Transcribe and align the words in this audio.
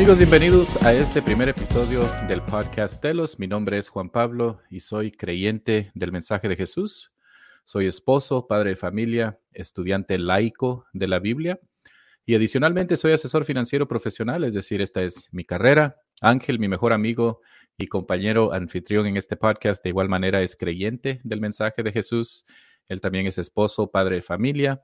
Amigos, 0.00 0.16
bienvenidos 0.16 0.82
a 0.82 0.94
este 0.94 1.20
primer 1.20 1.50
episodio 1.50 2.00
del 2.26 2.40
podcast 2.40 3.02
Telos. 3.02 3.38
Mi 3.38 3.46
nombre 3.46 3.76
es 3.76 3.90
Juan 3.90 4.08
Pablo 4.08 4.62
y 4.70 4.80
soy 4.80 5.12
creyente 5.12 5.92
del 5.94 6.10
mensaje 6.10 6.48
de 6.48 6.56
Jesús. 6.56 7.12
Soy 7.64 7.84
esposo, 7.84 8.46
padre 8.46 8.70
de 8.70 8.76
familia, 8.76 9.38
estudiante 9.52 10.16
laico 10.16 10.86
de 10.94 11.06
la 11.06 11.18
Biblia 11.18 11.60
y 12.24 12.34
adicionalmente 12.34 12.96
soy 12.96 13.12
asesor 13.12 13.44
financiero 13.44 13.86
profesional, 13.86 14.44
es 14.44 14.54
decir, 14.54 14.80
esta 14.80 15.02
es 15.02 15.28
mi 15.32 15.44
carrera. 15.44 15.96
Ángel, 16.22 16.58
mi 16.58 16.66
mejor 16.66 16.94
amigo 16.94 17.42
y 17.76 17.86
compañero 17.86 18.54
anfitrión 18.54 19.06
en 19.06 19.18
este 19.18 19.36
podcast, 19.36 19.84
de 19.84 19.90
igual 19.90 20.08
manera 20.08 20.40
es 20.40 20.56
creyente 20.56 21.20
del 21.24 21.42
mensaje 21.42 21.82
de 21.82 21.92
Jesús. 21.92 22.46
Él 22.88 23.02
también 23.02 23.26
es 23.26 23.36
esposo, 23.36 23.90
padre 23.90 24.16
de 24.16 24.22
familia, 24.22 24.82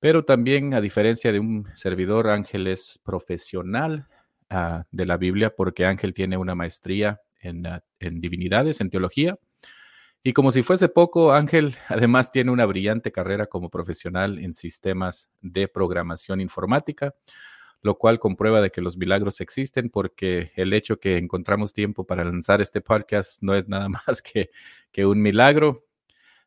pero 0.00 0.24
también, 0.24 0.74
a 0.74 0.80
diferencia 0.80 1.30
de 1.30 1.38
un 1.38 1.68
servidor, 1.76 2.28
Ángel 2.28 2.66
es 2.66 2.98
profesional 3.04 4.08
uh, 4.52 4.84
de 4.90 5.06
la 5.06 5.16
Biblia 5.16 5.54
porque 5.54 5.86
Ángel 5.86 6.14
tiene 6.14 6.36
una 6.36 6.54
maestría 6.54 7.20
en, 7.40 7.66
uh, 7.66 7.80
en 7.98 8.20
divinidades, 8.20 8.80
en 8.80 8.90
teología. 8.90 9.38
Y 10.24 10.34
como 10.34 10.52
si 10.52 10.62
fuese 10.62 10.88
poco, 10.88 11.32
Ángel 11.32 11.74
además 11.88 12.30
tiene 12.30 12.50
una 12.50 12.66
brillante 12.66 13.10
carrera 13.10 13.46
como 13.46 13.70
profesional 13.70 14.38
en 14.38 14.54
sistemas 14.54 15.30
de 15.40 15.68
programación 15.68 16.40
informática, 16.40 17.14
lo 17.80 17.98
cual 17.98 18.20
comprueba 18.20 18.60
de 18.60 18.70
que 18.70 18.80
los 18.80 18.96
milagros 18.96 19.40
existen 19.40 19.90
porque 19.90 20.52
el 20.54 20.72
hecho 20.72 21.00
que 21.00 21.16
encontramos 21.16 21.72
tiempo 21.72 22.06
para 22.06 22.24
lanzar 22.24 22.60
este 22.60 22.80
podcast 22.80 23.42
no 23.42 23.54
es 23.54 23.68
nada 23.68 23.88
más 24.06 24.22
que, 24.22 24.50
que 24.92 25.06
un 25.06 25.20
milagro. 25.20 25.84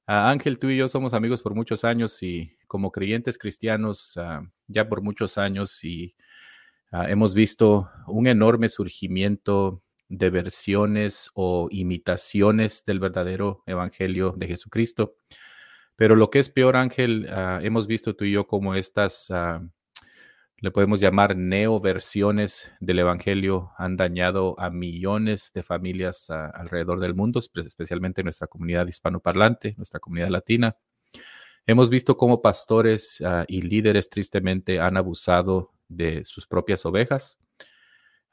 Uh, 0.07 0.29
Ángel, 0.31 0.59
tú 0.59 0.69
y 0.69 0.77
yo 0.77 0.87
somos 0.87 1.13
amigos 1.13 1.41
por 1.41 1.55
muchos 1.55 1.83
años 1.83 2.21
y 2.23 2.55
como 2.67 2.91
creyentes 2.91 3.37
cristianos 3.37 4.19
ya 4.67 4.87
por 4.87 5.01
muchos 5.01 5.37
años 5.37 5.83
y 5.83 6.15
uh, 6.95 7.07
hemos 7.07 7.33
visto 7.33 7.89
un 8.07 8.27
enorme 8.27 8.69
surgimiento 8.69 9.81
de 10.07 10.29
versiones 10.29 11.29
o 11.33 11.67
imitaciones 11.71 12.83
del 12.85 12.99
verdadero 12.99 13.63
evangelio 13.65 14.33
de 14.37 14.47
Jesucristo. 14.47 15.15
Pero 15.95 16.15
lo 16.15 16.29
que 16.29 16.39
es 16.39 16.49
peor, 16.49 16.75
Ángel, 16.75 17.27
uh, 17.29 17.63
hemos 17.65 17.87
visto 17.87 18.15
tú 18.15 18.25
y 18.25 18.31
yo 18.31 18.47
como 18.47 18.75
estas, 18.75 19.29
uh, 19.29 19.67
le 20.57 20.71
podemos 20.71 20.99
llamar 20.99 21.35
neoversiones 21.35 22.71
del 22.79 22.99
evangelio, 22.99 23.71
han 23.77 23.97
dañado 23.97 24.59
a 24.59 24.69
millones 24.69 25.51
de 25.53 25.63
familias 25.63 26.29
alrededor 26.29 26.99
del 26.99 27.15
mundo, 27.15 27.41
especialmente 27.55 28.21
en 28.21 28.25
nuestra 28.25 28.47
comunidad 28.47 28.87
hispanoparlante, 28.87 29.73
nuestra 29.77 29.99
comunidad 29.99 30.29
latina. 30.29 30.77
Hemos 31.67 31.89
visto 31.89 32.15
cómo 32.15 32.41
pastores 32.41 33.21
y 33.47 33.61
líderes 33.61 34.09
tristemente 34.09 34.79
han 34.79 34.97
abusado 34.97 35.74
de 35.87 36.23
sus 36.23 36.47
propias 36.47 36.85
ovejas 36.85 37.39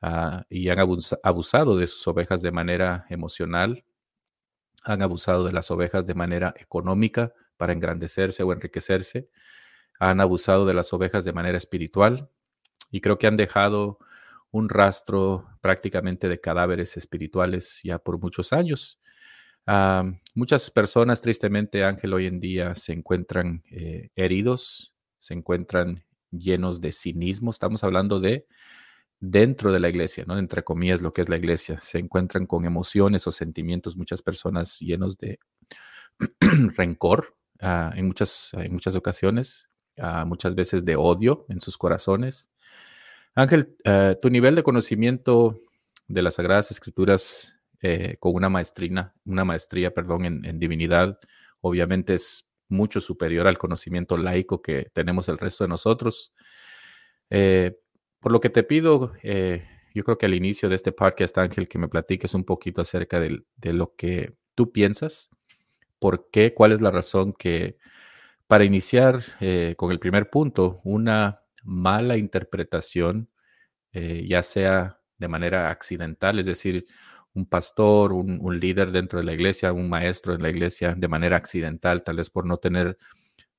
uh, 0.02 0.42
y 0.48 0.68
han 0.68 0.78
abusado 0.78 1.76
de 1.76 1.86
sus 1.86 2.06
ovejas 2.06 2.42
de 2.42 2.52
manera 2.52 3.06
emocional, 3.08 3.84
han 4.84 5.02
abusado 5.02 5.44
de 5.44 5.52
las 5.52 5.70
ovejas 5.70 6.06
de 6.06 6.14
manera 6.14 6.54
económica 6.58 7.32
para 7.56 7.72
engrandecerse 7.72 8.42
o 8.42 8.52
enriquecerse, 8.52 9.28
han 9.98 10.20
abusado 10.20 10.66
de 10.66 10.74
las 10.74 10.92
ovejas 10.92 11.24
de 11.24 11.32
manera 11.32 11.58
espiritual 11.58 12.28
y 12.90 13.00
creo 13.00 13.18
que 13.18 13.26
han 13.26 13.36
dejado 13.36 13.98
un 14.50 14.68
rastro 14.68 15.46
prácticamente 15.60 16.28
de 16.28 16.40
cadáveres 16.40 16.96
espirituales 16.96 17.80
ya 17.82 17.98
por 17.98 18.20
muchos 18.20 18.52
años. 18.52 19.00
Uh, 19.66 20.12
muchas 20.34 20.70
personas, 20.70 21.22
tristemente, 21.22 21.84
Ángel, 21.84 22.12
hoy 22.12 22.26
en 22.26 22.40
día 22.40 22.74
se 22.74 22.92
encuentran 22.92 23.62
eh, 23.70 24.10
heridos, 24.16 24.94
se 25.18 25.34
encuentran 25.34 26.04
llenos 26.32 26.80
de 26.80 26.90
cinismo. 26.92 27.50
Estamos 27.50 27.84
hablando 27.84 28.18
de 28.18 28.46
dentro 29.20 29.72
de 29.72 29.78
la 29.78 29.88
iglesia, 29.88 30.24
¿no? 30.26 30.36
Entre 30.36 30.64
comillas, 30.64 31.00
lo 31.00 31.12
que 31.12 31.22
es 31.22 31.28
la 31.28 31.36
iglesia. 31.36 31.80
Se 31.80 31.98
encuentran 31.98 32.46
con 32.46 32.64
emociones 32.64 33.26
o 33.26 33.30
sentimientos 33.30 33.96
muchas 33.96 34.20
personas 34.20 34.80
llenos 34.80 35.16
de 35.18 35.38
rencor 36.76 37.36
uh, 37.62 37.94
en, 37.94 38.06
muchas, 38.06 38.50
en 38.54 38.72
muchas 38.72 38.96
ocasiones, 38.96 39.68
uh, 39.98 40.26
muchas 40.26 40.56
veces 40.56 40.84
de 40.84 40.96
odio 40.96 41.46
en 41.48 41.60
sus 41.60 41.78
corazones. 41.78 42.50
Ángel, 43.34 43.76
uh, 43.86 44.18
tu 44.20 44.28
nivel 44.28 44.56
de 44.56 44.64
conocimiento 44.64 45.60
de 46.08 46.22
las 46.22 46.34
Sagradas 46.34 46.70
Escrituras 46.72 47.56
eh, 47.80 48.16
con 48.20 48.34
una 48.34 48.48
maestrina, 48.48 49.14
una 49.24 49.44
maestría, 49.44 49.92
perdón, 49.94 50.24
en, 50.24 50.44
en 50.44 50.58
divinidad, 50.58 51.18
obviamente 51.60 52.14
es 52.14 52.44
mucho 52.72 53.00
superior 53.00 53.46
al 53.46 53.58
conocimiento 53.58 54.16
laico 54.16 54.62
que 54.62 54.90
tenemos 54.92 55.28
el 55.28 55.38
resto 55.38 55.64
de 55.64 55.68
nosotros. 55.68 56.34
Eh, 57.30 57.76
por 58.18 58.32
lo 58.32 58.40
que 58.40 58.50
te 58.50 58.62
pido, 58.62 59.12
eh, 59.22 59.64
yo 59.94 60.02
creo 60.04 60.18
que 60.18 60.26
al 60.26 60.34
inicio 60.34 60.68
de 60.68 60.74
este 60.74 60.92
podcast, 60.92 61.38
Ángel, 61.38 61.68
que 61.68 61.78
me 61.78 61.88
platiques 61.88 62.34
un 62.34 62.44
poquito 62.44 62.80
acerca 62.80 63.20
de, 63.20 63.44
lo 63.72 63.94
que 63.94 64.34
tú 64.54 64.72
piensas, 64.72 65.30
por 65.98 66.30
qué, 66.30 66.54
cuál 66.54 66.72
es 66.72 66.80
la 66.80 66.90
razón 66.90 67.32
que, 67.32 67.78
para 68.46 68.64
iniciar 68.64 69.22
eh, 69.40 69.74
con 69.76 69.92
el 69.92 70.00
primer 70.00 70.30
punto, 70.30 70.80
una 70.84 71.42
mala 71.62 72.16
interpretación, 72.16 73.28
ya 73.94 74.42
sea 74.42 75.00
de 75.18 75.28
manera 75.28 75.70
accidental, 75.70 76.38
es 76.38 76.46
decir, 76.46 76.86
un 77.34 77.46
pastor, 77.46 78.12
un, 78.12 78.60
líder 78.60 78.92
dentro 78.92 79.18
de 79.18 79.24
la 79.24 79.32
iglesia, 79.32 79.72
un 79.72 79.88
maestro 79.88 80.34
en 80.34 80.42
la 80.42 80.50
iglesia 80.50 80.94
de 80.94 81.08
manera 81.08 81.36
accidental, 81.36 82.02
tal 82.02 82.16
vez 82.16 82.30
por 82.30 82.44
no 82.44 82.58
tener 82.58 82.98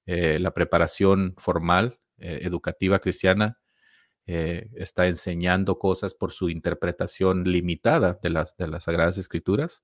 eh, 0.06 0.38
la 0.40 0.52
preparación 0.54 1.34
formal, 1.38 2.00
eh, 2.18 2.42
educativa 2.44 3.00
cristiana, 3.00 3.58
eh, 4.26 4.70
está 4.76 5.08
enseñando 5.08 5.80
cosas 5.80 6.14
por 6.14 6.32
su 6.32 6.50
interpretación 6.50 7.44
limitada 7.46 8.20
de 8.22 8.30
las, 8.30 8.56
de 8.58 8.68
las 8.68 8.84
Sagradas 8.86 9.18
Escrituras 9.18 9.84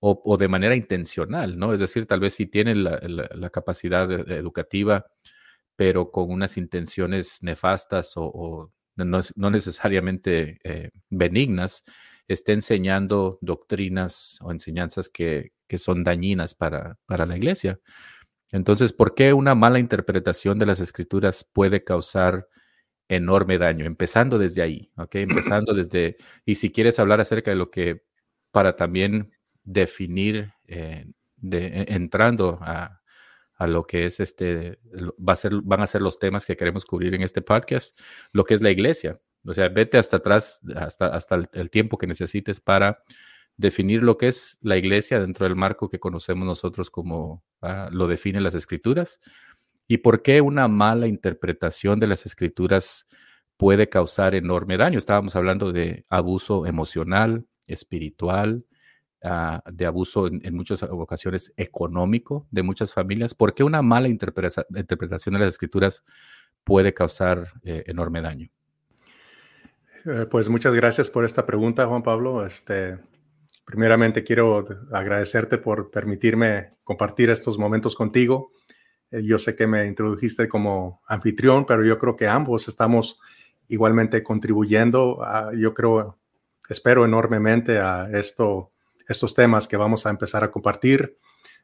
o, 0.00 0.36
de 0.36 0.46
manera 0.46 0.76
intencional, 0.76 1.58
¿no? 1.58 1.72
Es 1.72 1.80
decir, 1.80 2.06
tal 2.06 2.20
vez 2.20 2.34
sí 2.34 2.46
tienen 2.46 2.84
la, 2.84 3.00
la, 3.02 3.50
capacidad 3.50 4.08
educativa, 4.30 5.06
pero 5.74 6.12
con 6.12 6.30
unas 6.30 6.56
intenciones 6.58 7.42
nefastas 7.42 8.16
o, 8.16 8.24
o 8.26 8.72
no, 8.94 9.20
no, 9.34 9.50
necesariamente 9.50 10.60
benignas, 11.10 11.82
esté 12.28 12.52
enseñando 12.52 13.38
doctrinas 13.40 14.38
o 14.42 14.52
enseñanzas 14.52 15.08
que, 15.08 15.52
que 15.66 15.78
son 15.78 16.04
dañinas 16.04 16.54
para, 16.54 16.98
para 17.06 17.26
la 17.26 17.36
iglesia. 17.36 17.80
Entonces, 18.52 18.92
¿por 18.92 19.14
qué 19.14 19.32
una 19.32 19.54
mala 19.54 19.78
interpretación 19.78 20.58
de 20.58 20.66
las 20.66 20.80
escrituras 20.80 21.48
puede 21.52 21.84
causar 21.84 22.48
enorme 23.08 23.58
daño, 23.58 23.84
empezando 23.86 24.38
desde 24.38 24.62
ahí, 24.62 24.90
¿ok? 24.96 25.16
Empezando 25.16 25.74
desde, 25.74 26.16
y 26.44 26.56
si 26.56 26.72
quieres 26.72 26.98
hablar 26.98 27.20
acerca 27.20 27.50
de 27.50 27.56
lo 27.56 27.70
que, 27.70 28.02
para 28.50 28.76
también 28.76 29.32
definir, 29.62 30.52
eh, 30.66 31.06
de, 31.36 31.86
entrando 31.88 32.58
a, 32.62 33.00
a, 33.54 33.66
lo 33.66 33.86
que 33.86 34.06
es 34.06 34.20
este, 34.20 34.78
va 34.94 35.34
a 35.34 35.36
ser, 35.36 35.52
van 35.62 35.82
a 35.82 35.86
ser 35.86 36.02
los 36.02 36.18
temas 36.18 36.46
que 36.46 36.56
queremos 36.56 36.84
cubrir 36.84 37.14
en 37.14 37.22
este 37.22 37.42
podcast, 37.42 37.98
lo 38.32 38.44
que 38.44 38.54
es 38.54 38.62
la 38.62 38.70
iglesia. 38.70 39.20
O 39.46 39.54
sea, 39.54 39.68
vete 39.68 39.98
hasta 39.98 40.18
atrás, 40.18 40.60
hasta, 40.74 41.06
hasta 41.06 41.42
el, 41.52 41.70
tiempo 41.70 41.98
que 41.98 42.06
necesites 42.06 42.60
para 42.60 43.02
definir 43.56 44.02
lo 44.02 44.18
que 44.18 44.28
es 44.28 44.58
la 44.60 44.76
iglesia 44.76 45.20
dentro 45.20 45.44
del 45.44 45.56
marco 45.56 45.88
que 45.88 45.98
conocemos 45.98 46.46
nosotros 46.46 46.90
como 46.90 47.44
uh, 47.62 47.90
lo 47.90 48.06
definen 48.06 48.42
las 48.42 48.54
escrituras 48.54 49.20
y 49.88 49.98
por 49.98 50.22
qué 50.22 50.40
una 50.40 50.68
mala 50.68 51.06
interpretación 51.06 52.00
de 52.00 52.06
las 52.06 52.26
escrituras 52.26 53.06
puede 53.56 53.88
causar 53.88 54.34
enorme 54.34 54.76
daño. 54.76 54.98
Estábamos 54.98 55.36
hablando 55.36 55.72
de 55.72 56.04
abuso 56.08 56.66
emocional, 56.66 57.46
espiritual, 57.66 58.66
uh, 59.22 59.58
de 59.72 59.86
abuso 59.86 60.26
en, 60.26 60.54
muchas 60.54 60.82
ocasiones 60.82 61.52
económico 61.56 62.46
de 62.50 62.62
muchas 62.62 62.92
familias. 62.92 63.34
¿Por 63.34 63.54
qué 63.54 63.64
una 63.64 63.82
mala 63.82 64.08
interpreta 64.08 64.66
interpretación 64.76 65.34
de 65.34 65.40
las 65.40 65.48
escrituras 65.50 66.04
puede 66.64 66.92
causar 66.92 67.52
eh, 67.62 67.84
enorme 67.86 68.20
daño? 68.22 68.50
Eh, 70.08 70.24
pues 70.30 70.48
muchas 70.48 70.72
gracias 70.72 71.10
por 71.10 71.24
esta 71.24 71.44
pregunta, 71.44 71.86
Juan 71.86 72.04
Pablo. 72.04 72.46
Este, 72.46 72.96
primeramente 73.64 74.22
quiero 74.22 74.64
agradecerte 74.92 75.58
por 75.58 75.90
permitirme 75.90 76.70
compartir 76.84 77.28
estos 77.28 77.58
momentos 77.58 77.96
contigo. 77.96 78.52
Eh, 79.10 79.22
yo 79.24 79.36
sé 79.40 79.56
que 79.56 79.66
me 79.66 79.84
introdujiste 79.86 80.48
como 80.48 81.02
anfitrión, 81.08 81.66
pero 81.66 81.84
yo 81.84 81.98
creo 81.98 82.14
que 82.14 82.28
ambos 82.28 82.68
estamos 82.68 83.18
igualmente 83.66 84.22
contribuyendo, 84.22 85.20
yo 85.58 85.74
creo, 85.74 86.20
espero 86.68 87.04
enormemente 87.04 87.80
a 87.80 88.08
esto, 88.12 88.70
estos 89.08 89.34
temas 89.34 89.66
que 89.66 89.76
vamos 89.76 90.06
a 90.06 90.10
empezar 90.10 90.44
a 90.44 90.52
compartir. 90.52 91.18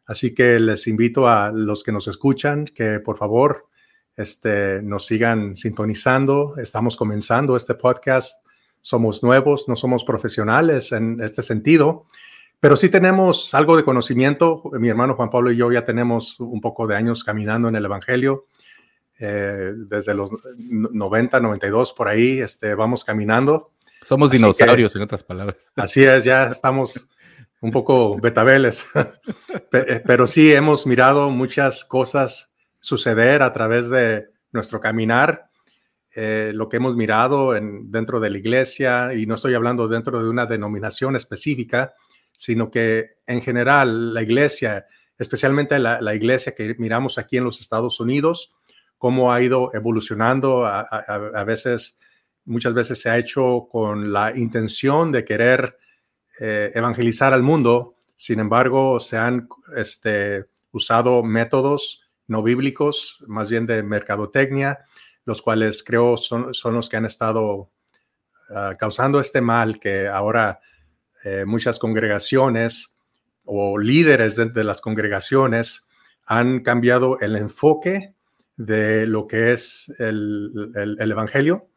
Así 0.05 0.35
que 0.35 0.59
les 0.59 0.89
invito 0.89 1.29
a 1.29 1.53
los 1.53 1.85
que 1.85 1.93
nos 1.93 2.09
escuchan 2.09 2.65
que 2.65 2.99
por 2.99 3.19
favor 3.19 3.69
este, 4.17 4.83
nos 4.83 5.07
sigan 5.07 5.57
sintonizando. 5.57 6.55
Estamos 6.57 6.97
comenzando 6.97 7.57
este 7.57 7.75
podcast. 7.75 8.45
Somos 8.81 9.23
nuevos, 9.23 9.69
no 9.69 9.77
somos 9.77 10.05
profesionales 10.05 10.93
en 10.93 11.21
este 11.23 11.43
sentido, 11.43 12.07
pero 12.59 12.77
sí 12.77 12.89
tenemos 12.89 13.55
algo 13.55 13.77
de 13.77 13.85
conocimiento. 13.85 14.63
Mi 14.73 14.89
hermano 14.89 15.15
Juan 15.15 15.31
Pablo 15.31 15.53
y 15.53 15.57
yo 15.57 15.71
ya 15.71 15.85
tenemos 15.85 16.41
un 16.41 16.61
poco 16.61 16.87
de 16.87 16.97
años 16.97 17.25
caminando 17.25 17.69
en 17.69 17.77
el 17.77 17.85
Evangelio. 17.85 18.47
eh, 19.21 19.73
desde 19.77 20.15
los 20.15 20.31
90, 20.59 21.39
92, 21.39 21.93
por 21.93 22.09
ahí, 22.09 22.41
este, 22.41 22.75
vamos 22.75 23.05
caminando. 23.05 23.71
Somos 24.03 24.33
dinosaurios, 24.33 24.97
en 24.97 25.03
otras 25.03 25.23
palabras. 25.23 25.57
Así 25.77 26.03
es, 26.03 26.25
ya 26.25 26.47
estamos 26.47 27.09
un 27.61 27.71
poco 27.71 28.19
betabeles, 28.19 28.85
eh, 29.73 30.03
pero 30.05 30.27
sí 30.27 30.53
hemos 30.53 30.89
mirado 30.89 31.31
muchas 31.31 31.85
cosas 31.85 32.52
suceder 32.83 33.41
a 33.43 33.53
través 33.55 33.89
de 33.89 34.27
nuestro 34.51 34.79
caminar, 34.79 35.49
eh, 36.15 36.53
lo 36.55 36.69
que 36.69 36.77
hemos 36.77 36.95
mirado 36.95 37.57
en, 37.57 37.91
dentro 37.91 38.21
de 38.21 38.29
la 38.29 38.37
iglesia, 38.37 39.15
y 39.15 39.25
no 39.25 39.37
estoy 39.37 39.55
hablando 39.55 39.89
dentro 39.89 40.23
de 40.23 40.29
una 40.29 40.45
denominación 40.45 41.17
específica, 41.17 41.95
sino 42.37 42.71
que 42.71 43.17
en 43.27 43.41
general 43.41 44.13
la 44.13 44.23
iglesia, 44.23 44.87
especialmente 45.17 45.79
la, 45.79 46.03
la 46.03 46.15
iglesia 46.15 46.55
que 46.55 46.75
miramos 46.79 47.17
aquí 47.17 47.39
en 47.39 47.45
los 47.45 47.63
Estados 47.63 47.99
Unidos, 48.01 48.53
cómo 49.03 49.33
ha 49.33 49.43
ido 49.43 49.75
evolucionando. 49.75 50.65
A, 50.65 51.45
veces, 51.45 51.99
muchas 52.45 52.73
veces 52.73 53.01
se 53.01 53.11
ha 53.11 53.19
hecho 53.19 53.67
con 53.69 54.13
la 54.13 54.33
intención 54.37 55.11
de 55.11 55.25
querer 55.25 55.77
eh, 56.39 56.71
evangelizar 56.73 57.35
al 57.35 57.43
mundo. 57.43 57.97
Sin 58.15 58.39
embargo, 58.39 59.01
se 59.01 59.19
han 59.19 59.49
este, 59.77 60.45
usado 60.71 61.25
métodos 61.25 62.02
no 62.27 62.43
bíblicos, 62.43 63.23
más 63.27 63.51
bien 63.51 63.67
de 63.67 63.83
mercadotecnia, 63.83 64.85
los 65.25 65.43
cuales 65.43 65.83
creo 65.83 66.17
son, 66.17 66.55
son 66.55 66.75
los 66.75 66.89
que 66.89 66.97
han 66.97 67.05
estado 67.05 67.71
ah, 68.51 68.75
causando 68.79 69.21
este 69.21 69.41
mal 69.41 69.79
que 69.79 70.09
ahora 70.09 70.61
eh, 71.25 71.45
muchas 71.45 71.79
congregaciones 71.79 72.99
o 73.45 73.79
líderes 73.79 74.37
de 74.37 74.65
las 74.65 74.81
congregaciones 74.81 75.89
han 76.27 76.61
cambiado 76.61 77.19
el 77.21 77.37
enfoque 77.37 78.15
de 78.57 79.07
lo 79.07 79.27
que 79.27 79.53
es 79.53 79.93
el, 79.99 80.97
Evangelio 80.99 81.69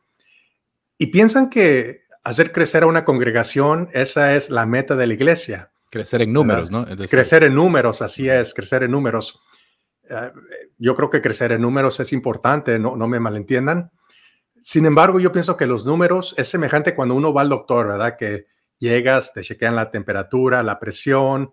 y 0.97 1.07
piensan 1.07 1.49
que 1.49 2.03
hacer 2.23 2.51
crecer 2.51 2.83
a 2.83 2.87
una 2.87 3.05
congregación, 3.05 3.89
esa 3.93 4.35
es 4.35 4.49
la 4.49 4.65
meta 4.65 4.95
de 4.95 5.07
la 5.07 5.13
iglesia. 5.13 5.71
Crecer 5.89 6.21
en 6.21 6.33
números, 6.33 6.71
¿no? 6.71 6.85
crecer 7.09 7.43
en 7.43 7.55
números, 7.55 8.01
así 8.01 8.29
es, 8.29 8.53
crecer 8.53 8.83
en 8.83 8.91
números. 8.91 9.41
Eh, 10.09 10.31
yo 10.77 10.95
creo 10.95 11.09
que 11.09 11.21
crecer 11.21 11.51
en 11.51 11.61
números 11.61 11.99
es 11.99 12.13
importante, 12.13 12.79
no, 12.79 12.95
no 12.95 13.07
me 13.07 13.19
malentiendan. 13.19 13.91
Sin 14.61 14.85
embargo, 14.85 15.19
yo 15.19 15.31
pienso 15.31 15.57
que 15.57 15.67
los 15.67 15.85
números 15.85 16.33
es 16.37 16.47
semejante 16.47 16.95
cuando 16.95 17.15
uno 17.15 17.33
va 17.33 17.41
al 17.41 17.49
doctor, 17.49 17.87
¿verdad? 17.87 18.17
Que 18.17 18.47
llegas, 18.79 19.33
te 19.33 19.41
chequean 19.41 19.75
la 19.75 19.91
temperatura, 19.91 20.63
la 20.63 20.79
presión 20.79 21.51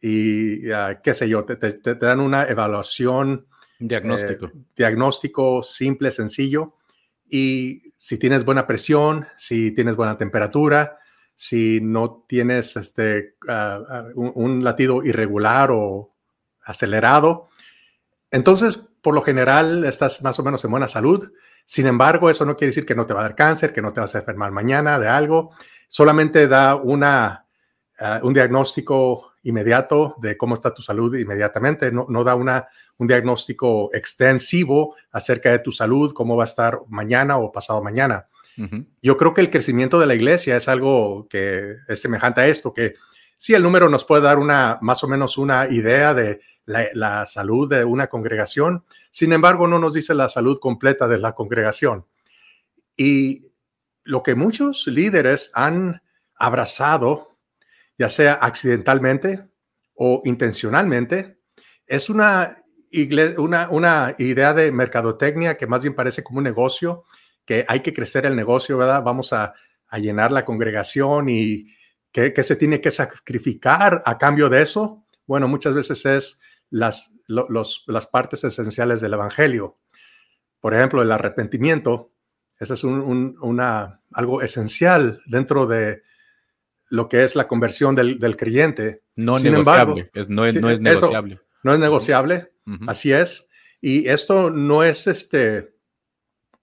y 0.00 0.70
ah, 0.70 1.00
qué 1.02 1.14
sé 1.14 1.28
yo, 1.28 1.44
te, 1.44 1.56
te, 1.56 1.94
dan 1.94 2.20
una 2.20 2.44
evaluación 2.44 3.46
Diagnóstico. 3.80 4.46
Eh, 4.46 4.52
diagnóstico 4.76 5.62
simple, 5.62 6.10
sencillo. 6.10 6.76
Y 7.28 7.94
si 7.98 8.18
tienes 8.18 8.44
buena 8.44 8.66
presión, 8.66 9.26
si 9.36 9.72
tienes 9.72 9.96
buena 9.96 10.18
temperatura, 10.18 10.98
si 11.34 11.80
no 11.80 12.24
tienes 12.28 12.76
este, 12.76 13.36
ah, 13.48 13.80
ah, 13.88 14.04
un, 14.14 14.62
latido 14.62 15.02
irregular 15.02 15.70
o 15.72 16.14
acelerado, 16.62 17.48
entonces 18.30 18.96
por 19.02 19.14
lo 19.14 19.22
general 19.22 19.84
estás 19.84 20.22
más 20.22 20.38
o 20.38 20.42
menos 20.42 20.64
en 20.64 20.70
buena 20.70 20.88
salud. 20.88 21.32
Sin 21.64 21.86
embargo, 21.86 22.30
eso 22.30 22.44
no 22.44 22.56
quiere 22.56 22.70
decir 22.70 22.86
que 22.86 22.94
no 22.94 23.06
te 23.06 23.14
va 23.14 23.20
a 23.20 23.24
dar 23.24 23.34
cáncer, 23.34 23.72
que 23.72 23.82
no 23.82 23.92
te 23.92 24.00
vas 24.00 24.14
a 24.14 24.18
enfermar 24.18 24.50
mañana 24.50 24.98
de 24.98 25.08
algo. 25.08 25.52
Solamente 25.88 26.48
da 26.48 26.74
una, 26.74 27.46
ah, 27.98 28.20
un 28.22 28.34
diagnóstico 28.34 29.32
inmediato 29.42 30.16
de 30.20 30.36
cómo 30.36 30.54
está 30.54 30.74
tu 30.74 30.82
salud 30.82 31.16
inmediatamente. 31.16 31.92
No, 31.92 32.06
no 32.08 32.24
da 32.24 32.34
una, 32.34 32.66
un 32.98 33.06
diagnóstico 33.06 33.90
extensivo 33.92 34.94
acerca 35.10 35.50
de 35.50 35.60
tu 35.60 35.72
salud, 35.72 36.12
cómo 36.12 36.36
va 36.36 36.44
a 36.44 36.46
estar 36.46 36.78
mañana 36.88 37.38
o 37.38 37.50
pasado 37.50 37.82
mañana. 37.82 38.26
Yo 39.00 39.16
creo 39.16 39.32
que 39.32 39.40
el 39.40 39.48
crecimiento 39.48 39.98
de 39.98 40.04
la 40.04 40.14
iglesia 40.14 40.54
es 40.54 40.68
algo 40.68 41.26
que 41.30 41.76
es 41.88 42.02
semejante 42.02 42.42
a 42.42 42.46
esto, 42.46 42.74
que 42.74 42.94
sí, 43.40 43.54
el 43.54 43.62
número 43.62 43.88
nos 43.88 44.04
puede 44.04 44.22
dar 44.22 44.38
una, 44.38 44.76
más 44.82 45.02
o 45.02 45.08
menos 45.08 45.38
una 45.38 45.66
idea 45.66 46.12
de 46.12 46.42
la, 46.66 47.24
salud 47.24 47.70
de 47.70 47.84
una 47.84 48.08
congregación, 48.08 48.84
sin 49.10 49.32
embargo, 49.32 49.66
no 49.66 49.78
nos 49.78 49.94
dice 49.94 50.12
la 50.12 50.28
salud 50.28 50.58
completa 50.60 51.08
de 51.08 51.16
la 51.16 51.34
congregación. 51.34 52.04
Y 52.98 53.46
lo 54.04 54.22
que 54.22 54.34
muchos 54.34 54.86
líderes 54.86 55.50
han 55.54 56.02
abrazado, 56.34 57.38
ya 57.96 58.10
sea 58.10 58.34
accidentalmente 58.34 59.48
o 59.94 60.20
intencionalmente, 60.26 61.38
es 61.86 62.10
una 62.10 62.58
una, 63.38 63.70
una 63.70 64.14
idea 64.18 64.52
de 64.52 64.72
mercadotecnia 64.72 65.56
que 65.56 65.66
más 65.66 65.82
bien 65.82 65.94
parece 65.94 66.22
como 66.22 66.38
un 66.38 66.44
negocio, 66.44 67.04
que 67.44 67.64
hay 67.68 67.80
que 67.80 67.94
crecer 67.94 68.26
el 68.26 68.34
negocio, 68.36 68.76
¿verdad? 68.76 69.02
Vamos 69.02 69.32
a, 69.32 69.54
llenar 69.98 70.30
la 70.30 70.44
congregación 70.44 71.28
y 71.28 71.66
que, 72.12 72.42
se 72.42 72.56
tiene 72.56 72.80
que 72.80 72.90
sacrificar 72.90 74.02
a 74.04 74.18
cambio 74.18 74.48
de 74.48 74.62
eso. 74.62 75.04
Bueno, 75.26 75.48
muchas 75.48 75.74
veces 75.74 76.04
es 76.06 76.40
las, 76.70 77.14
las 77.26 78.06
partes 78.06 78.44
esenciales 78.44 79.00
del 79.00 79.14
Evangelio. 79.14 79.78
Por 80.60 80.74
ejemplo, 80.74 81.02
el 81.02 81.12
arrepentimiento, 81.12 82.12
eso 82.58 82.74
es 82.74 82.84
un, 82.84 83.36
una, 83.40 84.02
algo 84.12 84.42
esencial 84.42 85.22
dentro 85.26 85.66
de 85.66 86.02
lo 86.88 87.08
que 87.08 87.24
es 87.24 87.36
la 87.36 87.48
conversión 87.48 87.94
del, 87.94 88.36
creyente. 88.36 89.02
No 89.16 89.38
negociable, 89.38 90.10
es, 90.12 90.28
no, 90.28 90.44
es, 90.44 90.60
no 90.60 90.70
es 90.70 90.80
negociable. 90.80 91.40
no 91.62 91.74
es 91.74 91.80
negociable. 91.80 92.52
Así 92.86 93.12
es. 93.12 93.48
Y 93.80 94.08
esto 94.08 94.50
no 94.50 94.84
es 94.84 95.06
este, 95.06 95.74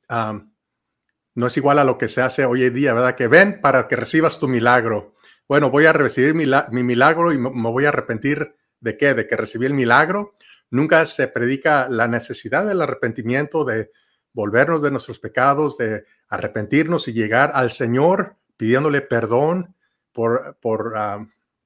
no 0.10 1.48
es 1.48 1.58
igual 1.58 1.80
a 1.80 1.84
lo 1.84 1.98
que 1.98 2.08
se 2.08 2.22
hace 2.22 2.46
hoy 2.46 2.64
en 2.64 2.74
día, 2.74 2.94
¿verdad? 2.94 3.16
Que 3.16 3.28
ven 3.28 3.60
para 3.62 3.88
que 3.88 3.96
recibas 3.96 4.40
tu 4.40 4.48
milagro. 4.48 5.16
Bueno, 5.48 5.70
voy 5.70 5.86
a 5.86 5.94
recibir 5.94 6.34
mi, 6.34 6.46
milagro 6.84 7.32
y 7.32 7.38
me 7.38 7.70
voy 7.70 7.86
a 7.86 7.90
arrepentir 7.90 8.56
de 8.82 8.98
qué? 8.98 9.14
De 9.14 9.28
que 9.28 9.38
recibí 9.38 9.66
el 9.66 9.74
milagro. 9.74 10.34
Nunca 10.70 11.06
se 11.06 11.28
predica 11.28 11.88
la 11.90 12.08
necesidad 12.08 12.66
del 12.66 12.82
arrepentimiento, 12.82 13.64
de 13.64 13.92
volvernos 14.34 14.82
de 14.82 14.92
nuestros 14.92 15.20
pecados, 15.20 15.78
de 15.78 16.06
arrepentirnos 16.28 17.08
y 17.08 17.14
llegar 17.14 17.52
al 17.54 17.72
Señor 17.72 18.36
pidiéndole 18.58 19.02
perdón 19.02 19.76
por, 20.12 20.58
por, 20.60 20.94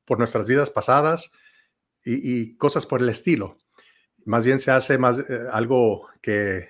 por 0.05 0.17
nuestras 0.19 0.47
vidas 0.47 0.69
pasadas 0.69 1.31
y, 2.03 2.55
cosas 2.57 2.85
por 2.85 3.01
el 3.01 3.09
estilo. 3.09 3.57
Más 4.25 4.45
bien 4.45 4.59
se 4.59 4.71
hace 4.71 4.97
más 4.97 5.17
eh, 5.17 5.47
algo 5.51 6.07
que 6.21 6.69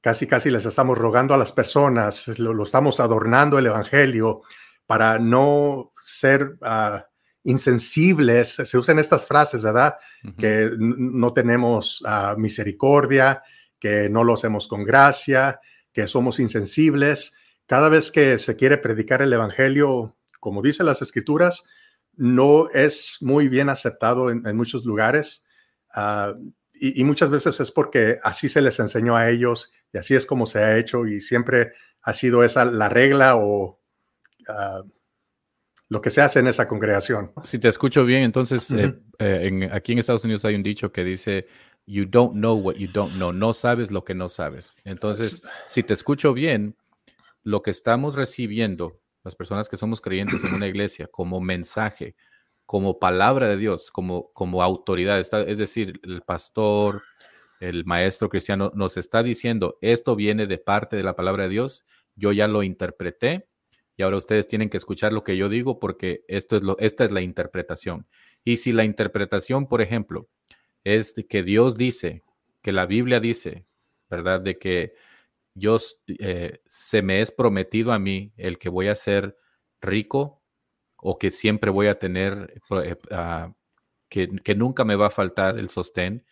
casi 0.00 0.26
casi 0.26 0.50
les 0.50 0.64
estamos 0.66 0.96
rogando 0.98 1.34
a 1.34 1.38
las 1.38 1.52
personas, 1.52 2.38
lo, 2.38 2.62
estamos 2.62 3.00
adornando 3.00 3.58
el 3.58 3.66
evangelio 3.66 4.42
para 4.86 5.18
no 5.18 5.92
ser 6.02 6.56
ah, 6.62 7.06
insensibles. 7.42 8.54
Se 8.54 8.78
usan 8.78 8.98
estas 8.98 9.26
frases, 9.26 9.62
¿verdad? 9.62 9.96
Que 10.38 10.70
no 10.78 11.32
tenemos 11.32 12.02
ah, 12.06 12.34
misericordia, 12.38 13.42
que 13.78 14.08
no 14.08 14.24
lo 14.24 14.34
hacemos 14.34 14.68
con 14.68 14.84
gracia, 14.84 15.60
que 15.92 16.06
somos 16.06 16.40
insensibles. 16.40 17.34
Cada 17.66 17.88
vez 17.88 18.10
que 18.10 18.38
se 18.38 18.56
quiere 18.56 18.78
predicar 18.78 19.22
el 19.22 19.32
evangelio, 19.32 20.16
como 20.40 20.62
dicen 20.62 20.86
las 20.86 21.02
escrituras, 21.02 21.64
no 22.16 22.68
es 22.70 23.18
muy 23.20 23.48
bien 23.48 23.68
aceptado 23.68 24.30
en, 24.30 24.46
en 24.46 24.56
muchos 24.56 24.84
lugares. 24.84 25.44
Ah, 25.94 26.34
y, 26.74 27.04
muchas 27.04 27.30
veces 27.30 27.60
es 27.60 27.70
porque 27.70 28.18
así 28.22 28.48
se 28.48 28.60
les 28.60 28.78
enseñó 28.80 29.16
a 29.16 29.30
ellos 29.30 29.72
y 29.92 29.98
así 29.98 30.14
es 30.14 30.26
como 30.26 30.44
se 30.44 30.58
ha 30.58 30.76
hecho 30.76 31.06
y 31.06 31.20
siempre 31.20 31.72
ha 32.02 32.12
sido 32.12 32.42
esa 32.42 32.64
la 32.64 32.88
regla 32.88 33.36
o 33.36 33.80
ah, 34.48 34.82
lo 35.88 36.00
que 36.00 36.10
se 36.10 36.20
hace 36.20 36.40
en 36.40 36.46
esa 36.46 36.66
congregación. 36.66 37.32
Si 37.44 37.58
te 37.58 37.68
escucho 37.68 38.04
bien, 38.04 38.22
entonces 38.22 38.70
eh, 38.70 38.94
eh, 39.18 39.68
aquí 39.72 39.92
en 39.92 39.98
Estados 39.98 40.24
Unidos 40.24 40.44
hay 40.44 40.54
un 40.54 40.62
dicho 40.62 40.92
que 40.92 41.04
dice, 41.04 41.46
you 41.86 42.04
don't 42.06 42.32
know 42.32 42.56
what 42.56 42.74
you 42.76 42.88
don't 42.90 43.14
know, 43.14 43.32
no 43.32 43.52
sabes 43.52 43.90
lo 43.90 44.04
que 44.04 44.14
no 44.14 44.28
sabes. 44.28 44.76
Entonces, 44.84 45.42
si 45.66 45.82
te 45.82 45.94
escucho 45.94 46.32
bien, 46.32 46.76
lo 47.42 47.62
que 47.62 47.70
estamos 47.70 48.14
recibiendo, 48.16 49.00
las 49.22 49.36
personas 49.36 49.68
que 49.68 49.76
somos 49.76 50.00
creyentes 50.00 50.42
en 50.44 50.54
una 50.54 50.66
iglesia, 50.66 51.06
como 51.06 51.40
mensaje, 51.40 52.16
como 52.66 52.98
palabra 52.98 53.48
de 53.48 53.58
Dios, 53.58 53.90
como, 53.90 54.32
como 54.32 54.62
autoridad. 54.62 55.20
es 55.20 55.58
decir, 55.58 56.00
el 56.02 56.22
pastor, 56.22 57.02
el 57.60 57.84
maestro 57.84 58.28
cristiano 58.30 58.72
nos 58.74 58.96
está 58.96 59.22
diciendo, 59.22 59.78
esto 59.82 60.16
viene 60.16 60.46
de 60.46 60.58
parte 60.58 60.96
de 60.96 61.02
la 61.02 61.14
palabra 61.14 61.44
de 61.44 61.50
Dios, 61.50 61.84
yo 62.16 62.32
ya 62.32 62.48
lo 62.48 62.62
interpreté 62.62 63.48
y 63.96 64.02
ahora 64.02 64.16
ustedes 64.16 64.46
tienen 64.46 64.70
que 64.70 64.76
escuchar 64.76 65.12
lo 65.12 65.22
que 65.22 65.36
yo 65.36 65.48
digo 65.48 65.78
porque 65.78 66.24
esto 66.28 66.56
es 66.56 66.62
lo, 66.62 66.76
esta 66.78 67.04
es 67.04 67.12
la 67.12 67.20
interpretación. 67.20 68.06
Y 68.44 68.56
si 68.56 68.72
la 68.72 68.84
interpretación, 68.84 69.68
por 69.68 69.82
ejemplo, 69.82 70.28
es 70.82 71.14
que 71.28 71.42
Dios 71.42 71.76
dice, 71.76 72.22
que 72.60 72.72
la 72.72 72.86
Biblia 72.86 73.20
dice, 73.20 73.66
¿verdad? 74.10 74.40
De 74.40 74.58
que 74.58 74.94
yo 75.54 75.76
eh, 76.06 76.60
se 76.66 77.02
me 77.02 77.20
es 77.20 77.30
prometido 77.30 77.92
a 77.92 77.98
mí 77.98 78.32
el 78.36 78.58
que 78.58 78.68
voy 78.68 78.88
a 78.88 78.94
ser 78.94 79.36
rico 79.80 80.42
o 80.96 81.18
que 81.18 81.30
siempre 81.30 81.70
voy 81.70 81.86
a 81.86 81.98
tener, 81.98 82.60
eh, 82.82 82.96
ah, 83.10 83.52
que, 84.08 84.54
nunca 84.56 84.84
me 84.84 84.96
va 84.96 85.08
a 85.08 85.10
faltar 85.10 85.58
el 85.58 85.68
sostén, 85.68 86.24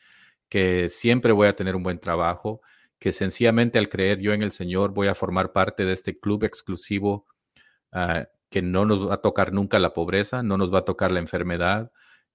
que 0.48 0.88
siempre 0.88 1.32
voy 1.32 1.48
a 1.48 1.56
tener 1.56 1.76
un 1.76 1.82
buen 1.82 1.98
trabajo, 1.98 2.62
que 2.98 3.12
sencillamente 3.12 3.78
al 3.78 3.88
creer 3.88 4.18
yo 4.20 4.32
en 4.32 4.42
el 4.42 4.52
Señor 4.52 4.92
voy 4.92 5.08
a 5.08 5.14
formar 5.14 5.52
parte 5.52 5.84
de 5.84 5.92
este 5.92 6.18
club 6.18 6.44
exclusivo 6.44 7.26
ah, 7.92 8.26
que 8.50 8.62
no 8.62 8.84
nos 8.84 9.08
va 9.08 9.14
a 9.14 9.20
tocar 9.20 9.52
nunca 9.52 9.78
la 9.78 9.94
pobreza, 9.94 10.42
no 10.42 10.58
nos 10.58 10.72
va 10.72 10.80
a 10.80 10.84
tocar 10.84 11.10
la 11.10 11.20
enfermedad, 11.20 11.90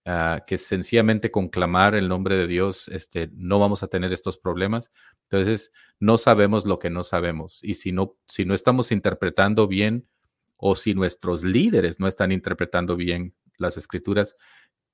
ah, 0.06 0.44
que 0.46 0.58
sencillamente 0.58 1.32
con 1.32 1.48
clamar 1.48 1.96
el 1.96 2.10
nombre 2.10 2.36
de 2.36 2.48
Dios 2.48 2.88
este, 2.90 3.30
no 3.34 3.60
vamos 3.60 3.84
a 3.84 3.88
tener 3.88 4.12
estos 4.12 4.38
problemas. 4.38 4.92
Entonces, 5.30 5.72
no 6.00 6.18
sabemos 6.18 6.66
lo 6.66 6.80
que 6.80 6.90
no 6.90 7.04
sabemos. 7.04 7.60
Y 7.64 7.76
si 7.76 7.92
no, 7.92 8.18
si 8.28 8.46
no 8.46 8.54
estamos 8.54 8.92
interpretando 8.92 9.68
bien 9.68 10.08
o 10.58 10.76
si 10.76 10.96
nuestros 10.96 11.44
líderes 11.44 12.00
no 12.00 12.08
están 12.08 12.32
interpretando 12.32 12.96
bien 12.96 13.36
las 13.58 13.78
escrituras, 13.78 14.36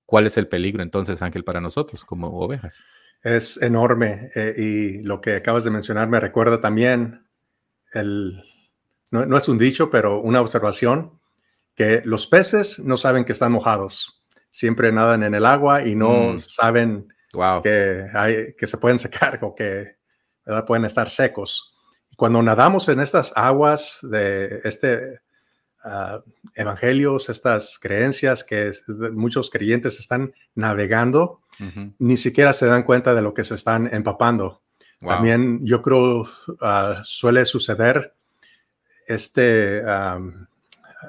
¿cuál 0.06 0.28
es 0.28 0.38
el 0.38 0.48
peligro 0.48 0.84
entonces, 0.84 1.22
Ángel, 1.22 1.44
para 1.44 1.62
nosotros 1.62 2.04
como 2.04 2.28
ovejas? 2.40 2.84
Es 3.22 3.62
enorme 3.62 4.30
eh, 4.36 4.54
y 4.58 5.04
lo 5.04 5.22
que 5.22 5.36
acabas 5.36 5.64
de 5.64 5.72
mencionar 5.72 6.10
me 6.10 6.20
recuerda 6.20 6.60
también 6.60 7.26
el, 7.94 8.44
no, 9.14 9.38
es 9.38 9.48
un 9.48 9.60
dicho, 9.60 9.92
pero 9.92 10.20
una 10.20 10.42
observación, 10.42 11.20
que 11.76 12.02
los 12.04 12.26
peces 12.26 12.80
no 12.80 12.98
saben 12.98 13.26
que 13.26 13.32
están 13.32 13.52
mojados. 13.52 14.24
Siempre 14.50 14.92
nadan 14.92 15.24
en 15.24 15.36
el 15.36 15.46
agua 15.46 15.86
y 15.86 15.96
no 15.96 16.34
mm. 16.34 16.40
saben 16.40 17.14
que, 17.62 18.08
hay, 18.14 18.56
que 18.58 18.68
se 18.68 18.78
pueden 18.78 19.00
secar 19.06 19.40
o 19.44 19.54
que 19.54 19.98
pueden 20.66 20.86
estar 20.86 21.10
secos. 21.10 21.76
Cuando 22.18 22.42
nadamos 22.42 22.90
en 22.90 23.00
estas 23.00 23.34
aguas 23.36 24.00
de 24.02 24.62
este 24.64 25.20
uh, 25.86 26.20
evangelios, 26.56 27.30
estas 27.30 27.80
creencias 27.80 28.44
que 28.44 28.72
muchos 29.14 29.50
creyentes 29.50 30.00
están 30.00 30.34
navegando, 30.56 31.42
ni 32.00 32.18
siquiera 32.18 32.52
se 32.52 32.66
dan 32.66 32.82
cuenta 32.82 33.14
de 33.14 33.22
lo 33.22 33.34
que 33.36 33.44
se 33.44 33.54
están 33.54 33.94
empapando. 33.94 34.64
También 35.00 35.60
yo 35.64 35.82
creo 35.82 36.22
uh, 36.22 37.04
suele 37.04 37.46
suceder 37.46 38.16
este, 39.08 39.82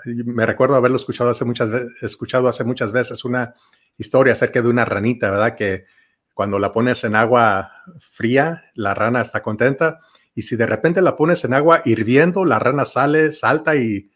me 0.04 0.46
recuerdo 0.46 0.76
haberlo 0.76 0.96
escuchado 0.96 1.30
hace 1.30 1.44
muchas 1.44 1.70
escuchado 2.02 2.48
hace 2.48 2.64
muchas 2.64 2.92
veces 2.92 3.24
una 3.24 3.54
historia 3.96 4.32
acerca 4.32 4.60
de 4.60 4.68
una 4.68 4.84
ranita, 4.84 5.30
¿verdad? 5.30 5.54
Que 5.54 5.86
cuando 6.34 6.58
la 6.58 6.72
pones 6.72 7.04
en 7.04 7.14
agua 7.14 7.72
fría, 8.00 8.64
la 8.74 8.94
rana 8.94 9.20
está 9.22 9.42
contenta. 9.42 10.00
Y 10.34 10.42
si 10.42 10.56
de 10.56 10.66
repente 10.66 11.00
la 11.00 11.14
pones 11.14 11.44
en 11.44 11.54
agua 11.54 11.82
hirviendo, 11.84 12.44
la 12.44 12.58
rana 12.58 12.84
sale, 12.84 13.32
salta 13.32 13.76
y 13.76 14.10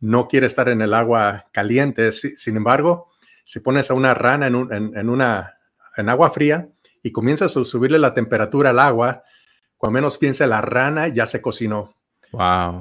no 0.00 0.28
quiere 0.28 0.46
estar 0.46 0.68
en 0.70 0.80
el 0.80 0.94
agua 0.94 1.44
caliente. 1.52 2.10
Sin 2.12 2.56
embargo, 2.56 3.10
si 3.44 3.60
pones 3.60 3.90
a 3.90 3.94
una 3.94 4.14
rana 4.14 4.46
en, 4.46 4.54
una, 5.10 5.58
en 5.96 6.08
agua 6.08 6.30
fría 6.30 6.68
y 7.02 7.12
comienzas 7.12 7.54
a 7.56 7.64
subirle 7.64 7.98
la 7.98 8.14
temperatura 8.14 8.70
al 8.70 8.78
agua, 8.78 9.24
cuando 9.76 9.94
menos 9.94 10.16
piense 10.16 10.46
la 10.46 10.62
rana 10.62 11.08
ya 11.08 11.26
se 11.26 11.42
cocinó. 11.42 11.97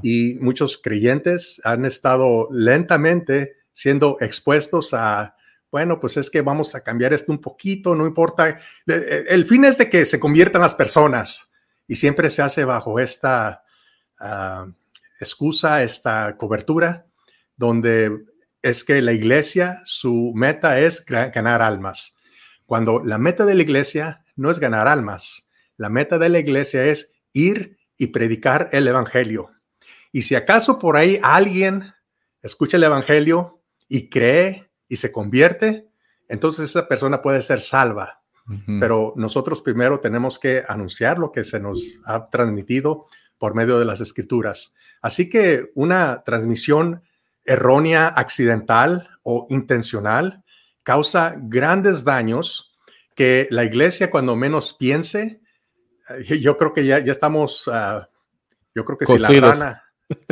Y 0.03 0.35
muchos 0.35 0.77
creyentes 0.77 1.61
han 1.63 1.85
estado 1.85 2.47
lentamente 2.51 3.57
siendo 3.71 4.17
expuestos 4.19 4.93
a, 4.93 5.35
bueno, 5.71 5.99
pues 5.99 6.17
es 6.17 6.29
que 6.29 6.41
vamos 6.41 6.73
a 6.75 6.81
cambiar 6.81 7.13
esto 7.13 7.31
un 7.31 7.39
poquito, 7.39 7.95
no 7.95 8.07
importa. 8.07 8.59
El 8.85 9.45
fin 9.45 9.65
es 9.65 9.77
de 9.77 9.89
que 9.89 10.05
se 10.05 10.19
conviertan 10.19 10.61
las 10.61 10.75
personas 10.75 11.53
y 11.87 11.95
siempre 11.95 12.29
se 12.29 12.41
hace 12.41 12.65
bajo 12.65 12.99
esta 12.99 13.63
ah, 14.19 14.67
excusa, 15.19 15.83
esta 15.83 16.35
cobertura, 16.37 17.05
donde 17.55 18.25
es 18.61 18.83
que 18.83 19.01
la 19.01 19.13
iglesia, 19.13 19.81
su 19.85 20.33
meta 20.35 20.79
es 20.79 21.05
ganar 21.05 21.61
almas. 21.61 22.17
Cuando 22.65 23.01
la 23.03 23.17
meta 23.17 23.45
de 23.45 23.55
la 23.55 23.63
iglesia 23.63 24.25
no 24.35 24.51
es 24.51 24.59
ganar 24.59 24.87
almas, 24.87 25.49
la 25.77 25.89
meta 25.89 26.17
de 26.17 26.29
la 26.29 26.39
iglesia 26.39 26.85
es 26.85 27.13
ir 27.31 27.77
y 27.97 28.07
predicar 28.07 28.69
el 28.71 28.87
Evangelio. 28.87 29.51
Y 30.11 30.23
si 30.23 30.35
acaso 30.35 30.79
por 30.79 30.97
ahí 30.97 31.19
alguien 31.21 31.93
escucha 32.41 32.77
el 32.77 32.83
Evangelio 32.83 33.61
y 33.87 34.09
cree 34.09 34.69
y 34.87 34.97
se 34.97 35.11
convierte, 35.11 35.89
entonces 36.27 36.69
esa 36.69 36.87
persona 36.87 37.21
puede 37.21 37.41
ser 37.41 37.61
salva. 37.61 38.21
Pero 38.79 39.11
nosotros 39.17 39.61
primero 39.61 39.99
tenemos 39.99 40.39
que 40.39 40.63
anunciar 40.65 41.19
lo 41.19 41.33
que 41.33 41.43
se 41.43 41.59
nos 41.59 41.99
ha 42.05 42.29
transmitido 42.29 43.07
por 43.37 43.55
medio 43.55 43.77
de 43.77 43.83
las 43.83 43.99
escrituras. 43.99 44.73
Así 45.01 45.29
que 45.29 45.69
una 45.75 46.23
transmisión 46.23 47.03
errónea, 47.43 48.07
accidental 48.07 49.09
o 49.21 49.47
intencional 49.49 50.45
causa 50.83 51.35
grandes 51.37 52.05
daños 52.05 52.73
que 53.15 53.47
la 53.49 53.65
iglesia 53.65 54.09
cuando 54.09 54.37
menos 54.37 54.73
piense 54.73 55.41
yo 56.41 56.57
creo 56.57 56.73
que 56.73 56.85
ya, 56.85 56.99
ya 56.99 57.11
estamos, 57.11 57.63
ah, 57.71 58.09
yo 58.73 58.85
creo 58.85 58.97
que 58.97 59.05
si 59.05 59.17
la, 59.17 59.27
rana, 59.29 59.83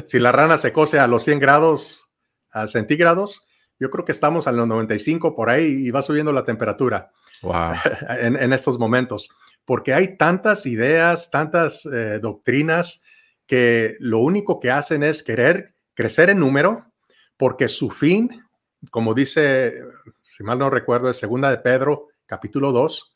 si 0.07 0.19
la 0.19 0.31
rana 0.31 0.57
se 0.57 0.71
cose 0.71 0.99
a 0.99 1.07
los 1.07 1.23
100 1.23 1.39
grados 1.39 2.07
a 2.51 2.67
centígrados, 2.67 3.47
yo 3.79 3.89
creo 3.89 4.05
que 4.05 4.11
estamos 4.11 4.47
a 4.47 4.51
los 4.51 4.67
95 4.67 5.35
por 5.35 5.49
ahí 5.49 5.87
y 5.87 5.91
va 5.91 6.01
subiendo 6.01 6.31
la 6.31 6.45
temperatura 6.45 7.11
en, 8.09 8.53
estos 8.53 8.79
momentos, 8.79 9.29
porque 9.65 9.93
hay 9.93 10.17
tantas 10.17 10.65
ideas, 10.65 11.29
tantas 11.29 11.85
eh, 11.85 12.19
doctrinas 12.21 13.03
que 13.45 13.97
lo 13.99 14.19
único 14.19 14.59
que 14.59 14.71
hacen 14.71 15.03
es 15.03 15.23
querer 15.23 15.75
crecer 15.93 16.29
en 16.29 16.39
número, 16.39 16.91
porque 17.37 17.67
su 17.67 17.89
fin, 17.89 18.43
como 18.89 19.13
dice, 19.13 19.81
si 20.23 20.43
mal 20.43 20.57
no 20.57 20.69
recuerdo, 20.69 21.09
es 21.09 21.17
segunda 21.17 21.51
de 21.51 21.57
Pedro, 21.57 22.07
capítulo 22.25 22.71
2, 22.71 23.14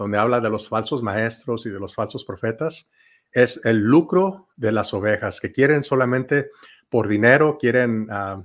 donde 0.00 0.16
habla 0.16 0.40
de 0.40 0.48
los 0.48 0.66
falsos 0.66 1.02
maestros 1.02 1.66
y 1.66 1.68
de 1.68 1.78
los 1.78 1.94
falsos 1.94 2.24
profetas, 2.24 2.90
es 3.32 3.60
el 3.66 3.80
lucro 3.82 4.48
de 4.56 4.72
las 4.72 4.94
ovejas, 4.94 5.42
que 5.42 5.52
quieren 5.52 5.84
solamente 5.84 6.48
por 6.88 7.06
dinero, 7.06 7.58
quieren 7.60 8.06
ah, 8.10 8.42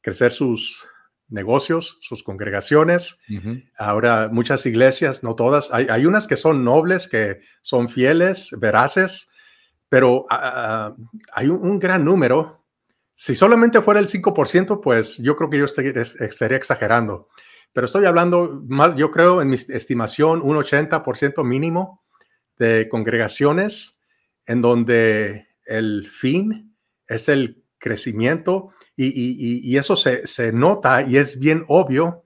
crecer 0.00 0.32
sus 0.32 0.84
negocios, 1.28 1.98
sus 2.00 2.24
congregaciones. 2.24 3.20
Ahora, 3.78 4.28
muchas 4.28 4.66
iglesias, 4.66 5.22
no 5.22 5.36
todas, 5.36 5.72
hay, 5.72 6.04
unas 6.04 6.26
que 6.26 6.36
son 6.36 6.64
nobles, 6.64 7.06
que 7.06 7.42
son 7.62 7.88
fieles, 7.88 8.50
veraces, 8.58 9.30
pero 9.88 10.24
ah, 10.28 10.40
ah, 10.42 10.96
hay 11.32 11.46
un, 11.46 11.78
gran 11.78 12.04
número. 12.04 12.64
Si 13.14 13.36
solamente 13.36 13.80
fuera 13.82 14.00
el 14.00 14.08
5%, 14.08 14.80
pues 14.82 15.16
yo 15.18 15.36
creo 15.36 15.48
que 15.48 15.58
yo 15.58 15.66
estaría 15.66 16.56
exagerando. 16.56 17.28
Pero 17.72 17.84
estoy 17.84 18.04
hablando 18.06 18.62
más, 18.66 18.96
yo 18.96 19.10
creo, 19.10 19.40
en 19.42 19.50
mi 19.50 19.56
estimación, 19.56 20.40
un 20.42 20.56
80% 20.56 21.44
mínimo 21.44 22.02
de 22.58 22.88
congregaciones 22.88 24.02
en 24.46 24.62
donde 24.62 25.46
el 25.64 26.08
fin 26.10 26.76
es 27.06 27.28
el 27.28 27.64
crecimiento 27.78 28.72
y, 28.96 29.76
eso 29.76 29.94
se, 29.94 30.52
nota 30.52 31.02
y 31.02 31.18
es 31.18 31.38
bien 31.38 31.62
obvio 31.68 32.24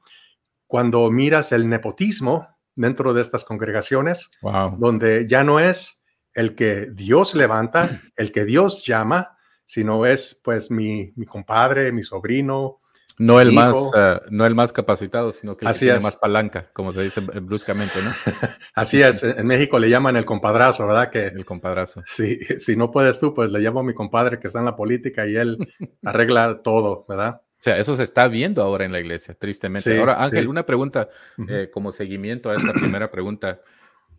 cuando 0.66 1.10
miras 1.10 1.52
el 1.52 1.68
nepotismo 1.68 2.48
dentro 2.74 3.12
de 3.12 3.20
estas 3.20 3.44
congregaciones, 3.44 4.30
donde 4.78 5.26
ya 5.28 5.44
no 5.44 5.60
es 5.60 6.02
el 6.32 6.54
que 6.54 6.88
Dios 6.92 7.34
levanta, 7.34 8.00
el 8.16 8.32
que 8.32 8.46
Dios 8.46 8.84
llama, 8.86 9.36
sino 9.66 10.06
es 10.06 10.40
pues 10.42 10.70
mi, 10.70 11.12
mi 11.16 11.26
compadre, 11.26 11.92
mi 11.92 12.02
sobrino, 12.02 12.81
no 13.18 13.40
el, 13.40 13.52
más, 13.52 13.76
eh, 13.96 14.20
no 14.30 14.46
el 14.46 14.54
más 14.54 14.72
capacitado, 14.72 15.32
sino 15.32 15.56
que 15.56 15.66
el 15.66 15.74
tiene 15.74 16.00
más 16.00 16.16
palanca, 16.16 16.70
como 16.72 16.92
se 16.92 17.02
dice 17.02 17.20
bruscamente, 17.20 17.94
¿no? 18.02 18.10
Así 18.74 19.02
es, 19.02 19.22
en 19.22 19.46
México 19.46 19.78
le 19.78 19.90
llaman 19.90 20.16
el 20.16 20.24
compadrazo, 20.24 20.86
¿verdad? 20.86 21.10
Que, 21.10 21.26
el 21.26 21.44
compadrazo. 21.44 22.02
Si, 22.12 22.36
si 22.58 22.76
no 22.76 22.90
puedes 22.90 23.18
tú, 23.20 23.34
pues 23.34 23.50
le 23.50 23.60
llamo 23.60 23.80
a 23.80 23.82
mi 23.82 23.94
compadre 23.94 24.38
que 24.38 24.46
está 24.46 24.58
en 24.58 24.66
la 24.66 24.76
política 24.76 25.26
y 25.26 25.36
él 25.36 25.58
arregla 26.04 26.60
todo, 26.62 27.04
¿verdad? 27.08 27.40
O 27.62 27.62
sea, 27.62 27.78
eso 27.78 27.94
se 27.94 28.02
está 28.02 28.26
viendo 28.26 28.62
ahora 28.62 28.84
en 28.84 28.92
la 28.92 28.98
iglesia, 28.98 29.34
tristemente. 29.34 29.98
ahora, 29.98 30.22
Ángel, 30.22 30.48
una 30.48 30.66
pregunta 30.66 31.08
eh, 31.48 31.70
como 31.72 31.92
seguimiento 31.92 32.50
a 32.50 32.56
esta 32.56 32.72
primera 32.72 33.08
pregunta. 33.08 33.60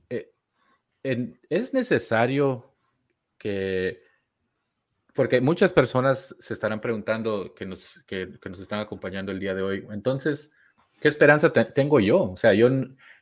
Eh, 0.09 0.31
¿Es 1.49 1.73
necesario 1.73 2.73
que 3.37 4.01
porque 5.13 5.41
muchas 5.41 5.71
personas 5.73 6.35
se 6.39 6.53
estarán 6.53 6.81
preguntando 6.81 7.53
que 7.53 7.65
nos, 7.65 8.03
que, 8.07 8.27
nos 8.49 8.59
están 8.59 8.79
acompañando 8.79 9.31
el 9.31 9.39
día 9.39 9.53
de 9.53 9.61
hoy. 9.61 9.87
Entonces, 9.91 10.51
¿qué 10.99 11.07
esperanza 11.07 11.51
tengo 11.51 11.99
yo? 11.99 12.31
O 12.31 12.35
sea, 12.35 12.53
yo, 12.53 12.69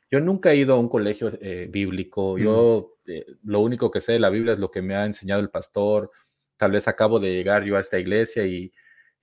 yo 0.09 0.19
nunca 0.21 0.51
he 0.51 0.57
ido 0.57 0.73
a 0.73 0.79
un 0.79 0.87
colegio 0.87 1.29
eh, 1.41 1.67
bíblico. 1.69 2.37
Yo 2.37 2.97
eh, 3.05 3.25
lo 3.43 3.59
único 3.59 3.91
que 3.91 3.99
sé 3.99 4.13
de 4.13 4.19
la 4.19 4.29
Biblia 4.29 4.53
es 4.53 4.59
lo 4.59 4.71
que 4.71 4.81
me 4.81 4.95
ha 4.95 5.05
enseñado 5.05 5.41
el 5.41 5.49
pastor. 5.49 6.11
Tal 6.55 6.71
vez 6.71 6.87
acabo 6.87 7.19
de 7.19 7.33
llegar 7.33 7.63
yo 7.65 7.75
a 7.75 7.81
esta 7.81 7.99
iglesia 7.99 8.45
y, 8.45 8.71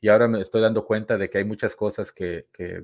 y 0.00 0.08
ahora 0.08 0.28
me 0.28 0.40
estoy 0.40 0.60
dando 0.60 0.84
cuenta 0.84 1.16
de 1.16 1.30
que 1.30 1.38
hay 1.38 1.44
muchas 1.44 1.74
cosas 1.74 2.12
que, 2.12 2.48
que, 2.52 2.82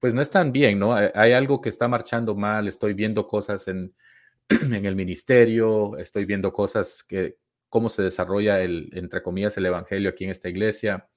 pues 0.00 0.12
no 0.12 0.22
están 0.22 0.50
bien, 0.50 0.78
¿no? 0.78 0.94
Hay 0.94 1.32
algo 1.32 1.60
que 1.60 1.68
está 1.68 1.86
marchando 1.86 2.34
mal. 2.34 2.66
Estoy 2.66 2.94
viendo 2.94 3.28
cosas 3.28 3.68
en, 3.68 3.94
en 4.48 4.84
el 4.84 4.96
ministerio, 4.96 5.96
estoy 5.98 6.24
viendo 6.24 6.52
cosas 6.52 7.02
que, 7.02 7.36
cómo 7.74 7.88
se 7.88 8.02
desarrolla 8.04 8.60
el, 8.62 8.88
entre 8.92 9.20
comillas, 9.20 9.56
el 9.56 9.66
evangelio 9.66 10.10
aquí 10.10 10.22
en 10.22 10.30
esta 10.30 10.48
iglesia. 10.48 11.08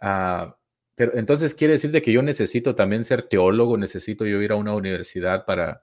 Ah, 0.00 0.56
pero 0.94 1.18
entonces 1.18 1.54
quiere 1.54 1.74
decir 1.74 1.90
de 1.90 2.00
que 2.00 2.12
yo 2.12 2.22
necesito 2.22 2.74
también 2.74 3.04
ser 3.04 3.24
teólogo, 3.24 3.76
necesito 3.76 4.24
yo 4.24 4.40
ir 4.40 4.52
a 4.52 4.56
una 4.56 4.74
universidad 4.74 5.44
para, 5.44 5.82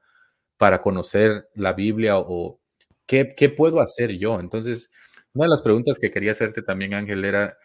para 0.58 0.82
conocer 0.82 1.50
la 1.54 1.74
Biblia 1.74 2.18
o 2.18 2.60
¿qué, 3.06 3.36
¿qué 3.38 3.50
puedo 3.50 3.82
hacer 3.82 4.18
yo? 4.18 4.40
Entonces, 4.40 4.90
una 5.34 5.46
de 5.46 5.52
las 5.52 5.62
preguntas 5.62 6.00
que 6.00 6.10
quería 6.10 6.32
hacerte 6.32 6.64
también, 6.64 6.96
Ángel, 6.96 7.24
era 7.24 7.56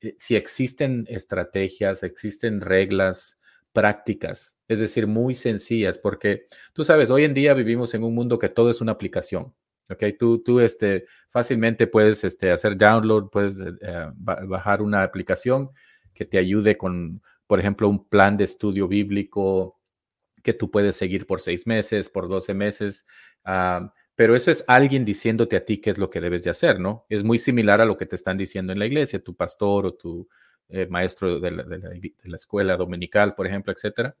eh, 0.00 0.14
si 0.18 0.36
existen 0.36 1.04
estrategias, 1.08 2.04
existen 2.04 2.60
reglas 2.60 3.40
prácticas, 3.72 4.56
es 4.68 4.78
decir, 4.78 5.08
muy 5.08 5.34
sencillas, 5.34 5.98
porque 5.98 6.46
tú 6.74 6.84
sabes, 6.84 7.10
hoy 7.10 7.24
en 7.24 7.34
día 7.34 7.54
vivimos 7.54 7.92
en 7.94 8.04
un 8.04 8.14
mundo 8.14 8.38
que 8.38 8.48
todo 8.50 8.70
es 8.70 8.80
una 8.80 8.92
aplicación. 8.92 9.52
¿Ok? 9.90 10.04
Tú, 10.18 10.42
tú 10.42 10.60
este, 10.60 11.06
fácilmente 11.28 11.86
puedes 11.86 12.24
este, 12.24 12.50
hacer 12.50 12.76
download, 12.76 13.30
puedes 13.30 13.58
eh, 13.58 14.10
bajar 14.14 14.82
una 14.82 15.02
aplicación 15.02 15.70
que 16.14 16.24
te 16.24 16.38
ayude 16.38 16.76
con, 16.76 17.22
por 17.46 17.60
ejemplo, 17.60 17.88
un 17.88 18.08
plan 18.08 18.36
de 18.36 18.44
estudio 18.44 18.88
bíblico 18.88 19.78
que 20.42 20.52
tú 20.52 20.70
puedes 20.70 20.96
seguir 20.96 21.26
por 21.26 21.40
seis 21.40 21.66
meses, 21.66 22.08
por 22.08 22.28
doce 22.28 22.54
meses. 22.54 23.06
Ah, 23.44 23.92
pero 24.14 24.34
eso 24.34 24.50
es 24.50 24.64
alguien 24.66 25.04
diciéndote 25.04 25.56
a 25.56 25.64
ti 25.64 25.78
qué 25.78 25.90
es 25.90 25.98
lo 25.98 26.10
que 26.10 26.20
debes 26.20 26.42
de 26.42 26.50
hacer, 26.50 26.80
¿no? 26.80 27.06
Es 27.08 27.22
muy 27.22 27.38
similar 27.38 27.80
a 27.80 27.84
lo 27.84 27.96
que 27.96 28.04
te 28.04 28.16
están 28.16 28.36
diciendo 28.36 28.72
en 28.72 28.80
la 28.80 28.86
iglesia, 28.86 29.22
tu 29.22 29.36
pastor 29.36 29.86
o 29.86 29.94
tu 29.94 30.28
eh, 30.70 30.86
maestro 30.90 31.38
de 31.38 31.50
la, 31.52 32.34
escuela 32.34 32.76
dominical, 32.76 33.34
por 33.36 33.46
ejemplo, 33.46 33.72
etcétera. 33.72 34.16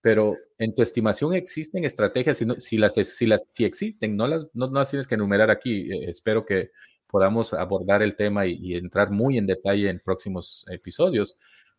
Pero 0.00 0.36
en 0.58 0.74
tu 0.74 0.82
estimación 0.82 1.34
existen 1.34 1.84
estrategias, 1.84 2.38
si, 2.58 2.78
las, 2.78 2.94
si, 2.94 3.26
las, 3.26 3.48
si 3.50 3.64
existen, 3.64 4.16
no 4.16 4.26
las, 4.28 4.46
no, 4.54 4.68
las 4.68 4.90
tienes 4.90 5.08
que 5.08 5.16
enumerar 5.16 5.50
aquí. 5.50 5.92
Eh, 5.92 6.10
espero 6.10 6.46
que 6.46 6.70
podamos 7.06 7.52
abordar 7.52 8.02
el 8.02 8.16
tema 8.16 8.46
y, 8.46 8.74
entrar 8.74 9.10
muy 9.10 9.38
en 9.38 9.46
detalle 9.46 9.88
en 9.88 10.00
próximos 10.00 10.64
episodios. 10.70 11.38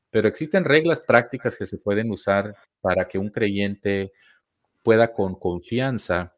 Pero 0.09 0.27
existen 0.27 0.65
reglas 0.65 1.01
prácticas 1.01 1.57
que 1.57 1.65
se 1.65 1.77
pueden 1.77 2.11
usar 2.11 2.55
para 2.81 3.07
que 3.07 3.17
un 3.19 3.29
creyente 3.29 4.11
pueda 4.83 5.13
con 5.13 5.35
confianza 5.35 6.33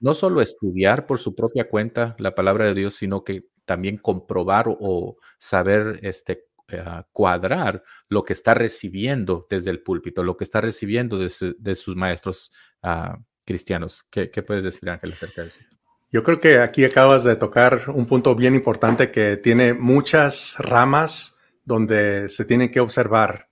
no 0.00 0.14
solo 0.14 0.40
estudiar 0.40 1.06
por 1.06 1.18
su 1.18 1.34
propia 1.34 1.68
cuenta 1.68 2.16
la 2.18 2.34
palabra 2.34 2.64
de 2.64 2.74
Dios, 2.74 2.94
sino 2.94 3.22
que 3.22 3.44
también 3.66 3.98
comprobar 3.98 4.66
o, 4.68 5.16
saber 5.38 6.00
este, 6.02 6.46
cuadrar 7.12 7.82
lo 8.08 8.24
que 8.24 8.32
está 8.32 8.54
recibiendo 8.54 9.46
desde 9.48 9.70
el 9.70 9.82
púlpito, 9.82 10.22
lo 10.22 10.36
que 10.36 10.44
está 10.44 10.60
recibiendo 10.60 11.18
de, 11.18 11.74
sus 11.74 11.96
maestros 11.96 12.52
ah, 12.82 13.18
cristianos. 13.44 14.04
¿Qué, 14.10 14.28
puedes 14.42 14.64
decir, 14.64 14.88
Ángel, 14.88 15.12
acerca 15.12 15.42
de 15.42 15.48
eso? 15.48 15.60
Yo 16.12 16.22
creo 16.22 16.40
que 16.40 16.58
aquí 16.58 16.84
acabas 16.84 17.24
de 17.24 17.36
tocar 17.36 17.84
un 17.88 18.06
punto 18.06 18.34
bien 18.34 18.54
importante 18.54 19.10
que 19.10 19.36
tiene 19.36 19.74
muchas 19.74 20.56
ramas 20.58 21.38
donde 21.64 22.28
se 22.28 22.44
tienen 22.44 22.70
que 22.70 22.80
observar. 22.80 23.48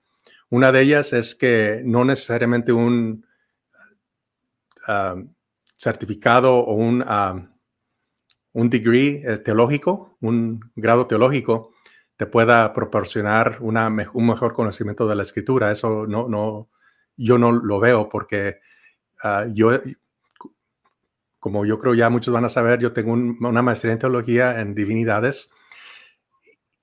Una 0.50 0.72
de 0.72 0.80
ellas 0.80 1.12
es 1.12 1.34
que 1.34 1.82
no 1.84 2.04
necesariamente 2.04 2.72
un 2.72 3.25
ah, 4.87 5.16
certificado 5.76 6.56
o 6.58 6.75
un, 6.75 7.04
ah, 7.06 7.48
un 8.52 8.70
degree 8.70 9.22
eh, 9.25 9.38
teológico, 9.38 10.16
un 10.20 10.60
grado 10.75 11.06
teológico, 11.06 11.70
te 12.18 12.26
pueda 12.26 12.75
proporcionar 12.75 13.58
una, 13.60 13.87
un 14.12 14.26
mejor 14.26 14.52
conocimiento 14.52 15.06
de 15.06 15.14
la 15.14 15.22
escritura. 15.22 15.70
Eso 15.70 16.04
no, 16.04 16.28
no, 16.28 16.68
yo 17.16 17.38
no 17.38 17.52
lo 17.52 17.78
veo 17.78 18.08
porque 18.08 18.58
ah, 19.22 19.46
yo, 19.54 19.80
como 21.38 21.64
yo 21.64 21.78
creo 21.78 21.94
ya 21.94 22.10
muchos 22.10 22.34
van 22.34 22.44
a 22.44 22.48
saber, 22.48 22.80
yo 22.80 22.92
tengo 22.92 23.12
una 23.12 23.62
maestría 23.62 23.92
en 23.92 24.00
teología 24.00 24.60
en 24.60 24.75
divinidades. 24.75 25.52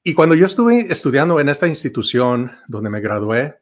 Y 0.04 0.14
cuando 0.14 0.36
yo 0.36 0.46
estuve 0.46 0.90
estudiando 0.90 1.38
en 1.42 1.50
esta 1.50 1.68
institución 1.68 2.54
donde 2.70 2.90
me 2.90 3.02
gradué, 3.02 3.60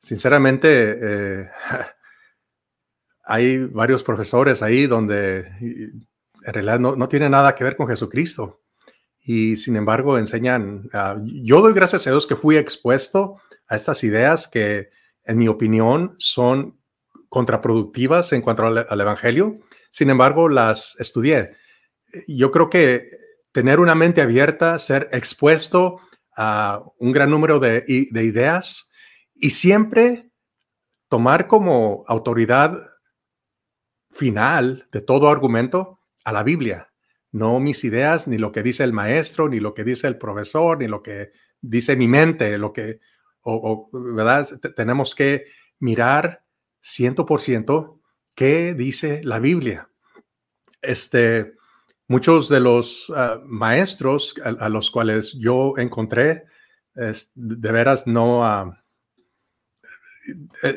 sinceramente, 0.00 0.98
eh, 1.00 1.50
hay 3.22 3.58
varios 3.58 4.02
profesores 4.02 4.60
ahí 4.60 4.88
donde 4.88 5.38
en 5.60 6.52
realidad 6.52 6.80
no, 6.80 6.96
no 6.96 7.08
tiene 7.08 7.30
nada 7.30 7.54
que 7.54 7.62
ver 7.62 7.76
con 7.76 7.86
Jesucristo 7.86 8.63
y 9.24 9.56
sin 9.56 9.76
embargo 9.76 10.18
enseñan, 10.18 10.90
ah, 10.92 11.16
yo 11.24 11.62
doy 11.62 11.72
gracias 11.72 12.06
a 12.06 12.10
Dios 12.10 12.26
que 12.26 12.36
fui 12.36 12.56
expuesto 12.56 13.40
a 13.66 13.76
estas 13.76 14.04
ideas 14.04 14.46
que 14.46 14.90
en 15.24 15.38
mi 15.38 15.48
opinión 15.48 16.14
son 16.18 16.78
contraproductivas 17.30 18.32
en 18.34 18.42
cuanto 18.42 18.66
al, 18.66 19.00
Evangelio, 19.00 19.58
sin 19.90 20.10
embargo 20.10 20.50
las 20.50 20.94
estudié. 21.00 21.52
Yo 22.28 22.50
creo 22.50 22.68
que 22.68 23.08
tener 23.50 23.80
una 23.80 23.94
mente 23.94 24.20
abierta, 24.20 24.78
ser 24.78 25.08
expuesto 25.10 26.00
a 26.36 26.84
un 26.98 27.12
gran 27.12 27.30
número 27.30 27.58
de, 27.58 27.80
de 28.10 28.24
ideas 28.24 28.92
y 29.34 29.50
siempre 29.50 30.30
tomar 31.08 31.48
como 31.48 32.04
autoridad 32.06 32.76
final 34.10 34.86
de 34.92 35.00
todo 35.00 35.30
argumento 35.30 35.98
a 36.24 36.32
la 36.32 36.42
Biblia 36.42 36.93
no 37.34 37.58
mis 37.58 37.82
ideas, 37.82 38.28
ni 38.28 38.38
lo 38.38 38.52
que 38.52 38.62
dice 38.62 38.84
el 38.84 38.92
maestro, 38.92 39.48
ni 39.48 39.58
lo 39.58 39.74
que 39.74 39.82
dice 39.82 40.06
el 40.06 40.18
profesor, 40.18 40.78
ni 40.78 40.86
lo 40.86 41.02
que 41.02 41.32
dice 41.60 41.96
mi 41.96 42.06
mente, 42.06 42.56
lo 42.58 42.72
que, 42.72 43.00
o, 43.42 43.90
¿verdad? 43.92 44.46
tenemos 44.76 45.16
que 45.16 45.46
mirar 45.80 46.44
ciento 46.80 47.26
por 47.26 47.40
ciento 47.40 48.00
qué 48.36 48.72
dice 48.74 49.20
la 49.24 49.40
Biblia. 49.40 49.90
Este, 50.80 51.54
muchos 52.06 52.48
de 52.48 52.60
los 52.60 53.12
ah, 53.16 53.40
maestros 53.44 54.36
a, 54.44 54.68
los 54.68 54.92
cuales 54.92 55.32
yo 55.32 55.74
encontré, 55.76 56.44
de 56.94 57.72
veras 57.72 58.06
no... 58.06 58.44
Ah, 58.44 58.80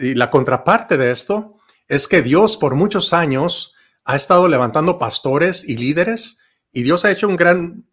y 0.01 0.15
la 0.15 0.31
contraparte 0.31 0.97
de 0.97 1.11
esto 1.11 1.59
es 1.87 2.07
que 2.07 2.23
Dios 2.23 2.57
por 2.57 2.73
muchos 2.73 3.13
años 3.13 3.75
ha 4.05 4.15
estado 4.15 4.47
levantando 4.47 4.97
pastores 4.97 5.63
y 5.63 5.77
líderes 5.77 6.39
y 6.71 6.83
Dios 6.83 7.05
ha 7.05 7.11
hecho 7.11 7.27
un 7.27 7.35
gran, 7.35 7.85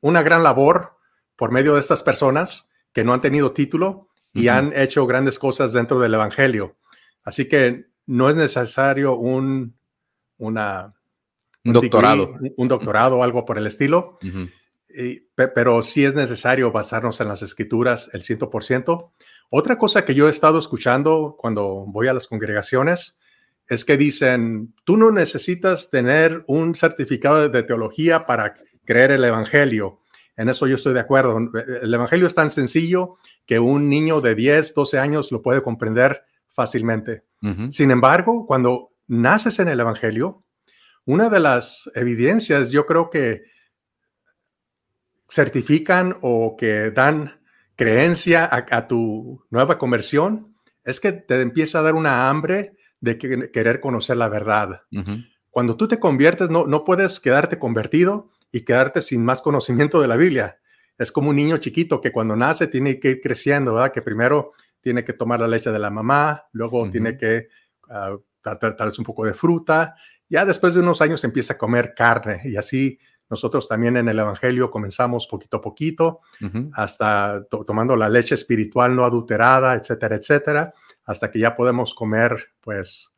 una 0.00 0.22
gran 0.22 0.42
labor 0.42 0.96
por 1.36 1.52
medio 1.52 1.74
de 1.74 1.80
estas 1.80 2.02
personas 2.02 2.70
que 2.92 3.04
no 3.04 3.12
han 3.12 3.20
tenido 3.20 3.52
título 3.52 4.08
y 4.32 4.48
han 4.48 4.72
hecho 4.76 5.06
grandes 5.06 5.38
cosas 5.38 5.72
dentro 5.72 5.98
del 6.00 6.14
Evangelio. 6.14 6.76
Así 7.24 7.48
que 7.48 7.86
no 8.06 8.28
es 8.28 8.36
necesario 8.36 9.16
un, 9.16 9.76
una, 10.38 10.94
un, 11.64 11.72
doctorado. 11.72 12.34
un 12.56 12.68
doctorado 12.68 13.18
o 13.18 13.22
algo 13.22 13.44
por 13.44 13.58
el 13.58 13.66
estilo, 13.66 14.18
pero 15.36 15.82
sí 15.82 16.04
es 16.04 16.14
necesario 16.14 16.72
basarnos 16.72 17.20
en 17.20 17.28
las 17.28 17.42
escrituras 17.42 18.10
el 18.12 18.22
100%. 18.22 19.10
Otra 19.50 19.78
cosa 19.78 20.04
que 20.04 20.14
yo 20.14 20.28
he 20.28 20.30
estado 20.30 20.58
escuchando 20.58 21.36
cuando 21.38 21.84
voy 21.86 22.08
a 22.08 22.14
las 22.14 22.26
congregaciones 22.26 23.19
es 23.70 23.84
que 23.84 23.96
dicen, 23.96 24.74
tú 24.82 24.96
no 24.96 25.12
necesitas 25.12 25.90
tener 25.90 26.42
un 26.48 26.74
certificado 26.74 27.48
de 27.48 27.62
teología 27.62 28.26
para 28.26 28.56
creer 28.84 29.12
el 29.12 29.22
Evangelio. 29.22 30.00
En 30.36 30.48
eso 30.48 30.66
yo 30.66 30.74
estoy 30.74 30.92
de 30.92 30.98
acuerdo. 30.98 31.38
El 31.80 31.94
Evangelio 31.94 32.26
es 32.26 32.34
tan 32.34 32.50
sencillo 32.50 33.14
que 33.46 33.60
un 33.60 33.88
niño 33.88 34.20
de 34.20 34.34
10, 34.34 34.74
12 34.74 34.98
años 34.98 35.30
lo 35.30 35.40
puede 35.40 35.62
comprender 35.62 36.24
fácilmente. 36.48 37.22
Sin 37.70 37.92
embargo, 37.92 38.44
cuando 38.44 38.90
naces 39.06 39.60
en 39.60 39.68
el 39.68 39.78
Evangelio, 39.78 40.42
una 41.04 41.30
de 41.30 41.38
las 41.38 41.88
evidencias 41.94 42.70
yo 42.70 42.86
creo 42.86 43.08
que 43.08 43.44
certifican 45.30 46.18
o 46.22 46.56
que 46.58 46.90
dan 46.90 47.40
creencia 47.76 48.46
a, 48.46 48.66
a 48.76 48.88
tu 48.88 49.44
nueva 49.48 49.78
conversión 49.78 50.56
es 50.82 50.98
que 50.98 51.12
te 51.12 51.40
empieza 51.40 51.78
a 51.78 51.82
dar 51.82 51.94
una 51.94 52.28
hambre 52.28 52.74
de 53.00 53.18
querer 53.18 53.80
conocer 53.80 54.16
la 54.16 54.28
verdad. 54.28 54.82
Cuando 55.50 55.76
tú 55.76 55.88
te 55.88 55.98
conviertes, 55.98 56.50
no, 56.50 56.66
no 56.66 56.84
puedes 56.84 57.18
quedarte 57.18 57.58
convertido 57.58 58.30
y 58.52 58.62
quedarte 58.62 59.02
sin 59.02 59.24
más 59.24 59.42
conocimiento 59.42 60.00
de 60.00 60.08
la 60.08 60.16
Biblia. 60.16 60.58
Es 60.98 61.10
como 61.10 61.30
un 61.30 61.36
niño 61.36 61.56
chiquito 61.58 62.00
que 62.00 62.12
cuando 62.12 62.36
nace 62.36 62.66
tiene 62.66 63.00
que 63.00 63.10
ir 63.10 63.20
creciendo, 63.20 63.74
¿verdad? 63.74 63.92
Que 63.92 64.02
primero 64.02 64.52
tiene 64.80 65.04
que 65.04 65.12
tomar 65.12 65.40
la 65.40 65.48
leche 65.48 65.70
de 65.70 65.78
la 65.78 65.90
mamá, 65.90 66.44
luego 66.52 66.88
tiene 66.90 67.16
que 67.16 67.48
uh, 67.88 68.18
tal 68.42 68.74
vez 68.78 68.98
un 68.98 69.04
poco 69.04 69.24
de 69.24 69.34
fruta, 69.34 69.94
ya 70.28 70.44
después 70.44 70.74
de 70.74 70.80
unos 70.80 71.00
años 71.00 71.24
empieza 71.24 71.54
a 71.54 71.58
comer 71.58 71.94
carne 71.94 72.40
y 72.44 72.56
así 72.56 72.98
nosotros 73.28 73.68
también 73.68 73.96
en 73.96 74.08
el 74.08 74.18
Evangelio 74.18 74.70
comenzamos 74.70 75.26
poquito 75.26 75.58
a 75.58 75.60
poquito, 75.60 76.20
hasta 76.72 77.44
tomando 77.48 77.94
la 77.96 78.08
leche 78.08 78.34
espiritual 78.34 78.94
no 78.94 79.04
adulterada, 79.04 79.74
etcétera, 79.74 80.16
etcétera 80.16 80.74
hasta 81.10 81.32
que 81.32 81.40
ya 81.40 81.56
podemos 81.56 81.92
comer, 81.92 82.52
pues, 82.60 83.12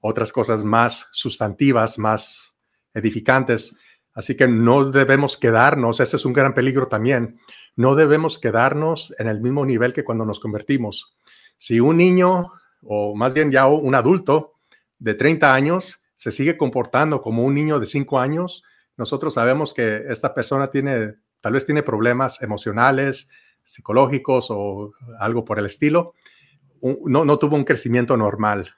otras 0.00 0.32
cosas 0.32 0.64
más 0.64 1.10
sustantivas, 1.12 1.98
más 1.98 2.56
edificantes. 2.94 3.76
Así 4.14 4.36
que 4.36 4.48
no 4.48 4.90
debemos 4.90 5.36
quedarnos, 5.36 6.00
ese 6.00 6.16
es 6.16 6.24
un 6.24 6.32
gran 6.32 6.54
peligro 6.54 6.88
también, 6.88 7.38
no 7.74 7.94
debemos 7.94 8.38
quedarnos 8.38 9.14
en 9.18 9.28
el 9.28 9.42
mismo 9.42 9.66
nivel 9.66 9.92
que 9.92 10.02
cuando 10.02 10.24
nos 10.24 10.40
convertimos. 10.40 11.14
Si 11.58 11.78
un 11.78 11.98
niño, 11.98 12.52
o 12.82 13.14
más 13.14 13.34
bien 13.34 13.50
ya 13.50 13.66
un 13.66 13.94
adulto 13.94 14.54
de 14.98 15.12
30 15.12 15.52
años, 15.52 16.02
se 16.14 16.30
sigue 16.30 16.56
comportando 16.56 17.20
como 17.20 17.44
un 17.44 17.54
niño 17.54 17.78
de 17.78 17.84
5 17.84 18.18
años, 18.18 18.62
nosotros 18.96 19.34
sabemos 19.34 19.74
que 19.74 20.04
esta 20.08 20.32
persona 20.32 20.70
tiene, 20.70 21.16
tal 21.42 21.52
vez 21.52 21.66
tiene 21.66 21.82
problemas 21.82 22.40
emocionales, 22.40 23.28
psicológicos 23.62 24.46
o 24.48 24.92
algo 25.18 25.44
por 25.44 25.58
el 25.58 25.66
estilo 25.66 26.14
no, 27.04 27.24
no 27.24 27.38
tuvo 27.38 27.56
un 27.56 27.64
crecimiento 27.64 28.16
normal. 28.16 28.74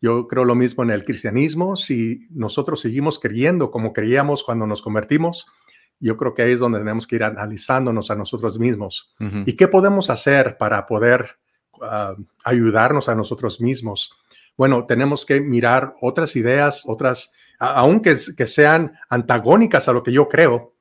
Yo 0.00 0.26
creo 0.26 0.44
lo 0.44 0.54
mismo 0.54 0.82
en 0.82 0.90
el 0.90 1.04
cristianismo. 1.04 1.76
Si 1.76 2.26
nosotros 2.30 2.80
seguimos 2.80 3.20
creyendo 3.20 3.70
como 3.70 3.92
creíamos 3.92 4.42
cuando 4.42 4.66
nos 4.66 4.82
convertimos, 4.82 5.46
yo 6.00 6.16
creo 6.16 6.34
que 6.34 6.42
ahí 6.42 6.52
es 6.52 6.60
donde 6.60 6.80
tenemos 6.80 7.06
que 7.06 7.14
ir 7.16 7.22
analizándonos 7.22 8.10
a 8.10 8.16
nosotros 8.16 8.58
mismos. 8.58 9.14
¿Y 9.46 9.52
qué 9.52 9.68
podemos 9.68 10.10
hacer 10.10 10.58
para 10.58 10.84
poder 10.86 11.36
ah, 11.80 12.16
ayudarnos 12.44 13.08
a 13.08 13.14
nosotros 13.14 13.60
mismos? 13.60 14.12
Bueno, 14.56 14.84
tenemos 14.86 15.24
que 15.24 15.40
mirar 15.40 15.92
otras 16.00 16.34
ideas, 16.34 16.82
otras, 16.86 17.32
aunque 17.60 18.16
que 18.36 18.46
sean 18.46 18.98
antagónicas 19.08 19.88
a 19.88 19.92
lo 19.92 20.02
que 20.02 20.12
yo 20.12 20.28
creo. 20.28 20.74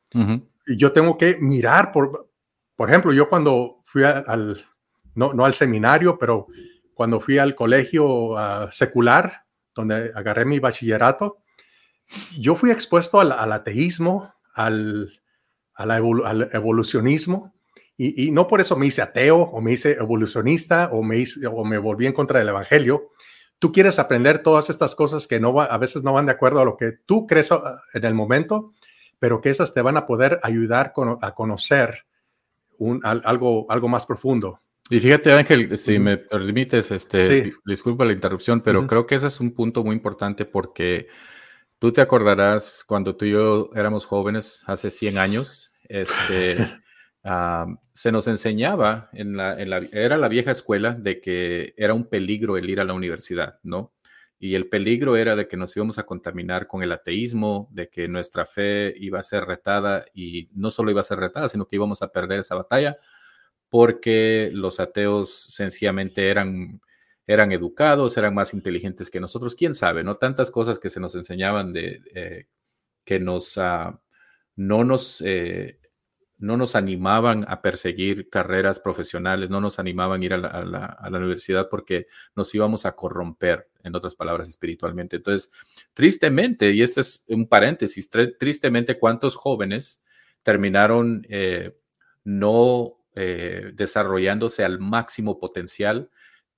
Yo 0.65 0.91
tengo 0.91 1.17
que 1.17 1.38
mirar, 1.39 1.91
por, 1.91 2.32
por 2.76 2.89
ejemplo, 2.89 3.13
yo 3.13 3.30
cuando 3.30 3.84
fui 3.86 4.04
al, 4.04 4.65
no, 5.15 5.34
no 5.34 5.45
al 5.45 5.54
seminario, 5.54 6.17
pero 6.17 6.47
cuando 6.93 7.19
fui 7.19 7.38
al 7.38 7.56
colegio 7.56 8.36
secular, 8.69 9.43
donde 9.74 10.12
agarré 10.13 10.45
mi 10.45 10.60
bachillerato, 10.60 11.39
yo 12.38 12.56
fui 12.56 12.71
expuesto 12.71 13.19
al, 13.19 13.52
ateísmo, 13.52 14.34
al, 14.54 15.19
al, 15.74 16.50
evolucionismo, 16.54 17.54
y, 17.97 18.32
no 18.32 18.47
por 18.47 18.62
eso 18.62 18.76
me 18.76 18.88
hice 18.88 19.04
ateo 19.04 19.38
o 19.38 19.62
me 19.62 19.74
hice 19.74 19.91
evolucionista 19.91 20.89
o 20.91 21.04
me, 21.04 21.17
hice, 21.17 21.45
o 21.45 21.63
me 21.63 21.78
volví 21.78 22.08
en 22.08 22.13
contra 22.13 22.39
del 22.39 22.50
Evangelio. 22.50 23.10
Tú 23.60 23.71
quieres 23.71 24.00
aprender 24.00 24.41
todas 24.41 24.71
estas 24.71 24.95
cosas 24.95 25.28
que 25.28 25.39
no 25.39 25.62
a 25.62 25.78
veces 25.78 26.04
no 26.04 26.13
van 26.13 26.26
de 26.26 26.32
acuerdo 26.32 26.62
a 26.62 26.65
lo 26.65 26.78
que 26.78 26.93
tú 27.06 27.28
crees 27.28 27.52
ah, 27.52 27.80
en 27.93 28.04
el 28.06 28.15
momento, 28.15 28.74
pero 29.19 29.39
que 29.39 29.52
esas 29.52 29.74
te 29.76 29.84
van 29.84 29.97
a 29.97 30.08
poder 30.08 30.39
ayudar 30.41 30.93
a 31.21 31.36
conocer 31.36 32.06
algo, 33.04 33.67
algo 33.69 33.88
más 33.88 34.08
profundo. 34.08 34.62
Y 34.91 34.99
fíjate, 34.99 35.32
Ángel, 35.32 35.77
si 35.77 35.99
me 35.99 36.17
permites, 36.17 36.91
este, 36.91 37.54
disculpa 37.63 38.04
la 38.04 38.12
interrupción, 38.12 38.60
pero 38.60 38.86
creo 38.88 39.08
que 39.08 39.15
ese 39.15 39.27
es 39.27 39.39
un 39.39 39.54
punto 39.54 39.86
muy 39.86 39.95
importante 39.95 40.43
porque 40.43 41.08
tú 41.80 41.93
te 41.93 42.01
acordarás 42.01 42.84
cuando 42.86 43.15
tú 43.15 43.23
y 43.23 43.32
yo 43.32 43.69
éramos 43.73 44.06
jóvenes 44.06 44.62
hace 44.67 44.89
100 44.89 45.17
años, 45.17 45.71
este, 45.88 46.58
se 47.93 48.12
nos 48.12 48.27
enseñaba 48.27 49.10
en 49.13 49.38
la, 49.38 49.58
en 49.62 49.69
la, 49.69 49.77
era 49.93 50.17
la 50.17 50.27
vieja 50.27 50.51
escuela 50.51 50.93
de 50.93 51.21
que 51.21 51.73
era 51.77 51.93
un 51.93 52.10
peligro 52.10 52.58
el 52.58 52.69
ir 52.69 52.82
a 52.82 52.84
la 52.84 52.93
universidad, 52.93 53.60
¿no? 53.63 53.93
Y 54.39 54.56
el 54.56 54.67
peligro 54.67 55.15
era 55.15 55.38
de 55.38 55.47
que 55.47 55.56
nos 55.56 55.73
íbamos 55.77 55.99
a 55.99 56.04
contaminar 56.04 56.67
con 56.67 56.84
el 56.84 56.91
ateísmo, 56.91 57.69
de 57.71 57.88
que 57.88 58.10
nuestra 58.10 58.45
fe 58.45 58.93
iba 58.97 59.19
a 59.19 59.23
ser 59.23 59.45
retada 59.45 60.04
y 60.13 60.49
no 60.54 60.69
solo 60.69 60.91
iba 60.91 60.99
a 60.99 61.06
ser 61.06 61.19
retada, 61.19 61.47
sino 61.47 61.65
que 61.65 61.77
íbamos 61.77 62.01
a 62.01 62.12
perder 62.12 62.39
esa 62.39 62.56
batalla 62.56 62.97
porque 63.71 64.49
los 64.53 64.81
ateos 64.81 65.45
sencillamente 65.47 66.29
eran, 66.29 66.81
eran 67.25 67.53
educados, 67.53 68.17
eran 68.17 68.36
más 68.36 68.53
inteligentes 68.53 69.10
que 69.10 69.21
nosotros, 69.21 69.55
quién 69.55 69.73
sabe, 69.73 70.03
¿no? 70.03 70.17
Tantas 70.17 70.51
cosas 70.51 70.77
que 70.77 70.89
se 70.89 70.99
nos 70.99 71.15
enseñaban 71.15 71.71
de 71.71 72.01
eh, 72.13 72.47
que 73.05 73.19
nos, 73.19 73.55
uh, 73.57 73.97
no 74.57 74.84
nos... 74.84 75.23
Eh, 75.25 75.79
no 76.38 76.57
nos 76.57 76.75
animaban 76.75 77.45
a 77.47 77.62
perseguir 77.62 78.27
carreras 78.27 78.79
profesionales, 78.79 79.51
no 79.51 79.62
nos 79.62 79.77
animaban 79.77 80.23
a 80.23 80.25
ir 80.25 80.34
a 80.34 80.38
la, 80.39 80.47
a, 80.47 81.10
la, 81.12 81.17
universidad 81.19 81.69
porque 81.69 82.07
nos 82.36 82.55
íbamos 82.55 82.88
a 82.88 82.95
corromper, 82.95 83.69
en 83.84 83.95
otras 83.95 84.15
palabras, 84.15 84.49
espiritualmente. 84.49 85.17
Entonces, 85.17 85.51
tristemente, 85.93 86.71
y 86.71 86.81
esto 86.81 86.99
es 86.99 87.23
un 87.27 87.47
paréntesis, 87.47 88.10
tristemente, 88.39 88.97
¿cuántos 88.97 89.36
jóvenes 89.36 90.01
terminaron 90.41 91.27
eh, 91.29 91.77
no 92.23 93.00
eh, 93.15 93.71
desarrollándose 93.74 94.63
al 94.63 94.80
máximo 94.80 95.38
potencial 95.38 96.10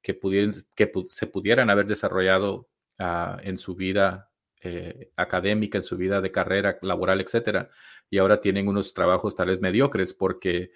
que, 0.01 0.13
pudieran, 0.13 0.53
que 0.75 0.91
se 1.07 1.27
pudieran 1.27 1.69
haber 1.69 1.87
desarrollado 1.87 2.69
ah, 2.99 3.37
en 3.41 3.57
su 3.57 3.75
vida 3.75 4.29
eh, 4.61 5.11
académica, 5.15 5.79
en 5.79 5.83
su 5.83 5.97
vida 5.97 6.21
de 6.21 6.31
carrera 6.31 6.77
laboral, 6.81 7.21
etcétera, 7.21 7.69
y 8.09 8.19
ahora 8.19 8.39
tienen 8.39 8.67
unos 8.67 8.93
trabajos 8.93 9.35
tal 9.35 9.47
vez 9.47 9.61
mediocres 9.61 10.13
porque 10.13 10.71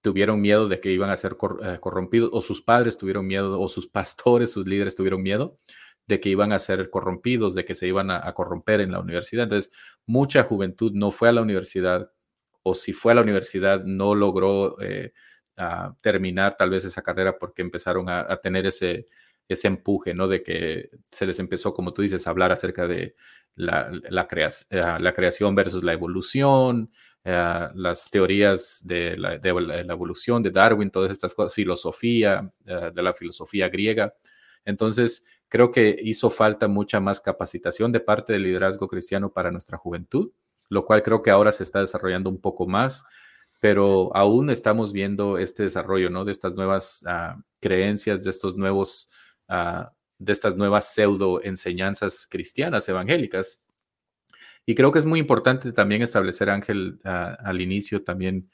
tuvieron 0.00 0.40
miedo 0.40 0.68
de 0.68 0.80
que 0.80 0.90
iban 0.90 1.10
a 1.10 1.16
ser 1.16 1.36
eh, 1.62 1.78
corrompidos, 1.80 2.30
o 2.32 2.40
sus 2.40 2.62
padres 2.62 2.96
tuvieron 2.96 3.26
miedo, 3.26 3.60
o 3.60 3.68
sus 3.68 3.88
pastores, 3.88 4.52
sus 4.52 4.66
líderes 4.66 4.94
tuvieron 4.94 5.22
miedo 5.22 5.58
de 6.06 6.20
que 6.20 6.28
iban 6.28 6.52
a 6.52 6.58
ser 6.58 6.90
corrompidos, 6.90 7.54
de 7.54 7.64
que 7.64 7.74
se 7.74 7.86
iban 7.86 8.10
a 8.10 8.32
corromper 8.34 8.80
en 8.80 8.92
la 8.92 9.00
universidad. 9.00 9.44
Entonces, 9.44 9.72
mucha 10.06 10.44
juventud 10.44 10.92
no 10.92 11.10
fue 11.10 11.30
a 11.30 11.32
la 11.32 11.40
universidad 11.40 12.12
o 12.64 12.74
si 12.74 12.92
fue 12.92 13.12
a 13.12 13.14
la 13.14 13.20
universidad 13.20 13.84
no 13.84 14.14
logró 14.14 14.80
eh, 14.80 15.12
terminar 16.00 16.56
tal 16.56 16.70
vez 16.70 16.84
esa 16.84 17.02
carrera 17.02 17.38
porque 17.38 17.62
empezaron 17.62 18.08
a, 18.08 18.36
tener 18.38 18.66
ese, 18.66 19.06
ese 19.46 19.68
empuje, 19.68 20.14
¿no? 20.14 20.26
De 20.26 20.42
que 20.42 20.90
se 21.10 21.26
les 21.26 21.38
empezó, 21.38 21.74
como 21.74 21.92
tú 21.92 22.02
dices, 22.02 22.26
a 22.26 22.30
hablar 22.30 22.50
acerca 22.52 22.88
de 22.88 23.14
la, 23.54 23.90
la, 24.08 24.26
eh, 24.70 25.12
creación 25.14 25.54
versus 25.54 25.84
la 25.84 25.92
evolución, 25.92 26.90
eh, 27.22 27.68
las 27.74 28.10
teorías 28.10 28.80
de 28.82 29.16
la, 29.18 29.34
evolución 29.34 30.42
de 30.42 30.50
Darwin, 30.50 30.90
todas 30.90 31.12
estas 31.12 31.34
cosas, 31.34 31.54
filosofía, 31.54 32.50
de 32.64 33.02
la 33.02 33.12
filosofía 33.12 33.68
griega. 33.68 34.14
Entonces, 34.64 35.22
creo 35.48 35.70
que 35.70 35.94
hizo 36.02 36.30
falta 36.30 36.66
mucha 36.66 36.98
más 36.98 37.20
capacitación 37.20 37.92
de 37.92 38.00
parte 38.00 38.32
del 38.32 38.42
liderazgo 38.42 38.88
cristiano 38.88 39.30
para 39.30 39.50
nuestra 39.50 39.76
juventud 39.76 40.32
lo 40.68 40.84
cual 40.84 41.02
creo 41.02 41.22
que 41.22 41.30
ahora 41.30 41.52
se 41.52 41.62
está 41.62 41.80
desarrollando 41.80 42.30
un 42.30 42.40
poco 42.40 42.66
más, 42.66 43.04
pero 43.60 44.14
aún 44.14 44.50
estamos 44.50 44.92
viendo 44.92 45.38
este 45.38 45.62
desarrollo, 45.62 46.10
¿no? 46.10 46.24
De 46.24 46.32
estas 46.32 46.54
nuevas 46.54 47.04
ah, 47.06 47.36
creencias, 47.60 48.22
de 48.22 48.30
estos 48.30 48.56
nuevos, 48.56 49.10
uh, 49.48 49.84
de 50.18 50.32
estas 50.32 50.56
nuevas 50.56 50.92
pseudo 50.92 51.42
enseñanzas 51.42 52.26
cristianas 52.28 52.88
evangélicas. 52.88 53.62
Y 54.66 54.74
creo 54.74 54.92
que 54.92 54.98
es 54.98 55.06
muy 55.06 55.18
importante 55.18 55.72
también 55.72 56.02
establecer, 56.02 56.50
Ángel, 56.50 56.98
ah, 57.04 57.36
al 57.42 57.60
inicio 57.60 58.04
también, 58.04 58.50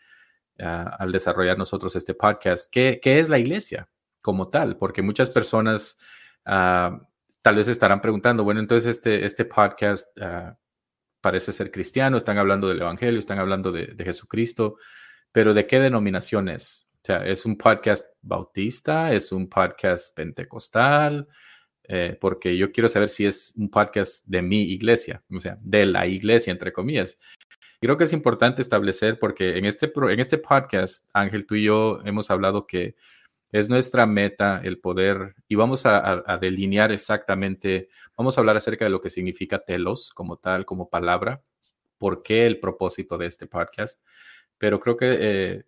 al 0.58 1.10
desarrollar 1.10 1.56
nosotros 1.56 1.96
este 1.96 2.12
podcast, 2.12 2.70
¿qué, 2.70 3.00
¿qué, 3.02 3.18
es 3.18 3.30
la 3.30 3.38
iglesia 3.38 3.88
como 4.20 4.50
tal? 4.50 4.76
Porque 4.76 5.00
muchas 5.00 5.30
personas 5.30 5.96
tal 6.44 7.56
vez 7.56 7.66
estarán 7.66 8.02
preguntando, 8.02 8.44
bueno, 8.44 8.60
entonces 8.60 8.96
este, 8.98 9.24
este 9.24 9.46
podcast, 9.46 10.08
parece 11.20 11.52
ser 11.52 11.70
cristiano, 11.70 12.16
están 12.16 12.38
hablando 12.38 12.68
del 12.68 12.80
Evangelio, 12.80 13.18
están 13.18 13.38
hablando 13.38 13.72
de, 13.72 13.94
Jesucristo, 14.02 14.76
pero 15.32 15.54
¿de 15.54 15.66
qué 15.66 15.78
denominación 15.78 16.48
es? 16.48 16.88
O 17.02 17.04
sea, 17.04 17.26
¿es 17.26 17.44
un 17.46 17.56
podcast 17.56 18.06
bautista? 18.20 19.12
¿Es 19.12 19.32
un 19.32 19.48
podcast 19.48 20.14
pentecostal? 20.14 21.28
Eh, 21.84 22.16
porque 22.20 22.56
yo 22.56 22.70
quiero 22.72 22.88
saber 22.88 23.08
si 23.08 23.26
es 23.26 23.54
un 23.56 23.70
podcast 23.70 24.24
de 24.26 24.42
mi 24.42 24.62
iglesia, 24.62 25.22
o 25.30 25.40
sea, 25.40 25.58
de 25.60 25.86
la 25.86 26.06
iglesia, 26.06 26.50
entre 26.50 26.72
comillas. 26.72 27.18
Creo 27.80 27.96
que 27.96 28.04
es 28.04 28.12
importante 28.12 28.60
establecer, 28.60 29.18
porque 29.18 29.56
en 29.56 29.64
este, 29.64 29.90
en 29.94 30.20
este 30.20 30.38
podcast, 30.38 31.08
Ángel, 31.14 31.46
tú 31.46 31.54
y 31.54 31.64
yo 31.64 32.00
hemos 32.04 32.30
hablado 32.30 32.66
que 32.66 32.94
es 33.52 33.68
nuestra 33.68 34.06
meta 34.06 34.60
el 34.62 34.78
poder, 34.78 35.34
y 35.48 35.56
vamos 35.56 35.84
a, 35.84 36.38
delinear 36.40 36.92
exactamente, 36.92 37.88
vamos 38.16 38.36
a 38.36 38.40
hablar 38.40 38.56
acerca 38.56 38.84
de 38.84 38.90
lo 38.90 39.00
que 39.00 39.10
significa 39.10 39.58
telos 39.58 40.12
como 40.14 40.36
tal, 40.36 40.64
como 40.64 40.88
palabra, 40.88 41.42
por 41.98 42.22
qué 42.22 42.46
el 42.46 42.60
propósito 42.60 43.18
de 43.18 43.26
este 43.26 43.46
podcast, 43.46 44.02
pero 44.56 44.80
creo 44.80 44.96
que 44.96 45.16
eh, 45.20 45.64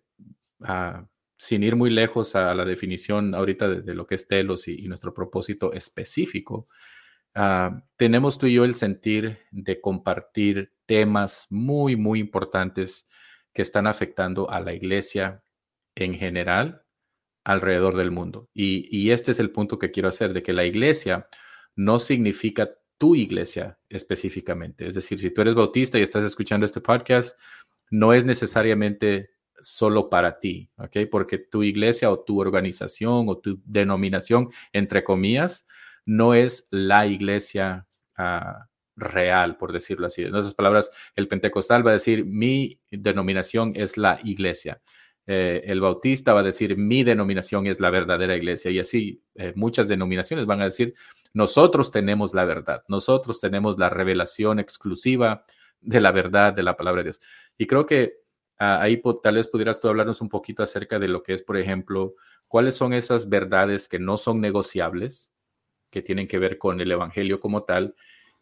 ah, 0.61 1.05
sin 1.37 1.63
ir 1.63 1.75
muy 1.75 1.89
lejos 1.89 2.35
a 2.35 2.53
la 2.55 2.63
definición 2.63 3.35
ahorita 3.35 3.67
de, 3.67 3.93
lo 3.95 4.07
que 4.07 4.15
es 4.15 4.27
telos 4.27 4.67
y, 4.67 4.87
nuestro 4.87 5.13
propósito 5.13 5.73
específico, 5.73 6.67
ah, 7.35 7.83
tenemos 7.97 8.37
tú 8.37 8.47
y 8.47 8.53
yo 8.53 8.63
el 8.63 8.75
sentir 8.75 9.39
de 9.51 9.81
compartir 9.81 10.73
temas 10.85 11.47
muy, 11.49 11.97
muy 11.97 12.19
importantes 12.19 13.07
que 13.53 13.61
están 13.61 13.87
afectando 13.87 14.49
a 14.49 14.61
la 14.61 14.73
iglesia 14.73 15.43
en 15.95 16.15
general 16.15 16.82
alrededor 17.43 17.95
del 17.95 18.11
mundo. 18.11 18.49
Y, 18.53 19.09
este 19.11 19.31
es 19.31 19.39
el 19.39 19.51
punto 19.51 19.79
que 19.79 19.91
quiero 19.91 20.09
hacer, 20.09 20.33
de 20.33 20.43
que 20.43 20.53
la 20.53 20.65
iglesia 20.65 21.27
no 21.75 21.99
significa 21.99 22.69
tu 22.97 23.15
iglesia 23.15 23.77
específicamente. 23.89 24.87
Es 24.87 24.95
decir, 24.95 25.19
si 25.19 25.31
tú 25.31 25.41
eres 25.41 25.55
bautista 25.55 25.99
y 25.99 26.01
estás 26.01 26.23
escuchando 26.23 26.65
este 26.65 26.81
podcast, 26.81 27.37
no 27.89 28.13
es 28.13 28.25
necesariamente 28.25 29.31
solo 29.61 30.09
para 30.09 30.39
ti. 30.39 30.69
Porque 31.11 31.37
tu 31.37 31.63
iglesia 31.63 32.11
o 32.11 32.19
tu 32.19 32.39
organización 32.39 33.27
o 33.27 33.37
tu 33.37 33.61
denominación, 33.65 34.49
entre 34.71 35.03
comillas, 35.03 35.65
no 36.05 36.33
es 36.33 36.67
la 36.69 37.07
iglesia 37.07 37.87
ah, 38.17 38.67
real, 38.95 39.57
por 39.57 39.71
decirlo 39.71 40.07
así. 40.07 40.23
En 40.23 40.35
otras 40.35 40.53
palabras, 40.53 40.91
el 41.15 41.27
pentecostal 41.27 41.85
va 41.85 41.91
a 41.91 41.93
decir, 41.93 42.25
mi 42.25 42.79
denominación 42.91 43.73
es 43.75 43.97
la 43.97 44.19
iglesia. 44.23 44.81
Eh, 45.25 45.63
el 45.65 45.79
bautista 45.79 46.33
va 46.33 46.41
a 46.41 46.43
decir, 46.43 46.77
mi 46.77 47.03
denominación 47.03 47.65
es 47.67 47.79
la 47.79 47.89
verdadera 47.89 48.35
iglesia. 48.35 48.71
Y 48.71 48.79
así 48.79 49.23
eh, 49.35 49.53
muchas 49.55 49.87
denominaciones 49.87 50.45
van 50.45 50.61
a 50.61 50.65
decir, 50.65 50.93
nosotros 51.33 51.91
tenemos 51.91 52.33
la 52.33 52.45
verdad, 52.45 52.83
nosotros 52.87 53.39
tenemos 53.39 53.77
la 53.79 53.89
revelación 53.89 54.59
exclusiva 54.59 55.45
de 55.81 56.01
la 56.01 56.11
verdad 56.11 56.53
de 56.53 56.63
la 56.63 56.75
palabra 56.75 57.01
de 57.01 57.05
Dios. 57.05 57.21
Y 57.57 57.67
creo 57.67 57.85
que 57.85 58.17
ah, 58.59 58.81
ahí 58.81 59.01
tal 59.21 59.35
vez 59.35 59.47
pudieras 59.47 59.79
tú 59.79 59.87
hablarnos 59.87 60.21
un 60.21 60.29
poquito 60.29 60.63
acerca 60.63 60.99
de 60.99 61.07
lo 61.07 61.23
que 61.23 61.33
es, 61.33 61.41
por 61.41 61.57
ejemplo, 61.57 62.15
cuáles 62.47 62.75
son 62.75 62.93
esas 62.93 63.29
verdades 63.29 63.87
que 63.87 63.99
no 63.99 64.17
son 64.17 64.41
negociables 64.41 65.33
que 65.89 66.01
tienen 66.01 66.27
que 66.27 66.39
ver 66.39 66.57
con 66.57 66.81
el 66.81 66.91
Evangelio 66.91 67.39
como 67.39 67.63
tal 67.63 67.95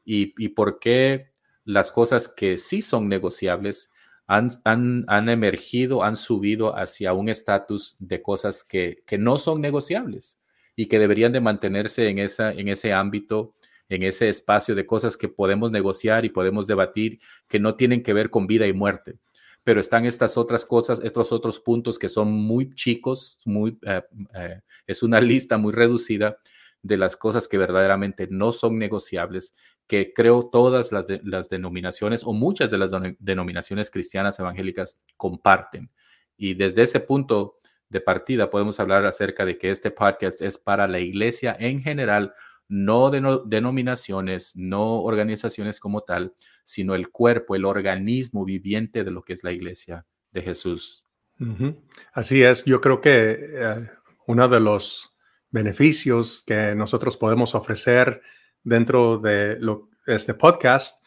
y, 0.04 0.34
y 0.38 0.50
por 0.50 0.80
qué 0.80 1.32
las 1.63 1.91
cosas 1.91 2.28
que 2.28 2.58
sí 2.58 2.82
son 2.82 3.08
negociables 3.08 3.91
han, 4.32 4.50
han, 4.63 5.04
han 5.08 5.28
emergido, 5.28 6.06
han 6.06 6.15
subido 6.15 6.78
hacia 6.78 7.12
un 7.12 7.28
estatus 7.28 7.98
de 8.00 8.22
cosas 8.22 8.63
que, 8.63 9.04
que, 9.06 9.17
no 9.17 9.38
son 9.38 9.60
negociables 9.60 10.39
y 10.74 10.86
que 10.86 11.00
deberían 11.00 11.34
de 11.34 11.41
mantenerse 11.41 12.08
en, 12.08 12.17
esa, 12.17 12.54
en 12.54 12.70
ese 12.70 12.94
ámbito, 12.94 13.56
en 13.89 14.04
ese 14.04 14.30
espacio 14.30 14.74
de 14.74 14.86
cosas 14.86 15.17
que 15.17 15.28
podemos 15.28 15.70
negociar 15.70 16.24
y 16.24 16.30
podemos 16.30 16.65
debatir 16.65 17.20
que 17.50 17.60
no 17.60 17.76
tienen 17.76 18.04
que 18.04 18.13
ver 18.13 18.30
con 18.30 18.48
vida 18.48 18.65
y 18.67 18.72
muerte. 18.72 19.17
Pero 19.65 19.82
están 19.82 20.06
estas 20.06 20.38
otras 20.38 20.65
cosas, 20.65 21.02
estos 21.04 21.34
otros 21.34 21.60
puntos 21.60 22.00
que 22.00 22.08
son 22.08 22.32
muy 22.32 22.74
chicos, 22.74 23.38
muy, 23.44 23.78
eh, 23.82 24.02
eh, 24.34 24.62
es 24.88 25.04
una 25.04 25.20
lista 25.20 25.58
muy 25.58 25.74
reducida 25.74 26.38
de 26.84 26.98
las 26.98 27.17
cosas 27.17 27.48
que 27.48 27.58
verdaderamente 27.58 28.28
no 28.30 28.52
son 28.52 28.78
negociables, 28.78 29.54
que 29.88 30.13
creo 30.13 30.50
todas 30.50 30.91
las, 30.91 31.06
las 31.24 31.50
denominaciones 31.50 32.24
o 32.24 32.34
muchas 32.34 32.72
de 32.72 32.78
las 32.78 32.91
denominaciones 33.20 33.91
cristianas 33.91 34.39
evangélicas 34.39 35.00
comparten. 35.17 35.91
Y 36.38 36.54
desde 36.54 36.84
ese 36.84 37.00
punto 37.00 37.58
de 37.89 38.02
partida 38.02 38.50
podemos 38.50 38.80
hablar 38.80 39.06
acerca 39.06 39.46
de 39.46 39.58
que 39.58 39.70
este 39.70 39.91
podcast 39.91 40.41
es 40.41 40.58
para 40.58 40.88
la 40.88 41.00
iglesia 41.00 41.56
en 41.60 41.84
general, 41.84 42.34
no 42.70 43.10
de 43.10 43.22
denominaciones, 43.46 44.56
no 44.56 45.02
organizaciones 45.02 45.80
como 45.80 46.02
tal, 46.02 46.34
sino 46.63 46.96
el 46.96 47.10
cuerpo, 47.10 47.56
el 47.56 47.65
organismo 47.65 48.46
viviente 48.46 49.04
de 49.04 49.12
lo 49.12 49.24
que 49.24 49.34
es 49.34 49.44
la 49.44 49.52
iglesia 49.52 50.06
de 50.32 50.41
Jesús. 50.41 51.04
Así 52.13 52.44
es, 52.44 52.63
yo 52.63 52.80
creo 52.80 53.02
que 53.02 53.38
eh, 53.39 53.89
uno 54.28 54.48
de 54.48 54.60
los 54.60 55.11
beneficios 55.52 56.44
que 56.48 56.74
nosotros 56.76 57.18
podemos 57.18 57.54
ofrecer 57.54 58.22
dentro 58.64 59.18
de 59.18 59.60
este 60.08 60.34
podcast 60.34 61.06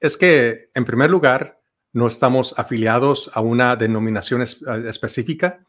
es 0.00 0.16
que, 0.16 0.70
en 0.74 0.84
primer 0.84 1.10
lugar, 1.10 1.60
no 1.92 2.06
estamos 2.06 2.54
afiliados 2.58 3.30
a 3.32 3.40
una 3.40 3.76
denominación 3.76 4.42
específica, 4.42 5.64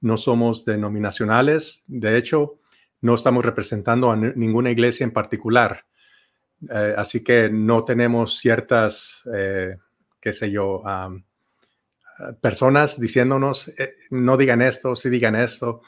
no 0.00 0.16
somos 0.16 0.64
denominacionales, 0.64 1.82
de 1.86 2.16
hecho, 2.16 2.60
no 3.00 3.14
estamos 3.14 3.44
representando 3.44 4.10
a 4.10 4.16
ninguna 4.16 4.70
iglesia 4.70 5.04
en 5.04 5.10
particular. 5.10 5.84
Eh, 6.70 6.94
así 6.96 7.24
que 7.24 7.50
no 7.50 7.84
tenemos 7.84 8.38
ciertas, 8.38 9.28
eh, 9.34 9.76
qué 10.20 10.32
sé 10.32 10.50
yo, 10.50 10.82
personas 12.40 13.00
diciéndonos, 13.00 13.68
eh, 13.78 13.96
no 14.10 14.36
digan 14.36 14.62
esto, 14.62 14.94
sí 14.94 15.08
digan 15.08 15.34
esto 15.34 15.82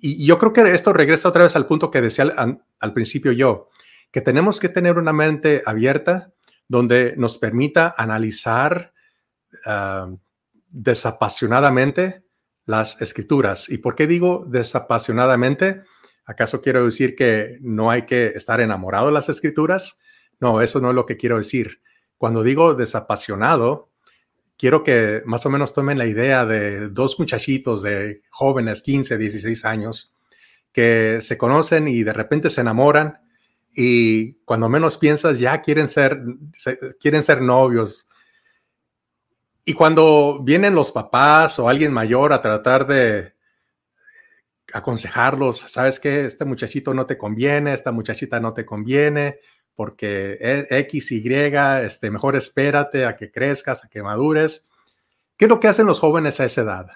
y 0.00 0.26
yo 0.26 0.38
creo 0.38 0.52
que 0.52 0.74
esto 0.74 0.92
regresa 0.92 1.28
otra 1.28 1.44
vez 1.44 1.56
al 1.56 1.66
punto 1.66 1.90
que 1.90 2.00
decía 2.00 2.24
al, 2.80 2.92
principio 2.92 3.32
yo, 3.32 3.68
que 4.10 4.20
tenemos 4.20 4.60
que 4.60 4.68
tener 4.68 4.98
una 4.98 5.12
mente 5.12 5.62
abierta 5.64 6.32
donde 6.68 7.14
nos 7.16 7.38
permita 7.38 7.94
analizar 7.96 8.92
ah, 9.64 10.10
desapasionadamente 10.70 12.24
las 12.66 13.00
escrituras. 13.00 13.68
¿Y 13.70 13.78
por 13.78 13.94
qué 13.94 14.06
digo 14.06 14.44
desapasionadamente? 14.46 15.82
¿Acaso 16.26 16.60
quiero 16.60 16.84
decir 16.84 17.16
que 17.16 17.58
no 17.62 17.90
hay 17.90 18.02
que 18.02 18.28
estar 18.34 18.60
enamorado 18.60 19.06
de 19.06 19.12
las 19.12 19.30
escrituras? 19.30 19.98
No, 20.40 20.60
eso 20.60 20.78
no 20.80 20.90
es 20.90 20.94
lo 20.94 21.06
que 21.06 21.16
quiero 21.16 21.38
decir. 21.38 21.80
Cuando 22.18 22.42
digo 22.42 22.74
desapasionado, 22.74 23.90
quiero 24.58 24.82
que 24.82 25.22
más 25.24 25.46
o 25.46 25.50
menos 25.50 25.72
tomen 25.72 25.96
la 25.96 26.06
idea 26.06 26.44
de 26.44 26.88
dos 26.90 27.18
muchachitos 27.18 27.82
de 27.82 28.22
jóvenes, 28.28 28.82
15, 28.82 29.16
16 29.16 29.64
años, 29.64 30.14
que 30.72 31.20
se 31.22 31.38
conocen 31.38 31.88
y 31.88 32.02
de 32.02 32.12
repente 32.12 32.50
se 32.50 32.60
enamoran 32.60 33.20
y 33.72 34.34
cuando 34.44 34.68
menos 34.68 34.98
piensas 34.98 35.38
ya 35.38 35.62
quieren 35.62 35.88
ser, 35.88 36.20
quieren 37.00 37.22
ser 37.22 37.40
novios. 37.40 38.08
Y 39.64 39.74
cuando 39.74 40.40
vienen 40.42 40.74
los 40.74 40.90
papás 40.90 41.58
o 41.58 41.68
alguien 41.68 41.92
mayor 41.92 42.32
a 42.32 42.42
tratar 42.42 42.86
de 42.86 43.34
aconsejarlos, 44.72 45.60
sabes 45.60 46.00
que 46.00 46.24
este 46.24 46.44
muchachito 46.44 46.92
no 46.92 47.06
te 47.06 47.16
conviene, 47.16 47.72
esta 47.72 47.92
muchachita 47.92 48.40
no 48.40 48.52
te 48.52 48.66
conviene, 48.66 49.38
porque 49.78 50.36
e, 50.40 50.66
X, 50.80 51.12
Y, 51.12 51.22
este, 51.84 52.10
mejor 52.10 52.34
espérate 52.34 53.06
a 53.06 53.14
que 53.14 53.30
crezcas, 53.30 53.84
a 53.84 53.88
que 53.88 54.02
madures. 54.02 54.68
¿Qué 55.36 55.44
es 55.44 55.48
lo 55.48 55.60
que 55.60 55.68
hacen 55.68 55.86
los 55.86 56.00
jóvenes 56.00 56.40
a 56.40 56.46
esa 56.46 56.62
edad? 56.62 56.86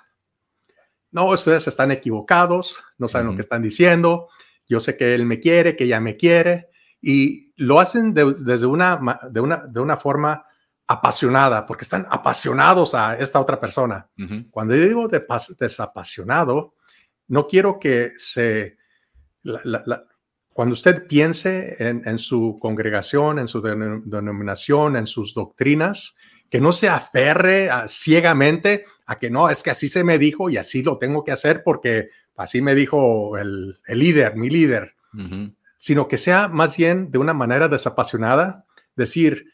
No, 1.13 1.27
ustedes 1.27 1.69
están 1.69 1.93
equivocados, 1.93 2.83
no 2.99 3.07
saben 3.07 3.29
lo 3.29 3.35
que 3.37 3.43
están 3.43 3.63
diciendo, 3.63 4.31
yo 4.67 4.81
sé 4.81 4.97
que 4.97 5.15
él 5.15 5.27
me 5.27 5.39
quiere, 5.39 5.77
que 5.77 5.85
ella 5.85 6.01
me 6.01 6.17
quiere, 6.17 6.71
y 7.01 7.53
lo 7.55 7.79
hacen 7.79 8.15
desde 8.15 8.67
una, 8.67 9.01
de 9.31 9.39
una, 9.39 9.59
de 9.59 9.79
una 9.79 9.97
forma 9.97 10.45
apasionada, 10.89 11.65
porque 11.65 11.85
están 11.85 12.05
apasionados 12.11 12.97
a 12.97 13.17
esta 13.17 13.39
otra 13.39 13.61
persona. 13.61 14.11
Cuando 14.51 14.75
yo 14.75 14.89
digo 14.89 15.09
desapasionado, 15.57 16.75
no 17.29 17.47
quiero 17.47 17.79
que 17.79 18.15
se... 18.17 18.77
Cuando 20.53 20.75
usted 20.75 21.07
piense 21.07 21.77
en, 21.79 22.19
su 22.19 22.59
congregación, 22.61 23.39
en 23.39 23.49
su 23.49 23.63
denominación, 23.63 24.97
en 24.97 25.07
sus 25.07 25.33
doctrinas, 25.33 26.19
que 26.51 26.61
no 26.61 26.73
se 26.73 26.91
aferre 26.91 27.71
ciegamente 27.89 28.85
a 29.07 29.19
que 29.19 29.31
no, 29.31 29.49
es 29.49 29.63
que 29.63 29.71
así 29.71 29.89
se 29.89 30.05
me 30.05 30.19
dijo 30.19 30.51
y 30.51 30.59
así 30.59 30.83
lo 30.83 30.99
tengo 30.99 31.25
que 31.25 31.33
hacer 31.33 31.63
porque 31.65 32.11
así 32.37 32.61
me 32.61 32.75
dijo 32.75 33.39
el, 33.39 33.79
líder, 33.89 34.37
mi 34.37 34.51
líder, 34.51 34.95
sino 35.79 36.09
que 36.09 36.19
sea 36.19 36.49
más 36.49 36.77
bien 36.77 37.11
de 37.11 37.19
una 37.19 37.33
manera 37.33 37.69
desapasionada, 37.69 38.67
decir, 38.95 39.47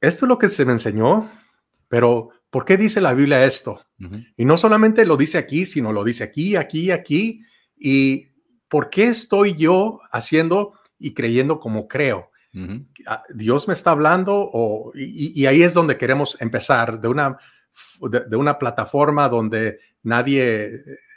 esto 0.00 0.26
es 0.26 0.28
lo 0.28 0.38
que 0.38 0.48
se 0.48 0.64
me 0.64 0.72
enseñó, 0.72 1.30
pero 1.88 2.30
¿por 2.50 2.64
qué 2.64 2.76
dice 2.76 3.00
la 3.00 3.14
Biblia 3.14 3.44
esto? 3.44 3.80
Y 4.36 4.44
no 4.44 4.58
solamente 4.58 5.06
lo 5.06 5.16
dice 5.16 5.38
aquí, 5.38 5.64
sino 5.64 5.92
lo 5.92 6.02
dice 6.02 6.24
aquí, 6.24 6.56
aquí, 6.56 6.90
aquí, 6.90 7.42
y 7.78 8.28
¿por 8.68 8.90
qué 8.90 9.08
estoy 9.08 9.54
yo 9.54 10.00
haciendo 10.10 10.74
y 10.98 11.14
creyendo 11.14 11.60
como 11.60 11.88
creo? 11.88 12.30
Ah, 13.06 13.22
Dios 13.34 13.68
me 13.68 13.74
está 13.74 13.90
hablando 13.90 14.34
o, 14.34 14.90
y, 14.94 15.44
ahí 15.44 15.62
es 15.62 15.74
donde 15.74 15.98
queremos 15.98 16.40
empezar, 16.40 17.00
de 17.00 17.08
una, 17.08 17.36
de, 18.00 18.36
una 18.36 18.58
plataforma 18.58 19.28
donde 19.28 19.78
nadie 20.02 20.64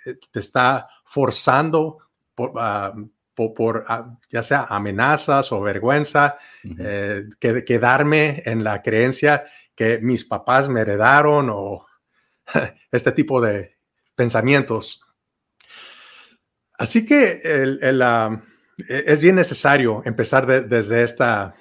eh, 0.05 0.15
te 0.31 0.39
está 0.39 0.89
forzando 1.05 1.99
por, 2.35 2.51
ah, 2.57 2.93
por, 3.33 3.85
ah, 3.87 4.17
ya 4.29 4.43
sea 4.43 4.67
amenazas 4.69 5.51
o 5.53 5.61
vergüenza, 5.61 6.37
eh, 6.77 7.29
que, 7.39 7.63
quedarme 7.63 8.43
en 8.45 8.63
la 8.63 8.81
creencia 8.81 9.45
que 9.73 9.99
mis 9.99 10.25
papás 10.25 10.67
me 10.67 10.81
heredaron 10.81 11.49
o 11.49 11.85
este 12.91 13.13
tipo 13.13 13.39
de 13.39 13.77
pensamientos. 14.13 15.01
Así 16.79 17.05
que 17.05 17.41
e, 17.43 19.03
es 19.05 19.21
bien 19.21 19.35
necesario 19.35 20.01
empezar 20.05 20.47
desde 20.47 21.03
esta, 21.03 21.53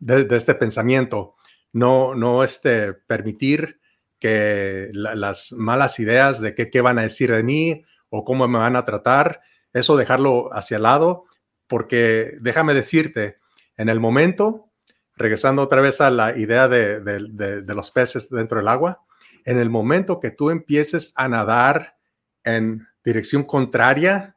este 0.00 0.54
pensamiento, 0.56 1.36
no, 1.72 2.14
no 2.16 2.42
este, 2.42 2.92
permitir 2.92 3.80
que 4.18 4.90
las 4.92 5.52
malas 5.52 6.00
ideas 6.00 6.40
de 6.40 6.54
qué, 6.56 6.80
van 6.80 6.98
a 6.98 7.02
decir 7.02 7.30
de 7.30 7.44
mí 7.44 7.84
o 8.10 8.24
cómo 8.24 8.48
me 8.48 8.58
van 8.58 8.74
a 8.74 8.84
tratar, 8.84 9.42
eso 9.72 9.96
dejarlo 9.96 10.52
hacia 10.52 10.78
el 10.78 10.82
lado, 10.82 11.26
porque 11.68 12.36
déjame 12.40 12.74
decirte, 12.74 13.38
en 13.76 13.88
el 13.88 14.00
momento, 14.00 14.72
regresando 15.14 15.62
otra 15.62 15.80
vez 15.80 16.00
a 16.00 16.10
la 16.10 16.36
idea 16.36 16.66
de, 16.66 17.00
de 17.00 17.74
los 17.74 17.92
peces 17.92 18.28
dentro 18.28 18.58
del 18.58 18.68
agua, 18.68 19.02
en 19.44 19.58
el 19.58 19.70
momento 19.70 20.18
que 20.18 20.32
tú 20.32 20.50
empieces 20.50 21.12
a 21.14 21.28
nadar 21.28 21.96
en 22.42 22.88
dirección 23.06 23.44
contraria 23.44 24.36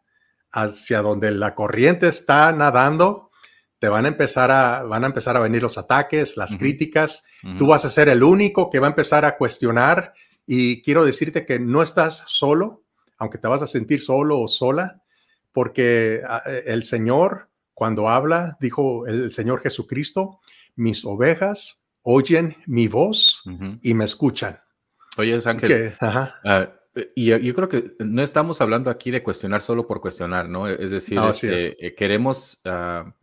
hacia 0.52 1.02
donde 1.02 1.32
la 1.32 1.56
corriente 1.56 2.08
está 2.08 2.52
nadando, 2.52 3.32
te 3.80 3.90
van 3.90 4.06
a 4.06 4.10
empezar 4.10 4.52
a, 4.52 4.84
van 4.84 5.04
a 5.04 5.08
empezar 5.08 5.36
a 5.36 5.40
venir 5.40 5.62
los 5.64 5.78
ataques, 5.78 6.38
las 6.38 6.56
críticas. 6.56 7.24
Tú 7.58 7.68
vas 7.68 7.86
a 7.86 7.90
ser 7.90 8.10
el 8.10 8.24
único 8.24 8.70
que 8.70 8.80
va 8.80 8.88
a 8.88 8.92
empezar 8.92 9.26
a 9.26 9.38
cuestionar 9.38 10.14
y 10.46 10.82
quiero 10.82 11.04
decirte 11.04 11.46
que 11.46 11.60
no 11.60 11.82
estás 11.82 12.24
solo, 12.28 12.84
aunque 13.18 13.38
te 13.38 13.48
vas 13.48 13.62
a 13.62 13.68
sentir 13.68 14.02
solo 14.02 14.40
o 14.40 14.48
sola, 14.48 15.02
porque 15.52 16.22
ah, 16.28 16.44
eh, 16.46 16.64
el 16.68 16.84
Señor, 16.84 17.50
cuando 17.74 18.10
habla, 18.10 18.58
dijo 18.60 19.08
el 19.08 19.32
Señor 19.32 19.62
Jesucristo, 19.62 20.40
mis 20.76 21.06
ovejas 21.06 21.84
oyen 22.02 22.56
mi 22.66 22.88
voz 22.88 23.44
y 23.82 23.94
me 23.94 24.06
escuchan. 24.06 24.60
Oye, 25.18 25.38
Ángel, 25.46 25.96
ah, 26.02 26.79
y 27.16 27.26
yo 27.26 27.56
creo 27.56 27.70
que 27.70 27.94
no 28.00 28.22
estamos 28.22 28.62
hablando 28.62 28.90
aquí 28.90 29.12
de 29.12 29.24
cuestionar 29.24 29.62
solo 29.62 29.88
por 29.88 30.02
cuestionar, 30.02 30.50
¿no? 30.50 30.68
Es 30.68 30.92
decir, 30.92 31.20
este, 31.30 31.86
eh, 31.86 31.96
queremos 31.96 32.62
ah, 32.66 33.14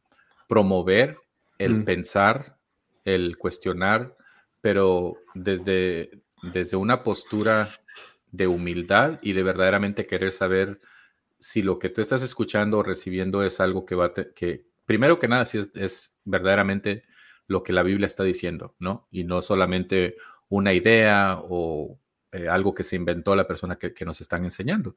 promover 0.48 1.18
el 1.59 1.74
mm. 1.74 1.85
pensar, 1.85 2.59
el 3.05 3.37
cuestionar, 3.37 4.16
pero 4.61 5.16
desde, 5.35 6.11
desde 6.52 6.76
una 6.76 7.02
postura 7.02 7.70
de 8.31 8.46
humildad 8.46 9.18
y 9.22 9.33
de 9.33 9.42
verdaderamente 9.42 10.07
querer 10.07 10.31
saber 10.31 10.81
si 11.38 11.62
lo 11.62 11.79
que 11.79 11.88
tú 11.88 12.00
estás 12.00 12.22
escuchando 12.22 12.79
o 12.79 12.83
recibiendo 12.83 13.42
es 13.42 13.61
algo 13.61 13.85
que 13.85 13.94
va 13.94 14.07
a 14.07 14.12
que 14.12 14.66
primero 14.85 15.18
que 15.18 15.29
nada 15.29 15.44
si 15.44 15.59
es, 15.59 16.16
verdaderamente 16.24 17.05
lo 17.46 17.62
que 17.62 17.72
la 17.72 17.83
Biblia 17.83 18.07
está 18.07 18.24
diciendo, 18.24 18.74
¿no? 18.79 19.07
Y 19.11 19.24
no 19.24 19.42
solamente 19.42 20.16
una 20.48 20.72
idea 20.72 21.38
o 21.40 21.98
eh, 22.37 22.49
algo 22.49 22.75
que 22.75 22.85
se 22.85 22.96
inventó 22.96 23.35
la 23.35 23.46
persona 23.46 23.77
que, 23.77 23.94
que 23.94 24.05
nos 24.05 24.20
están 24.20 24.44
enseñando. 24.44 24.96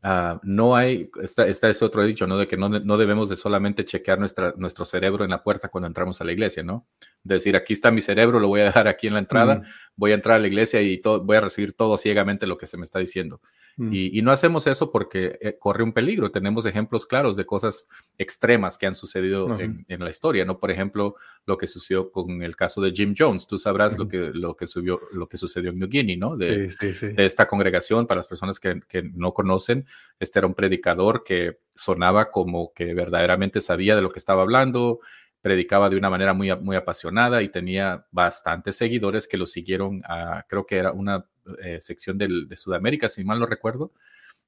Ah, 0.00 0.38
no 0.44 0.76
hay, 0.76 1.10
está, 1.20 1.48
está, 1.48 1.68
ese 1.68 1.84
otro 1.84 2.04
dicho, 2.04 2.24
¿no? 2.28 2.38
De 2.38 2.46
que 2.46 2.56
no, 2.56 2.68
no, 2.68 2.96
debemos 2.96 3.28
de 3.28 3.34
solamente 3.34 3.84
chequear 3.84 4.20
nuestra, 4.20 4.54
nuestro 4.56 4.84
cerebro 4.84 5.24
en 5.24 5.30
la 5.30 5.42
puerta 5.42 5.68
cuando 5.70 5.88
entramos 5.88 6.20
a 6.20 6.24
la 6.24 6.30
iglesia, 6.30 6.62
¿no? 6.62 6.86
decir, 7.24 7.56
aquí 7.56 7.72
está 7.72 7.90
mi 7.90 8.00
cerebro, 8.00 8.38
lo 8.38 8.46
voy 8.46 8.60
a 8.60 8.66
dejar 8.66 8.86
aquí 8.86 9.08
en 9.08 9.14
la 9.14 9.18
entrada, 9.18 9.62
voy 9.96 10.12
a 10.12 10.14
entrar 10.14 10.36
a 10.36 10.38
la 10.38 10.46
iglesia 10.46 10.80
y 10.80 11.00
voy 11.02 11.36
a 11.36 11.40
recibir 11.40 11.72
todo 11.72 11.96
ciegamente 11.96 12.46
lo 12.46 12.56
que 12.56 12.68
se 12.68 12.76
me 12.76 12.84
está 12.84 13.00
diciendo. 13.00 13.40
Mm. 13.78 13.90
Y, 13.92 14.22
no 14.22 14.32
hacemos 14.32 14.66
eso 14.66 14.90
porque 14.90 15.38
eh, 15.40 15.56
corre 15.56 15.84
un 15.84 15.92
peligro. 15.92 16.32
Tenemos 16.32 16.66
ejemplos 16.66 17.06
claros 17.06 17.36
de 17.36 17.46
cosas 17.46 17.86
extremas 18.18 18.76
que 18.76 18.86
han 18.86 18.94
sucedido 18.94 19.56
en, 19.60 19.86
la 19.88 20.10
historia, 20.10 20.44
¿no? 20.44 20.58
Por 20.58 20.72
ejemplo, 20.72 21.14
lo 21.46 21.56
que 21.56 21.68
sucedió 21.68 22.10
con 22.10 22.42
el 22.42 22.56
caso 22.56 22.80
de 22.80 22.90
Jim 22.90 23.14
Jones. 23.16 23.46
Tú 23.46 23.56
sabrás 23.56 23.96
lo, 23.96 24.08
que, 24.08 24.32
lo, 24.34 24.56
que 24.56 24.66
subió, 24.66 25.00
lo 25.12 25.28
que 25.28 25.36
sucedió 25.36 25.70
en 25.70 25.78
New 25.78 25.88
Guinea, 25.88 26.16
¿no? 26.18 26.36
De, 26.36 26.68
de 26.68 27.24
esta 27.24 27.46
congregación, 27.46 28.08
para 28.08 28.18
las 28.18 28.26
personas 28.26 28.58
que, 28.58 28.80
que, 28.88 29.02
no 29.02 29.32
conocen, 29.32 29.86
este 30.18 30.40
era 30.40 30.48
un 30.48 30.54
predicador 30.54 31.22
que 31.22 31.60
sonaba 31.76 32.32
como 32.32 32.72
que 32.72 32.94
verdaderamente 32.94 33.60
sabía 33.60 33.94
de 33.94 34.02
lo 34.02 34.10
que 34.10 34.18
estaba 34.18 34.42
hablando, 34.42 34.98
predicaba 35.40 35.88
de 35.88 35.96
una 35.96 36.10
manera 36.10 36.34
muy, 36.34 36.54
muy 36.56 36.76
apasionada 36.76 37.42
y 37.42 37.48
tenía 37.48 38.06
bastantes 38.10 38.76
seguidores 38.76 39.28
que 39.28 39.36
lo 39.36 39.46
siguieron 39.46 40.02
a, 40.04 40.44
creo 40.48 40.66
que 40.66 40.76
era 40.76 40.92
una 40.92 41.24
eh, 41.62 41.80
sección 41.80 42.18
de 42.18 42.56
Sudamérica, 42.56 43.08
si 43.08 43.24
mal 43.24 43.38
no 43.38 43.46
recuerdo, 43.46 43.92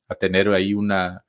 a 0.09 0.15
tener 0.15 0.49
ahí 0.49 0.75
una, 0.75 1.25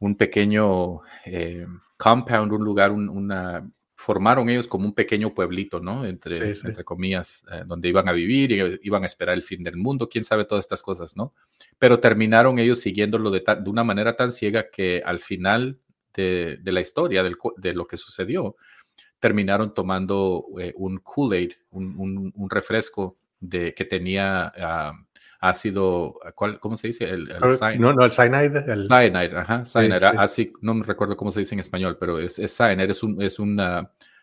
un 0.00 0.16
pequeño 0.16 1.00
eh, 1.26 1.66
compound, 1.96 2.52
un 2.52 2.64
lugar, 2.64 2.90
una, 2.90 3.70
formaron 3.94 4.48
ellos 4.48 4.66
como 4.66 4.86
un 4.86 4.94
pequeño 4.94 5.34
pueblito, 5.34 5.78
¿no? 5.78 6.06
Entre, 6.06 6.52
entre 6.52 6.84
comillas, 6.84 7.44
eh, 7.52 7.62
donde 7.66 7.88
iban 7.88 8.08
a 8.08 8.12
vivir 8.12 8.50
y 8.50 8.80
iban 8.82 9.02
a 9.02 9.06
esperar 9.06 9.34
el 9.34 9.42
fin 9.42 9.62
del 9.62 9.76
mundo, 9.76 10.08
quién 10.08 10.24
sabe 10.24 10.46
todas 10.46 10.64
estas 10.64 10.82
cosas, 10.82 11.16
¿no? 11.16 11.34
Pero 11.78 12.00
terminaron 12.00 12.58
ellos 12.58 12.80
siguiéndolo 12.80 13.30
de, 13.30 13.44
de 13.62 13.70
una 13.70 13.84
manera 13.84 14.16
tan 14.16 14.32
ciega 14.32 14.70
que 14.70 15.02
al 15.04 15.20
final 15.20 15.78
de, 16.14 16.58
de 16.60 16.72
la 16.72 16.80
historia, 16.80 17.22
de 17.22 17.74
lo 17.74 17.86
que 17.86 17.96
sucedió, 17.96 18.56
terminaron 19.18 19.74
tomando 19.74 20.46
un 20.74 20.98
Kool-Aid, 20.98 21.52
un, 21.70 22.32
un, 22.34 22.50
refresco 22.50 23.18
de, 23.38 23.74
que 23.74 23.84
tenía 23.84 24.52
ah, 24.56 24.92
ácido, 25.40 26.18
¿cuál, 26.34 26.58
¿cómo 26.58 26.76
se 26.76 26.88
dice? 26.88 27.04
El, 27.04 27.28
no, 27.78 27.92
no, 27.92 28.04
el 28.04 28.12
cyanide. 28.12 28.64
El... 28.66 28.86
Cyanide, 28.86 29.36
ajá, 29.36 29.64
cyanide, 29.64 30.06
así, 30.06 30.52
no 30.60 30.74
me 30.74 30.84
recuerdo 30.84 31.16
cómo 31.16 31.30
se 31.30 31.40
dice 31.40 31.54
en 31.54 31.60
español, 31.60 31.96
pero 32.00 32.18
es, 32.18 32.38
es 32.38 32.56
cyanide, 32.56 32.90
es 32.90 33.02
un, 33.02 33.20
es 33.22 33.38
un 33.38 33.60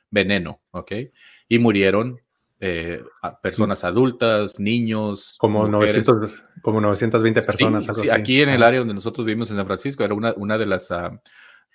veneno, 0.09 0.61
¿ok? 0.71 0.91
Y 1.47 1.59
murieron 1.59 2.19
eh, 2.59 3.03
personas 3.41 3.83
adultas, 3.83 4.59
niños. 4.59 5.35
Como, 5.39 5.67
900, 5.67 6.43
como 6.61 6.81
920 6.81 7.41
personas. 7.43 7.85
Sí, 7.95 8.09
aquí 8.09 8.41
en 8.41 8.49
el 8.49 8.63
área 8.63 8.79
donde 8.79 8.95
nosotros 8.95 9.25
vivimos 9.25 9.51
en 9.51 9.57
San 9.57 9.67
Francisco, 9.67 10.03
era 10.03 10.15
una, 10.15 10.33
una 10.37 10.57
de 10.57 10.65
las 10.65 10.91
ah, 10.91 11.21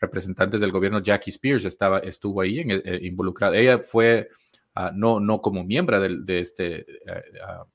representantes 0.03 0.61
del 0.61 0.73
gobierno, 0.73 1.01
Jackie 1.01 1.31
Spears, 1.31 1.65
estaba, 1.65 2.01
estuvo 2.01 2.43
ahí 2.43 2.61
en, 2.61 2.71
eh, 2.71 2.99
involucrada. 3.03 3.57
Ella 3.57 3.79
fue 3.79 4.29
Ah, 4.75 4.91
no, 4.95 5.21
no 5.21 5.43
como 5.43 5.65
miembro 5.65 6.01
de, 6.01 6.41
este, 6.41 6.81
eh, 6.81 7.23
ah, 7.47 7.67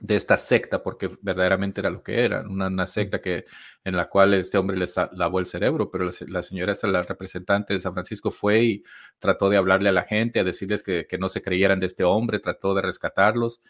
de 0.00 0.16
esta 0.16 0.36
secta, 0.36 0.82
porque 0.82 1.08
verdaderamente 1.22 1.80
era 1.80 1.90
lo 1.90 2.02
que 2.02 2.24
era, 2.24 2.42
una, 2.42 2.86
secta 2.86 3.20
que, 3.22 3.44
en 3.84 3.96
la 3.96 4.08
cual 4.08 4.34
este 4.34 4.58
hombre 4.58 4.76
les 4.76 4.94
lavó 5.12 5.40
el 5.40 5.46
cerebro, 5.46 5.90
pero 5.90 6.10
la, 6.28 6.42
señora, 6.42 6.72
esta, 6.72 6.88
la 6.88 7.02
representante 7.02 7.72
de 7.74 7.80
San 7.80 7.94
Francisco, 7.94 8.30
fue 8.30 8.62
y 8.62 8.84
trató 9.18 9.48
de 9.48 9.56
hablarle 9.56 9.88
a 9.88 9.92
la 9.92 10.04
gente, 10.04 10.40
a 10.40 10.44
decirles 10.44 10.82
que, 10.82 11.06
que 11.06 11.18
no 11.18 11.28
se 11.28 11.42
creyeran 11.42 11.80
de 11.80 11.86
este 11.86 12.04
hombre, 12.04 12.38
trató 12.38 12.74
de 12.74 12.82
rescatarlos 12.82 13.60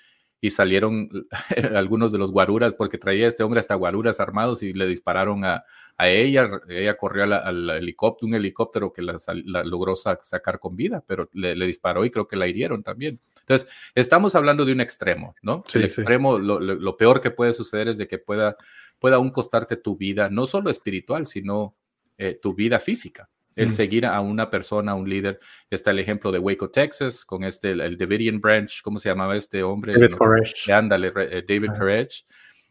y 0.40 0.50
salieron 0.50 1.11
algunos 1.74 2.12
de 2.12 2.18
los 2.18 2.33
guaruras, 2.33 2.74
porque 2.74 2.98
traía 2.98 3.29
este 3.29 3.42
hombre 3.42 3.61
hasta 3.61 3.74
guaruras 3.74 4.20
armados 4.20 4.62
y 4.62 4.72
le 4.72 4.87
dispararon 4.87 5.44
a, 5.44 5.64
a 5.98 6.09
ella. 6.09 6.50
Ella 6.68 6.96
corrió 6.96 7.24
al, 7.24 7.70
helicóptero, 7.70 8.26
un 8.26 8.35
helicóptero 8.35 8.92
que 8.92 9.03
la, 9.03 9.18
logró 9.64 9.94
sacar 9.96 10.59
con 10.59 10.76
vida, 10.76 11.05
pero 11.07 11.29
le, 11.33 11.55
disparó 11.66 12.05
y 12.05 12.11
creo 12.11 12.26
que 12.26 12.37
la 12.37 12.46
hirieron 12.46 12.83
también. 12.83 13.20
Entonces, 13.40 13.68
estamos 13.94 14.35
hablando 14.35 14.64
de 14.64 14.72
un 14.72 14.81
extremo, 14.81 15.35
¿no? 15.42 15.64
el 15.74 15.85
extremo, 15.85 16.38
lo, 16.38 16.96
peor 16.96 17.20
que 17.20 17.31
puede 17.31 17.53
suceder 17.53 17.88
es 17.88 17.98
de 17.98 18.07
que 18.07 18.18
pueda, 18.18 18.57
pueda 18.98 19.16
aún 19.16 19.31
costarte 19.31 19.76
tu 19.76 19.96
vida, 19.96 20.31
no 20.31 20.46
solo 20.46 20.70
espiritual, 20.70 21.26
sino 21.26 21.74
eh, 22.16 22.38
tu 22.40 22.55
vida 22.55 22.79
física 22.79 23.29
el 23.61 23.68
mm. 23.68 23.73
seguir 23.73 24.07
a 24.07 24.20
una 24.20 24.51
persona, 24.51 24.92
a 24.92 24.94
un 24.94 25.09
líder. 25.09 25.38
Está 25.68 25.90
el 25.90 25.99
ejemplo 25.99 26.33
de 26.33 26.38
Waco, 26.38 26.70
Texas, 26.70 27.27
con 27.27 27.44
este, 27.44 27.73
el, 27.73 27.96
Davidian 27.99 28.40
Branch, 28.40 28.81
¿cómo 28.83 28.99
se 28.99 29.11
llamaba 29.11 29.37
este 29.37 29.62
hombre? 29.62 29.92
David 29.92 30.16
Koresh. 30.16 30.70
Ándale, 30.70 31.12
eh, 31.14 31.44
David 31.46 31.70
Koresh. 31.79 32.25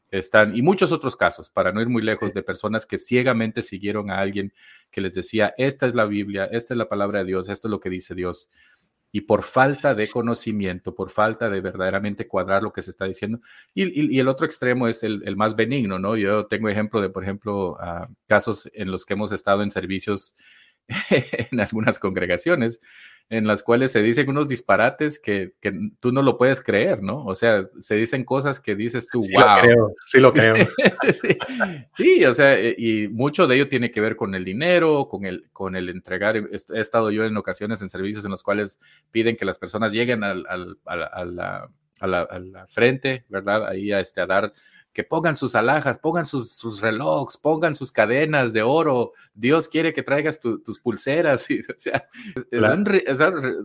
Están, 0.09 0.57
y 0.57 0.63
muchos 0.63 0.91
otros 0.91 1.15
casos, 1.15 1.51
para 1.51 1.71
no 1.71 1.79
ir 1.79 1.89
muy 1.89 2.01
lejos, 2.01 2.33
de 2.33 2.41
personas 2.41 2.87
que 2.87 2.97
ciegamente 2.97 3.61
siguieron 3.61 4.09
a 4.09 4.17
alguien 4.17 4.51
que 4.89 5.01
les 5.01 5.13
decía, 5.13 5.53
esta 5.55 5.85
es 5.85 5.93
la 5.93 6.05
Biblia, 6.05 6.49
esta 6.51 6.73
es 6.73 6.77
la 6.79 6.89
palabra 6.89 7.19
de 7.19 7.25
Dios, 7.25 7.47
esto 7.49 7.67
es 7.67 7.71
lo 7.71 7.79
que 7.79 7.91
dice 7.91 8.15
Dios. 8.15 8.49
Y 9.11 9.21
por 9.21 9.43
falta 9.43 9.93
de 9.93 10.07
conocimiento, 10.07 10.95
por 10.95 11.11
falta 11.11 11.51
de 11.51 11.61
verdaderamente 11.61 12.27
cuadrar 12.27 12.63
lo 12.63 12.73
que 12.73 12.81
se 12.81 12.89
está 12.89 13.05
diciendo. 13.05 13.41
Y, 13.75 14.15
y, 14.15 14.19
el 14.19 14.27
otro 14.27 14.47
extremo 14.47 14.87
es 14.87 15.03
el, 15.03 15.21
el, 15.25 15.35
más 15.35 15.55
benigno, 15.55 15.99
¿no? 15.99 16.17
Yo 16.17 16.47
tengo 16.47 16.69
ejemplo 16.69 16.99
de, 17.01 17.09
por 17.09 17.23
ejemplo, 17.23 17.73
uh, 17.73 18.11
casos 18.25 18.67
en 18.73 18.89
los 18.89 19.05
que 19.05 19.13
hemos 19.13 19.31
estado 19.31 19.61
en 19.61 19.69
servicios 19.69 20.35
en 21.51 21.59
algunas 21.59 21.99
congregaciones 21.99 22.79
en 23.29 23.45
las 23.45 23.61
cuales 23.61 23.91
se 23.91 24.01
dicen 24.01 24.27
unos 24.29 24.47
disparates 24.47 25.19
que, 25.19 25.53
que, 25.61 25.71
tú 25.99 26.11
no 26.11 26.23
lo 26.23 26.35
puedes 26.35 26.61
creer, 26.61 27.03
¿no? 27.03 27.23
O 27.25 27.35
sea, 27.35 27.69
se 27.79 27.95
dicen 27.95 28.25
cosas 28.25 28.59
que 28.59 28.75
dices 28.75 29.07
tú, 29.07 29.21
sí 29.21 29.33
wow. 29.33 29.43
Lo 29.43 29.61
creo, 29.61 29.93
sí, 30.05 30.19
lo 30.19 30.33
creo. 30.33 30.67
sí, 31.95 32.25
o 32.25 32.33
sea, 32.33 32.59
eh, 32.59 32.75
y 32.75 33.07
mucho 33.07 33.45
de 33.45 33.55
ello 33.55 33.69
tiene 33.69 33.91
que 33.91 34.01
ver 34.01 34.15
con 34.15 34.33
el 34.33 34.43
dinero, 34.43 35.07
con 35.07 35.25
el, 35.25 35.47
con 35.53 35.75
el 35.75 35.89
entregar. 35.89 36.37
He 36.37 36.79
estado 36.79 37.11
yo 37.11 37.23
en 37.23 37.37
ocasiones 37.37 37.83
en 37.83 37.89
servicios 37.89 38.25
en 38.25 38.31
los 38.31 38.41
cuales 38.41 38.79
piden 39.11 39.37
que 39.37 39.45
las 39.45 39.59
personas 39.59 39.93
lleguen 39.93 40.23
al, 40.23 40.45
al, 40.49 40.79
a, 40.85 40.95
la, 40.95 41.05
a, 41.99 42.07
la, 42.07 42.21
a, 42.21 42.39
la, 42.39 42.67
frente, 42.67 43.25
¿verdad? 43.29 43.67
Ahí 43.67 43.91
a, 43.91 43.99
este, 43.99 44.21
a 44.21 44.25
dar 44.25 44.53
que 44.93 45.03
pongan 45.03 45.35
sus 45.35 45.55
alhajas, 45.55 45.97
pongan 45.99 46.25
sus, 46.25 46.51
sus 46.51 46.81
relojes, 46.81 47.37
pongan 47.37 47.75
sus 47.75 47.91
cadenas 47.91 48.53
de 48.53 48.63
oro. 48.63 49.13
Dios 49.33 49.67
quiere 49.67 49.93
que 49.93 50.03
traigas 50.03 50.39
tus 50.39 50.79
pulseras. 50.79 51.47
Y, 51.49 51.61
o 51.61 51.75
sea, 51.77 52.07
es, 52.51 53.19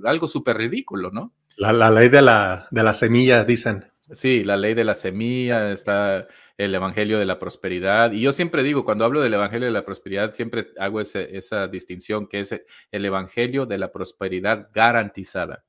algo 0.05 0.27
súper 0.27 0.57
ridículo, 0.57 1.11
¿no? 1.11 1.33
La, 1.57 1.73
la, 1.73 1.91
ley 1.91 2.09
de 2.09 2.23
la, 2.23 2.67
de 2.71 2.83
la 2.83 2.93
semilla, 2.93 3.45
dicen. 3.45 3.91
Sí, 4.11 4.45
la 4.45 4.57
ley 4.57 4.75
de 4.75 4.85
la 4.85 4.95
semilla, 4.95 5.73
está 5.73 6.27
el 6.59 6.75
Evangelio 6.75 7.19
de 7.19 7.25
la 7.25 7.39
Prosperidad. 7.39 8.13
Y 8.13 8.21
yo 8.21 8.33
siempre 8.33 8.63
digo, 8.63 8.85
cuando 8.85 9.05
hablo 9.05 9.21
del 9.21 9.35
Evangelio 9.35 9.67
de 9.67 9.73
la 9.73 9.85
Prosperidad, 9.85 10.35
siempre 10.35 10.69
hago 10.79 11.01
esa 11.01 11.69
distinción 11.69 12.27
que 12.27 12.41
es 12.41 12.63
el 12.91 13.05
Evangelio 13.05 13.67
de 13.67 13.79
la 13.79 13.93
Prosperidad 13.93 14.69
garantizada 14.73 15.65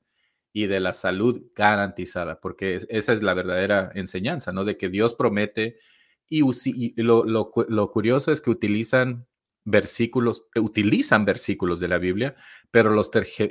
y 0.56 0.68
de 0.68 0.80
la 0.80 0.94
salud 0.94 1.42
garantizada, 1.54 2.40
porque 2.40 2.78
esa 2.88 3.12
es 3.12 3.22
la 3.22 3.34
verdadera 3.34 3.92
enseñanza, 3.94 4.52
¿no? 4.52 4.64
De 4.64 4.78
que 4.78 4.88
Dios 4.88 5.14
promete 5.14 5.76
y, 6.30 6.40
lo, 7.02 7.50
curioso 7.92 8.32
es 8.32 8.40
que 8.40 8.48
utilizan 8.48 9.26
versículos, 9.64 10.46
utilizan 10.54 11.26
versículos 11.26 11.78
de 11.78 11.88
la 11.88 11.98
Biblia, 11.98 12.36
pero 12.70 12.88
los, 12.88 13.10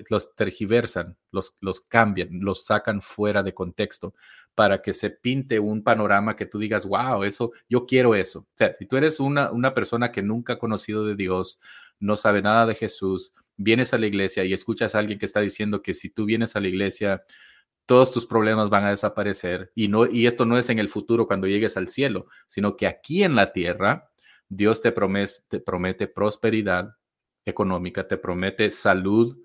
los 0.09 0.35
tergiversan, 0.35 1.15
los, 1.29 1.59
los 1.61 1.79
cambian, 1.79 2.39
los 2.41 2.65
sacan 2.65 3.03
fuera 3.03 3.43
de 3.43 3.53
contexto 3.53 4.15
para 4.55 4.81
que 4.81 4.91
se 4.91 5.11
pinte 5.11 5.59
un 5.59 5.83
panorama 5.83 6.35
que 6.35 6.47
tú 6.47 6.57
digas, 6.57 6.87
wow, 6.87 7.23
eso, 7.23 7.51
yo 7.69 7.85
quiero 7.85 8.15
eso. 8.15 8.39
O 8.39 8.55
sea, 8.55 8.75
si 8.79 8.87
tú 8.87 8.97
eres 8.97 9.19
una, 9.19 9.51
una 9.51 9.75
persona 9.75 10.11
que 10.11 10.23
nunca 10.23 10.53
ha 10.53 10.57
conocido 10.57 11.05
de 11.05 11.15
Dios, 11.15 11.59
no 11.99 12.15
sabe 12.15 12.41
nada 12.41 12.65
de 12.65 12.73
Jesús, 12.73 13.31
vienes 13.57 13.93
a 13.93 13.97
la 13.97 14.07
iglesia 14.07 14.43
y 14.45 14.53
escuchas 14.53 14.95
a 14.95 14.99
alguien 14.99 15.19
que 15.19 15.25
está 15.25 15.39
diciendo 15.41 15.81
que 15.81 15.93
si 15.93 16.09
tú 16.09 16.25
vienes 16.25 16.55
a 16.55 16.59
la 16.59 16.67
iglesia, 16.67 17.23
todos 17.85 18.11
tus 18.11 18.25
problemas 18.25 18.69
van 18.69 18.85
a 18.85 18.89
desaparecer 18.89 19.71
y 19.75 19.87
no 19.87 20.07
y 20.07 20.25
esto 20.25 20.45
no 20.45 20.57
es 20.57 20.69
en 20.69 20.79
el 20.79 20.89
futuro 20.89 21.27
cuando 21.27 21.47
llegues 21.47 21.77
al 21.77 21.87
cielo, 21.87 22.27
sino 22.47 22.75
que 22.75 22.87
aquí 22.87 23.23
en 23.23 23.35
la 23.35 23.53
tierra 23.53 24.09
Dios 24.49 24.81
te 24.81 24.91
promete, 24.91 25.33
te 25.47 25.59
promete 25.59 26.07
prosperidad 26.07 26.95
económica, 27.45 28.07
te 28.07 28.17
promete 28.17 28.71
salud 28.71 29.37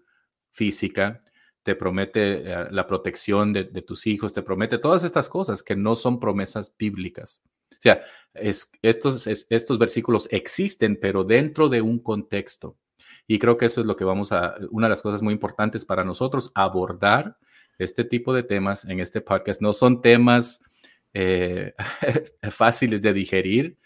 física, 0.50 1.20
te 1.62 1.74
promete 1.74 2.50
eh, 2.50 2.66
la 2.70 2.86
protección 2.86 3.52
de, 3.52 3.64
tus 3.82 4.06
hijos, 4.06 4.32
te 4.32 4.42
promete 4.42 4.78
todas 4.78 5.04
estas 5.04 5.28
cosas 5.28 5.62
que 5.62 5.76
no 5.76 5.96
son 5.96 6.18
promesas 6.18 6.74
bíblicas. 6.76 7.42
O 7.72 7.82
sea, 7.82 8.02
es, 8.34 8.70
estos, 8.82 9.26
estos 9.26 9.78
versículos 9.78 10.28
existen, 10.30 10.98
pero 11.00 11.24
dentro 11.24 11.68
de 11.68 11.80
un 11.80 11.98
contexto. 11.98 12.76
Y 13.30 13.38
creo 13.38 13.56
que 13.56 13.66
eso 13.66 13.80
es 13.80 13.86
lo 13.86 13.94
que 13.94 14.02
vamos 14.02 14.32
a, 14.32 14.56
una 14.72 14.88
de 14.88 14.90
las 14.90 15.02
cosas 15.02 15.22
muy 15.22 15.32
importantes 15.32 15.84
para 15.84 16.02
nosotros, 16.02 16.50
abordar 16.52 17.38
este 17.78 18.02
tipo 18.02 18.34
de 18.34 18.42
temas 18.42 18.84
en 18.86 18.98
este 18.98 19.20
podcast. 19.20 19.62
No 19.62 19.72
son 19.72 20.02
temas 20.02 20.60
eh, 21.14 21.72
fáciles 22.50 23.02
de 23.02 23.12
digerir, 23.12 23.78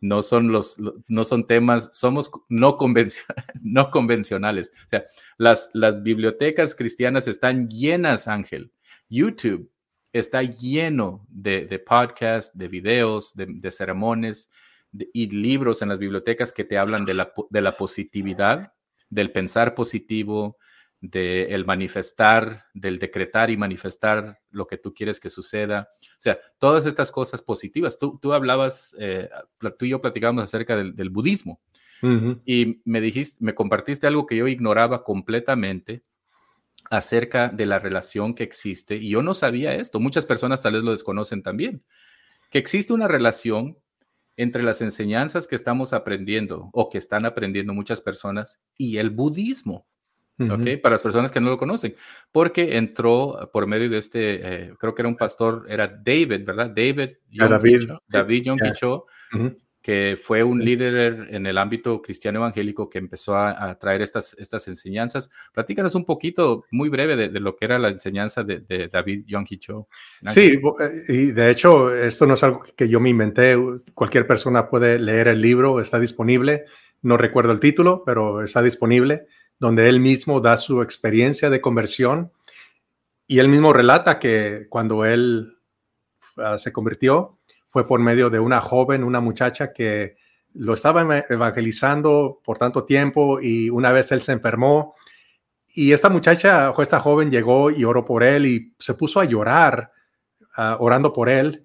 no 0.00 0.22
son 0.22 0.52
los, 0.52 0.76
no 1.08 1.24
son 1.24 1.48
temas, 1.48 1.90
somos 1.92 2.30
no, 2.48 2.78
no 3.60 3.90
convencionales. 3.90 4.70
O 4.86 4.88
sea, 4.88 5.04
las, 5.36 5.70
las 5.72 6.00
bibliotecas 6.04 6.76
cristianas 6.76 7.26
están 7.26 7.68
llenas, 7.68 8.28
Ángel. 8.28 8.70
YouTube 9.08 9.68
está 10.12 10.44
lleno 10.44 11.26
de, 11.28 11.66
de 11.66 11.80
podcasts, 11.80 12.56
de 12.56 12.68
videos, 12.68 13.34
de, 13.34 13.46
de 13.48 13.70
sermones 13.72 14.52
y 15.12 15.26
libros 15.28 15.82
en 15.82 15.88
las 15.88 15.98
bibliotecas 15.98 16.52
que 16.52 16.62
te 16.62 16.78
hablan 16.78 17.04
de 17.04 17.14
la, 17.14 17.32
de 17.50 17.62
la 17.62 17.76
positividad, 17.76 18.72
del 19.12 19.30
pensar 19.30 19.74
positivo, 19.74 20.56
del 21.02 21.66
manifestar, 21.66 22.64
del 22.72 22.98
decretar 22.98 23.50
y 23.50 23.58
manifestar 23.58 24.40
lo 24.50 24.66
que 24.66 24.78
tú 24.78 24.94
quieres 24.94 25.20
que 25.20 25.28
suceda. 25.28 25.90
O 26.00 26.20
sea, 26.20 26.38
todas 26.58 26.86
estas 26.86 27.12
cosas 27.12 27.42
positivas. 27.42 27.98
Tú, 27.98 28.18
tú 28.22 28.32
hablabas, 28.32 28.96
eh, 28.98 29.28
tú 29.78 29.84
y 29.84 29.90
yo 29.90 30.00
platicábamos 30.00 30.44
acerca 30.44 30.76
del, 30.76 31.10
budismo 31.10 31.60
y 32.44 32.80
me 32.84 33.00
dijiste, 33.00 33.44
me 33.44 33.54
compartiste 33.54 34.06
algo 34.06 34.26
que 34.26 34.36
yo 34.36 34.48
ignoraba 34.48 35.04
completamente 35.04 36.02
acerca 36.90 37.48
de 37.48 37.66
la 37.66 37.78
relación 37.78 38.34
que 38.34 38.42
existe 38.44 38.96
y 38.96 39.10
yo 39.10 39.22
no 39.22 39.34
sabía 39.34 39.74
esto. 39.74 40.00
Muchas 40.00 40.24
personas 40.24 40.62
tal 40.62 40.72
vez 40.72 40.82
lo 40.82 40.90
desconocen 40.90 41.42
también, 41.42 41.84
que 42.50 42.58
existe 42.58 42.92
una 42.92 43.08
relación 43.08 43.76
entre 44.36 44.62
las 44.62 44.80
enseñanzas 44.80 45.46
que 45.46 45.54
estamos 45.54 45.92
aprendiendo 45.92 46.70
o 46.72 46.88
que 46.88 46.98
están 46.98 47.26
aprendiendo 47.26 47.74
muchas 47.74 48.00
personas 48.00 48.60
y 48.76 48.98
el 48.98 49.10
budismo. 49.10 49.86
Para 50.38 50.94
las 50.94 51.02
personas 51.02 51.30
que 51.30 51.40
no 51.40 51.50
lo 51.50 51.58
conocen, 51.58 51.94
porque 52.32 52.76
entró 52.76 53.48
por 53.52 53.68
medio 53.68 53.88
de 53.88 53.98
este, 53.98 54.40
eh, 54.42 54.74
creo 54.76 54.92
que 54.92 55.02
era 55.02 55.08
un 55.08 55.16
pastor, 55.16 55.66
era 55.68 55.86
David, 55.86 56.44
¿verdad? 56.44 56.66
David, 56.74 57.12
David, 57.30 57.90
David 58.08 58.50
que 59.82 60.16
fue 60.20 60.44
un 60.44 60.64
líder 60.64 61.28
en 61.30 61.44
el 61.44 61.58
ámbito 61.58 62.00
cristiano 62.00 62.38
evangélico 62.38 62.88
que 62.88 62.98
empezó 62.98 63.36
a, 63.36 63.76
traer 63.78 64.00
estas, 64.00 64.34
estas 64.38 64.68
enseñanzas. 64.68 65.28
Platícanos 65.52 65.94
un 65.94 66.04
poquito, 66.04 66.64
muy 66.70 66.88
breve, 66.88 67.16
de, 67.16 67.40
lo 67.40 67.56
que 67.56 67.64
era 67.64 67.78
la 67.78 67.88
enseñanza 67.88 68.44
de, 68.44 68.88
David 68.90 69.24
Yonggi 69.26 69.58
Cho. 69.58 69.88
Sí, 70.26 70.60
eh, 70.80 71.02
y 71.08 71.32
de 71.32 71.50
hecho, 71.50 71.92
esto 71.94 72.26
no 72.26 72.34
es 72.34 72.44
algo 72.44 72.62
que 72.76 72.88
yo 72.88 73.00
me 73.00 73.10
inventé. 73.10 73.58
Cualquier 73.92 74.26
persona 74.26 74.70
puede 74.70 74.98
leer 74.98 75.28
el 75.28 75.42
libro, 75.42 75.80
está 75.80 75.98
disponible. 75.98 76.64
No 77.02 77.16
recuerdo 77.16 77.50
el 77.50 77.58
título, 77.58 78.04
pero 78.06 78.42
está 78.42 78.62
disponible 78.62 79.26
donde 79.62 79.88
él 79.88 80.00
mismo 80.00 80.40
da 80.40 80.56
su 80.56 80.82
experiencia 80.82 81.48
de 81.48 81.60
conversión 81.60 82.32
y 83.28 83.38
él 83.38 83.48
mismo 83.48 83.72
relata 83.72 84.18
que 84.18 84.66
cuando 84.68 85.04
él 85.04 85.56
ah, 86.36 86.58
se 86.58 86.72
convirtió 86.72 87.38
fue 87.72 87.86
por 87.86 88.00
medio 88.00 88.28
de 88.28 88.38
una 88.38 88.60
joven, 88.60 89.02
una 89.02 89.20
muchacha 89.20 89.72
que 89.72 90.16
lo 90.52 90.74
estaba 90.74 91.24
evangelizando 91.30 92.40
por 92.44 92.58
tanto 92.58 92.84
tiempo 92.84 93.40
y 93.40 93.70
una 93.70 93.90
vez 93.92 94.12
él 94.12 94.20
se 94.20 94.32
enfermó 94.32 94.94
y 95.74 95.92
esta 95.92 96.10
muchacha 96.10 96.70
o 96.70 96.82
esta 96.82 97.00
joven 97.00 97.30
llegó 97.30 97.70
y 97.70 97.84
oró 97.84 98.04
por 98.04 98.22
él 98.22 98.44
y 98.44 98.74
se 98.78 98.92
puso 98.92 99.20
a 99.20 99.24
llorar 99.24 99.90
orando 100.78 101.14
por 101.14 101.30
él 101.30 101.64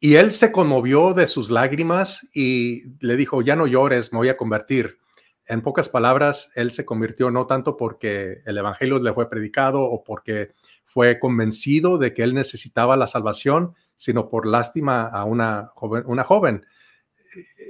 y 0.00 0.14
él 0.14 0.32
se 0.32 0.50
conmovió 0.50 1.12
de 1.12 1.26
sus 1.26 1.50
lágrimas 1.50 2.26
y 2.32 2.84
le 3.04 3.16
dijo, 3.16 3.42
ya 3.42 3.54
no 3.54 3.66
llores, 3.66 4.14
me 4.14 4.18
voy 4.18 4.30
a 4.30 4.36
convertir 4.38 4.98
en 5.46 5.60
pocas 5.60 5.90
palabras, 5.90 6.50
él 6.54 6.72
se 6.72 6.86
convirtió 6.86 7.30
no 7.30 7.46
tanto 7.46 7.76
porque 7.76 8.40
el 8.46 8.56
Evangelio 8.56 8.98
le 8.98 9.12
fue 9.12 9.28
predicado 9.28 9.82
o 9.82 10.02
porque 10.02 10.54
fue 10.84 11.18
convencido 11.18 11.98
de 11.98 12.14
que 12.14 12.22
él 12.22 12.34
necesitaba 12.34 12.96
la 12.96 13.06
salvación, 13.06 13.74
sino 14.02 14.28
por 14.28 14.46
lástima 14.48 15.06
a 15.06 15.24
una 15.24 15.70
joven. 15.76 16.02
Una 16.06 16.24
joven. 16.24 16.66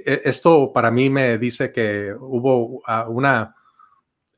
E, 0.05 0.21
esto 0.25 0.71
para 0.73 0.89
mí 0.89 1.11
me 1.11 1.37
dice 1.37 1.71
que 1.71 2.11
hubo 2.19 2.81
una, 3.09 3.55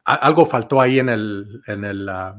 algo 0.03 0.45
faltó 0.45 0.81
ahí 0.81 0.99
en, 0.99 1.07
el, 1.07 1.61
en, 1.67 1.85
el, 1.85 2.09
ah, 2.09 2.35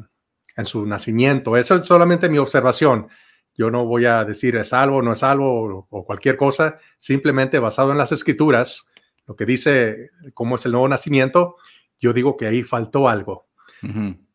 en 0.57 0.67
su 0.67 0.85
nacimiento. 0.85 1.57
Eso 1.57 1.77
es 1.77 1.87
solamente 1.87 2.29
mi 2.29 2.37
observación. 2.37 3.09
Yo 3.55 3.71
no 3.71 3.87
voy 3.87 4.05
a 4.05 4.27
decir 4.27 4.57
es 4.57 4.69
salvo, 4.69 5.01
no 5.01 5.13
es 5.13 5.21
salvo 5.21 5.87
o 5.89 6.05
cualquier 6.05 6.37
cosa, 6.37 6.77
simplemente 6.99 7.59
basado 7.59 7.93
en 7.93 7.99
las 7.99 8.13
escrituras 8.13 8.93
lo 9.27 9.37
que 9.37 9.47
dice 9.47 10.11
cómo 10.35 10.57
es 10.57 10.67
el 10.67 10.73
nuevo 10.73 10.87
nacimiento, 10.87 11.57
yo 11.99 12.13
digo 12.13 12.37
que 12.37 12.47
ahí 12.47 12.63
faltó 12.63 13.09
algo. 13.09 13.47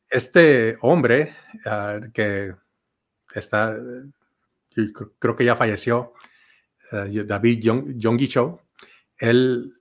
Este 0.09 0.77
hombre 0.81 1.35
ah, 1.65 1.99
que 2.11 2.55
está, 3.35 3.77
creo 5.19 5.35
que 5.35 5.45
ya 5.45 5.55
falleció, 5.55 6.13
ah, 6.91 7.05
David 7.07 7.59
Yonggi 7.95 8.27
Cho, 8.27 8.61
él 9.17 9.73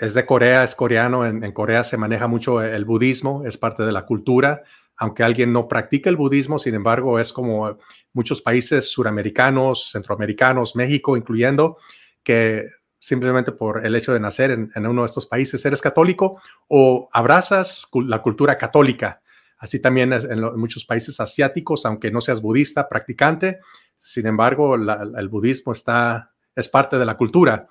es 0.00 0.14
de 0.14 0.26
Corea, 0.26 0.64
es 0.64 0.74
coreano, 0.74 1.24
en, 1.26 1.52
Corea 1.52 1.84
se 1.84 1.96
maneja 1.96 2.26
mucho 2.26 2.62
el 2.62 2.84
budismo, 2.84 3.44
es 3.46 3.56
parte 3.56 3.84
de 3.84 3.92
la 3.92 4.06
cultura, 4.06 4.62
aunque 4.96 5.22
alguien 5.22 5.52
no 5.52 5.68
practique 5.68 6.08
el 6.08 6.16
budismo, 6.16 6.58
sin 6.58 6.74
embargo, 6.74 7.18
es 7.18 7.32
como 7.32 7.78
muchos 8.12 8.42
países 8.42 8.90
suramericanos, 8.90 9.90
centroamericanos, 9.90 10.76
México 10.76 11.16
incluyendo, 11.16 11.78
que 12.22 12.68
simplemente 13.04 13.52
por 13.52 13.84
el 13.84 13.94
hecho 13.96 14.14
de 14.14 14.20
nacer 14.20 14.50
en, 14.50 14.86
uno 14.86 15.02
de 15.02 15.06
estos 15.06 15.26
países, 15.26 15.62
eres 15.66 15.82
católico 15.82 16.40
o 16.68 17.08
abrazas 17.12 17.86
la 18.06 18.22
cultura 18.22 18.56
católica. 18.56 19.20
Así 19.58 19.80
también 19.80 20.12
en, 20.12 20.40
muchos 20.56 20.86
países 20.86 21.20
asiáticos, 21.20 21.84
aunque 21.84 22.10
no 22.10 22.20
seas 22.20 22.40
budista, 22.40 22.88
practicante, 22.88 23.60
sin 24.04 24.26
embargo, 24.26 24.74
el 24.74 25.28
budismo 25.30 25.72
está, 25.72 26.30
es 26.54 26.68
parte 26.68 26.98
de 26.98 27.06
la 27.06 27.16
cultura. 27.16 27.66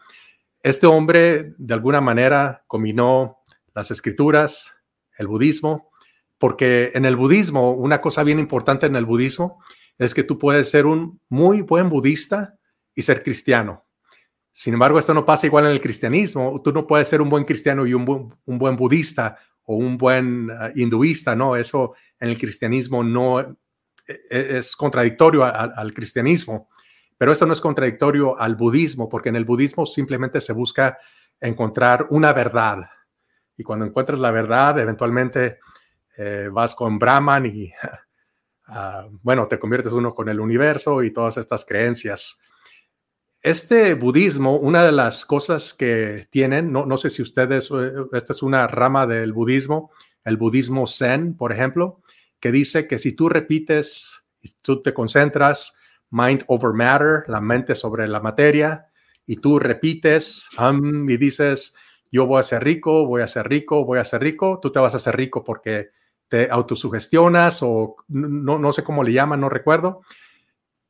Este 0.63 0.87
hombre, 0.87 1.53
de 1.59 1.73
alguna 1.75 2.01
manera, 2.01 2.63
combinó 2.65 3.37
las 3.75 3.91
escrituras, 3.91 4.75
el 5.15 5.27
budismo, 5.27 5.91
porque 6.39 6.91
en 6.95 7.05
el 7.05 7.15
budismo, 7.15 7.73
una 7.73 8.01
cosa 8.01 8.23
bien 8.23 8.39
importante 8.39 8.87
en 8.87 8.95
el 8.95 9.05
budismo 9.05 9.63
es 9.99 10.15
que 10.15 10.23
tú 10.23 10.39
puedes 10.39 10.71
ser 10.71 10.87
un 10.87 11.21
muy 11.29 11.61
buen 11.61 11.87
budista 11.87 12.57
y 12.95 13.03
ser 13.03 13.21
cristiano. 13.21 13.85
Sin 14.51 14.73
embargo, 14.73 14.97
esto 14.97 15.13
no 15.13 15.27
pasa 15.27 15.45
igual 15.45 15.67
en 15.67 15.71
el 15.73 15.81
cristianismo. 15.81 16.59
Tú 16.63 16.73
no 16.73 16.87
puedes 16.87 17.07
ser 17.07 17.21
un 17.21 17.29
buen 17.29 17.43
cristiano 17.43 17.85
y 17.85 17.93
un, 17.93 18.33
buen 18.47 18.75
budista 18.75 19.37
o 19.65 19.75
un 19.75 19.99
buen 19.99 20.49
ah, 20.49 20.71
hinduista, 20.73 21.35
¿no? 21.35 21.55
Eso 21.55 21.93
en 22.19 22.29
el 22.29 22.39
cristianismo 22.39 23.03
no 23.03 23.55
es 24.05 24.75
contradictorio 24.75 25.43
al 25.43 25.93
cristianismo, 25.93 26.69
pero 27.17 27.31
esto 27.31 27.45
no 27.45 27.53
es 27.53 27.61
contradictorio 27.61 28.37
al 28.37 28.55
budismo, 28.55 29.07
porque 29.07 29.29
en 29.29 29.37
el 29.37 29.45
budismo 29.45 29.85
simplemente 29.85 30.41
se 30.41 30.51
busca 30.53 30.97
encontrar 31.39 32.07
una 32.09 32.33
verdad. 32.33 32.79
Y 33.55 33.63
cuando 33.63 33.85
encuentras 33.85 34.19
la 34.19 34.31
verdad, 34.31 34.79
eventualmente 34.79 35.59
eh, 36.17 36.49
vas 36.51 36.75
con 36.75 36.99
Brahman 36.99 37.45
y, 37.45 37.71
ah, 38.67 39.07
bueno, 39.21 39.47
te 39.47 39.59
conviertes 39.59 39.93
uno 39.93 40.13
con 40.13 40.29
el 40.29 40.39
universo 40.39 41.03
y 41.03 41.11
todas 41.11 41.37
estas 41.37 41.65
creencias. 41.65 42.41
Este 43.41 43.93
budismo, 43.93 44.57
una 44.57 44.83
de 44.83 44.91
las 44.91 45.25
cosas 45.25 45.73
que 45.73 46.27
tienen, 46.29 46.71
no, 46.71 46.85
no 46.85 46.97
sé 46.97 47.09
si 47.09 47.21
ustedes, 47.21 47.69
eh, 47.71 47.91
esta 48.13 48.33
es 48.33 48.43
una 48.43 48.67
rama 48.67 49.05
del 49.05 49.33
budismo, 49.33 49.91
el 50.23 50.37
budismo 50.37 50.87
zen, 50.87 51.35
por 51.35 51.51
ejemplo, 51.51 52.01
que 52.43 52.51
dice 52.51 52.89
que 52.89 52.97
si 52.97 53.13
tú 53.13 53.29
repites, 53.29 54.27
tú 54.61 54.81
te 54.81 54.93
concentras, 54.93 55.79
mind 56.09 56.43
over 56.47 56.73
matter, 56.73 57.23
la 57.27 57.39
mente 57.39 57.73
sobre 57.73 58.05
la 58.05 58.19
materia, 58.19 58.87
y 59.25 59.37
tú 59.37 59.59
repites 59.59 60.49
y 61.07 61.15
dices, 61.15 61.73
yo 62.11 62.27
voy 62.27 62.41
a 62.41 62.43
ser 62.43 62.61
rico, 62.61 63.05
voy 63.05 63.21
a 63.21 63.27
ser 63.27 63.47
rico, 63.47 63.85
voy 63.85 63.99
a 63.99 64.03
ser 64.03 64.19
rico, 64.19 64.59
tú 64.61 64.73
te 64.73 64.79
vas 64.81 64.93
a 64.93 64.99
ser 64.99 65.15
rico 65.15 65.41
porque 65.41 65.91
te 66.27 66.51
autosugestionas 66.51 67.63
o 67.63 67.95
no, 68.09 68.59
no 68.59 68.73
sé 68.73 68.83
cómo 68.83 69.05
le 69.05 69.13
llaman, 69.13 69.39
no 69.39 69.47
recuerdo, 69.47 70.01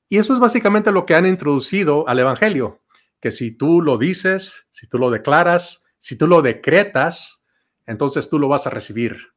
y 0.09 0.17
eso 0.17 0.33
es 0.33 0.39
básicamente 0.39 0.91
lo 0.91 1.05
que 1.05 1.13
han 1.13 1.27
introducido 1.27 2.07
al 2.07 2.17
Evangelio, 2.17 2.81
que 3.19 3.29
si 3.29 3.51
tú 3.51 3.79
lo 3.83 3.99
dices, 3.99 4.69
si 4.71 4.87
tú 4.87 4.97
lo 4.97 5.11
declaras, 5.11 5.85
si 5.99 6.17
tú 6.17 6.25
lo 6.25 6.41
decretas, 6.41 7.47
entonces 7.85 8.27
tú 8.27 8.39
lo 8.39 8.47
vas 8.47 8.65
a 8.65 8.71
recibir. 8.71 9.33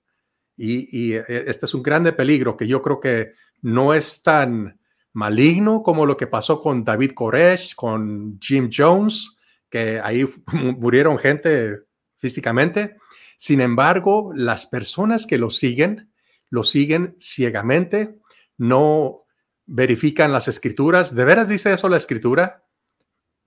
Y, 0.56 1.14
eh, 1.14 1.24
este 1.46 1.66
es 1.66 1.74
un 1.74 1.82
grande 1.82 2.12
peligro 2.12 2.56
que 2.56 2.66
yo 2.66 2.80
creo 2.80 3.00
que 3.00 3.32
no 3.62 3.92
es 3.92 4.22
tan 4.22 4.78
maligno 5.12 5.82
como 5.82 6.06
lo 6.06 6.16
que 6.16 6.26
pasó 6.26 6.60
con 6.60 6.84
David 6.84 7.12
Koresh, 7.12 7.74
con 7.74 8.38
Jim 8.40 8.70
Jones, 8.74 9.38
que 9.70 10.00
ahí 10.00 10.28
murieron 10.52 11.18
gente 11.18 11.80
físicamente. 12.18 12.96
Sin 13.36 13.60
embargo, 13.60 14.32
las 14.34 14.66
personas 14.66 15.26
que 15.26 15.38
lo 15.38 15.50
siguen, 15.50 16.10
lo 16.48 16.62
siguen 16.64 17.16
ciegamente, 17.20 18.18
no 18.56 19.24
verifican 19.66 20.32
las 20.32 20.48
escrituras. 20.48 21.14
¿De 21.14 21.24
veras 21.24 21.48
dice 21.48 21.72
eso 21.72 21.88
la 21.88 21.98
escritura? 21.98 22.64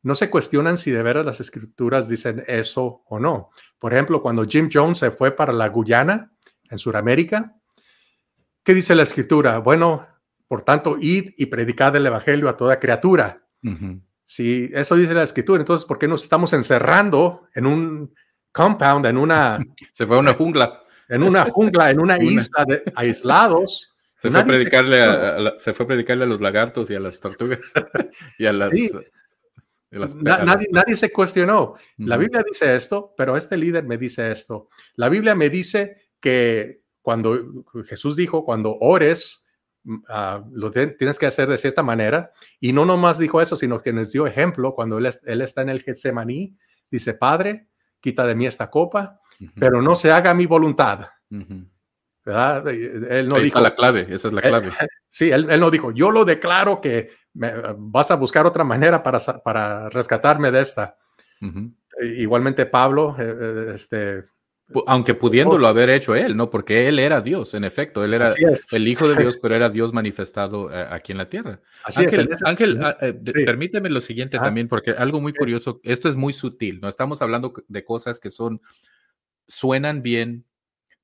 No 0.02 0.16
se 0.16 0.30
cuestionan 0.30 0.78
si 0.78 0.92
de 0.92 1.04
veras 1.04 1.26
las 1.26 1.40
escrituras 1.40 2.08
dicen 2.08 2.44
eso 2.48 3.04
o 3.08 3.20
no. 3.20 3.50
Por 3.80 3.94
ejemplo, 3.94 4.22
cuando 4.22 4.46
Jim 4.46 4.70
Jones 4.72 5.00
se 5.00 5.12
fue 5.12 5.32
para 5.32 5.52
la 5.52 5.70
Guyana, 5.70 6.32
en 6.70 6.78
Sudamérica, 6.78 7.56
¿qué 8.64 8.74
dice 8.74 8.96
la 8.96 9.04
escritura? 9.04 9.60
Bueno, 9.60 10.08
por 10.50 10.64
tanto, 10.64 10.98
id 11.00 11.32
y 11.38 11.46
predicad 11.46 11.96
el 11.96 12.08
evangelio 12.08 12.50
a 12.50 12.58
toda 12.58 12.80
criatura. 12.80 13.44
si 14.26 14.70
eso 14.74 14.96
dice 14.96 15.14
la 15.14 15.24
escritura, 15.24 15.62
entonces 15.62 15.86
¿por 15.86 16.00
qué 16.00 16.08
nos 16.08 16.24
estamos 16.24 16.54
encerrando 16.54 17.48
en 17.54 17.68
un 17.68 18.14
compound, 18.52 19.06
en 19.06 19.18
una... 19.18 19.60
Se 19.94 20.08
fue 20.08 20.18
a 20.18 20.20
una 20.20 20.34
jungla. 20.34 20.82
En 21.08 21.24
una 21.24 21.46
jungla, 21.46 21.92
en 21.92 22.00
una 22.00 22.18
isla 22.24 22.66
de 22.66 22.84
aislados. 22.96 23.96
Se 24.16 24.30
fue, 24.32 24.40
a 24.42 24.46
predicarle 24.46 25.02
a, 25.02 25.54
se 25.58 25.74
fue 25.74 25.86
a 25.86 25.88
predicarle 25.88 26.26
a 26.26 26.28
los 26.28 26.42
lagartos 26.42 26.90
y 26.90 26.96
a 26.96 27.00
las 27.00 27.22
tortugas 27.22 27.62
y 28.38 28.48
a 28.48 28.52
las... 28.52 28.72
nadie, 29.92 30.68
nadie, 30.72 30.96
se 30.98 31.12
cuestionó. 31.12 31.76
La 31.98 32.18
Biblia 32.18 32.44
dice 32.46 32.76
esto, 32.76 33.14
pero 33.16 33.38
este 33.38 33.56
líder 33.56 33.86
me 33.86 33.98
dice 33.98 34.30
esto. 34.30 34.70
La 34.96 35.08
Biblia 35.10 35.36
me 35.36 35.50
dice 35.50 36.09
que 36.20 36.82
cuando 37.02 37.66
Jesús 37.86 38.16
dijo, 38.16 38.46
cuando 38.46 38.78
ores, 38.80 39.48
ah, 40.10 40.44
lo 40.52 40.72
tienes 40.72 41.18
que 41.18 41.26
hacer 41.26 41.48
de 41.50 41.58
cierta 41.58 41.84
manera. 41.84 42.32
Y 42.60 42.74
no 42.74 42.86
nomás 42.86 43.18
dijo 43.18 43.42
eso, 43.42 43.58
sino 43.58 43.82
que 43.82 43.94
nos 43.94 44.12
dio 44.12 44.28
ejemplo 44.28 44.76
cuando 44.76 44.98
él, 44.98 45.10
él 45.26 45.42
está 45.42 45.62
en 45.62 45.70
el 45.70 45.82
Getsemaní. 45.82 46.56
Dice, 46.92 47.14
Padre, 47.14 47.68
quita 48.00 48.26
de 48.26 48.36
mí 48.36 48.46
esta 48.46 48.70
copa, 48.70 49.20
pero 49.56 49.82
no 49.82 49.96
se 49.96 50.12
haga 50.12 50.34
mi 50.34 50.46
voluntad. 50.46 51.08
¿verdad? 52.26 52.68
Él 52.68 53.28
no 53.28 53.36
Ahí 53.36 53.44
dijo, 53.44 53.58
está 53.58 53.62
la 53.62 53.76
clave, 53.76 54.06
esa 54.10 54.28
es 54.28 54.34
la 54.34 54.42
clave. 54.42 54.72
sí, 55.10 55.32
él, 55.32 55.50
él, 55.50 55.60
no 55.60 55.72
dijo, 55.72 55.92
yo 55.92 56.12
lo 56.12 56.26
declaro 56.26 56.82
que 56.82 57.12
vas 57.34 58.12
a 58.12 58.16
buscar 58.16 58.46
otra 58.46 58.64
manera 58.64 59.02
para, 59.02 59.20
para 59.44 59.90
rescatarme 59.90 60.52
de 60.52 60.62
esta. 60.62 60.98
Igualmente 62.02 62.66
Pablo, 62.66 63.16
eh, 63.18 63.36
eh, 63.40 63.72
este, 63.76 64.26
aunque 64.88 65.16
pudiéndolo 65.16 65.68
haber 65.68 65.90
hecho 65.90 66.16
él, 66.16 66.38
¿no? 66.38 66.50
Porque 66.50 66.88
él 66.88 67.00
era 67.00 67.22
Dios, 67.22 67.54
en 67.54 67.64
efecto, 67.64 68.04
él 68.04 68.14
era 68.14 68.34
el 68.72 68.88
Hijo 68.88 69.08
de 69.08 69.16
Dios, 69.24 69.40
pero 69.42 69.56
era 69.56 69.70
Dios 69.70 69.94
manifestado 69.94 70.72
eh, 70.72 70.86
aquí 70.90 71.12
en 71.12 71.18
la 71.18 71.30
tierra. 71.30 71.62
Ángel, 71.96 72.30
Ángel 72.46 72.84
ah, 72.84 72.98
permíteme 73.46 73.90
lo 73.90 74.02
siguiente 74.02 74.38
también, 74.38 74.68
porque 74.68 74.92
algo 74.92 75.22
muy 75.22 75.34
curioso, 75.34 75.80
esto 75.84 76.08
es 76.08 76.16
muy 76.16 76.34
sutil, 76.34 76.80
¿no? 76.82 76.88
Estamos 76.88 77.22
hablando 77.22 77.54
de 77.68 77.84
cosas 77.84 78.20
que 78.20 78.30
son, 78.30 78.62
suenan 79.48 80.04
bien, 80.04 80.46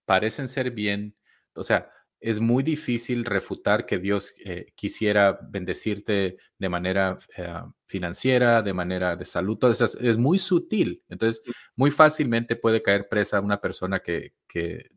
parecen 0.06 0.48
ser 0.48 0.72
bien, 0.72 1.16
o 1.56 1.64
sea, 1.64 1.90
es 2.20 2.40
muy 2.40 2.64
difícil 2.64 3.26
refutar 3.26 3.86
que 3.86 4.00
Dios 4.00 4.34
eh, 4.44 4.74
quisiera 4.76 5.40
bendecirte 5.50 6.38
de 6.58 6.70
manera 6.70 7.18
eh, 7.38 7.62
financiera, 7.86 8.62
de 8.62 8.74
manera 8.74 9.16
de 9.16 9.26
salud, 9.26 9.60
es, 10.00 10.18
muy 10.18 10.40
sutil. 10.40 11.04
Entonces, 11.10 11.42
muy 11.76 11.92
fácilmente 11.92 12.56
puede 12.56 12.82
caer 12.82 13.08
presa 13.10 13.42
una 13.42 13.62
persona 13.62 14.00
que, 14.00 14.34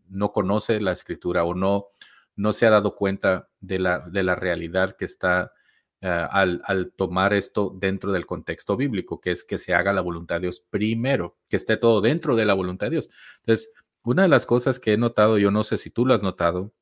no 0.09 0.33
conoce 0.33 0.81
la 0.81 0.93
escritura 0.93 1.45
o 1.45 1.55
no, 1.55 1.89
no 2.37 2.53
se 2.53 2.65
ha 2.65 2.71
dado 2.71 2.95
cuenta 2.95 3.51
de 3.61 3.79
la, 3.81 3.99
de 4.09 4.23
la 4.23 4.37
realidad 4.37 4.97
que 4.97 5.05
está 5.05 5.53
eh, 6.01 6.09
al, 6.09 6.63
al, 6.65 6.93
tomar 6.93 7.35
esto 7.35 7.75
dentro 7.77 8.13
del 8.13 8.25
contexto 8.25 8.77
bíblico, 8.77 9.21
que 9.21 9.33
es 9.33 9.45
que 9.45 9.59
se 9.59 9.75
haga 9.75 9.93
la 9.93 10.01
voluntad 10.01 10.37
de 10.37 10.43
Dios 10.43 10.65
primero, 10.71 11.37
que 11.49 11.57
esté 11.57 11.77
todo 11.77 12.01
dentro 12.01 12.37
de 12.37 12.47
la 12.47 12.55
voluntad 12.55 12.87
de 12.87 12.93
Dios. 12.93 13.11
Entonces, 13.41 13.71
una 14.05 14.23
de 14.23 14.29
las 14.29 14.47
cosas 14.47 14.79
que 14.79 14.93
he 14.95 14.97
notado, 14.97 15.39
yo 15.39 15.51
no 15.51 15.65
sé 15.65 15.77
si 15.77 15.91
tú 15.91 16.07
lo 16.07 16.15
has 16.15 16.23
notado, 16.23 16.73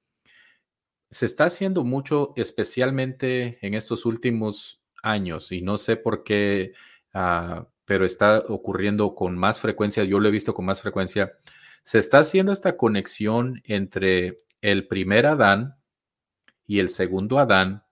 se 1.10 1.26
está 1.26 1.44
haciendo 1.44 1.84
mucho, 1.84 2.32
especialmente 2.36 3.58
en 3.62 3.74
estos 3.74 4.04
últimos 4.06 4.82
años, 5.02 5.52
y 5.52 5.62
no 5.62 5.78
sé 5.78 5.96
por 5.96 6.24
qué, 6.24 6.72
ah, 7.14 7.66
pero 7.84 8.04
está 8.04 8.38
ocurriendo 8.48 9.14
con 9.14 9.38
más 9.38 9.60
frecuencia, 9.60 10.04
yo 10.04 10.18
lo 10.18 10.28
he 10.28 10.32
visto 10.32 10.54
con 10.54 10.64
más 10.64 10.82
frecuencia, 10.82 11.38
se 11.82 11.98
está 11.98 12.18
haciendo 12.18 12.52
esta 12.52 12.76
conexión 12.76 13.62
entre 13.64 14.38
el 14.60 14.88
primer 14.88 15.26
Adán 15.26 15.76
y 16.66 16.80
el 16.80 16.88
segundo 16.88 17.38
Adán, 17.38 17.84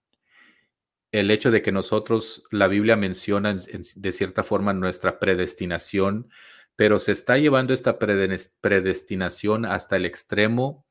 el 1.12 1.30
hecho 1.30 1.52
de 1.52 1.62
que 1.62 1.70
nosotros, 1.70 2.42
la 2.50 2.66
Biblia 2.66 2.96
menciona 2.96 3.54
de 3.54 4.12
cierta 4.12 4.42
forma 4.42 4.72
nuestra 4.72 5.20
predestinación, 5.20 6.28
pero 6.74 6.98
se 6.98 7.12
está 7.12 7.38
llevando 7.38 7.72
esta 7.72 8.00
predestinación 8.00 9.64
hasta 9.64 9.94
el 9.94 10.06
extremo 10.06 10.83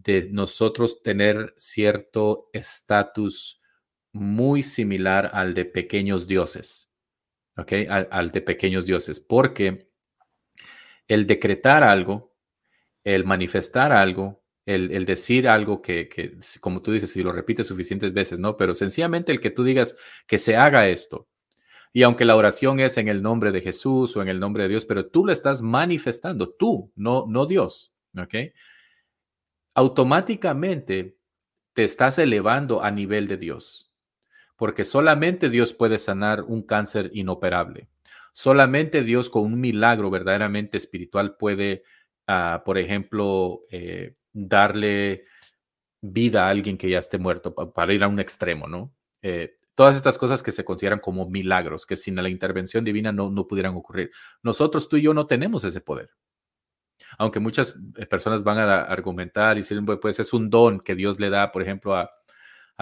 de 0.00 0.28
nosotros 0.30 1.02
tener 1.02 1.54
cierto 1.56 2.48
estatus 2.52 3.60
muy 4.12 4.62
similar 4.62 5.30
al 5.32 5.54
de 5.54 5.64
pequeños 5.64 6.26
dioses, 6.26 6.90
¿ok? 7.56 7.72
Al, 7.88 8.30
de 8.30 8.42
pequeños 8.42 8.86
dioses, 8.86 9.20
porque 9.20 9.88
el 11.08 11.26
decretar 11.26 11.82
algo, 11.82 12.34
el 13.04 13.24
manifestar 13.24 13.92
algo, 13.92 14.42
el, 14.64 15.04
decir 15.04 15.48
algo 15.48 15.82
que, 15.82 16.08
que, 16.08 16.38
como 16.60 16.82
tú 16.82 16.92
dices, 16.92 17.10
si 17.10 17.22
lo 17.22 17.32
repites 17.32 17.66
suficientes 17.66 18.12
veces, 18.12 18.38
¿no? 18.38 18.56
Pero 18.56 18.74
sencillamente 18.74 19.32
el 19.32 19.40
que 19.40 19.50
tú 19.50 19.64
digas 19.64 19.96
que 20.26 20.38
se 20.38 20.56
haga 20.56 20.88
esto, 20.88 21.28
y 21.92 22.04
aunque 22.04 22.24
la 22.24 22.36
oración 22.36 22.80
es 22.80 22.96
en 22.96 23.08
el 23.08 23.22
nombre 23.22 23.52
de 23.52 23.60
Jesús 23.60 24.16
o 24.16 24.22
en 24.22 24.28
el 24.28 24.40
nombre 24.40 24.62
de 24.62 24.70
Dios, 24.70 24.86
pero 24.86 25.06
tú 25.06 25.26
lo 25.26 25.32
estás 25.32 25.60
manifestando, 25.60 26.50
tú, 26.50 26.90
no, 26.96 27.26
no 27.28 27.44
Dios, 27.44 27.92
¿ok? 28.16 28.34
Automáticamente 29.74 31.16
te 31.74 31.84
estás 31.84 32.18
elevando 32.18 32.82
a 32.82 32.90
nivel 32.90 33.28
de 33.28 33.36
Dios, 33.36 33.94
porque 34.56 34.84
solamente 34.84 35.48
Dios 35.48 35.72
puede 35.72 35.98
sanar 35.98 36.42
un 36.42 36.62
cáncer 36.62 37.10
inoperable. 37.14 37.88
Solamente 38.32 39.02
Dios 39.02 39.30
con 39.30 39.44
un 39.44 39.60
milagro 39.60 40.10
verdaderamente 40.10 40.76
espiritual 40.76 41.36
puede, 41.36 41.84
ah, 42.26 42.62
por 42.64 42.78
ejemplo, 42.78 43.62
eh, 43.70 44.16
darle 44.32 45.26
vida 46.00 46.46
a 46.46 46.48
alguien 46.50 46.76
que 46.76 46.90
ya 46.90 46.98
esté 46.98 47.18
muerto, 47.18 47.54
para 47.54 47.92
ir 47.92 48.02
a 48.04 48.08
un 48.08 48.20
extremo, 48.20 48.66
¿no? 48.66 48.94
Eh, 49.22 49.54
todas 49.74 49.96
estas 49.96 50.18
cosas 50.18 50.42
que 50.42 50.52
se 50.52 50.64
consideran 50.64 50.98
como 50.98 51.28
milagros, 51.28 51.86
que 51.86 51.96
sin 51.96 52.16
la 52.16 52.28
intervención 52.28 52.84
divina 52.84 53.12
no, 53.12 53.30
no 53.30 53.46
pudieran 53.46 53.76
ocurrir. 53.76 54.10
Nosotros, 54.42 54.88
tú 54.88 54.96
y 54.96 55.02
yo, 55.02 55.14
no 55.14 55.26
tenemos 55.26 55.64
ese 55.64 55.80
poder 55.80 56.10
aunque 57.18 57.40
muchas 57.40 57.76
eh, 57.96 58.06
personas 58.06 58.44
van 58.44 58.58
a 58.58 58.82
argumentar 58.82 59.56
y 59.56 59.60
decir, 59.60 59.80
pues 60.00 60.20
es 60.20 60.32
un 60.32 60.50
don 60.50 60.80
que 60.80 60.94
Dios 60.94 61.20
le 61.20 61.30
da, 61.30 61.52
por 61.52 61.62
ejemplo, 61.62 61.96
a, 61.96 62.10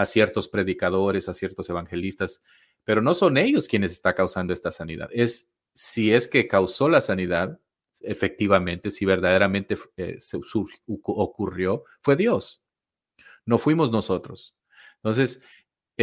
ciertos 0.07 0.49
predicadores, 0.49 1.29
a 1.29 1.35
ciertos 1.35 1.69
evangelistas, 1.69 2.43
pero 2.85 3.03
no 3.03 3.13
son 3.13 3.37
ellos 3.37 3.69
quienes 3.69 3.93
está 3.93 4.15
causando 4.15 4.55
esta 4.55 4.71
sanidad. 4.71 5.11
Es 5.13 5.51
si 5.75 6.15
es 6.15 6.27
que 6.27 6.49
causó 6.49 6.89
la 6.89 7.03
sanidad, 7.03 7.61
efectivamente, 8.01 8.91
si 8.91 9.05
verdaderamente 9.05 9.77
eh, 9.99 10.17
ocurrió, 11.03 11.85
fue 12.01 12.17
Dios. 12.17 12.63
No 13.45 13.59
fuimos 13.59 13.91
nosotros. 13.91 14.57
Entonces, 15.03 15.43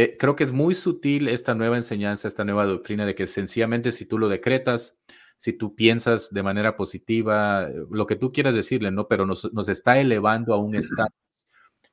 eh, 0.00 0.16
creo 0.16 0.36
que 0.36 0.44
es 0.44 0.52
muy 0.52 0.76
sutil 0.76 1.26
esta 1.26 1.56
nueva 1.56 1.76
enseñanza, 1.76 2.28
esta 2.28 2.44
nueva 2.44 2.66
doctrina 2.66 3.04
de 3.04 3.16
que 3.16 3.26
sencillamente 3.26 3.90
si 3.90 4.06
tú 4.06 4.16
lo 4.16 4.28
decretas, 4.28 4.96
si 5.38 5.52
tú 5.52 5.74
piensas 5.76 6.32
de 6.32 6.42
manera 6.42 6.76
positiva, 6.76 7.68
lo 7.90 8.06
que 8.06 8.16
tú 8.16 8.32
quieras 8.32 8.56
decirle, 8.56 8.90
¿no? 8.90 9.06
Pero 9.06 9.24
nos, 9.24 9.68
está 9.68 9.98
elevando 9.98 10.52
a 10.52 10.58
un 10.58 10.74
estado 10.74 11.10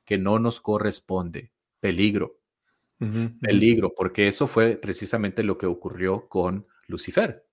que 0.04 0.18
no 0.18 0.38
nos 0.38 0.60
corresponde. 0.60 1.52
Peligro. 1.80 2.40
Peligro, 3.40 3.92
porque 3.94 4.26
eso 4.26 4.46
fue 4.46 4.76
precisamente 4.76 5.44
lo 5.44 5.58
que 5.58 5.66
ocurrió 5.66 6.28
con 6.28 6.66
Lucifer. 6.88 7.46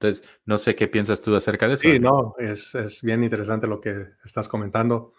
Entonces, 0.00 0.28
no 0.44 0.58
sé 0.58 0.74
qué 0.74 0.88
piensas 0.88 1.20
tú 1.20 1.36
acerca 1.36 1.68
de 1.68 1.74
eso. 1.74 1.82
Sí, 1.82 2.00
no, 2.00 2.34
es, 2.38 2.74
es 2.74 3.02
bien 3.02 3.22
interesante 3.22 3.68
lo 3.68 3.80
que 3.80 4.08
estás 4.24 4.48
comentando, 4.48 5.12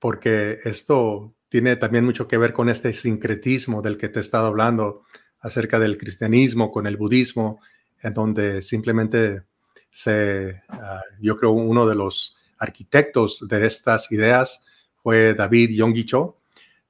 porque 0.00 0.58
esto 0.64 1.36
tiene 1.48 1.76
también 1.76 2.04
mucho 2.04 2.26
que 2.26 2.38
ver 2.38 2.52
con 2.52 2.68
este 2.68 2.92
sincretismo 2.92 3.82
del 3.82 3.96
que 3.96 4.08
te 4.08 4.18
he 4.18 4.22
estado 4.22 4.48
hablando 4.48 5.04
acerca 5.38 5.78
del 5.78 5.98
cristianismo, 5.98 6.72
con 6.72 6.86
el 6.86 6.96
budismo, 6.96 7.60
en 8.02 8.14
donde 8.14 8.62
simplemente 8.62 9.42
se, 9.90 10.62
ah, 10.68 11.02
yo 11.20 11.36
creo 11.36 11.50
uno 11.50 11.86
de 11.86 11.94
los 11.94 12.38
arquitectos 12.58 13.46
de 13.48 13.66
estas 13.66 14.10
ideas 14.12 14.64
fue 15.02 15.34
David 15.34 15.70
Yongicho, 15.70 16.36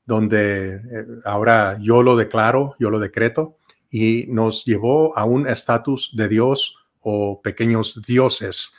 donde 0.05 0.75
eh, 0.75 1.07
ahora 1.25 1.79
yo 1.81 2.03
lo 2.03 2.17
declaro, 2.17 2.75
yo 2.79 2.91
lo 2.91 2.99
decreto, 2.99 3.59
y 3.91 4.27
nos 4.29 4.65
llevó 4.65 5.17
a 5.17 5.25
un 5.25 5.47
estatus 5.47 6.11
de 6.15 6.29
Dios 6.29 6.77
o 7.01 7.41
pequeños 7.41 8.01
dioses, 8.07 8.75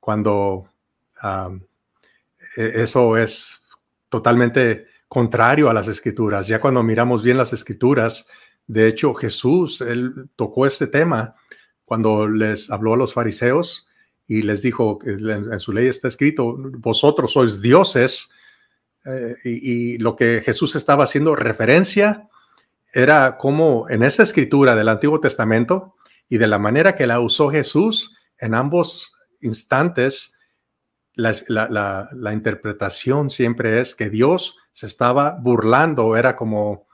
cuando 0.00 0.68
e, 2.56 2.82
eso 2.82 3.16
es 3.16 3.64
totalmente 4.08 4.86
contrario 5.08 5.68
a 5.68 5.74
las 5.74 5.88
escrituras. 5.88 6.46
Ya 6.46 6.60
cuando 6.60 6.82
miramos 6.82 7.22
bien 7.22 7.38
las 7.38 7.52
escrituras, 7.52 8.28
de 8.66 8.88
hecho 8.88 9.14
Jesús, 9.14 9.80
él 9.80 10.28
tocó 10.36 10.66
este 10.66 10.86
tema 10.86 11.34
cuando 11.86 12.28
les 12.28 12.70
habló 12.70 12.92
a 12.92 12.96
los 12.98 13.14
fariseos 13.14 13.88
y 14.26 14.42
les 14.42 14.60
dijo, 14.60 14.98
que 14.98 15.12
en 15.12 15.60
su 15.60 15.72
ley 15.72 15.86
está 15.86 16.08
escrito, 16.08 16.56
vosotros 16.58 17.32
sois 17.32 17.62
dioses, 17.62 18.30
eh, 19.06 19.36
y, 19.44 19.98
lo 19.98 20.16
que 20.16 20.42
Jesús 20.44 20.74
estaba 20.74 21.04
haciendo 21.04 21.36
referencia 21.36 22.28
era 22.92 23.36
como 23.36 23.88
en 23.88 24.02
esa 24.02 24.24
escritura 24.24 24.74
del 24.74 24.88
Antiguo 24.88 25.20
Testamento 25.20 25.94
y 26.28 26.38
de 26.38 26.48
la 26.48 26.58
manera 26.58 26.96
que 26.96 27.06
la 27.06 27.20
usó 27.20 27.48
Jesús 27.50 28.16
en 28.38 28.54
ambos 28.54 29.12
instantes, 29.40 30.36
la, 31.14 32.10
la 32.12 32.32
interpretación 32.32 33.30
siempre 33.30 33.80
es 33.80 33.94
que 33.94 34.10
Dios 34.10 34.58
se 34.72 34.86
estaba 34.86 35.38
burlando, 35.40 36.16
era 36.16 36.36
como 36.36 36.85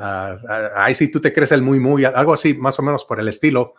ay, 0.00 0.94
si 0.94 1.08
tú 1.08 1.20
te 1.20 1.32
crees 1.32 1.52
el 1.52 1.62
muy, 1.62 1.80
muy, 1.80 2.04
algo 2.04 2.32
así, 2.32 2.54
más 2.54 2.78
o 2.78 2.82
menos 2.82 3.04
por 3.04 3.20
el 3.20 3.28
estilo, 3.28 3.74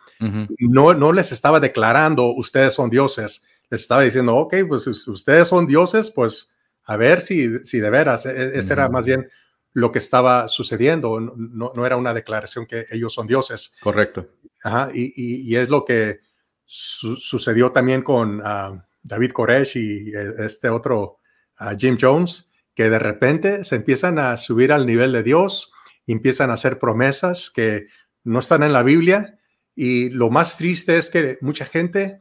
no, 0.58 0.94
no 0.94 1.12
les 1.12 1.32
estaba 1.32 1.60
declarando, 1.60 2.26
ustedes 2.34 2.74
son 2.74 2.90
dioses, 2.90 3.42
les 3.70 3.82
estaba 3.82 4.02
diciendo, 4.02 4.36
ok, 4.36 4.54
pues 4.68 4.86
ustedes 4.86 5.48
son 5.48 5.66
dioses, 5.66 6.10
pues 6.10 6.52
a 6.84 6.96
ver 6.96 7.20
si, 7.20 7.60
si 7.64 7.80
de 7.80 7.90
veras, 7.90 8.26
e, 8.26 8.58
ese 8.58 8.72
era 8.72 8.88
más 8.88 9.06
bien 9.06 9.28
lo 9.72 9.90
que 9.90 9.98
estaba 9.98 10.48
sucediendo, 10.48 11.18
no, 11.18 11.72
no, 11.74 11.86
era 11.86 11.96
una 11.96 12.12
declaración 12.12 12.66
que 12.66 12.86
ellos 12.90 13.14
son 13.14 13.26
dioses. 13.26 13.74
Correcto. 13.80 14.28
Ajá, 14.62 14.90
y, 14.92 15.12
y, 15.16 15.56
es 15.56 15.68
lo 15.68 15.84
que 15.84 16.20
sucedió 16.64 17.72
también 17.72 18.02
con 18.02 18.42
ah, 18.44 18.86
David 19.02 19.32
Koresh 19.32 19.76
y 19.76 20.14
eh, 20.14 20.34
este 20.40 20.68
otro 20.68 21.18
ah, 21.56 21.74
Jim 21.76 21.96
Jones, 22.00 22.50
que 22.74 22.88
de 22.88 22.98
repente 22.98 23.64
se 23.64 23.76
empiezan 23.76 24.18
a 24.18 24.36
subir 24.36 24.72
al 24.72 24.86
nivel 24.86 25.12
de 25.12 25.22
Dios 25.22 25.72
y 26.06 26.12
empiezan 26.12 26.50
a 26.50 26.54
hacer 26.54 26.78
promesas 26.78 27.50
que 27.50 27.86
no 28.24 28.38
están 28.38 28.62
en 28.62 28.72
la 28.72 28.82
Biblia. 28.82 29.38
Y 29.74 30.10
lo 30.10 30.30
más 30.30 30.56
triste 30.56 30.98
es 30.98 31.10
que 31.10 31.38
mucha 31.40 31.64
gente, 31.64 32.18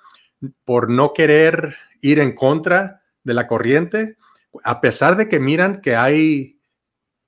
por 0.65 0.89
no 0.89 1.13
querer 1.13 1.75
ir 2.01 2.19
en 2.19 2.33
contra 2.33 3.01
de 3.23 3.33
la 3.33 3.47
corriente, 3.47 4.17
a 4.63 4.81
pesar 4.81 5.15
de 5.15 5.29
que 5.29 5.39
miran 5.39 5.81
que 5.81 5.95
hay 5.95 6.59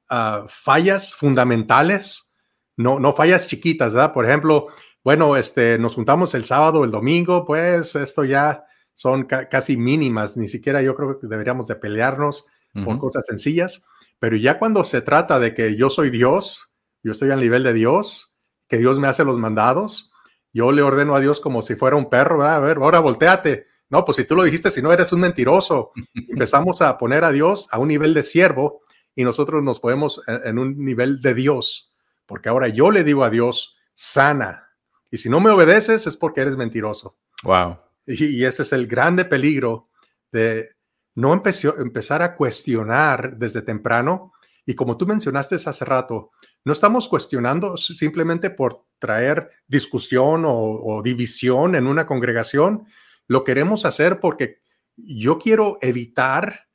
ah, 0.10 0.45
fallas 0.49 1.14
fundamentales, 1.14 2.36
no, 2.76 2.99
no 2.99 3.14
fallas 3.14 3.47
chiquitas, 3.47 3.93
¿verdad? 3.93 4.14
Por 4.14 4.26
ejemplo, 4.26 4.68
bueno, 5.04 5.36
este, 5.36 5.78
nos 5.78 5.95
juntamos 5.95 6.34
el 6.34 6.45
sábado, 6.45 6.84
el 6.84 6.91
domingo, 6.91 7.45
pues 7.45 7.95
esto 7.95 8.24
ya 8.24 8.64
son 8.93 9.26
casi 9.26 9.76
mínimas, 9.76 10.38
ni 10.38 10.47
siquiera 10.47 10.82
yo 10.82 10.95
creo 10.95 11.20
que 11.20 11.28
deberíamos 11.28 11.68
de 11.68 11.76
pelearnos 11.76 12.45
por 12.86 12.97
cosas 12.97 13.26
sencillas, 13.28 13.86
pero 14.24 14.38
ya 14.38 14.57
cuando 14.57 14.86
se 14.86 15.01
trata 15.01 15.38
de 15.38 15.53
que 15.53 15.76
yo 15.76 15.89
soy 15.89 16.09
Dios, 16.09 16.78
yo 17.03 17.11
estoy 17.11 17.32
al 17.32 17.41
nivel 17.41 17.61
de 17.61 17.74
Dios, 17.74 18.39
que 18.69 18.78
Dios 18.78 18.97
me 18.97 19.09
hace 19.09 19.26
los 19.26 19.38
mandados, 19.38 20.13
yo 20.53 20.71
le 20.71 20.82
ordeno 20.82 21.13
a 21.13 21.19
Dios 21.19 21.41
como 21.41 21.61
si 21.61 21.76
fuera 21.76 21.97
un 21.97 22.09
perro, 22.09 22.38
¿verdad? 22.38 22.55
a 22.55 22.59
ver, 22.59 22.78
ahora 22.78 22.99
volteate. 22.99 23.67
No, 23.89 24.05
pues 24.05 24.15
si 24.15 24.24
tú 24.24 24.38
lo 24.38 24.43
dijiste, 24.43 24.71
si 24.71 24.82
no 24.82 24.93
eres 24.93 25.11
un 25.11 25.19
mentiroso. 25.19 25.91
Empezamos 26.13 26.82
a 26.82 26.97
poner 26.97 27.26
a 27.26 27.34
Dios 27.34 27.67
a 27.69 27.80
un 27.80 27.89
nivel 27.89 28.13
de 28.13 28.24
siervo 28.24 28.84
y 29.13 29.26
nosotros 29.26 29.61
nos 29.61 29.82
ponemos 29.82 30.21
en, 30.26 30.57
un 30.57 30.78
nivel 30.78 31.19
de 31.19 31.34
Dios, 31.34 31.93
porque 32.26 32.47
ahora 32.47 32.69
yo 32.69 32.91
le 32.91 33.03
digo 33.03 33.26
a 33.26 33.30
Dios, 33.30 33.76
sana. 33.93 34.69
Y 35.11 35.17
si 35.17 35.28
no 35.28 35.41
me 35.41 35.49
obedeces 35.49 36.07
es 36.07 36.15
porque 36.15 36.39
eres 36.39 36.55
mentiroso. 36.55 37.17
Wow. 37.43 37.78
Y, 38.07 38.45
ese 38.45 38.63
es 38.63 38.71
el 38.71 38.88
grande 38.88 39.26
peligro 39.26 39.89
de 40.32 40.69
no 41.16 41.34
empezar 41.34 42.22
a 42.22 42.36
cuestionar 42.36 43.38
desde 43.38 43.61
temprano. 43.61 44.34
Y 44.66 44.76
como 44.76 44.97
tú 44.97 45.05
mencionaste 45.05 45.55
hace 45.55 45.86
rato, 45.86 46.32
no 46.66 46.74
estamos 46.74 47.07
cuestionando 47.07 47.76
simplemente 47.78 48.49
por 48.49 48.86
traer 48.99 49.49
discusión 49.68 50.43
o, 50.47 51.01
división 51.03 51.76
en 51.76 51.88
una 51.88 52.05
congregación. 52.05 52.86
Lo 53.28 53.43
queremos 53.43 53.86
hacer 53.86 54.20
porque 54.20 54.61
yo 54.95 55.39
quiero 55.39 55.78
evitar 55.82 56.68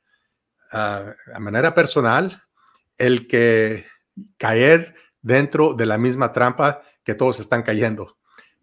uh, 0.71 1.11
a 1.33 1.39
manera 1.39 1.73
personal 1.73 2.43
el 2.97 3.27
que 3.27 3.85
caer 4.37 4.95
dentro 5.21 5.73
de 5.73 5.85
la 5.85 5.97
misma 5.97 6.31
trampa 6.31 6.83
que 7.03 7.15
todos 7.15 7.39
están 7.39 7.63
cayendo. 7.63 8.17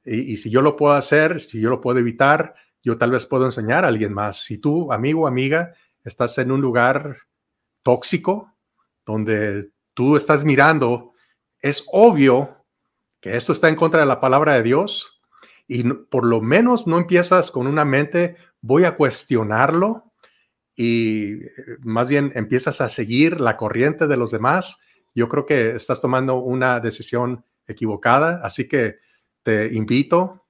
Y, 0.05 0.37
si 0.37 0.51
yo 0.51 0.63
lo 0.63 0.77
puedo 0.77 0.95
hacer, 0.95 1.41
si 1.41 1.61
yo 1.61 1.69
lo 1.69 1.81
puedo 1.81 1.99
evitar, 1.99 2.55
yo 2.87 2.97
tal 2.99 3.11
vez 3.11 3.27
puedo 3.27 3.47
enseñar 3.47 3.85
a 3.85 3.89
alguien 3.89 4.15
más. 4.15 4.45
Si 4.45 4.59
tú, 4.59 4.93
amigo 4.93 5.23
o 5.23 5.27
amiga, 5.27 5.73
estás 6.05 6.39
en 6.39 6.53
un 6.53 6.61
lugar 6.61 7.17
tóxico, 7.83 8.55
donde 9.05 9.73
tú 9.93 10.17
estás 10.17 10.45
mirando, 10.45 11.13
es 11.59 11.85
obvio 11.91 12.65
que 13.21 13.37
esto 13.37 13.53
está 13.53 13.69
en 13.69 13.75
contra 13.75 14.03
de 14.03 14.07
la 14.07 14.21
palabra 14.21 14.53
de 14.53 14.63
Dios 14.63 15.21
y 15.67 15.83
por 15.83 16.25
lo 16.25 16.41
menos 16.41 16.87
no 16.87 16.99
empiezas 16.99 17.51
con 17.51 17.67
una 17.67 17.85
mente, 17.85 18.37
voy 18.61 18.85
a 18.85 18.95
cuestionarlo 18.95 20.13
y 20.77 21.43
eh, 21.43 21.53
más 21.81 22.09
bien 22.09 22.31
empiezas 22.37 22.81
a 22.81 22.89
seguir 22.89 23.41
la 23.41 23.57
corriente 23.57 24.07
de 24.07 24.17
los 24.17 24.31
demás, 24.31 24.81
yo 25.13 25.29
creo 25.29 25.45
que 25.45 25.75
estás 25.75 26.01
tomando 26.01 26.37
una 26.37 26.79
decisión 26.79 27.45
equivocada. 27.67 28.43
Así 28.45 28.69
que 28.69 28.99
te 29.43 29.75
invito, 29.75 30.47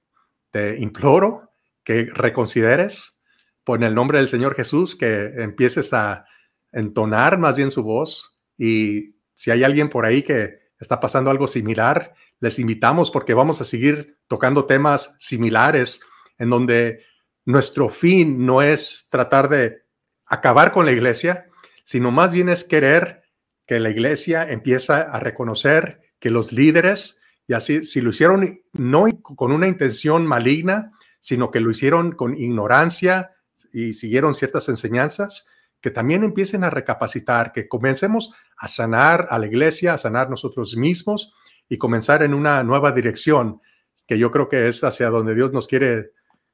te 0.51 0.77
imploro 0.77 1.46
que 1.87 2.09
reconsideres 2.13 3.21
por 3.63 3.81
el 3.81 3.95
nombre 3.95 4.17
del 4.17 4.27
Señor 4.27 4.55
Jesús, 4.55 4.97
que 4.97 5.31
empieces 5.37 5.93
a 5.93 6.25
entonar 6.73 7.37
más 7.37 7.55
bien 7.55 7.71
su 7.71 7.81
voz. 7.81 8.41
Y 8.57 9.15
si 9.33 9.51
hay 9.51 9.63
alguien 9.63 9.87
por 9.87 10.05
ahí 10.05 10.21
que 10.21 10.59
está 10.81 10.99
pasando 10.99 11.31
algo 11.31 11.47
similar, 11.47 12.13
les 12.41 12.59
invitamos 12.59 13.09
porque 13.09 13.33
vamos 13.33 13.61
a 13.61 13.63
seguir 13.63 14.17
tocando 14.27 14.65
temas 14.65 15.15
similares 15.21 16.01
en 16.37 16.49
donde 16.49 17.05
nuestro 17.45 17.87
fin 17.87 18.45
no 18.45 18.61
es 18.61 19.07
tratar 19.09 19.47
de 19.47 19.83
acabar 20.25 20.73
con 20.73 20.85
la 20.85 20.91
iglesia, 20.91 21.47
sino 21.85 22.11
más 22.11 22.33
bien 22.33 22.49
es 22.49 22.65
querer 22.65 23.23
que 23.65 23.79
la 23.79 23.91
iglesia 23.91 24.43
empiece 24.43 24.91
a 24.91 25.17
reconocer 25.21 26.01
que 26.19 26.31
los 26.31 26.51
líderes 26.51 27.21
y 27.47 27.53
así, 27.53 27.85
si 27.85 28.01
lo 28.01 28.09
hicieron 28.09 28.59
no 28.73 29.05
con 29.23 29.53
una 29.53 29.69
intención 29.69 30.27
maligna, 30.27 30.91
sino 31.27 31.51
que 31.51 31.59
lo 31.59 31.69
hicieron 31.69 32.13
con 32.13 32.37
ignorancia 32.37 33.31
y 33.73 33.91
siguieron 33.91 34.33
ciertas 34.33 34.69
enseñanzas, 34.69 35.45
que 35.81 35.91
también 35.91 36.23
empiecen 36.23 36.63
a 36.63 36.69
recapacitar, 36.69 37.51
que 37.51 37.67
comencemos 37.67 38.31
a 38.55 38.69
sanar 38.69 39.27
a 39.29 39.37
la 39.37 39.45
iglesia, 39.45 39.93
a 39.93 39.97
sanar 39.97 40.29
nosotros 40.29 40.77
mismos 40.77 41.35
y 41.67 41.77
comenzar 41.77 42.23
en 42.23 42.33
una 42.33 42.63
nueva 42.63 42.93
dirección, 42.93 43.59
que 44.07 44.17
yo 44.17 44.31
creo 44.31 44.47
que 44.47 44.69
es 44.69 44.85
hacia 44.85 45.09
donde 45.09 45.35
Dios 45.35 45.51
nos 45.51 45.67
quiere 45.67 46.11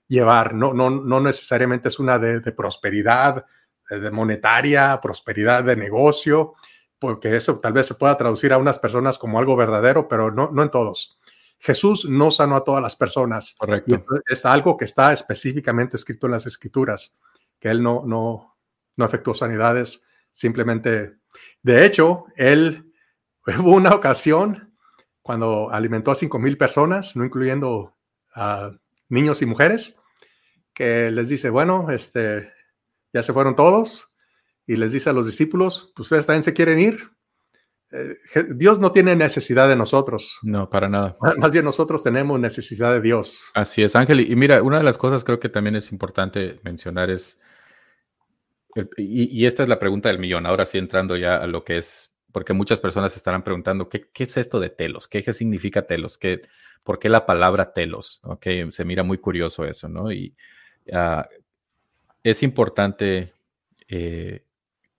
llevar. 0.07 0.55
No, 0.55 0.74
no, 0.74 0.89
no 0.89 1.19
necesariamente 1.19 1.89
es 1.89 1.99
una 1.99 2.17
de, 2.17 2.41
prosperidad, 2.51 3.45
de 3.91 4.09
monetaria, 4.09 4.99
prosperidad 4.99 5.63
de 5.63 5.76
negocio, 5.76 6.55
porque 6.97 7.36
eso 7.36 7.59
tal 7.59 7.74
vez 7.74 7.86
se 7.86 7.93
pueda 7.93 8.17
traducir 8.17 8.51
a 8.51 8.57
unas 8.57 8.80
personas 8.80 9.19
como 9.19 9.38
algo 9.38 9.55
verdadero, 9.55 10.07
pero 10.07 10.32
no, 10.32 10.49
no 10.51 10.63
en 10.63 10.71
todos. 10.71 11.19
Jesús 11.64 12.09
no 12.09 12.30
sanó 12.30 12.57
a 12.57 12.64
todas 12.66 12.84
las 12.84 12.97
personas. 12.97 13.55
Correcto. 13.57 14.05
Es 14.28 14.45
algo 14.45 14.76
que 14.76 14.84
está 14.84 15.14
específicamente 15.14 15.95
escrito 15.95 16.28
en 16.28 16.34
las 16.34 16.45
escrituras, 16.45 17.18
que 17.57 17.70
él 17.70 17.82
no, 17.82 18.03
no, 18.05 18.57
no 18.97 19.05
efectuó 19.05 19.34
sanidades, 19.34 20.05
simplemente. 20.34 21.16
De 21.61 21.86
hecho, 21.86 22.26
él 22.36 22.91
hubo 23.59 23.72
una 23.72 23.95
ocasión 23.95 24.76
cuando 25.22 25.70
alimentó 25.72 26.11
a 26.11 26.16
cinco 26.16 26.38
mil 26.38 26.57
personas, 26.57 27.16
no 27.16 27.24
incluyendo 27.24 27.95
a 28.36 28.76
niños 29.07 29.41
y 29.41 29.45
mujeres, 29.45 29.97
que 30.74 31.11
les 31.11 31.30
dice, 31.30 31.49
bueno, 31.49 31.91
este, 31.91 32.51
ya 33.14 33.24
se 33.24 33.32
fueron 33.32 33.55
todos, 33.55 34.18
y 34.68 34.76
les 34.76 34.91
dice 34.91 35.11
a 35.11 35.14
los 35.14 35.28
discípulos, 35.28 35.93
pues 35.95 36.07
ustedes 36.07 36.26
también 36.26 36.43
se 36.43 36.53
quieren 36.53 36.78
ir. 36.80 37.09
Eh, 37.93 38.17
Dios 38.55 38.79
no 38.79 38.91
tiene 38.91 39.15
necesidad 39.15 39.69
de 39.69 39.75
nosotros. 39.75 40.39
No, 40.41 40.67
para 40.67 40.89
nada. 40.89 41.15
Más 41.37 41.51
bien 41.51 41.63
nosotros 41.63 42.01
tenemos 42.01 42.39
necesidad 42.39 42.91
de 42.91 43.01
Dios. 43.01 43.51
Así 43.53 43.83
es, 43.83 43.95
Ángel. 43.95 44.19
Y 44.19 44.35
mira, 44.35 44.63
una 44.63 44.77
de 44.79 44.83
las 44.83 44.97
cosas 44.97 45.23
creo 45.23 45.39
que 45.39 45.49
también 45.49 45.75
es 45.75 45.91
importante 45.91 46.59
mencionar 46.63 47.11
es, 47.11 47.39
y, 48.97 49.45
esta 49.45 49.61
es 49.61 49.69
la 49.69 49.77
pregunta 49.77 50.09
del 50.09 50.17
millón, 50.17 50.47
ahora 50.47 50.65
sí 50.65 50.79
entrando 50.79 51.15
ya 51.15 51.35
a 51.35 51.45
lo 51.45 51.63
que 51.63 51.77
es, 51.77 52.15
porque 52.31 52.53
muchas 52.53 52.81
personas 52.81 53.15
estarán 53.15 53.43
preguntando, 53.43 53.87
¿qué, 53.87 54.07
es 54.11 54.37
esto 54.37 54.59
de 54.59 54.71
telos? 54.71 55.07
¿Qué, 55.07 55.21
significa 55.31 55.83
telos? 55.85 56.17
¿Qué, 56.17 56.41
¿Por 56.83 56.97
qué 56.97 57.09
la 57.09 57.27
palabra 57.27 57.73
telos? 57.73 58.21
Okay, 58.23 58.71
se 58.71 58.85
mira 58.85 59.03
muy 59.03 59.19
curioso 59.19 59.65
eso, 59.65 59.87
¿no? 59.87 60.11
Y 60.11 60.35
ah, 60.91 61.29
es 62.23 62.41
importante 62.41 63.33
eh, 63.87 64.43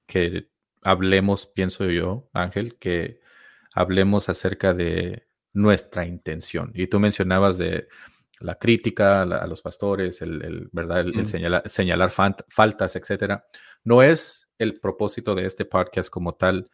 que 0.07 0.47
hablemos, 0.85 1.47
pienso 1.47 1.87
yo, 1.87 2.29
Ángel, 2.33 2.77
que 2.79 3.21
hablemos 3.75 4.29
acerca 4.29 4.75
de 4.75 5.27
nuestra 5.53 6.07
intención. 6.07 6.71
Y 6.75 6.87
tú 6.87 7.01
mencionabas 7.01 7.59
de 7.59 7.89
la 8.41 8.57
crítica 8.57 9.23
a 9.23 9.47
los 9.47 9.63
pastores, 9.63 10.21
el, 10.23 10.69
¿verdad? 10.73 11.01
el, 11.01 11.25
señalar, 11.27 12.11
faltas, 12.11 12.97
etcétera. 12.97 13.47
No 13.83 14.03
es 14.03 14.49
el 14.59 14.79
propósito 14.81 15.35
de 15.35 15.47
este 15.47 15.65
podcast 15.65 16.11
como 16.11 16.35
tal 16.35 16.71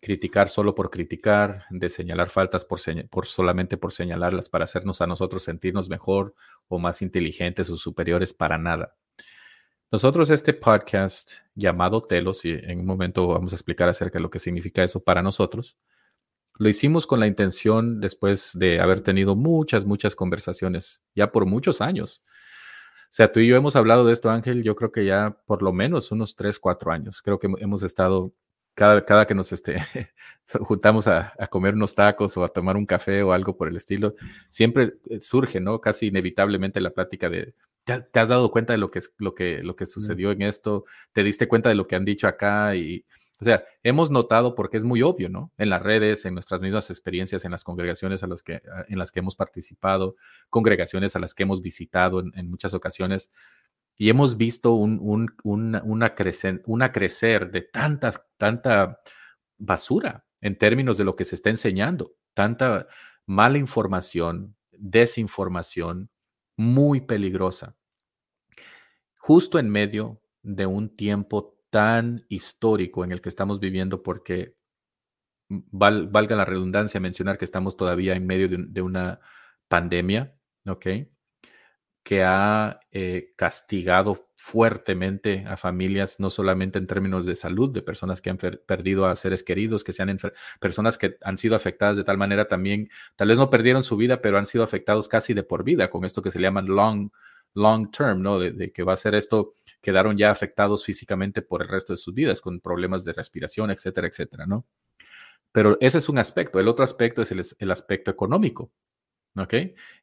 criticar 0.00 0.48
solo 0.48 0.74
por 0.74 0.90
criticar, 0.90 1.64
de 1.70 1.88
señalar 1.88 2.28
faltas 2.28 2.64
por, 2.64 2.80
por 3.08 3.26
solamente 3.26 3.76
por 3.76 3.92
señalarlas 3.92 4.48
para 4.48 4.64
hacernos 4.64 5.00
a 5.00 5.06
nosotros 5.06 5.44
sentirnos 5.44 5.88
mejor 5.88 6.34
o 6.66 6.78
más 6.80 7.02
inteligentes 7.02 7.70
o 7.70 7.76
superiores 7.76 8.34
para 8.34 8.58
nada. 8.58 8.96
Nosotros 9.92 10.30
este 10.30 10.54
podcast 10.54 11.32
llamado 11.54 12.00
Telos, 12.00 12.46
y 12.46 12.52
en 12.52 12.80
un 12.80 12.86
momento 12.86 13.26
vamos 13.26 13.52
a 13.52 13.56
explicar 13.56 13.90
acerca 13.90 14.18
de 14.18 14.22
lo 14.22 14.30
que 14.30 14.38
significa 14.38 14.82
eso 14.82 15.04
para 15.04 15.20
nosotros, 15.20 15.76
lo 16.54 16.70
hicimos 16.70 17.06
con 17.06 17.20
la 17.20 17.26
intención 17.26 18.00
después 18.00 18.52
de 18.54 18.80
haber 18.80 19.02
tenido 19.02 19.36
muchas, 19.36 19.84
muchas 19.84 20.16
conversaciones, 20.16 21.02
ya 21.14 21.30
por 21.30 21.44
muchos 21.44 21.82
años. 21.82 22.22
O 23.02 23.10
sea, 23.10 23.30
tú 23.30 23.40
y 23.40 23.48
yo 23.48 23.54
hemos 23.54 23.76
hablado 23.76 24.06
de 24.06 24.14
esto, 24.14 24.30
Ángel, 24.30 24.62
yo 24.62 24.76
creo 24.76 24.92
que 24.92 25.04
ya 25.04 25.36
por 25.44 25.62
lo 25.62 25.74
menos 25.74 26.10
unos 26.10 26.36
tres, 26.36 26.58
cuatro 26.58 26.90
años. 26.90 27.20
Creo 27.20 27.38
que 27.38 27.50
hemos 27.58 27.82
estado 27.82 28.32
cada, 28.72 29.04
cada 29.04 29.26
que 29.26 29.34
nos 29.34 29.52
este, 29.52 29.76
juntamos 30.62 31.06
a, 31.06 31.34
comer 31.50 31.74
unos 31.74 31.94
tacos 31.94 32.34
o 32.38 32.44
a 32.44 32.48
tomar 32.48 32.78
un 32.78 32.86
café 32.86 33.22
o 33.22 33.34
algo 33.34 33.58
por 33.58 33.68
el 33.68 33.76
estilo, 33.76 34.14
siempre 34.48 34.94
eh, 35.10 35.20
surge, 35.20 35.60
¿no? 35.60 35.82
Casi 35.82 36.06
inevitablemente 36.06 36.80
la 36.80 36.90
plática 36.92 37.28
de, 37.28 37.54
¿te, 37.84 38.20
has 38.20 38.28
dado 38.28 38.50
cuenta 38.50 38.72
de 38.72 38.78
lo 38.78 38.90
que, 38.90 39.00
lo, 39.18 39.34
que, 39.34 39.62
lo 39.62 39.76
que 39.76 39.86
sucedió 39.86 40.30
en 40.30 40.42
esto? 40.42 40.84
¿Te 41.12 41.22
diste 41.22 41.48
cuenta 41.48 41.68
de 41.68 41.74
lo 41.74 41.86
que 41.86 41.96
han 41.96 42.04
dicho 42.04 42.26
acá? 42.26 42.74
Y, 42.76 43.04
o 43.40 43.44
sea, 43.44 43.64
hemos 43.82 44.10
notado 44.12 44.54
porque 44.54 44.76
es 44.76 44.84
muy 44.84 45.02
obvio, 45.02 45.28
¿no? 45.28 45.50
En 45.58 45.68
las 45.68 45.82
redes, 45.82 46.24
en 46.26 46.34
nuestras 46.34 46.62
mismas 46.62 46.90
experiencias, 46.90 47.44
en 47.44 47.50
las 47.50 47.64
congregaciones 47.64 48.22
a 48.22 48.28
las 48.28 48.40
que, 48.42 48.62
en 48.86 48.98
las 48.98 49.10
que 49.10 49.18
hemos 49.18 49.34
participado, 49.34 50.14
congregaciones 50.48 51.16
a 51.16 51.18
las 51.18 51.34
que 51.34 51.42
hemos 51.42 51.60
visitado 51.60 52.20
en, 52.20 52.48
muchas 52.48 52.72
ocasiones, 52.72 53.30
y 53.98 54.10
hemos 54.10 54.36
visto 54.36 54.74
un, 54.74 54.98
un, 55.02 55.34
una, 55.42 55.82
una, 55.84 56.14
crecer, 56.14 56.62
una 56.66 56.92
crecer 56.92 57.50
de 57.50 57.62
tanta, 57.62 58.24
tanta 58.36 59.00
basura 59.58 60.24
en 60.40 60.56
términos 60.56 60.96
de 60.96 61.04
lo 61.04 61.16
que 61.16 61.24
se 61.24 61.34
está 61.34 61.50
enseñando, 61.50 62.14
tanta 62.34 62.86
mala 63.26 63.58
información, 63.58 64.54
desinformación, 64.70 66.10
muy 66.56 67.02
peligrosa, 67.02 67.76
justo 69.18 69.58
en 69.58 69.70
medio 69.70 70.20
de 70.42 70.66
un 70.66 70.94
tiempo 70.96 71.56
tan 71.70 72.26
histórico 72.28 73.04
en 73.04 73.12
el 73.12 73.20
que 73.20 73.28
estamos 73.28 73.60
viviendo, 73.60 74.02
porque 74.02 74.56
valga 75.48 76.36
la 76.36 76.44
redundancia 76.44 77.00
mencionar 77.00 77.38
que 77.38 77.44
estamos 77.44 77.76
todavía 77.76 78.14
en 78.14 78.26
medio 78.26 78.48
de, 78.48 78.58
de 78.68 78.82
una 78.82 79.20
pandemia, 79.68 80.36
¿ok? 80.66 80.86
Que 82.02 82.24
ha 82.24 82.80
eh, 82.90 83.32
castigado 83.36 84.28
fuertemente 84.36 85.44
a 85.46 85.56
familias, 85.56 86.18
no 86.18 86.30
solamente 86.30 86.78
en 86.78 86.88
términos 86.88 87.26
de 87.26 87.36
salud, 87.36 87.70
de 87.70 87.82
personas 87.82 88.20
que 88.20 88.30
han 88.30 88.38
perdido 88.38 89.06
a 89.06 89.14
seres 89.14 89.44
queridos, 89.44 89.84
que 89.84 89.92
sean 89.92 90.18
personas 90.60 90.98
que 90.98 91.16
han 91.22 91.38
sido 91.38 91.54
afectadas 91.54 91.96
de 91.96 92.04
tal 92.04 92.18
manera 92.18 92.48
también, 92.48 92.90
tal 93.14 93.28
vez 93.28 93.38
no 93.38 93.50
perdieron 93.50 93.84
su 93.84 93.96
vida, 93.96 94.20
pero 94.20 94.38
han 94.38 94.46
sido 94.46 94.64
afectados 94.64 95.08
casi 95.08 95.32
de 95.32 95.44
por 95.44 95.62
vida 95.62 95.90
con 95.90 96.04
esto 96.04 96.22
que 96.22 96.32
se 96.32 96.40
llaman 96.40 96.66
long, 96.66 97.10
long 97.54 97.90
term, 97.90 98.20
¿no? 98.20 98.40
De, 98.40 98.72
que 98.72 98.82
va 98.82 98.94
a 98.94 98.96
ser 98.96 99.14
esto, 99.14 99.54
quedaron 99.80 100.16
ya 100.16 100.30
afectados 100.32 100.84
físicamente 100.84 101.40
por 101.40 101.62
el 101.62 101.68
resto 101.68 101.92
de 101.92 101.98
sus 101.98 102.14
vidas, 102.14 102.40
con 102.40 102.60
problemas 102.60 103.04
de 103.04 103.12
respiración, 103.12 103.70
etcétera, 103.70 104.08
etcétera, 104.08 104.46
¿no? 104.46 104.66
Pero 105.52 105.76
ese 105.80 105.98
es 105.98 106.08
un 106.08 106.18
aspecto. 106.18 106.58
El 106.58 106.68
otro 106.68 106.82
aspecto 106.84 107.22
es 107.22 107.54
el 107.58 107.70
aspecto 107.70 108.10
económico. 108.10 108.72
¿Ok? 109.36 109.54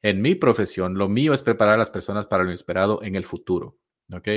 En 0.02 0.22
mi 0.22 0.36
profesión, 0.36 0.98
lo 0.98 1.10
mío 1.10 1.34
es 1.34 1.42
preparar 1.42 1.76
a 1.76 1.78
las 1.78 1.90
personas 1.90 2.26
para 2.26 2.44
lo 2.44 2.50
inesperado 2.50 3.04
en 3.04 3.16
el 3.16 3.26
futuro, 3.26 3.78
¿ok? 4.12 4.28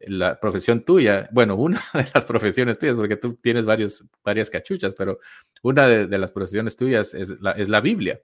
La 0.00 0.38
profesión 0.38 0.84
tuya, 0.84 1.28
bueno, 1.32 1.56
una 1.56 1.82
de 1.94 2.06
las 2.14 2.24
profesiones 2.24 2.78
tuyas, 2.78 2.96
porque 2.96 3.16
tú 3.16 3.34
tienes 3.34 3.64
varios, 3.64 4.04
varias 4.24 4.50
cachuchas, 4.50 4.94
pero 4.94 5.18
una 5.62 5.88
de, 5.88 6.18
las 6.18 6.30
profesiones 6.30 6.76
tuyas 6.76 7.14
es 7.14 7.40
la, 7.40 7.52
es 7.52 7.68
la 7.68 7.80
Biblia. 7.80 8.20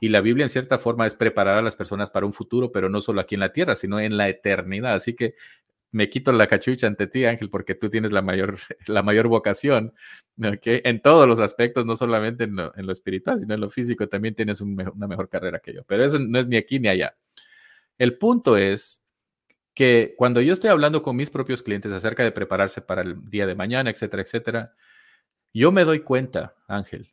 Y 0.00 0.08
la 0.08 0.20
Biblia 0.20 0.46
en 0.46 0.48
cierta 0.48 0.78
forma 0.78 1.06
es 1.06 1.14
preparar 1.14 1.58
a 1.58 1.62
las 1.62 1.76
personas 1.76 2.10
para 2.10 2.26
un 2.26 2.32
futuro, 2.32 2.72
pero 2.72 2.88
no 2.88 3.00
solo 3.00 3.20
aquí 3.20 3.36
en 3.36 3.40
la 3.40 3.52
tierra, 3.52 3.76
sino 3.76 4.00
en 4.00 4.16
la 4.16 4.28
eternidad. 4.28 4.94
Así 4.94 5.14
que 5.14 5.36
me 5.92 6.08
quito 6.08 6.32
la 6.32 6.46
cachucha 6.46 6.86
ante 6.86 7.06
ti, 7.06 7.26
Ángel, 7.26 7.50
porque 7.50 7.74
tú 7.74 7.90
tienes 7.90 8.10
la 8.12 8.22
mayor, 8.22 8.58
la 8.86 9.02
mayor 9.02 9.28
vocación, 9.28 9.94
¿okay? 10.42 10.80
En 10.84 11.00
todos 11.00 11.28
los 11.28 11.38
aspectos, 11.38 11.86
no 11.86 11.96
solamente 11.96 12.44
en 12.44 12.56
lo, 12.56 12.92
espiritual, 12.92 13.38
sino 13.38 13.54
en 13.54 13.60
lo 13.60 13.70
físico, 13.70 14.08
también 14.08 14.34
tienes 14.34 14.60
una 14.60 15.06
mejor 15.06 15.28
carrera 15.28 15.60
que 15.60 15.74
yo. 15.74 15.84
Pero 15.84 16.04
eso 16.04 16.18
no 16.18 16.38
es 16.38 16.48
ni 16.48 16.56
aquí 16.56 16.80
ni 16.80 16.88
allá. 16.88 17.14
El 17.98 18.18
punto 18.18 18.56
es 18.56 19.02
que 19.74 20.14
cuando 20.16 20.40
yo 20.40 20.52
estoy 20.54 20.70
hablando 20.70 21.02
con 21.02 21.14
mis 21.14 21.30
propios 21.30 21.62
clientes 21.62 21.92
acerca 21.92 22.24
de 22.24 22.32
prepararse 22.32 22.80
para 22.80 23.02
el 23.02 23.28
día 23.30 23.46
de 23.46 23.54
mañana, 23.54 23.90
etcétera, 23.90 24.22
etcétera, 24.22 24.74
yo 25.54 25.72
me 25.72 25.84
doy 25.84 26.00
cuenta, 26.00 26.54
Ángel, 26.66 27.12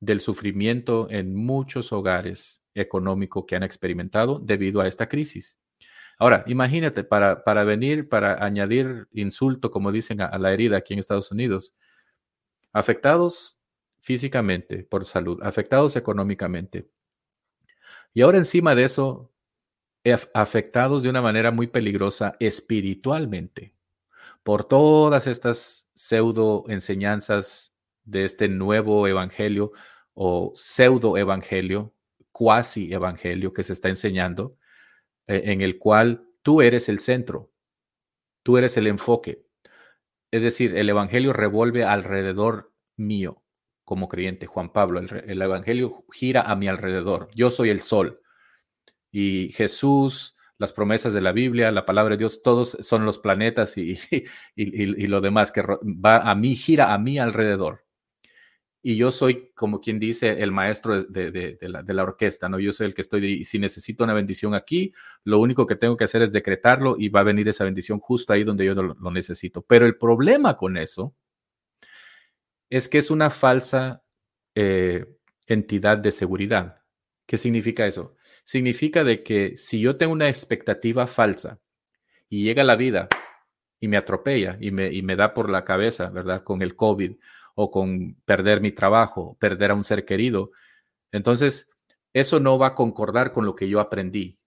del 0.00 0.20
sufrimiento 0.20 1.08
en 1.10 1.34
muchos 1.34 1.92
hogares 1.92 2.62
económicos 2.74 3.44
que 3.46 3.56
han 3.56 3.62
experimentado 3.62 4.38
debido 4.38 4.80
a 4.80 4.86
esta 4.86 5.08
crisis. 5.08 5.58
Ahora, 6.18 6.42
imagínate, 6.46 7.04
para, 7.04 7.44
para 7.44 7.64
venir, 7.64 8.08
para 8.08 8.44
añadir 8.44 9.08
insulto, 9.12 9.70
como 9.70 9.92
dicen, 9.92 10.20
a, 10.20 10.36
la 10.38 10.52
herida 10.52 10.78
aquí 10.78 10.92
en 10.92 10.98
Estados 10.98 11.30
Unidos, 11.30 11.76
afectados 12.72 13.60
físicamente 14.00 14.82
por 14.84 15.04
salud, 15.04 15.40
afectados 15.42 15.94
económicamente. 15.96 16.90
Y 18.12 18.22
ahora 18.22 18.38
encima 18.38 18.74
de 18.74 18.84
eso, 18.84 19.32
afectados 20.34 21.02
de 21.02 21.10
una 21.10 21.22
manera 21.22 21.50
muy 21.52 21.68
peligrosa 21.68 22.34
espiritualmente 22.40 23.74
por 24.42 24.64
todas 24.64 25.26
estas 25.26 25.88
pseudo 25.94 26.64
enseñanzas 26.68 27.76
de 28.04 28.24
este 28.24 28.48
nuevo 28.48 29.06
evangelio 29.06 29.72
o 30.14 30.52
pseudo 30.54 31.16
evangelio, 31.16 31.94
cuasi 32.32 32.92
evangelio 32.92 33.52
que 33.52 33.62
se 33.62 33.72
está 33.72 33.88
enseñando, 33.88 34.56
e, 34.56 34.57
en 35.28 35.60
el 35.60 35.78
cual 35.78 36.26
tú 36.42 36.62
eres 36.62 36.88
el 36.88 36.98
centro, 36.98 37.52
tú 38.42 38.56
eres 38.56 38.76
el 38.76 38.86
enfoque. 38.86 39.44
Es 40.30 40.42
decir, 40.42 40.76
el 40.76 40.88
Evangelio 40.88 41.32
revuelve 41.32 41.84
alrededor 41.84 42.72
mío 42.96 43.42
como 43.84 44.08
creyente, 44.08 44.46
Juan 44.46 44.72
Pablo. 44.72 45.00
El, 45.00 45.40
Evangelio 45.40 46.04
gira 46.12 46.42
a 46.42 46.56
mi 46.56 46.68
alrededor. 46.68 47.28
Yo 47.34 47.50
soy 47.50 47.70
el 47.70 47.80
sol. 47.80 48.20
Y 49.10 49.50
Jesús, 49.52 50.36
las 50.58 50.72
promesas 50.72 51.14
de 51.14 51.22
la 51.22 51.32
Biblia, 51.32 51.72
la 51.72 51.86
palabra 51.86 52.14
de 52.14 52.18
Dios, 52.18 52.42
todos 52.42 52.76
son 52.80 53.06
los 53.06 53.18
planetas 53.18 53.78
y, 53.78 53.98
y 54.56 55.06
lo 55.06 55.20
demás 55.20 55.52
que 55.52 55.62
va 55.62 56.18
a 56.18 56.34
mí, 56.34 56.56
gira 56.56 56.92
a 56.92 56.98
mi 56.98 57.18
alrededor 57.18 57.87
y 58.82 58.96
yo 58.96 59.10
soy, 59.10 59.50
como 59.54 59.80
quien 59.80 59.98
dice, 59.98 60.40
el 60.40 60.52
maestro 60.52 61.02
de, 61.02 61.58
la, 61.60 62.02
orquesta, 62.02 62.48
¿no? 62.48 62.60
Yo 62.60 62.72
soy 62.72 62.86
el 62.86 62.94
que 62.94 63.02
estoy, 63.02 63.44
si 63.44 63.58
necesito 63.58 64.04
una 64.04 64.14
bendición 64.14 64.54
aquí, 64.54 64.92
lo 65.24 65.40
único 65.40 65.66
que 65.66 65.74
tengo 65.74 65.96
que 65.96 66.04
hacer 66.04 66.22
es 66.22 66.30
decretarlo 66.30 66.96
y 66.98 67.08
va 67.08 67.20
a 67.20 67.24
venir 67.24 67.48
esa 67.48 67.64
bendición 67.64 67.98
justo 67.98 68.32
ahí 68.32 68.44
donde 68.44 68.64
yo 68.64 68.74
lo, 68.74 69.10
necesito. 69.10 69.62
Pero 69.62 69.84
el 69.84 69.96
problema 69.96 70.56
con 70.56 70.76
eso 70.76 71.14
es 72.70 72.88
que 72.88 72.98
es 72.98 73.10
una 73.10 73.30
falsa 73.30 74.04
eh, 74.54 75.06
entidad 75.46 75.98
de 75.98 76.12
seguridad. 76.12 76.82
¿Qué 77.26 77.36
significa 77.36 77.84
eso? 77.86 78.14
Significa 78.44 79.02
de 79.02 79.24
que 79.24 79.56
si 79.56 79.80
yo 79.80 79.96
tengo 79.96 80.12
una 80.12 80.28
expectativa 80.28 81.06
falsa 81.06 81.60
y 82.28 82.44
llega 82.44 82.62
la 82.62 82.76
vida 82.76 83.08
y 83.80 83.88
me 83.88 83.96
atropella 83.96 84.56
y 84.60 84.70
me, 84.70 84.92
y 84.92 85.02
me 85.02 85.16
da 85.16 85.34
por 85.34 85.50
la 85.50 85.64
cabeza, 85.64 86.10
¿verdad? 86.10 86.44
Con 86.44 86.62
el 86.62 86.76
COVID 86.76 87.16
o 87.60 87.72
con 87.72 88.14
perder 88.24 88.60
mi 88.60 88.70
trabajo, 88.70 89.36
perder 89.40 89.72
a 89.72 89.74
un 89.74 89.82
ser 89.82 90.04
querido. 90.04 90.52
Entonces, 91.10 91.68
eso 92.12 92.38
no 92.38 92.56
va 92.56 92.68
a 92.68 92.74
concordar 92.76 93.32
con 93.32 93.46
lo 93.46 93.56
que 93.56 93.68
yo 93.68 93.80
aprendí, 93.80 94.38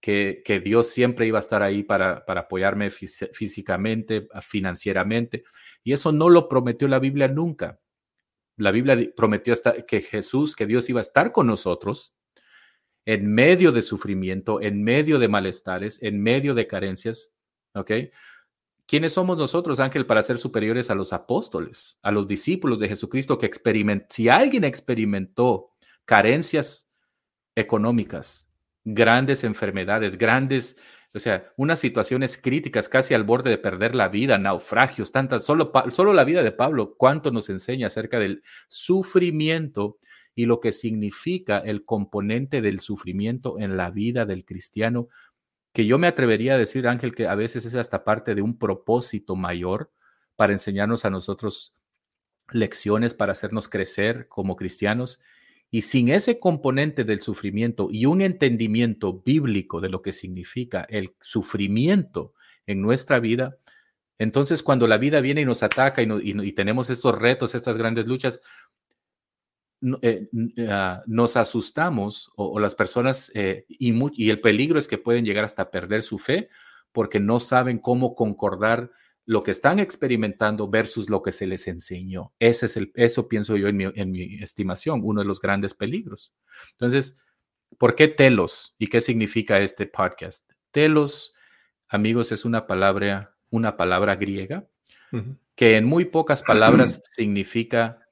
que, 0.00 0.40
que 0.46 0.58
Dios 0.58 0.86
siempre 0.86 1.26
iba 1.26 1.38
a 1.38 1.40
estar 1.44 1.62
ahí 1.62 1.82
para, 1.82 2.24
para 2.24 2.42
apoyarme 2.42 2.90
físicamente, 2.90 4.28
financieramente. 4.40 5.44
Y 5.84 5.92
eso 5.92 6.10
no 6.10 6.30
lo 6.30 6.48
prometió 6.48 6.88
la 6.88 6.98
Biblia 6.98 7.28
nunca. 7.28 7.80
La 8.56 8.70
Biblia 8.70 8.96
prometió 9.14 9.52
hasta 9.52 9.84
que 9.84 10.00
Jesús, 10.00 10.56
que 10.56 10.64
Dios 10.64 10.88
iba 10.88 11.00
a 11.00 11.02
estar 11.02 11.32
con 11.32 11.48
nosotros 11.48 12.14
en 13.04 13.30
medio 13.30 13.72
de 13.72 13.82
sufrimiento, 13.82 14.62
en 14.62 14.82
medio 14.82 15.18
de 15.18 15.28
malestares, 15.28 16.02
en 16.02 16.22
medio 16.22 16.54
de 16.54 16.66
carencias, 16.66 17.30
¿ok? 17.74 17.90
¿Quiénes 18.88 19.12
somos 19.12 19.36
nosotros, 19.36 19.80
Ángel, 19.80 20.06
para 20.06 20.22
ser 20.22 20.38
superiores 20.38 20.90
a 20.90 20.94
los 20.94 21.12
apóstoles, 21.12 21.98
a 22.00 22.10
los 22.10 22.26
discípulos 22.26 22.78
de 22.78 22.88
Jesucristo 22.88 23.36
que 23.36 23.44
experimentó? 23.44 24.06
Si 24.08 24.30
alguien 24.30 24.64
experimentó 24.64 25.72
carencias 26.06 26.88
económicas, 27.54 28.50
grandes 28.84 29.44
enfermedades, 29.44 30.16
grandes, 30.16 30.78
o 31.12 31.18
sea, 31.18 31.52
unas 31.58 31.80
situaciones 31.80 32.38
críticas 32.38 32.88
casi 32.88 33.12
al 33.12 33.24
borde 33.24 33.50
de 33.50 33.58
perder 33.58 33.94
la 33.94 34.08
vida, 34.08 34.38
naufragios, 34.38 35.12
tantas, 35.12 35.44
solo, 35.44 35.70
solo 35.90 36.14
la 36.14 36.24
vida 36.24 36.42
de 36.42 36.52
Pablo, 36.52 36.94
cuánto 36.96 37.30
nos 37.30 37.50
enseña 37.50 37.88
acerca 37.88 38.18
del 38.18 38.42
sufrimiento 38.68 39.98
y 40.34 40.46
lo 40.46 40.60
que 40.60 40.72
significa 40.72 41.58
el 41.58 41.84
componente 41.84 42.62
del 42.62 42.80
sufrimiento 42.80 43.58
en 43.58 43.76
la 43.76 43.90
vida 43.90 44.24
del 44.24 44.46
cristiano 44.46 45.08
que 45.72 45.86
yo 45.86 45.98
me 45.98 46.06
atrevería 46.06 46.54
a 46.54 46.58
decir, 46.58 46.88
Ángel, 46.88 47.14
que 47.14 47.26
a 47.26 47.34
veces 47.34 47.64
es 47.64 47.74
hasta 47.74 48.04
parte 48.04 48.34
de 48.34 48.42
un 48.42 48.58
propósito 48.58 49.36
mayor 49.36 49.90
para 50.36 50.52
enseñarnos 50.52 51.04
a 51.04 51.10
nosotros 51.10 51.74
lecciones, 52.50 53.14
para 53.14 53.32
hacernos 53.32 53.68
crecer 53.68 54.28
como 54.28 54.56
cristianos. 54.56 55.20
Y 55.70 55.82
sin 55.82 56.08
ese 56.08 56.38
componente 56.38 57.04
del 57.04 57.20
sufrimiento 57.20 57.88
y 57.90 58.06
un 58.06 58.22
entendimiento 58.22 59.22
bíblico 59.24 59.80
de 59.80 59.90
lo 59.90 60.00
que 60.00 60.12
significa 60.12 60.86
el 60.88 61.14
sufrimiento 61.20 62.32
en 62.66 62.80
nuestra 62.80 63.20
vida, 63.20 63.58
entonces 64.18 64.62
cuando 64.62 64.86
la 64.86 64.98
vida 64.98 65.20
viene 65.20 65.42
y 65.42 65.44
nos 65.44 65.62
ataca 65.62 66.02
y, 66.02 66.52
tenemos 66.52 66.90
estos 66.90 67.16
retos, 67.16 67.54
estas 67.54 67.76
grandes 67.76 68.06
luchas, 68.06 68.40
eh, 70.02 70.28
ah, 70.68 71.02
nos 71.06 71.36
asustamos 71.36 72.30
o, 72.36 72.58
las 72.58 72.74
personas 72.74 73.30
eh, 73.34 73.64
y, 73.68 74.30
el 74.30 74.40
peligro 74.40 74.78
es 74.78 74.88
que 74.88 74.98
pueden 74.98 75.24
llegar 75.24 75.44
hasta 75.44 75.70
perder 75.70 76.02
su 76.02 76.18
fe 76.18 76.48
porque 76.92 77.20
no 77.20 77.38
saben 77.38 77.78
cómo 77.78 78.14
concordar 78.14 78.90
lo 79.24 79.42
que 79.42 79.50
están 79.50 79.78
experimentando 79.78 80.68
versus 80.68 81.10
lo 81.10 81.22
que 81.22 81.32
se 81.32 81.46
les 81.46 81.68
enseñó. 81.68 82.32
Ese 82.38 82.66
es 82.66 82.76
el, 82.76 82.92
eso 82.94 83.28
pienso 83.28 83.56
yo 83.56 83.68
en 83.68 83.76
mi, 83.76 83.84
en 83.84 84.10
mi 84.10 84.42
estimación, 84.42 85.02
uno 85.04 85.20
de 85.20 85.26
los 85.26 85.40
grandes 85.40 85.74
peligros. 85.74 86.32
Entonces, 86.72 87.16
¿por 87.76 87.94
qué 87.94 88.08
telos? 88.08 88.74
¿Y 88.78 88.86
qué 88.86 89.00
significa 89.00 89.60
este 89.60 89.86
podcast? 89.86 90.50
Telos, 90.70 91.34
amigos, 91.88 92.32
es 92.32 92.44
una 92.44 92.66
palabra, 92.66 93.36
una 93.50 93.76
palabra 93.76 94.16
griega 94.16 94.66
que 95.54 95.76
en 95.76 95.84
muy 95.84 96.04
pocas 96.04 96.42
palabras 96.42 97.02
significa 97.12 98.07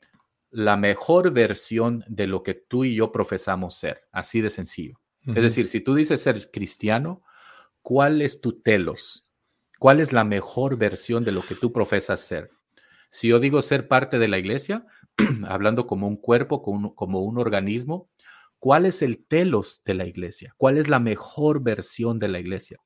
la 0.50 0.76
mejor 0.76 1.32
versión 1.32 2.04
de 2.08 2.26
lo 2.26 2.42
que 2.42 2.54
tú 2.54 2.84
y 2.84 2.94
yo 2.94 3.12
profesamos 3.12 3.76
ser, 3.76 4.04
así 4.12 4.40
de 4.40 4.50
sencillo. 4.50 5.00
Es 5.26 5.42
decir, 5.42 5.66
si 5.66 5.80
tú 5.80 5.94
dices 5.96 6.20
ser 6.20 6.52
cristiano, 6.52 7.24
¿cuál 7.82 8.22
es 8.22 8.40
tu 8.40 8.60
telos? 8.60 9.26
¿Cuál 9.78 10.00
es 10.00 10.12
la 10.12 10.22
mejor 10.22 10.76
versión 10.76 11.24
de 11.24 11.32
lo 11.32 11.42
que 11.42 11.56
tú 11.56 11.72
profesas 11.72 12.20
ser? 12.20 12.50
Si 13.10 13.28
yo 13.28 13.40
digo 13.40 13.60
ser 13.60 13.88
parte 13.88 14.18
de 14.18 14.28
la 14.28 14.38
iglesia, 14.38 14.86
hablando 15.48 15.86
como 15.86 16.06
un 16.06 16.16
cuerpo, 16.16 16.62
como 16.62 17.20
un, 17.20 17.38
organismo, 17.38 18.08
¿cuál 18.58 18.86
es 18.86 19.02
el 19.02 19.26
telos 19.26 19.82
de 19.84 19.94
la 19.94 20.06
iglesia? 20.06 20.54
¿Cuál 20.56 20.78
es 20.78 20.88
la 20.88 21.00
mejor 21.00 21.62
versión 21.62 22.18
de 22.18 22.28
la 22.28 22.38
iglesia? 22.38 22.80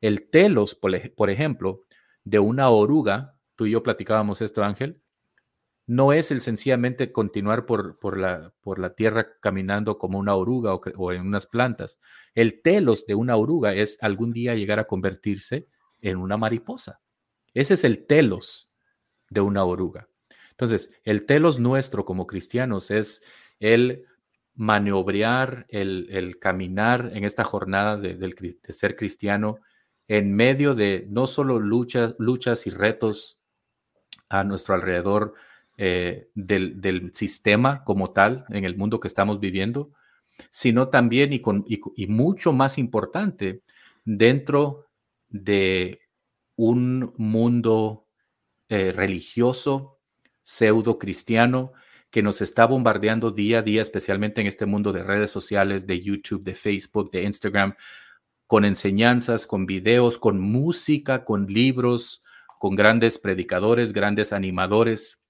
El 0.00 0.28
telos, 0.28 0.74
por, 0.74 1.30
ejemplo, 1.30 1.84
de 2.24 2.38
una 2.38 2.68
oruga, 2.68 3.36
tú 3.54 3.66
y 3.66 3.70
yo 3.72 3.82
platicábamos 3.82 4.42
esto, 4.42 4.62
Ángel, 4.62 5.00
no 5.86 6.12
es 6.12 6.32
el 6.32 6.40
sencillamente 6.40 7.12
continuar 7.12 7.64
por, 7.64 7.98
por, 7.98 8.18
la, 8.18 8.52
por 8.60 8.78
la, 8.78 8.94
tierra 8.94 9.38
caminando 9.40 9.98
como 9.98 10.18
una 10.18 10.34
oruga 10.34 10.74
o, 10.74 11.12
en 11.12 11.20
unas 11.22 11.46
plantas. 11.46 12.00
El 12.34 12.60
telos 12.60 13.06
de 13.06 13.14
una 13.14 13.36
oruga 13.36 13.72
es 13.72 13.96
algún 14.00 14.32
día 14.32 14.54
llegar 14.54 14.80
a 14.80 14.86
convertirse 14.86 15.68
en 16.00 16.16
una 16.16 16.36
mariposa. 16.36 17.00
Ese 17.54 17.74
es 17.74 17.84
el 17.84 18.06
telos 18.06 18.68
de 19.30 19.40
una 19.40 19.64
oruga. 19.64 20.08
Entonces, 20.50 20.90
el 21.04 21.24
telos 21.24 21.60
nuestro 21.60 22.04
como 22.04 22.26
cristianos 22.26 22.90
es 22.90 23.22
el 23.60 24.04
maniobrar, 24.54 25.66
el, 25.68 26.38
caminar 26.40 27.10
en 27.12 27.24
esta 27.24 27.44
jornada 27.44 27.96
de, 27.96 28.34
ser 28.70 28.96
cristiano 28.96 29.60
en 30.08 30.34
medio 30.34 30.74
de 30.74 31.06
no 31.10 31.26
solo 31.26 31.60
luchas 31.60 32.66
y 32.66 32.70
retos 32.70 33.40
a 34.28 34.44
nuestro 34.44 34.74
alrededor 34.74 35.34
eh, 35.76 36.28
del, 36.34 37.12
sistema 37.14 37.84
como 37.84 38.12
tal, 38.12 38.44
en 38.50 38.64
el 38.64 38.76
mundo 38.76 39.00
que 39.00 39.08
estamos 39.08 39.40
viviendo, 39.40 39.92
sino 40.50 40.88
también 40.88 41.32
y, 41.32 41.40
con, 41.40 41.64
y 41.66 42.06
mucho 42.06 42.52
más 42.52 42.78
importante, 42.78 43.62
dentro 44.04 44.86
de 45.28 46.00
un 46.56 47.12
mundo 47.16 48.06
eh, 48.68 48.92
religioso, 48.92 50.00
pseudo 50.42 50.98
cristiano, 50.98 51.72
que 52.10 52.22
nos 52.22 52.40
está 52.40 52.64
bombardeando 52.66 53.30
día 53.30 53.58
a 53.58 53.62
día, 53.62 53.82
especialmente 53.82 54.40
en 54.40 54.46
este 54.46 54.64
mundo 54.64 54.92
de 54.92 55.02
redes 55.02 55.30
sociales, 55.30 55.86
de 55.86 56.00
YouTube, 56.00 56.42
de 56.42 56.54
Facebook, 56.54 57.10
de 57.10 57.24
Instagram, 57.24 57.74
con 58.46 58.64
enseñanzas, 58.64 59.46
con 59.46 59.66
videos, 59.66 60.18
con 60.18 60.40
música, 60.40 61.24
con 61.24 61.46
libros, 61.46 62.22
con 62.58 62.74
grandes 62.74 63.18
predicadores, 63.18 63.92
grandes 63.92 64.32
animadores, 64.32 65.20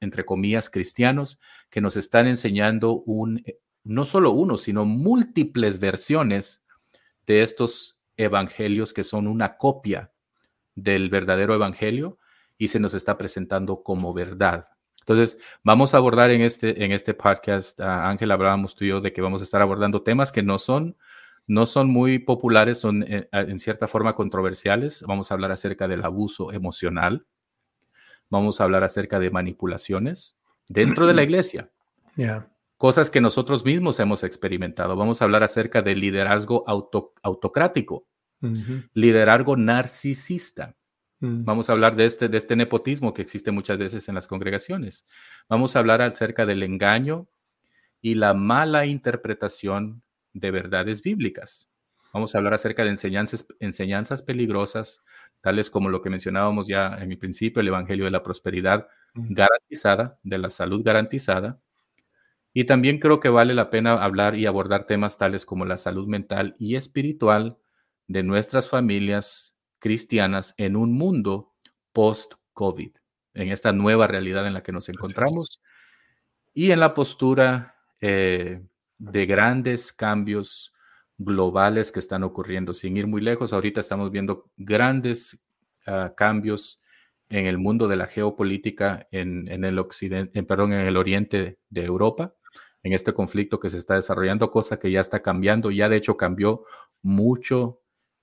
entre 0.00 0.24
comillas, 0.24 0.70
cristianos, 0.70 1.40
que 1.70 1.80
nos 1.80 1.96
están 1.96 2.26
enseñando 2.26 3.02
un, 3.06 3.42
eh, 3.44 3.58
no 3.84 4.04
solo 4.04 4.32
uno, 4.32 4.58
sino 4.58 4.84
múltiples 4.84 5.78
versiones 5.78 6.64
de 7.26 7.42
estos 7.42 7.98
evangelios 8.16 8.92
que 8.92 9.04
son 9.04 9.26
una 9.26 9.56
copia 9.56 10.12
del 10.74 11.10
verdadero 11.10 11.54
evangelio 11.54 12.18
y 12.58 12.68
se 12.68 12.80
nos 12.80 12.94
está 12.94 13.16
presentando 13.16 13.82
como 13.82 14.12
verdad. 14.12 14.66
Entonces, 15.00 15.38
vamos 15.64 15.94
a 15.94 15.96
abordar 15.96 16.30
en 16.30 16.42
este, 16.42 16.84
en 16.84 16.92
este 16.92 17.14
podcast, 17.14 17.80
Ángel, 17.80 18.30
hablábamos 18.30 18.74
tú 18.74 18.84
y 18.84 18.88
yo 18.88 19.00
de 19.00 19.12
que 19.12 19.22
vamos 19.22 19.40
a 19.40 19.44
estar 19.44 19.62
abordando 19.62 20.02
temas 20.02 20.30
que 20.30 20.42
no 20.42 20.58
son, 20.58 20.96
no 21.46 21.66
son 21.66 21.88
muy 21.88 22.18
populares, 22.18 22.78
son 22.78 23.02
eh, 23.02 23.28
en 23.32 23.58
cierta 23.58 23.88
forma 23.88 24.14
controversiales. 24.14 25.02
Vamos 25.06 25.30
a 25.30 25.34
hablar 25.34 25.52
acerca 25.52 25.88
del 25.88 26.04
abuso 26.04 26.52
emocional. 26.52 27.26
Vamos 28.30 28.60
a 28.60 28.64
hablar 28.64 28.84
acerca 28.84 29.18
de 29.18 29.30
manipulaciones 29.30 30.36
dentro 30.68 31.06
de 31.06 31.14
la 31.14 31.22
iglesia. 31.24 31.70
Cosas 32.76 33.10
que 33.10 33.20
nosotros 33.20 33.64
mismos 33.64 34.00
hemos 34.00 34.24
experimentado. 34.24 34.96
Vamos 34.96 35.20
a 35.20 35.26
hablar 35.26 35.42
acerca 35.42 35.82
del 35.82 36.00
liderazgo 36.00 36.64
autocrático 37.22 38.06
liderazgo 38.94 39.56
narcisista. 39.56 40.76
Mm. 41.20 41.44
Vamos 41.44 41.68
a 41.68 41.72
hablar 41.72 41.96
de 41.96 42.06
este, 42.06 42.28
de 42.28 42.36
este 42.36 42.56
nepotismo 42.56 43.12
que 43.12 43.22
existe 43.22 43.50
muchas 43.50 43.78
veces 43.78 44.08
en 44.08 44.14
las 44.14 44.26
congregaciones. 44.26 45.06
Vamos 45.48 45.76
a 45.76 45.80
hablar 45.80 46.02
acerca 46.02 46.46
del 46.46 46.62
engaño 46.62 47.28
y 48.00 48.14
la 48.14 48.34
mala 48.34 48.86
interpretación 48.86 50.02
de 50.32 50.50
verdades 50.50 51.02
bíblicas. 51.02 51.68
Vamos 52.12 52.34
a 52.34 52.38
hablar 52.38 52.54
acerca 52.54 52.82
de 52.82 52.90
enseñanzas, 52.90 53.46
enseñanzas 53.60 54.22
peligrosas, 54.22 55.02
tales 55.40 55.70
como 55.70 55.88
lo 55.88 56.02
que 56.02 56.10
mencionábamos 56.10 56.66
ya 56.66 56.98
en 57.00 57.12
el 57.12 57.18
principio, 57.18 57.60
el 57.60 57.68
Evangelio 57.68 58.04
de 58.04 58.10
la 58.10 58.22
Prosperidad 58.22 58.88
garantizada, 59.14 60.18
de 60.22 60.38
la 60.38 60.50
salud 60.50 60.82
garantizada. 60.84 61.60
Y 62.52 62.64
también 62.64 62.98
creo 62.98 63.20
que 63.20 63.28
vale 63.28 63.54
la 63.54 63.70
pena 63.70 63.92
hablar 63.92 64.36
y 64.36 64.46
abordar 64.46 64.86
temas 64.86 65.18
tales 65.18 65.46
como 65.46 65.64
la 65.64 65.76
salud 65.76 66.06
mental 66.08 66.54
y 66.58 66.76
espiritual, 66.76 67.58
de 68.10 68.24
nuestras 68.24 68.68
familias 68.68 69.56
cristianas 69.78 70.54
en 70.56 70.74
un 70.74 70.92
mundo 70.92 71.54
post-COVID, 71.92 72.90
en 73.34 73.52
esta 73.52 73.72
nueva 73.72 74.08
realidad 74.08 74.48
en 74.48 74.54
la 74.54 74.64
que 74.64 74.72
nos 74.72 74.88
encontramos 74.88 75.62
y 76.52 76.72
en 76.72 76.80
la 76.80 76.92
postura 76.92 77.76
eh, 78.00 78.62
de 78.98 79.26
grandes 79.26 79.92
cambios 79.92 80.72
globales 81.20 81.92
que 81.92 82.00
están 82.00 82.22
ocurriendo. 82.22 82.72
Sin 82.72 82.96
ir 82.96 83.06
muy 83.06 83.20
lejos, 83.20 83.52
ahorita 83.52 83.80
estamos 83.80 84.10
viendo 84.10 84.50
grandes 84.56 85.38
ah, 85.86 86.14
cambios 86.16 86.82
en 87.28 87.46
el 87.46 87.58
mundo 87.58 87.88
de 87.88 87.96
la 87.96 88.06
geopolítica 88.06 89.06
en, 89.12 89.64
el 89.64 89.78
occidente, 89.78 90.42
perdón, 90.42 90.72
en 90.72 90.80
el 90.80 90.96
oriente 90.96 91.58
de 91.68 91.84
Europa, 91.84 92.34
en 92.82 92.94
este 92.94 93.12
conflicto 93.12 93.60
que 93.60 93.68
se 93.68 93.76
está 93.76 93.94
desarrollando, 93.94 94.50
cosa 94.50 94.78
que 94.78 94.90
ya 94.90 95.00
está 95.00 95.20
cambiando, 95.22 95.70
ya 95.70 95.88
de 95.88 95.96
hecho 95.96 96.16
cambió 96.16 96.64
mucho 97.02 97.82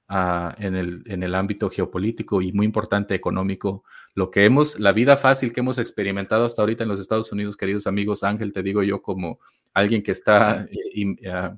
en, 0.09 0.75
el, 0.75 1.03
en, 1.05 1.23
el, 1.23 1.35
ámbito 1.35 1.69
geopolítico 1.69 2.41
y 2.41 2.51
muy 2.51 2.65
importante 2.65 3.13
económico. 3.13 3.83
Lo 4.15 4.31
que 4.31 4.45
hemos, 4.45 4.79
la 4.79 4.91
vida 4.91 5.15
fácil 5.17 5.53
que 5.53 5.59
hemos 5.59 5.77
experimentado 5.77 6.45
hasta 6.45 6.61
ahorita 6.63 6.83
en 6.83 6.89
los 6.89 6.99
Estados 6.99 7.31
Unidos, 7.31 7.55
queridos 7.55 7.87
amigos, 7.87 8.23
Ángel, 8.23 8.51
te 8.51 8.63
digo 8.63 8.83
yo 8.83 9.01
como 9.01 9.39
alguien 9.73 10.01
que 10.01 10.11
está, 10.11 10.67
eh, 10.71 11.57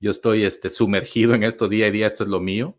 yo 0.00 0.10
estoy 0.10 0.44
este, 0.44 0.68
sumergido 0.68 1.34
en 1.34 1.42
esto 1.42 1.68
día 1.68 1.86
a 1.86 1.90
día, 1.90 2.06
esto 2.06 2.24
es 2.24 2.30
lo 2.30 2.40
mío. 2.40 2.78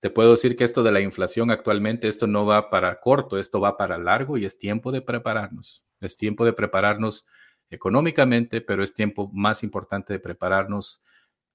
Te 0.00 0.10
puedo 0.10 0.32
decir 0.32 0.56
que 0.56 0.64
esto 0.64 0.82
de 0.82 0.92
la 0.92 1.00
inflación 1.00 1.50
actualmente, 1.50 2.08
esto 2.08 2.26
no 2.26 2.44
va 2.44 2.68
para 2.68 3.00
corto, 3.00 3.38
esto 3.38 3.60
va 3.60 3.76
para 3.76 3.96
largo 3.96 4.36
y 4.36 4.44
es 4.44 4.58
tiempo 4.58 4.92
de 4.92 5.00
prepararnos. 5.00 5.86
Es 6.00 6.16
tiempo 6.16 6.44
de 6.44 6.52
prepararnos 6.52 7.26
económicamente, 7.70 8.60
pero 8.60 8.82
es 8.82 8.94
tiempo 8.94 9.30
más 9.32 9.62
importante 9.62 10.12
de 10.12 10.18
prepararnos 10.18 11.02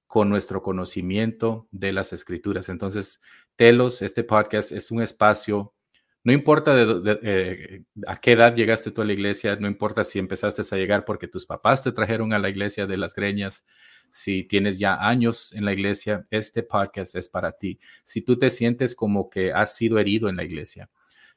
con 0.07 0.27
nuestro 0.27 0.63
conocimiento 0.63 1.67
de 1.69 1.93
las 1.93 2.13
escrituras. 2.13 2.69
Entonces, 2.69 3.21
Telos, 3.55 4.01
este 4.01 4.23
podcast 4.23 4.71
es 4.71 4.89
un 4.89 5.03
espacio, 5.03 5.75
no 6.23 6.33
importa 6.33 6.73
eh, 7.21 7.83
a 8.07 8.17
qué 8.17 8.31
edad 8.31 8.55
llegaste 8.55 8.89
tú 8.89 9.03
a 9.03 9.05
la 9.05 9.13
iglesia, 9.13 9.55
no 9.57 9.67
importa 9.67 10.03
si 10.03 10.17
empezaste 10.17 10.63
a 10.63 10.79
llegar 10.79 11.05
porque 11.05 11.27
tus 11.27 11.45
papás 11.45 11.83
te 11.83 11.91
trajeron 11.91 12.33
a 12.33 12.39
la 12.39 12.49
iglesia 12.49 12.87
de 12.87 12.97
las 12.97 13.13
greñas, 13.13 13.67
si 14.11 14.43
tienes 14.43 14.79
ya 14.79 14.95
años 14.95 15.53
en 15.53 15.65
la 15.65 15.73
iglesia, 15.73 16.27
este 16.31 16.63
podcast 16.63 17.15
es 17.15 17.27
para 17.27 17.51
ti. 17.51 17.79
Si 18.03 18.21
tú 18.21 18.37
te 18.37 18.49
sientes 18.49 18.95
como 18.95 19.29
que 19.29 19.53
has 19.53 19.75
sido 19.75 19.99
herido 19.99 20.29
en 20.29 20.35
la 20.35 20.43
iglesia, 20.43 20.89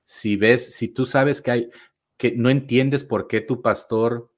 si 0.05 0.37
ves, 0.37 0.75
si 0.75 0.89
tú 0.89 1.05
sabes 1.05 1.41
que 1.41 1.51
hay, 1.51 1.71
que 2.17 2.33
no 2.33 2.51
entiendes 2.51 3.05
por 3.05 3.27
qué 3.27 3.41
tu 3.41 3.63
pastor 3.63 4.31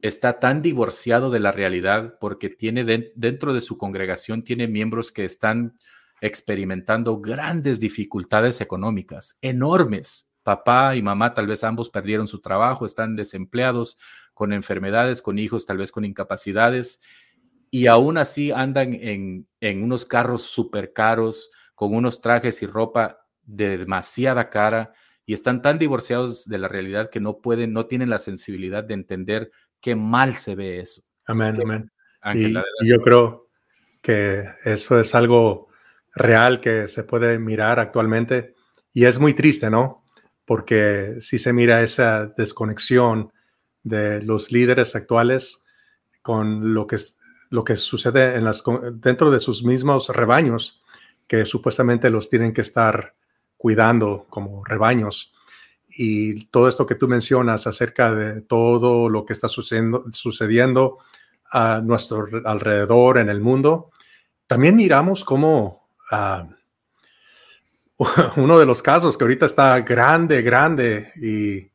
está 0.00 0.40
tan 0.40 0.62
divorciado 0.62 1.30
de 1.30 1.40
la 1.40 1.52
realidad 1.52 2.18
porque 2.20 2.48
tiene 2.48 3.12
dentro 3.14 3.54
de 3.54 3.60
su 3.60 3.78
congregación, 3.78 4.42
tiene 4.42 4.66
miembros 4.66 5.12
que 5.12 5.24
están 5.24 5.76
experimentando 6.20 7.20
grandes 7.20 7.80
dificultades 7.80 8.60
económicas, 8.60 9.38
enormes. 9.40 10.28
Papá 10.42 10.96
y 10.96 11.02
mamá 11.02 11.34
tal 11.34 11.46
vez 11.46 11.62
ambos 11.62 11.88
perdieron 11.88 12.26
su 12.26 12.40
trabajo, 12.40 12.84
están 12.84 13.14
desempleados, 13.14 13.96
con 14.34 14.52
enfermedades, 14.52 15.22
con 15.22 15.38
hijos 15.38 15.66
tal 15.66 15.78
vez 15.78 15.92
con 15.92 16.04
incapacidades, 16.04 17.00
y 17.74 17.86
aún 17.86 18.18
así 18.18 18.52
andan 18.52 18.92
en, 18.92 19.48
en 19.58 19.82
unos 19.82 20.04
carros 20.04 20.42
súper 20.42 20.92
caros, 20.92 21.50
con 21.74 21.94
unos 21.94 22.20
trajes 22.20 22.62
y 22.62 22.66
ropa 22.66 23.24
de 23.42 23.78
demasiada 23.78 24.50
cara, 24.50 24.92
y 25.24 25.32
están 25.32 25.62
tan 25.62 25.78
divorciados 25.78 26.44
de 26.44 26.58
la 26.58 26.68
realidad 26.68 27.08
que 27.08 27.18
no 27.18 27.38
pueden, 27.38 27.72
no 27.72 27.86
tienen 27.86 28.10
la 28.10 28.18
sensibilidad 28.18 28.84
de 28.84 28.92
entender 28.92 29.50
qué 29.80 29.96
mal 29.96 30.36
se 30.36 30.54
ve 30.54 30.80
eso. 30.80 31.02
Amén, 31.24 31.56
amén. 31.62 31.90
y, 32.34 32.52
yo 32.86 33.00
creo 33.00 33.48
que 34.02 34.44
eso 34.64 35.00
es 35.00 35.14
algo 35.14 35.68
real 36.14 36.60
que 36.60 36.88
se 36.88 37.04
puede 37.04 37.38
mirar 37.38 37.80
actualmente 37.80 38.54
Y 38.92 39.06
es 39.06 39.18
muy 39.18 39.32
triste, 39.32 39.70
¿no? 39.70 40.04
Porque 40.44 41.16
si 41.20 41.38
se 41.38 41.54
mira 41.54 41.82
esa 41.82 42.26
desconexión 42.26 43.32
de 43.82 44.20
los 44.20 44.52
líderes 44.52 44.94
actuales 44.94 45.64
con 46.20 46.74
lo 46.74 46.86
que, 46.86 46.98
lo 47.52 47.64
que 47.64 47.76
sucede 47.76 48.42
dentro 48.94 49.30
de 49.30 49.38
sus 49.38 49.62
mismos 49.62 50.08
rebaños, 50.08 50.82
que 51.26 51.44
supuestamente 51.44 52.08
los 52.08 52.30
tienen 52.30 52.54
que 52.54 52.62
estar 52.62 53.14
cuidando 53.58 54.24
como 54.30 54.64
rebaños. 54.64 55.34
Y 55.86 56.46
todo 56.46 56.66
esto 56.66 56.86
que 56.86 56.94
tú 56.94 57.08
mencionas 57.08 57.66
acerca 57.66 58.14
de 58.14 58.40
todo 58.40 59.10
lo 59.10 59.26
que 59.26 59.34
está 59.34 59.48
sucediendo, 59.48 60.02
sucediendo 60.10 60.96
a 61.50 61.82
nuestro 61.84 62.26
alrededor 62.46 63.18
en 63.18 63.28
el 63.28 63.42
mundo, 63.42 63.90
también 64.46 64.74
miramos 64.74 65.22
cómo 65.22 65.90
ah, 66.10 66.48
uno 68.36 68.58
de 68.58 68.64
los 68.64 68.80
casos 68.80 69.18
que 69.18 69.24
ahorita 69.24 69.44
está 69.44 69.78
grande, 69.80 70.40
grande 70.40 71.12
y 71.16 71.70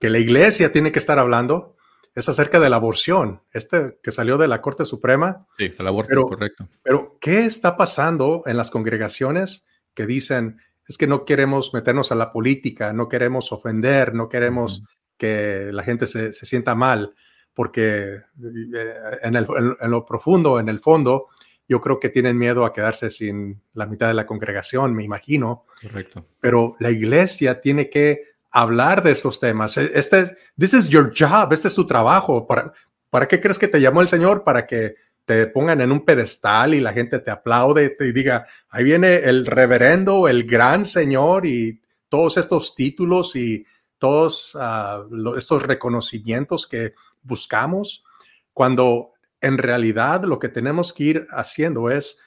que 0.00 0.10
la 0.10 0.18
iglesia 0.18 0.72
tiene 0.72 0.90
que 0.90 0.98
estar 0.98 1.20
hablando 1.20 1.76
es 2.14 2.28
acerca 2.28 2.60
de 2.60 2.68
la 2.68 2.76
aborción, 2.76 3.42
este 3.52 3.98
que 4.02 4.10
salió 4.10 4.36
de 4.36 4.48
la 4.48 4.60
Corte 4.60 4.84
Suprema. 4.84 5.46
Sí, 5.56 5.72
el 5.78 5.86
aborto, 5.86 6.22
correcto. 6.24 6.68
Pero, 6.82 7.16
¿qué 7.20 7.44
está 7.44 7.76
pasando 7.76 8.42
en 8.46 8.56
las 8.56 8.70
congregaciones 8.70 9.66
que 9.94 10.06
dicen, 10.06 10.60
es 10.86 10.98
que 10.98 11.06
no 11.06 11.24
queremos 11.24 11.72
meternos 11.72 12.12
a 12.12 12.14
la 12.14 12.32
política, 12.32 12.92
no 12.92 13.08
queremos 13.08 13.52
ofender, 13.52 14.14
no 14.14 14.28
queremos 14.28 14.84
que 15.16 15.70
la 15.72 15.82
gente 15.84 16.06
se, 16.06 16.32
sienta 16.32 16.74
mal, 16.74 17.14
porque 17.54 18.14
eh, 18.14 18.94
en, 19.22 19.36
en, 19.36 19.90
lo 19.90 20.04
profundo, 20.04 20.58
en 20.58 20.68
el 20.68 20.80
fondo, 20.80 21.28
yo 21.68 21.80
creo 21.80 22.00
que 22.00 22.08
tienen 22.08 22.36
miedo 22.36 22.64
a 22.64 22.72
quedarse 22.72 23.10
sin 23.10 23.62
la 23.74 23.86
mitad 23.86 24.08
de 24.08 24.14
la 24.14 24.26
congregación, 24.26 24.94
me 24.94 25.04
imagino. 25.04 25.64
Correcto. 25.80 26.26
Pero 26.40 26.76
la 26.80 26.90
iglesia 26.90 27.60
tiene 27.60 27.88
que 27.88 28.31
hablar 28.52 29.02
de 29.02 29.12
estos 29.12 29.40
temas. 29.40 29.76
E, 29.78 29.90
este 29.94 30.20
es, 30.20 30.36
this 30.58 30.74
is 30.74 30.88
your 30.88 31.12
job, 31.16 31.52
este 31.52 31.68
es 31.68 31.74
tu 31.74 31.86
trabajo. 31.86 32.46
¿Para, 32.46 32.72
¿Para 33.10 33.26
qué 33.26 33.40
crees 33.40 33.58
que 33.58 33.68
te 33.68 33.80
llamó 33.80 34.00
el 34.00 34.08
Señor? 34.08 34.44
Para 34.44 34.66
que 34.66 34.94
te 35.24 35.46
pongan 35.46 35.80
en 35.80 35.92
un 35.92 36.04
pedestal 36.04 36.74
y 36.74 36.80
la 36.80 36.92
gente 36.92 37.18
te 37.18 37.30
aplaude 37.30 37.96
y 37.98 38.12
diga, 38.12 38.46
ahí 38.70 38.84
viene 38.84 39.16
el 39.16 39.46
reverendo, 39.46 40.28
el 40.28 40.44
gran 40.44 40.84
Señor 40.84 41.46
y 41.46 41.80
todos 42.08 42.36
estos 42.36 42.74
títulos 42.74 43.36
y 43.36 43.64
todos 43.98 44.56
ah, 44.60 45.04
estos 45.36 45.62
reconocimientos 45.62 46.66
que 46.66 46.94
buscamos, 47.22 48.04
cuando 48.52 49.12
en 49.40 49.58
realidad 49.58 50.24
lo 50.24 50.38
que 50.38 50.48
tenemos 50.48 50.92
que 50.92 51.04
ir 51.04 51.26
haciendo 51.30 51.88
es 51.88 52.20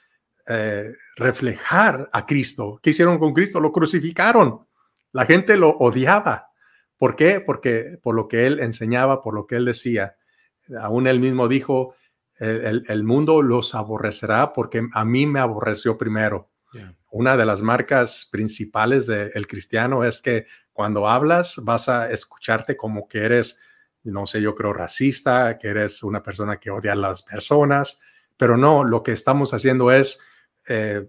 eh, 0.48 0.94
reflejar 1.16 2.10
a 2.12 2.26
Cristo. 2.26 2.80
¿Qué 2.82 2.92
hicieron 2.92 3.20
con 3.20 3.34
Cristo? 3.34 3.60
Lo 3.60 3.72
crucificaron. 3.72 4.66
La 5.16 5.26
gente 5.26 5.56
lo 5.56 5.70
odiaba. 5.70 6.50
¿Por 6.98 7.16
qué? 7.16 7.40
Porque 7.40 7.98
por 8.04 8.16
lo 8.16 8.28
que 8.28 8.48
él 8.48 8.60
enseñaba, 8.60 9.22
por 9.22 9.34
lo 9.34 9.48
que 9.48 9.56
él 9.56 9.64
decía. 9.64 10.18
Aún 10.78 11.08
él 11.08 11.22
mismo 11.22 11.48
dijo, 11.48 11.96
el, 12.38 13.04
mundo 13.06 13.42
los 13.42 13.76
aborrecerá 13.76 14.52
porque 14.52 14.86
a 14.92 15.06
mí 15.06 15.26
me 15.26 15.40
aborreció 15.40 15.98
primero. 15.98 16.52
Una 17.12 17.38
de 17.38 17.46
las 17.46 17.62
marcas 17.62 18.28
principales 18.30 19.08
del 19.08 19.48
cristiano 19.48 20.04
es 20.04 20.22
que 20.22 20.48
cuando 20.74 21.08
hablas 21.08 21.62
vas 21.64 21.88
a 21.88 22.12
escucharte 22.12 22.76
como 22.76 23.08
que 23.08 23.20
eres, 23.20 23.58
no 24.04 24.26
sé, 24.26 24.42
yo 24.42 24.54
creo 24.54 24.74
racista, 24.74 25.58
que 25.58 25.70
eres 25.70 26.04
una 26.04 26.22
persona 26.22 26.58
que 26.58 26.72
odia 26.72 26.92
a 26.92 26.98
las 26.98 27.24
personas, 27.24 28.02
pero 28.36 28.58
no, 28.58 28.84
lo 28.84 29.02
que 29.02 29.14
estamos 29.14 29.54
haciendo 29.54 29.94
es 29.94 30.20
eh, 30.68 31.08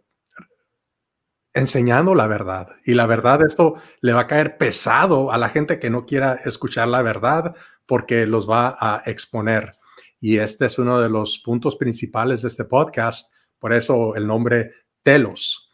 enseñando 1.57 2.15
la 2.15 2.27
verdad. 2.27 2.69
Y 2.85 2.95
la 2.95 3.07
verdad, 3.07 3.43
esto 3.45 3.77
le 4.03 4.13
va 4.13 4.21
a 4.21 4.27
caer 4.27 4.59
pesado 4.59 5.33
a 5.33 5.39
la 5.39 5.49
gente 5.49 5.79
que 5.79 5.91
no 5.91 6.05
quiera 6.05 6.35
escuchar 6.45 6.87
la 6.89 7.03
verdad 7.03 7.57
porque 7.87 8.27
los 8.27 8.49
va 8.49 8.77
a 8.79 9.03
exponer. 9.07 9.77
Y 10.21 10.39
este 10.39 10.67
es 10.67 10.79
uno 10.79 11.01
de 11.01 11.09
los 11.09 11.39
puntos 11.39 11.77
principales 11.77 12.43
de 12.43 12.49
este 12.49 12.65
podcast, 12.65 13.33
por 13.59 13.73
eso 13.73 14.15
el 14.15 14.27
nombre 14.27 14.73
Telos. 15.03 15.73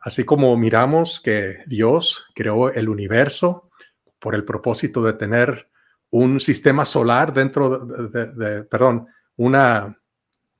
Así 0.00 0.24
como 0.24 0.56
miramos 0.56 1.20
que 1.20 1.58
Dios 1.66 2.26
creó 2.34 2.70
el 2.70 2.88
universo 2.88 3.70
por 4.18 4.34
el 4.34 4.44
propósito 4.44 5.02
de 5.02 5.12
tener 5.12 5.68
un 6.10 6.40
sistema 6.40 6.84
solar 6.84 7.32
dentro 7.32 7.86
de, 7.86 8.64
perdón, 8.64 9.06
una, 9.36 9.96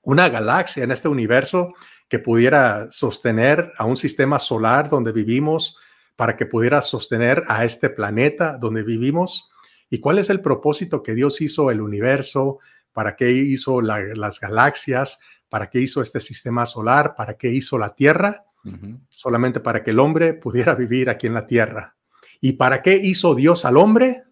una 0.03 0.29
galaxia 0.29 0.85
en 0.85 0.93
este 0.93 1.09
universo 1.09 1.75
que 2.09 2.19
pudiera 2.19 2.91
sostener 2.91 3.73
a 3.79 3.87
un 3.87 3.97
sistema 3.97 4.39
solar 4.39 4.89
donde 4.91 5.13
vivimos, 5.13 5.79
para 6.17 6.37
que 6.37 6.47
pudiera 6.47 6.81
sostener 6.83 7.43
a 7.49 7.65
este 7.65 7.91
planeta 7.91 8.57
donde 8.59 8.83
vivimos. 8.83 9.51
¿Y 9.91 10.01
cuál 10.01 10.19
es 10.19 10.31
el 10.31 10.41
propósito 10.41 11.03
que 11.03 11.15
Dios 11.15 11.41
hizo 11.41 11.71
el 11.71 11.81
universo? 11.81 12.59
¿Para 12.93 13.17
qué 13.17 13.33
hizo 13.33 13.81
las 13.81 14.41
galaxias? 14.41 15.21
¿Para 15.49 15.71
qué 15.71 15.81
hizo 15.81 16.03
este 16.03 16.21
sistema 16.21 16.67
solar? 16.67 17.15
¿Para 17.17 17.37
qué 17.37 17.51
hizo 17.51 17.79
la 17.79 17.95
Tierra? 17.95 18.45
Solamente 19.11 19.61
para 19.61 19.83
que 19.83 19.91
el 19.91 19.99
hombre 19.99 20.35
pudiera 20.35 20.75
vivir 20.75 21.11
aquí 21.11 21.27
en 21.27 21.35
la 21.35 21.47
Tierra. 21.47 21.97
¿Y 22.41 22.53
para 22.53 22.83
qué 22.83 22.97
hizo 22.97 23.35
Dios 23.35 23.65
al 23.65 23.77
hombre? 23.77 24.25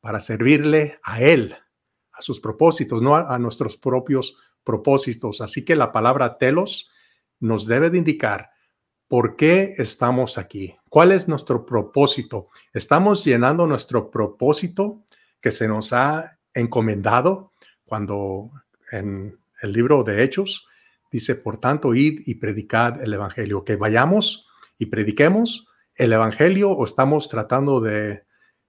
Para 0.00 0.20
servirle 0.20 0.98
a 1.02 1.20
Él, 1.20 1.56
a 2.12 2.22
sus 2.22 2.40
propósitos, 2.40 3.02
no 3.02 3.14
a, 3.14 3.34
a 3.34 3.38
nuestros 3.38 3.76
propios 3.76 4.36
propósitos. 4.64 5.40
Así 5.40 5.64
que 5.64 5.76
la 5.76 5.92
palabra 5.92 6.38
telos 6.38 6.90
nos 7.42 7.66
debe 7.66 7.90
de 7.90 7.98
indicar 7.98 8.50
por 9.08 9.36
qué 9.36 9.74
estamos 9.76 10.38
aquí, 10.38 10.74
cuál 10.88 11.12
es 11.12 11.28
nuestro 11.28 11.66
propósito. 11.66 12.48
¿Estamos 12.72 13.24
llenando 13.24 13.66
nuestro 13.66 14.10
propósito 14.10 15.02
que 15.40 15.50
se 15.50 15.68
nos 15.68 15.92
ha 15.92 16.38
encomendado 16.54 17.50
cuando 17.84 18.50
en 18.90 19.38
el 19.60 19.72
libro 19.72 20.04
de 20.04 20.22
Hechos 20.22 20.66
dice, 21.10 21.34
por 21.34 21.58
tanto, 21.60 21.94
id 21.94 22.22
y 22.24 22.36
predicad 22.36 23.02
el 23.02 23.12
Evangelio, 23.12 23.64
que 23.64 23.76
vayamos 23.76 24.46
y 24.78 24.86
prediquemos 24.86 25.66
el 25.94 26.12
Evangelio 26.12 26.70
o 26.70 26.84
estamos 26.84 27.28
tratando 27.28 27.80
de, 27.80 28.24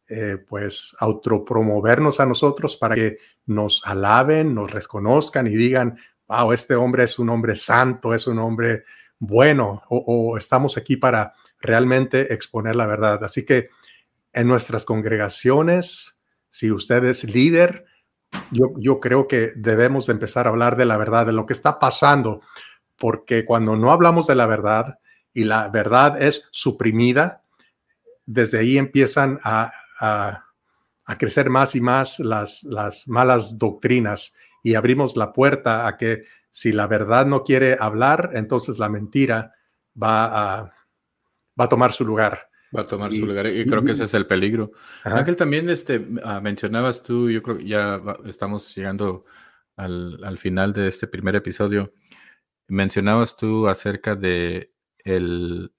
eh, 0.09 0.37
pues, 0.49 0.95
autopromovernos 0.99 2.19
a 2.19 2.25
nosotros 2.25 2.75
para 2.75 2.95
que 2.95 3.17
nos 3.45 3.81
alaben, 3.85 4.53
nos 4.53 4.71
reconozcan 4.71 5.47
y 5.47 5.51
digan, 5.51 5.97
wow, 6.27 6.51
este 6.51 6.75
hombre 6.75 7.03
es 7.03 7.19
un 7.19 7.29
hombre 7.29 7.55
santo, 7.55 8.13
es 8.13 8.27
un 8.27 8.39
hombre 8.39 8.83
bueno, 9.19 9.83
o, 9.89 10.35
estamos 10.37 10.77
aquí 10.77 10.97
para 10.97 11.33
realmente 11.59 12.33
exponer 12.33 12.75
la 12.75 12.85
verdad. 12.85 13.23
Así 13.23 13.45
que 13.45 13.69
en 14.33 14.47
nuestras 14.47 14.83
congregaciones, 14.83 16.21
si 16.49 16.71
usted 16.71 17.05
es 17.05 17.23
líder, 17.23 17.85
yo, 18.51 18.73
yo 18.77 18.99
creo 18.99 19.27
que 19.27 19.53
debemos 19.55 20.09
empezar 20.09 20.45
a 20.45 20.49
hablar 20.49 20.75
de 20.75 20.85
la 20.85 20.97
verdad, 20.97 21.25
de 21.25 21.33
lo 21.33 21.45
que 21.45 21.53
está 21.53 21.79
pasando, 21.79 22.41
porque 22.97 23.45
cuando 23.45 23.77
no 23.77 23.91
hablamos 23.91 24.27
de 24.27 24.35
la 24.35 24.45
verdad 24.45 24.99
y 25.33 25.45
la 25.45 25.69
verdad 25.69 26.21
es 26.21 26.49
suprimida, 26.51 27.43
desde 28.25 28.59
ahí 28.59 28.77
empiezan 28.77 29.39
a, 29.43 29.71
a, 29.99 30.45
a 31.05 31.17
crecer 31.17 31.49
más 31.49 31.75
y 31.75 31.81
más 31.81 32.19
las, 32.19 32.63
las 32.63 33.07
malas 33.07 33.57
doctrinas 33.57 34.35
y 34.63 34.75
abrimos 34.75 35.17
la 35.17 35.33
puerta 35.33 35.85
a 35.85 35.97
que 35.97 36.23
si 36.49 36.71
la 36.71 36.87
verdad 36.87 37.25
no 37.25 37.43
quiere 37.43 37.77
hablar, 37.79 38.31
entonces 38.33 38.79
la 38.79 38.87
mentira 38.87 39.53
va 40.01 40.25
a, 40.25 40.73
va 41.59 41.65
a 41.65 41.69
tomar 41.69 41.91
su 41.91 42.05
lugar. 42.05 42.49
Va 42.75 42.81
a 42.81 42.87
tomar 42.87 43.11
su 43.11 43.25
lugar 43.25 43.45
y 43.47 43.65
creo 43.65 43.83
que 43.83 43.91
ese 43.91 44.05
es 44.05 44.13
el 44.15 44.25
peligro. 44.25 44.71
Ángel, 45.03 45.35
también 45.35 45.69
este, 45.69 46.07
ah, 46.23 46.39
mencionabas 46.41 47.03
tú, 47.03 47.29
yo 47.29 47.43
creo 47.43 47.57
que 47.57 47.67
ya 47.67 48.01
estamos 48.25 48.73
llegando 48.73 49.25
al, 49.75 50.37
final 50.39 50.73
de 50.73 50.87
este 50.87 51.07
primer 51.07 51.35
episodio, 51.35 51.93
mencionabas 52.67 53.37
tú 53.37 53.67
acerca 53.67 54.15
de 54.15 54.73
el, 54.99 55.71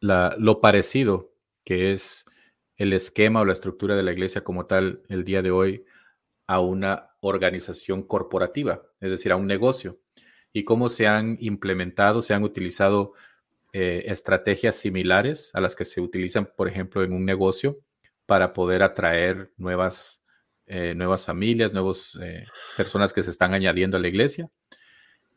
la, 0.00 0.36
lo 0.38 0.60
parecido 0.60 1.34
que 1.64 1.92
es 1.92 2.24
el 2.76 2.92
esquema 2.92 3.40
o 3.40 3.44
la 3.44 3.52
estructura 3.52 3.96
de 3.96 4.02
la 4.02 4.12
iglesia 4.12 4.44
como 4.44 4.66
tal 4.66 5.02
el 5.08 5.24
día 5.24 5.42
de 5.42 5.50
hoy 5.50 5.84
a 6.46 6.60
una 6.60 7.10
organización 7.20 8.02
corporativa, 8.02 8.82
es 9.00 9.10
decir, 9.10 9.32
a 9.32 9.36
un 9.36 9.46
negocio, 9.46 9.98
y 10.52 10.64
cómo 10.64 10.88
se 10.88 11.06
han 11.06 11.36
implementado, 11.40 12.22
se 12.22 12.34
han 12.34 12.44
utilizado 12.44 13.12
eh, 13.72 14.04
estrategias 14.06 14.76
similares 14.76 15.50
a 15.54 15.60
las 15.60 15.74
que 15.74 15.84
se 15.84 16.00
utilizan, 16.00 16.48
por 16.56 16.68
ejemplo, 16.68 17.02
en 17.02 17.12
un 17.12 17.24
negocio 17.24 17.80
para 18.26 18.52
poder 18.52 18.82
atraer 18.82 19.50
nuevas, 19.56 20.24
eh, 20.66 20.94
nuevas 20.94 21.26
familias, 21.26 21.72
nuevas 21.72 22.16
eh, 22.22 22.46
personas 22.76 23.12
que 23.12 23.22
se 23.22 23.30
están 23.30 23.52
añadiendo 23.52 23.96
a 23.96 24.00
la 24.00 24.08
iglesia. 24.08 24.48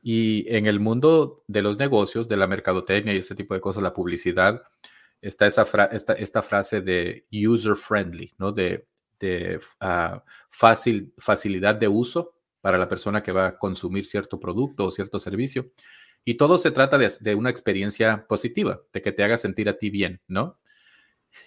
Y 0.03 0.45
en 0.55 0.67
el 0.67 0.79
mundo 0.79 1.43
de 1.47 1.63
los 1.63 1.79
negocios, 1.79 2.27
de 2.27 2.37
la 2.37 2.47
mercadotecnia 2.47 3.13
y 3.13 3.17
este 3.17 3.35
tipo 3.35 3.53
de 3.55 3.61
cosas, 3.61 3.81
la 3.81 3.93
publicidad, 3.93 4.61
está 5.21 5.45
esa 5.47 5.65
esta, 5.91 6.13
esta 6.13 6.41
frase 6.41 6.81
de 6.81 7.25
user 7.31 7.75
friendly, 7.75 8.33
¿no? 8.37 8.51
De 8.51 8.85
de 9.19 9.59
ah, 9.79 10.23
fácil, 10.49 11.13
facilidad 11.17 11.75
de 11.75 11.87
uso 11.87 12.35
para 12.61 12.77
la 12.77 12.89
persona 12.89 13.23
que 13.23 13.31
va 13.31 13.47
a 13.47 13.57
consumir 13.57 14.05
cierto 14.05 14.39
producto 14.39 14.85
o 14.85 14.91
cierto 14.91 15.19
servicio. 15.19 15.71
Y 16.25 16.35
todo 16.35 16.57
se 16.57 16.71
trata 16.71 16.97
de, 16.97 17.35
una 17.35 17.49
experiencia 17.49 18.27
positiva, 18.27 18.81
de 18.91 19.01
que 19.01 19.13
te 19.13 19.23
haga 19.23 19.37
sentir 19.37 19.69
a 19.69 19.77
ti 19.77 19.89
bien, 19.89 20.19
¿no? 20.27 20.59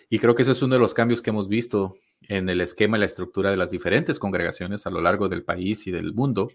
Y 0.08 0.18
creo 0.18 0.34
que 0.34 0.42
eso 0.42 0.52
es 0.52 0.62
uno 0.62 0.76
de 0.76 0.80
los 0.80 0.94
cambios 0.94 1.20
que 1.20 1.28
hemos 1.28 1.48
visto 1.48 1.96
en 2.22 2.48
el 2.48 2.62
esquema 2.62 2.96
y 2.96 3.00
la 3.00 3.06
estructura 3.06 3.50
de 3.50 3.58
las 3.58 3.70
diferentes 3.70 4.18
congregaciones 4.18 4.86
a 4.86 4.90
lo 4.90 5.02
largo 5.02 5.28
del 5.28 5.44
país 5.44 5.86
y 5.86 5.90
del 5.90 6.14
mundo, 6.14 6.50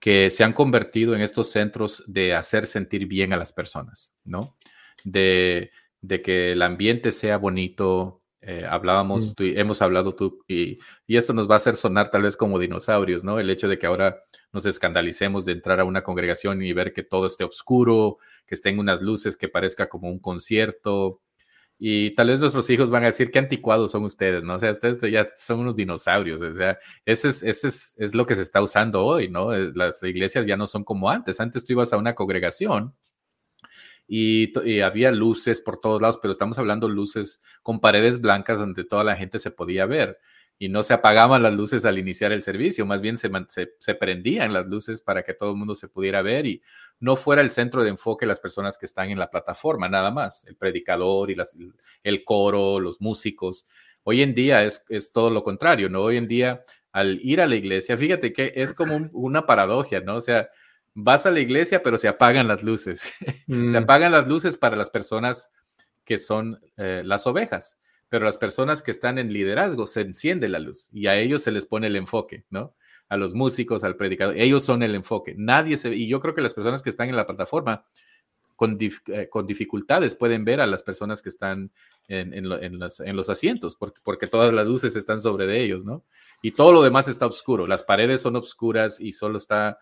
que 0.00 0.30
se 0.30 0.42
han 0.42 0.52
convertido 0.52 1.14
en 1.14 1.20
estos 1.20 1.52
centros 1.52 2.02
de 2.08 2.34
hacer 2.34 2.66
sentir 2.66 3.06
bien 3.06 3.32
a 3.32 3.36
las 3.36 3.52
personas, 3.52 4.16
¿no? 4.24 4.56
De, 5.04 5.70
de 6.00 6.22
que 6.22 6.52
el 6.52 6.62
ambiente 6.62 7.12
sea 7.12 7.38
bonito, 7.38 8.23
eh, 8.46 8.66
hablábamos, 8.68 9.34
hemos 9.38 9.80
hablado 9.80 10.14
tú, 10.14 10.44
y, 10.46 10.78
y, 11.06 11.16
esto 11.16 11.32
nos 11.32 11.48
va 11.48 11.54
a 11.54 11.56
hacer 11.56 11.76
sonar 11.76 12.10
tal 12.10 12.22
vez 12.22 12.36
como 12.36 12.58
dinosaurios, 12.58 13.24
¿no? 13.24 13.38
El 13.40 13.48
hecho 13.48 13.68
de 13.68 13.78
que 13.78 13.86
ahora 13.86 14.22
nos 14.52 14.66
escandalicemos 14.66 15.44
de 15.44 15.52
entrar 15.52 15.80
a 15.80 15.84
una 15.84 16.02
congregación 16.02 16.62
y 16.62 16.72
ver 16.74 16.92
que 16.92 17.02
todo 17.02 17.26
esté 17.26 17.44
oscuro, 17.44 18.18
que 18.46 18.54
estén 18.54 18.78
unas 18.78 19.00
luces 19.00 19.36
que 19.36 19.48
parezca 19.48 19.88
como 19.88 20.10
un 20.10 20.18
concierto. 20.18 21.20
Y 21.78 22.14
tal 22.14 22.28
vez 22.28 22.40
nuestros 22.40 22.68
hijos 22.70 22.90
van 22.90 23.02
a 23.04 23.06
decir 23.06 23.30
qué 23.30 23.38
anticuados 23.38 23.90
son 23.90 24.04
ustedes, 24.04 24.44
¿no? 24.44 24.54
O 24.54 24.58
sea, 24.58 24.70
ustedes 24.70 25.00
ya 25.10 25.28
son 25.34 25.60
unos 25.60 25.74
dinosaurios. 25.74 26.40
O 26.42 26.52
sea, 26.52 26.78
ese 27.04 27.30
es, 27.30 27.42
ese 27.42 27.68
es, 27.68 27.94
es 27.98 28.14
lo 28.14 28.26
que 28.26 28.34
se 28.34 28.42
está 28.42 28.62
usando 28.62 29.04
hoy, 29.04 29.28
¿no? 29.28 29.52
Eh, 29.54 29.72
las 29.74 30.02
iglesias 30.02 30.46
ya 30.46 30.56
no 30.56 30.66
son 30.66 30.84
como 30.84 31.10
antes. 31.10 31.40
Antes 31.40 31.64
tú 31.64 31.72
ibas 31.72 31.92
a 31.92 31.96
una 31.96 32.14
congregación 32.14 32.94
y, 34.06 34.80
había 34.80 35.10
luces 35.10 35.60
por 35.60 35.80
todos 35.80 36.02
lados, 36.02 36.18
pero 36.20 36.32
estamos 36.32 36.58
hablando 36.58 36.88
luces 36.88 37.40
con 37.62 37.80
paredes 37.80 38.20
blancas 38.20 38.58
donde 38.58 38.84
toda 38.84 39.04
la 39.04 39.16
gente 39.16 39.38
se 39.38 39.50
podía 39.50 39.86
ver 39.86 40.18
y 40.58 40.68
no 40.68 40.82
se 40.82 40.94
apagaban 40.94 41.42
las 41.42 41.52
luces 41.52 41.84
al 41.84 41.98
iniciar 41.98 42.30
el 42.32 42.42
servicio, 42.42 42.86
más 42.86 43.00
bien 43.00 43.16
se, 43.16 43.94
prendían 43.94 44.52
las 44.52 44.66
luces 44.66 45.00
para 45.00 45.22
que 45.22 45.34
todo 45.34 45.50
el 45.50 45.56
mundo 45.56 45.74
se 45.74 45.88
pudiera 45.88 46.22
ver 46.22 46.46
y 46.46 46.62
no 47.00 47.16
fuera 47.16 47.42
el 47.42 47.50
centro 47.50 47.82
de 47.82 47.90
enfoque 47.90 48.24
las 48.24 48.40
personas 48.40 48.78
que 48.78 48.86
están 48.86 49.10
en 49.10 49.18
la 49.18 49.30
plataforma, 49.30 49.88
nada 49.88 50.10
más, 50.10 50.44
el 50.46 50.56
predicador 50.56 51.30
y 51.30 51.36
el 52.04 52.24
coro, 52.24 52.78
los 52.78 53.00
músicos. 53.00 53.66
Hoy 54.04 54.22
en 54.22 54.34
día 54.34 54.62
es, 54.64 54.84
todo 55.12 55.30
lo 55.30 55.42
contrario, 55.42 55.88
¿no? 55.88 56.02
Hoy 56.02 56.18
en 56.18 56.28
día, 56.28 56.64
al 56.92 57.18
ir 57.22 57.40
a 57.40 57.48
la 57.48 57.56
iglesia, 57.56 57.96
fíjate 57.96 58.32
que 58.32 58.52
es 58.54 58.74
como 58.74 59.08
una 59.12 59.46
paradoja, 59.46 60.00
¿no? 60.00 60.16
O 60.16 60.20
sea, 60.20 60.50
vas 60.94 61.26
a 61.26 61.30
la 61.30 61.40
iglesia, 61.40 61.82
pero 61.82 61.98
se 61.98 62.08
apagan 62.08 62.48
las 62.48 62.62
luces. 62.62 63.12
se 63.46 63.52
mm. 63.54 63.76
apagan 63.76 64.12
las 64.12 64.28
luces 64.28 64.56
para 64.56 64.76
las 64.76 64.90
personas 64.90 65.52
que 66.04 66.18
son 66.18 66.60
eh, 66.76 67.02
las 67.04 67.26
ovejas, 67.26 67.78
pero 68.08 68.24
las 68.24 68.38
personas 68.38 68.82
que 68.82 68.90
están 68.90 69.18
en 69.18 69.32
liderazgo 69.32 69.86
se 69.86 70.02
enciende 70.02 70.48
la 70.48 70.58
luz 70.58 70.88
y 70.92 71.06
a 71.06 71.16
ellos 71.16 71.42
se 71.42 71.50
les 71.50 71.66
pone 71.66 71.88
el 71.88 71.96
enfoque, 71.96 72.44
¿no? 72.50 72.74
A 73.08 73.16
los 73.16 73.34
músicos, 73.34 73.84
al 73.84 73.96
predicador, 73.96 74.36
ellos 74.38 74.62
son 74.62 74.82
el 74.82 74.94
enfoque. 74.94 75.34
Nadie 75.36 75.76
se 75.76 75.94
y 75.94 76.06
yo 76.06 76.20
creo 76.20 76.34
que 76.34 76.40
las 76.40 76.54
personas 76.54 76.82
que 76.82 76.90
están 76.90 77.08
en 77.08 77.16
la 77.16 77.26
plataforma 77.26 77.84
con, 78.56 78.78
eh, 78.80 79.28
con 79.28 79.46
dificultades 79.46 80.14
pueden 80.14 80.44
ver 80.44 80.60
a 80.60 80.66
las 80.66 80.82
personas 80.82 81.22
que 81.22 81.28
están 81.28 81.70
en, 82.08 82.32
en, 82.32 83.16
los 83.16 83.30
asientos, 83.30 83.76
porque, 83.76 84.00
porque 84.02 84.26
todas 84.26 84.52
las 84.52 84.66
luces 84.66 84.94
están 84.94 85.20
sobre 85.20 85.46
de 85.46 85.62
ellos, 85.62 85.84
¿no? 85.84 86.04
Y 86.42 86.52
todo 86.52 86.72
lo 86.72 86.82
demás 86.82 87.08
está 87.08 87.26
oscuro, 87.26 87.66
las 87.66 87.82
paredes 87.82 88.20
son 88.20 88.36
oscuras 88.36 89.00
y 89.00 89.12
solo 89.12 89.38
está 89.38 89.78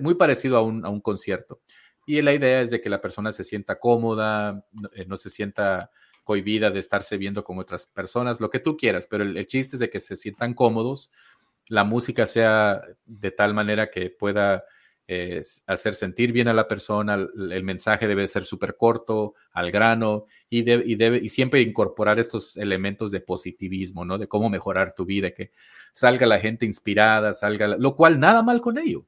muy 0.00 0.14
parecido 0.14 0.56
a 0.56 0.62
un, 0.62 0.84
a 0.84 0.88
un, 0.88 1.00
concierto. 1.00 1.60
Y 2.06 2.22
la 2.22 2.32
idea 2.32 2.60
es 2.60 2.70
de 2.70 2.80
que 2.80 2.88
la 2.88 3.00
persona 3.00 3.32
se 3.32 3.44
sienta 3.44 3.80
cómoda, 3.80 4.64
no, 4.72 4.88
eh, 4.94 5.18
se 5.18 5.28
sienta 5.28 5.90
cohibida 6.26 6.70
de 6.70 6.80
estarse 6.80 7.16
viendo 7.16 7.44
con 7.44 7.58
otras 7.58 7.86
personas, 7.86 8.40
lo 8.40 8.50
que 8.50 8.60
tú 8.60 8.76
quieras, 8.76 9.06
pero 9.06 9.24
el, 9.24 9.46
chiste 9.46 9.76
es 9.76 9.80
de 9.80 9.90
que 9.90 10.00
se 10.00 10.16
sientan 10.16 10.54
cómodos, 10.54 11.12
la 11.68 11.84
música 11.84 12.26
sea 12.26 12.80
de 13.04 13.30
tal 13.30 13.54
manera 13.54 13.90
que 13.90 14.10
pueda 14.10 14.64
eh, 15.06 15.40
hacer 15.68 15.94
sentir 15.94 16.32
bien 16.32 16.48
a 16.48 16.52
la 16.52 16.66
persona, 16.66 17.14
el, 17.14 17.62
mensaje 17.62 18.08
debe 18.08 18.26
ser 18.26 18.44
súper 18.44 18.76
corto, 18.76 19.34
al 19.52 19.70
grano, 19.70 20.26
y, 20.50 20.68
y, 20.68 20.96
debe, 20.96 21.18
y 21.18 21.28
siempre 21.28 21.60
incorporar 21.60 22.18
estos 22.18 22.56
elementos 22.56 23.12
de 23.12 23.20
positivismo, 23.20 24.04
¿no? 24.04 24.18
De 24.18 24.26
cómo 24.26 24.50
mejorar 24.50 24.94
tu 24.94 25.04
vida, 25.04 25.30
que 25.30 25.52
salga 25.92 26.26
la 26.26 26.40
gente 26.40 26.66
inspirada, 26.66 27.32
salga, 27.32 27.68
lo 27.68 27.94
cual 27.94 28.18
nada 28.18 28.42
mal 28.42 28.60
con 28.60 28.78
ello. 28.78 29.06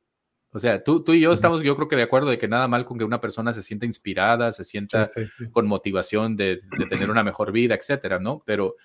O 0.53 0.59
sea, 0.59 0.83
tú, 0.83 1.05
tú 1.05 1.13
y 1.13 1.21
yo 1.21 1.33
estamos, 1.33 1.63
yo 1.63 1.77
creo 1.77 1.89
que 1.89 1.97
de 1.97 2.03
acuerdo 2.03 2.31
de 2.31 2.39
que 2.39 2.49
nada 2.49 2.69
mal 2.69 2.87
con 2.87 2.97
que 2.97 3.05
una 3.05 3.21
persona 3.21 3.53
se 3.53 3.63
sienta 3.63 3.85
inspirada, 3.85 4.51
se 4.51 4.65
sienta 4.65 5.09
con 5.53 5.67
motivación 5.67 6.37
de, 6.37 6.61
tener 6.89 7.11
una 7.11 7.23
mejor 7.23 7.53
vida, 7.53 7.75
etcétera, 7.75 8.19
¿no? 8.19 8.43
Pero 8.47 8.77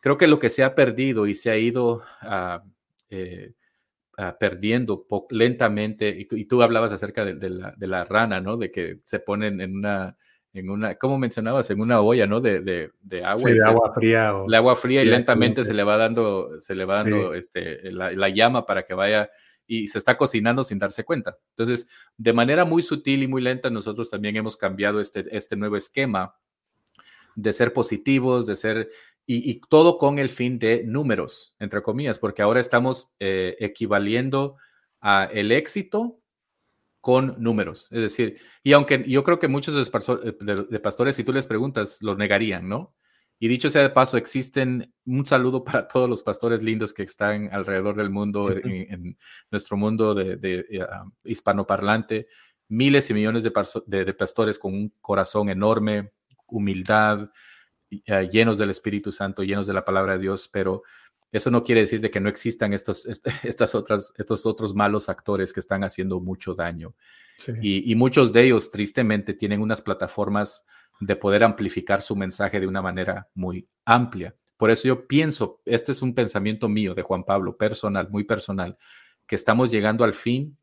creo 0.00 0.16
que 0.18 0.26
lo 0.26 0.40
que 0.40 0.48
se 0.48 0.64
ha 0.64 0.74
perdido 0.74 1.26
y 1.26 1.34
se 1.34 1.50
ha 1.50 1.56
ido 1.56 2.02
ah, 2.22 2.64
eh, 3.10 3.52
ah, 4.16 4.36
perdiendo 4.38 5.06
lentamente, 5.30 6.08
y, 6.08 6.44
tú 6.46 6.62
hablabas 6.62 6.92
acerca 6.92 7.24
de, 7.24 7.48
la, 7.48 8.04
rana, 8.04 8.40
¿no? 8.40 8.56
De 8.56 8.72
que 8.72 8.98
se 9.04 9.20
ponen 9.20 9.60
en 9.60 9.76
una, 9.76 10.16
en 10.52 10.68
una, 10.68 10.96
¿cómo 10.96 11.16
mencionabas? 11.16 11.70
En 11.70 11.80
una 11.80 12.00
olla, 12.00 12.26
¿no? 12.26 12.40
De, 12.40 12.60
de, 12.60 13.24
agua. 13.24 13.48
Sí, 13.48 13.54
de 13.54 13.64
agua 13.64 13.92
fría. 13.94 14.34
O, 14.34 14.46
el 14.48 14.54
agua 14.54 14.74
fría 14.74 15.02
y 15.02 15.06
lentamente 15.06 15.62
se 15.62 15.74
le 15.74 15.84
va 15.84 15.96
dando, 15.96 16.60
se 16.60 16.74
le 16.74 16.84
va 16.84 16.96
dando 16.96 17.34
este, 17.34 17.92
la, 17.92 18.28
llama 18.30 18.66
para 18.66 18.84
que 18.84 18.94
vaya 18.94 19.30
y 19.68 19.86
se 19.86 19.98
está 19.98 20.16
cocinando 20.16 20.64
sin 20.64 20.78
darse 20.78 21.04
cuenta. 21.04 21.36
Entonces, 21.50 21.86
de 22.16 22.32
manera 22.32 22.64
muy 22.64 22.82
sutil 22.82 23.22
y 23.22 23.28
muy 23.28 23.42
lenta, 23.42 23.70
nosotros 23.70 24.10
también 24.10 24.34
hemos 24.34 24.56
cambiado 24.56 24.98
este, 24.98 25.24
este 25.30 25.54
nuevo 25.54 25.76
esquema 25.76 26.34
de 27.36 27.52
ser 27.52 27.72
positivos, 27.72 28.46
de 28.46 28.56
ser, 28.56 28.88
y, 29.26 29.60
todo 29.68 29.98
con 29.98 30.18
el 30.18 30.30
fin 30.30 30.58
de 30.58 30.82
números, 30.84 31.54
entre 31.60 31.82
comillas, 31.82 32.18
porque 32.18 32.42
ahora 32.42 32.58
estamos 32.58 33.12
eh, 33.20 33.56
equivaliendo 33.60 34.56
a 35.00 35.26
el 35.26 35.52
éxito 35.52 36.18
con 37.00 37.36
números. 37.38 37.88
Es 37.92 38.00
decir, 38.00 38.40
y 38.64 38.72
aunque 38.72 39.04
yo 39.06 39.22
creo 39.22 39.38
que 39.38 39.48
muchos 39.48 39.74
de, 39.74 40.80
pastores, 40.80 41.14
si 41.14 41.24
tú 41.24 41.32
les 41.32 41.46
preguntas, 41.46 41.98
lo 42.00 42.16
negarían, 42.16 42.68
¿no? 42.68 42.94
Y 43.40 43.46
dicho 43.46 43.68
sea 43.68 43.82
de 43.82 43.90
paso, 43.90 44.16
existen 44.16 44.92
un 45.06 45.24
saludo 45.24 45.62
para 45.62 45.86
todos 45.86 46.10
los 46.10 46.22
pastores 46.22 46.62
lindos 46.62 46.92
que 46.92 47.04
están 47.04 47.48
alrededor 47.52 47.96
del 47.96 48.10
mundo, 48.10 48.50
en, 48.50 49.16
nuestro 49.50 49.76
mundo 49.76 50.14
de, 50.14 50.66
ah, 50.90 51.04
hispanoparlante, 51.24 52.26
miles 52.68 53.08
y 53.10 53.14
millones 53.14 53.44
de, 53.44 54.14
pastores 54.14 54.58
con 54.58 54.74
un 54.74 54.92
corazón 55.00 55.50
enorme, 55.50 56.10
humildad, 56.48 57.30
ah, 58.08 58.22
llenos 58.22 58.58
del 58.58 58.70
Espíritu 58.70 59.12
Santo, 59.12 59.44
llenos 59.44 59.68
de 59.68 59.72
la 59.72 59.84
palabra 59.84 60.14
de 60.14 60.20
Dios, 60.20 60.48
pero 60.52 60.82
eso 61.30 61.50
no 61.50 61.62
quiere 61.62 61.82
decir 61.82 62.00
de 62.00 62.10
que 62.10 62.20
no 62.20 62.28
existan 62.28 62.72
estos, 62.72 63.06
estas 63.44 63.74
otras, 63.76 64.12
estos 64.18 64.46
otros 64.46 64.74
malos 64.74 65.08
actores 65.08 65.52
que 65.52 65.60
están 65.60 65.84
haciendo 65.84 66.18
mucho 66.20 66.54
daño. 66.54 66.94
Y, 67.62 67.92
y, 67.92 67.94
muchos 67.94 68.32
de 68.32 68.42
ellos, 68.42 68.72
tristemente, 68.72 69.32
tienen 69.32 69.60
unas 69.60 69.80
plataformas 69.80 70.66
de 71.00 71.16
poder 71.16 71.44
amplificar 71.44 72.02
su 72.02 72.16
mensaje 72.16 72.60
de 72.60 72.66
una 72.66 72.82
manera 72.82 73.28
muy 73.34 73.68
amplia. 73.84 74.34
Por 74.56 74.70
eso 74.70 74.88
yo 74.88 75.06
pienso, 75.06 75.60
esto 75.64 75.92
es 75.92 76.02
un 76.02 76.14
pensamiento 76.14 76.68
mío 76.68 76.94
de 76.94 77.02
Juan 77.02 77.24
Pablo, 77.24 77.56
personal, 77.56 78.08
muy 78.10 78.24
personal, 78.24 78.76
que 79.26 79.36
estamos 79.36 79.70
llegando 79.70 80.04
al 80.04 80.14
fin 80.14 80.56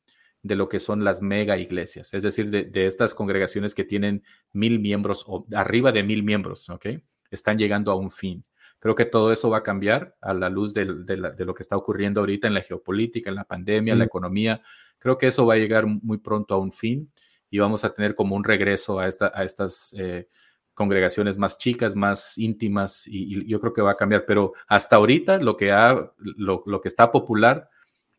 de 0.43 0.55
lo 0.55 0.67
que 0.69 0.79
son 0.79 1.03
las 1.03 1.21
mega 1.21 1.57
iglesias, 1.57 2.13
es 2.13 2.21
decir, 2.21 2.49
de, 2.51 2.85
estas 2.85 3.15
congregaciones 3.15 3.73
que 3.73 3.83
tienen 3.83 4.23
mil 4.51 4.79
miembros 4.79 5.23
o 5.27 5.47
arriba 5.55 5.91
de 5.91 6.03
mil 6.03 6.23
miembros, 6.23 6.69
¿ok? 6.69 6.87
Están 7.31 7.57
llegando 7.57 7.91
a 7.91 7.95
un 7.95 8.11
fin. 8.11 8.45
Creo 8.77 8.93
que 8.93 9.05
todo 9.05 9.31
eso 9.31 9.49
va 9.49 9.57
a 9.57 9.63
cambiar 9.63 10.15
a 10.21 10.35
la 10.35 10.49
luz 10.49 10.73
de, 10.73 10.85
lo 10.85 11.55
que 11.55 11.63
está 11.63 11.75
ocurriendo 11.75 12.19
ahorita 12.19 12.47
en 12.47 12.53
la 12.53 12.61
geopolítica, 12.61 13.31
en 13.31 13.37
la 13.37 13.45
pandemia, 13.45 13.93
en 13.93 13.99
la 13.99 14.05
economía. 14.05 14.61
Creo 14.99 15.17
que 15.17 15.27
eso 15.27 15.45
va 15.47 15.55
a 15.55 15.57
llegar 15.57 15.87
muy 15.87 16.19
pronto 16.19 16.53
a 16.53 16.59
un 16.59 16.71
fin 16.71 17.11
y 17.55 17.59
vamos 17.59 17.85
a 17.85 17.93
tener 17.93 18.15
como 18.15 18.35
un 18.35 18.43
regreso 18.43 18.99
a, 18.99 19.07
esta, 19.07 19.31
a 19.33 19.45
estas 19.45 19.95
eh, 19.97 20.27
congregaciones 20.73 21.37
más 21.37 21.57
chicas, 21.57 21.95
más 21.95 22.37
íntimas, 22.37 23.07
y, 23.07 23.47
yo 23.47 23.61
creo 23.61 23.71
que 23.71 23.81
va 23.81 23.91
a 23.91 23.95
cambiar. 23.95 24.25
Pero 24.25 24.51
hasta 24.67 24.97
ahorita 24.97 25.37
lo 25.37 25.55
que, 25.55 25.71
ha, 25.71 26.11
lo, 26.17 26.81
que 26.81 26.89
está 26.89 27.13
popular 27.13 27.69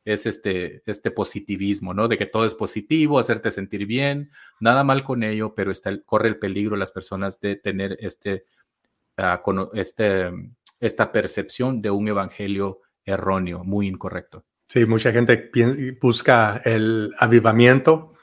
es 0.06 0.24
este, 0.24 0.82
este 0.86 1.10
positivismo, 1.10 1.92
¿no? 1.92 2.08
De 2.08 2.16
que 2.16 2.24
todo 2.24 2.46
es 2.46 2.54
positivo, 2.54 3.18
hacerte 3.18 3.50
sentir 3.50 3.84
bien, 3.84 4.30
nada 4.58 4.84
mal 4.84 5.04
con 5.04 5.22
ello, 5.22 5.54
pero 5.54 5.70
corre 6.06 6.28
el 6.28 6.38
peligro 6.38 6.74
las 6.76 6.92
personas 6.92 7.38
de 7.38 7.56
tener 7.56 7.98
este, 8.00 8.46
uh, 9.18 9.68
este, 9.74 10.30
esta 10.80 11.12
percepción 11.12 11.82
de 11.82 11.90
un 11.90 12.08
evangelio 12.08 12.80
erróneo, 13.04 13.64
muy 13.64 13.86
incorrecto. 13.86 14.46
Sí, 14.66 14.86
mucha 14.86 15.12
gente 15.12 15.50
busca 16.00 16.62
el 16.64 17.12
avivamiento 17.18 18.15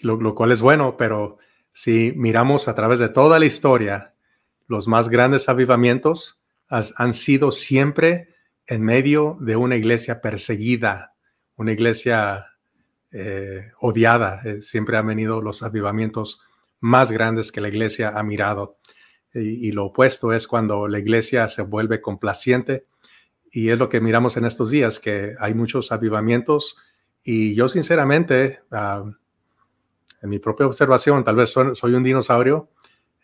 lo, 0.00 0.34
cual 0.34 0.52
es 0.52 0.60
bueno, 0.60 0.96
pero 0.96 1.38
si 1.72 2.12
miramos 2.16 2.68
a 2.68 2.74
través 2.74 2.98
de 2.98 3.08
toda 3.08 3.38
la 3.38 3.46
historia, 3.46 4.14
los 4.66 4.88
más 4.88 5.08
grandes 5.08 5.48
avivamientos 5.48 6.42
han 6.68 7.12
sido 7.12 7.52
siempre 7.52 8.34
en 8.66 8.82
medio 8.82 9.38
de 9.40 9.56
una 9.56 9.76
iglesia 9.76 10.20
perseguida, 10.20 11.14
una 11.54 11.72
iglesia 11.72 12.46
eh, 13.12 13.70
odiada. 13.80 14.40
Eh, 14.44 14.60
siempre 14.60 14.96
han 14.96 15.06
venido 15.06 15.40
los 15.40 15.62
avivamientos 15.62 16.42
más 16.80 17.12
grandes 17.12 17.52
que 17.52 17.60
la 17.60 17.68
iglesia 17.68 18.18
ha 18.18 18.22
mirado. 18.24 18.78
Y, 19.32 19.68
y, 19.68 19.72
lo 19.72 19.86
opuesto 19.86 20.32
es 20.32 20.48
cuando 20.48 20.88
la 20.88 20.98
iglesia 20.98 21.46
se 21.48 21.62
vuelve 21.62 22.00
complaciente. 22.00 22.86
Y 23.50 23.68
es 23.70 23.78
lo 23.78 23.88
que 23.88 24.00
miramos 24.00 24.36
en 24.36 24.44
estos 24.44 24.70
días, 24.70 24.98
que 24.98 25.34
hay 25.38 25.54
muchos 25.54 25.92
avivamientos 25.92 26.76
Y 27.28 27.56
yo 27.56 27.68
sinceramente, 27.68 28.60
ah, 28.70 29.02
en 30.22 30.30
mi 30.30 30.38
propia 30.38 30.68
observación, 30.68 31.24
tal 31.24 31.34
vez 31.34 31.50
soy, 31.50 31.92
un 31.92 32.04
dinosaurio, 32.04 32.70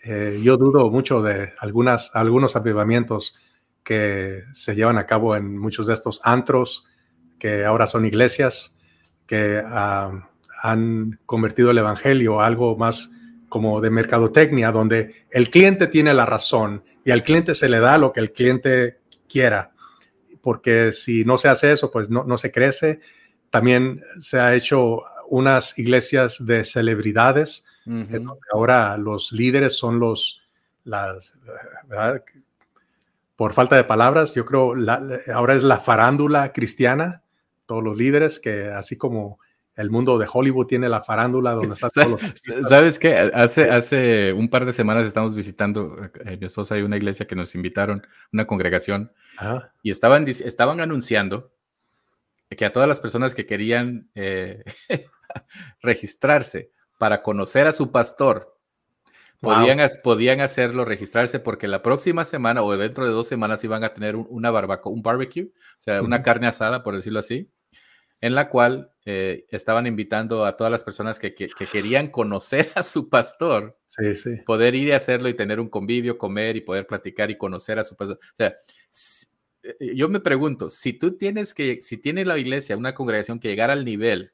eh, 0.02 0.40
yo 0.42 0.56
dudo 0.56 0.90
mucho 0.90 1.22
de 1.22 1.52
algunas, 1.60 2.10
algunos 2.12 2.56
avivamientos 2.56 3.36
que 3.84 4.42
se 4.54 4.74
llevan 4.74 4.98
a 4.98 5.06
cabo 5.06 5.36
en 5.36 5.56
muchos 5.56 5.86
de 5.86 5.94
estos 5.94 6.20
antros, 6.24 6.88
que 7.38 7.64
ahora 7.64 7.86
son 7.86 8.04
iglesias, 8.04 8.76
que 9.24 9.62
ah, 9.64 10.28
han 10.60 11.20
convertido 11.24 11.70
el 11.70 11.78
Evangelio 11.78 12.40
a 12.40 12.46
algo 12.46 12.76
más 12.76 13.12
como 13.48 13.80
de 13.80 13.90
mercadotecnia, 13.90 14.72
donde 14.72 15.26
el 15.30 15.48
cliente 15.48 15.86
tiene 15.86 16.12
la 16.12 16.26
razón 16.26 16.82
y 17.04 17.12
al 17.12 17.22
cliente 17.22 17.54
se 17.54 17.68
le 17.68 17.78
da 17.78 17.98
lo 17.98 18.12
que 18.12 18.18
el 18.18 18.32
cliente 18.32 18.98
quiera, 19.28 19.70
porque 20.40 20.90
si 20.90 21.24
no 21.24 21.38
se 21.38 21.48
hace 21.48 21.70
eso, 21.70 21.92
pues 21.92 22.10
no, 22.10 22.24
no 22.24 22.36
se 22.36 22.50
crece. 22.50 22.98
También 23.52 24.02
se 24.18 24.40
ha 24.40 24.54
hecho 24.54 25.02
unas 25.28 25.78
iglesias 25.78 26.38
de 26.46 26.64
celebridades, 26.64 27.66
ahora 28.50 28.96
los 28.96 29.30
líderes 29.30 29.76
son 29.76 30.00
los, 30.00 30.40
las, 30.84 31.38
por 33.36 33.52
falta 33.52 33.76
de 33.76 33.84
palabras, 33.84 34.34
yo 34.34 34.46
creo, 34.46 34.74
ahora 35.34 35.54
es 35.54 35.62
la 35.62 35.76
farándula 35.76 36.50
cristiana, 36.54 37.24
todos 37.66 37.84
los 37.84 37.94
líderes 37.94 38.40
que 38.40 38.68
así 38.68 38.96
como 38.96 39.38
el 39.76 39.90
mundo 39.90 40.16
de 40.16 40.26
Hollywood 40.32 40.66
tiene 40.66 40.88
la 40.88 41.02
farándula 41.02 41.52
donde 41.52 41.74
están 41.74 41.90
todos 41.90 42.22
los 42.22 42.22
¿Sabes 42.70 42.98
qué? 42.98 43.14
Hace, 43.34 43.68
hace 43.68 44.32
un 44.32 44.48
par 44.48 44.64
de 44.64 44.72
semanas 44.72 45.06
estamos 45.06 45.34
visitando, 45.34 45.94
eh, 46.24 46.38
mi 46.40 46.46
esposa 46.46 46.78
y 46.78 46.82
una 46.82 46.96
iglesia 46.96 47.26
que 47.26 47.36
nos 47.36 47.54
invitaron, 47.54 48.06
una 48.32 48.46
congregación, 48.46 49.12
y 49.82 49.90
estaban, 49.90 50.26
estaban 50.26 50.80
anunciando 50.80 51.52
que 52.56 52.64
a 52.64 52.72
todas 52.72 52.88
las 52.88 53.00
personas 53.00 53.34
que 53.34 53.46
querían 53.46 54.10
eh, 54.14 54.62
registrarse 55.82 56.70
para 56.98 57.22
conocer 57.22 57.66
a 57.66 57.72
su 57.72 57.90
pastor, 57.90 58.56
podían, 59.40 59.80
podían 60.02 60.40
hacerlo, 60.40 60.84
registrarse, 60.84 61.40
porque 61.40 61.68
la 61.68 61.82
próxima 61.82 62.24
semana 62.24 62.62
o 62.62 62.76
dentro 62.76 63.04
de 63.04 63.12
dos 63.12 63.26
semanas 63.26 63.64
iban 63.64 63.84
a 63.84 63.94
tener 63.94 64.16
una 64.16 64.50
barbacoa, 64.50 64.92
un 64.92 65.02
barbecue, 65.02 65.52
o 65.78 65.82
sea, 65.82 66.02
una 66.02 66.22
carne 66.22 66.46
asada, 66.46 66.82
por 66.82 66.94
decirlo 66.94 67.18
así 67.18 67.50
en 68.22 68.36
la 68.36 68.48
cual 68.48 68.92
eh, 69.04 69.46
estaban 69.50 69.86
invitando 69.86 70.46
a 70.46 70.56
todas 70.56 70.70
las 70.70 70.84
personas 70.84 71.18
que, 71.18 71.34
querían 71.34 72.06
conocer 72.08 72.70
a 72.76 72.84
su 72.84 73.10
pastor, 73.10 73.76
poder 74.46 74.76
ir 74.76 74.88
y 74.88 74.92
hacerlo 74.92 75.28
y 75.28 75.34
tener 75.34 75.58
un 75.58 75.68
convivio, 75.68 76.16
comer 76.16 76.56
y 76.56 76.60
poder 76.60 76.86
platicar 76.86 77.32
y 77.32 77.36
conocer 77.36 77.80
a 77.80 77.84
su 77.84 77.96
pastor. 77.96 78.20
O 78.22 78.36
sea, 78.36 78.56
yo 79.80 80.09
me 80.09 80.20
pregunto, 80.20 80.68
si 80.68 80.93
tú 80.93 81.16
tienes 81.16 81.55
que, 81.55 81.80
si 81.82 81.97
tiene 81.97 82.24
la 82.24 82.39
iglesia 82.39 82.76
una 82.76 82.94
congregación 82.94 83.39
que 83.39 83.48
llegar 83.48 83.70
al 83.70 83.84
nivel 83.84 84.32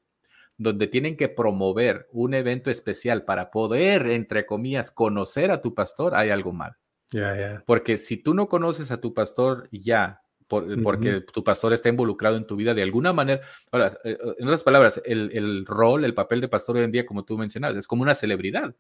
donde 0.56 0.88
tienen 0.88 1.16
que 1.16 1.28
promover 1.28 2.08
un 2.10 2.34
evento 2.34 2.70
especial 2.70 3.24
para 3.24 3.50
poder, 3.50 4.08
entre 4.08 4.44
comillas, 4.44 4.90
conocer 4.90 5.50
a 5.50 5.62
tu 5.62 5.74
pastor, 5.74 6.14
hay 6.14 6.30
algo 6.30 6.52
mal. 6.52 6.76
Porque 7.64 7.96
si 7.96 8.18
tú 8.18 8.34
no 8.34 8.48
conoces 8.48 8.90
a 8.90 9.00
tu 9.00 9.14
pastor 9.14 9.68
ya, 9.70 10.20
porque 10.48 11.20
tu 11.32 11.44
pastor 11.44 11.72
está 11.72 11.88
involucrado 11.88 12.36
en 12.36 12.46
tu 12.46 12.56
vida 12.56 12.74
de 12.74 12.82
alguna 12.82 13.12
manera. 13.12 13.40
Ahora, 13.70 13.88
eh, 14.02 14.18
eh, 14.20 14.34
en 14.38 14.46
otras 14.46 14.64
palabras, 14.64 15.00
el, 15.04 15.64
rol, 15.66 16.04
el 16.04 16.14
papel 16.14 16.40
de 16.40 16.48
pastor 16.48 16.76
hoy 16.76 16.84
en 16.84 16.92
día, 16.92 17.06
como 17.06 17.24
tú 17.24 17.38
mencionabas, 17.38 17.76
es 17.76 17.86
como 17.86 18.02
una 18.02 18.14
celebridad. 18.14 18.74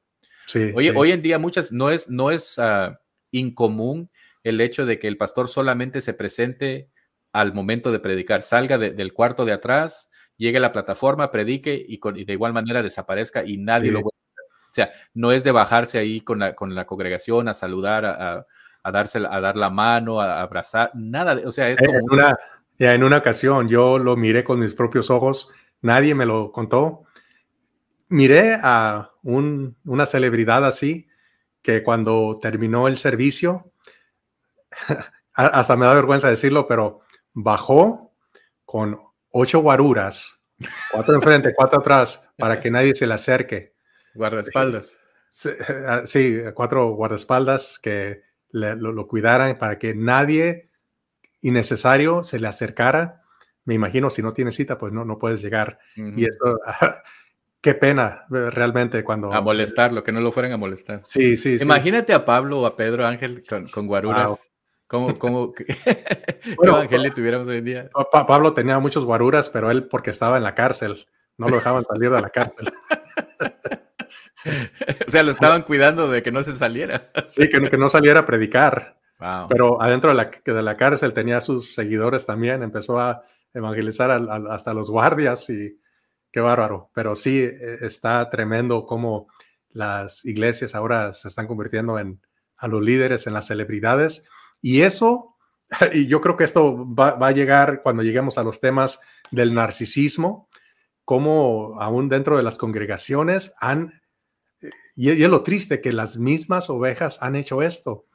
Sí, 0.46 0.72
hoy, 0.74 0.88
hoy 0.88 1.12
en 1.12 1.22
día 1.22 1.38
muchas, 1.38 1.72
no 1.72 1.90
es, 1.90 2.08
no 2.08 2.30
es 2.30 2.58
ah, 2.58 3.00
incomún 3.30 4.10
el 4.48 4.60
hecho 4.60 4.86
de 4.86 4.98
que 4.98 5.08
el 5.08 5.16
pastor 5.16 5.48
solamente 5.48 6.00
se 6.00 6.14
presente 6.14 6.90
al 7.32 7.52
momento 7.52 7.92
de 7.92 8.00
predicar, 8.00 8.42
salga 8.42 8.78
del 8.78 9.12
cuarto 9.12 9.44
de 9.44 9.52
atrás, 9.52 10.10
llegue 10.36 10.58
a 10.58 10.62
la 10.62 10.72
plataforma, 10.72 11.30
predique 11.30 11.84
y, 11.86 11.98
de 12.24 12.32
igual 12.32 12.52
manera 12.52 12.82
desaparezca 12.82 13.44
y 13.44 13.58
nadie 13.58 13.90
lo 13.90 14.00
lo 14.00 14.06
o 14.06 14.74
sea, 14.74 14.92
no 15.14 15.32
es 15.32 15.44
de 15.44 15.50
bajarse 15.50 15.98
ahí 15.98 16.20
con 16.20 16.38
la, 16.38 16.54
con 16.54 16.74
la 16.74 16.86
congregación 16.86 17.48
a 17.48 17.54
saludar 17.54 18.04
a, 18.04 18.46
a, 18.82 18.92
darse, 18.92 19.18
a 19.18 19.40
dar 19.40 19.56
la 19.56 19.70
mano, 19.70 20.20
a 20.20 20.40
abrazar, 20.40 20.92
nada, 20.94 21.40
o 21.44 21.50
sea, 21.50 21.70
es 21.70 21.80
como... 21.80 21.98
En 21.98 22.04
una, 22.10 22.38
ya 22.78 22.94
en 22.94 23.02
una 23.02 23.18
ocasión 23.18 23.68
yo 23.68 23.98
lo 23.98 24.16
miré 24.16 24.44
con 24.44 24.60
mis 24.60 24.74
propios 24.74 25.10
ojos, 25.10 25.50
nadie 25.80 26.14
me 26.14 26.26
lo 26.26 26.52
contó. 26.52 27.04
Miré 28.08 28.58
a 28.62 29.10
una 29.22 30.06
celebridad 30.06 30.64
así 30.64 31.08
que 31.60 31.82
cuando 31.82 32.38
terminó 32.40 32.88
el 32.88 32.96
servicio, 32.96 33.67
hasta 35.34 35.76
me 35.76 35.86
da 35.86 35.94
vergüenza 35.94 36.28
decirlo, 36.28 36.66
pero 36.66 37.00
bajó 37.32 38.12
con 38.64 39.00
ocho 39.30 39.60
guaruras, 39.60 40.44
cuatro 40.90 41.14
enfrente, 41.14 41.54
cuatro 41.54 41.80
atrás, 41.80 42.28
para 42.36 42.60
que 42.60 42.70
nadie 42.70 42.94
se 42.94 43.06
le 43.06 43.14
acerque. 43.14 43.74
Guardaespaldas. 44.14 44.98
Sí, 45.30 46.40
cuatro 46.54 46.90
guardaespaldas 46.90 47.78
que 47.78 48.22
lo, 48.50 49.06
cuidaran 49.06 49.58
para 49.58 49.78
que 49.78 49.94
nadie 49.94 50.70
innecesario 51.40 52.22
se 52.22 52.38
le 52.38 52.48
acercara. 52.48 53.22
Me 53.64 53.74
imagino, 53.74 54.10
si 54.10 54.22
no 54.22 54.32
tienes 54.32 54.56
cita, 54.56 54.78
pues 54.78 54.92
no, 54.92 55.04
no 55.04 55.18
puedes 55.18 55.42
llegar. 55.42 55.78
Y 55.94 56.24
eso, 56.24 56.58
qué 57.60 57.74
pena 57.74 58.24
realmente 58.30 59.04
cuando... 59.04 59.32
A 59.32 59.40
molestarlo, 59.40 60.02
que 60.02 60.12
no 60.12 60.20
lo 60.20 60.32
fueran 60.32 60.52
a 60.52 60.56
molestar. 60.56 61.00
Sí, 61.04 61.36
sí. 61.36 61.58
Imagínate 61.60 62.14
a 62.14 62.24
Pablo 62.24 62.60
o 62.60 62.66
a 62.66 62.76
Pedro 62.76 63.06
Ángel 63.06 63.42
con, 63.70 63.86
guaruras. 63.86 64.38
¿Cómo, 64.88 65.18
cómo 65.18 65.52
bueno, 66.56 66.82
le 66.82 67.10
tuviéramos 67.10 67.46
hoy 67.46 67.58
en 67.58 67.64
día? 67.64 67.90
Pablo 68.10 68.54
tenía 68.54 68.78
muchos 68.78 69.04
guaruras, 69.04 69.50
pero 69.50 69.70
él 69.70 69.86
porque 69.86 70.10
estaba 70.10 70.38
en 70.38 70.42
la 70.42 70.54
cárcel, 70.54 71.06
no 71.36 71.48
lo 71.48 71.56
dejaban 71.56 71.84
salir 71.84 72.10
de 72.10 72.20
la 72.22 72.30
cárcel. 72.30 72.72
o 75.06 75.10
sea, 75.10 75.22
lo 75.22 75.30
estaban 75.30 75.62
cuidando 75.62 76.08
de 76.08 76.22
que 76.22 76.32
no 76.32 76.42
se 76.42 76.54
saliera. 76.54 77.10
sí, 77.28 77.50
que, 77.50 77.68
que 77.68 77.76
no 77.76 77.90
saliera 77.90 78.20
a 78.20 78.26
predicar. 78.26 78.98
Pero 79.48 79.82
adentro 79.82 80.10
de 80.10 80.16
la, 80.16 80.30
de 80.44 80.62
la 80.62 80.76
cárcel 80.76 81.12
tenía 81.12 81.40
sus 81.40 81.74
seguidores 81.74 82.24
también, 82.24 82.62
empezó 82.62 82.98
a 82.98 83.24
evangelizar 83.52 84.10
hasta 84.10 84.72
los 84.72 84.90
guardias 84.90 85.50
y 85.50 85.78
qué 86.30 86.40
bárbaro. 86.40 86.90
Pero 86.94 87.16
sí, 87.16 87.40
e, 87.40 87.78
está 87.82 88.30
tremendo 88.30 88.86
cómo 88.86 89.28
las 89.70 90.24
iglesias 90.24 90.74
ahora 90.74 91.12
se 91.12 91.28
están 91.28 91.46
convirtiendo 91.46 91.98
en 91.98 92.20
a 92.56 92.66
los 92.68 92.82
líderes, 92.82 93.26
en 93.26 93.34
las 93.34 93.46
celebridades. 93.46 94.24
Y 94.60 94.82
eso, 94.82 95.36
y 95.92 96.06
yo 96.06 96.20
creo 96.20 96.36
que 96.36 96.44
esto 96.44 96.86
va, 96.94 97.12
va 97.12 97.28
a 97.28 97.32
llegar 97.32 97.82
cuando 97.82 98.02
lleguemos 98.02 98.38
a 98.38 98.44
los 98.44 98.60
temas 98.60 99.00
del 99.30 99.54
narcisismo, 99.54 100.48
cómo 101.04 101.76
aún 101.80 102.08
dentro 102.08 102.36
de 102.36 102.42
las 102.42 102.58
congregaciones 102.58 103.54
han 103.60 104.00
y, 104.96 105.10
es 105.10 105.30
lo 105.30 105.42
triste 105.42 105.80
que 105.80 105.92
las 105.92 106.16
mismas 106.16 106.70
ovejas 106.70 107.22
han 107.22 107.36
hecho 107.36 107.62
esto. 107.62 108.06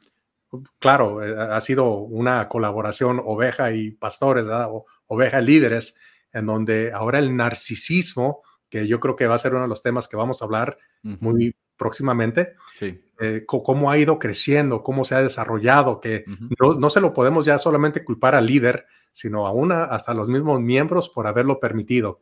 Claro, 0.80 1.24
eh, 1.24 1.34
ha 1.34 1.62
sido 1.62 1.96
una 1.96 2.48
colaboración 2.50 3.22
oveja 3.24 3.72
y 3.72 3.92
pastores, 3.92 4.46
o 4.48 4.86
oveja 5.08 5.40
líderes, 5.40 5.98
en 6.34 6.46
donde 6.46 6.92
ahora 6.92 7.20
el 7.20 7.36
narcisismo, 7.36 8.42
que 8.70 8.88
yo 8.88 9.00
creo 9.00 9.16
que 9.16 9.28
va 9.28 9.36
a 9.36 9.40
ser 9.40 9.54
uno 9.54 9.64
de 9.64 9.70
los 9.70 9.82
temas 9.82 10.10
que 10.10 10.18
vamos 10.18 10.42
a 10.42 10.46
hablar 10.46 10.78
muy 11.04 11.56
próximamente, 11.78 12.56
eh, 13.24 13.46
cómo 13.46 13.90
ha 13.90 13.98
ido 13.98 14.20
creciendo, 14.20 14.84
cómo 14.84 15.06
se 15.06 15.16
ha 15.16 15.22
desarrollado, 15.22 16.00
que 16.00 16.26
no, 16.60 16.74
no, 16.76 16.90
se 16.90 17.02
lo 17.02 17.14
podemos 17.14 17.46
ya 17.46 17.58
solamente 17.58 18.04
culpar 18.04 18.36
al 18.36 18.46
líder, 18.46 18.86
sino 19.12 19.48
aún 19.48 19.72
hasta 19.72 20.14
los 20.14 20.28
mismos 20.28 20.60
miembros 20.60 21.10
por 21.10 21.28
haberlo 21.28 21.60
permitido. 21.60 22.22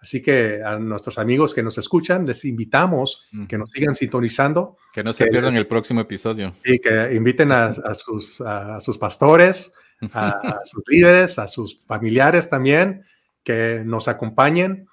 Así 0.00 0.22
que 0.22 0.62
a 0.62 0.78
nuestros 0.78 1.18
amigos 1.18 1.54
que 1.54 1.62
nos 1.62 1.76
escuchan, 1.76 2.24
les 2.24 2.44
invitamos 2.44 3.26
que 3.48 3.58
nos 3.58 3.70
sigan 3.70 3.94
sintonizando. 3.94 4.76
Que 4.94 5.02
no 5.02 5.12
se 5.12 5.26
pierdan 5.26 5.56
el 5.56 5.66
próximo 5.66 6.00
episodio. 6.00 6.52
Y 6.64 6.78
que 6.78 7.14
inviten 7.14 7.50
a, 7.50 7.72
sus, 7.94 8.40
a 8.40 8.80
sus, 8.80 8.96
pastores, 8.96 9.74
a, 10.14 10.60
sus 10.64 10.84
líderes, 10.86 11.38
a 11.40 11.48
sus 11.48 11.80
familiares 11.84 12.48
también, 12.48 13.02
que 13.42 13.82
nos 13.84 14.06
acompañen. 14.06 14.86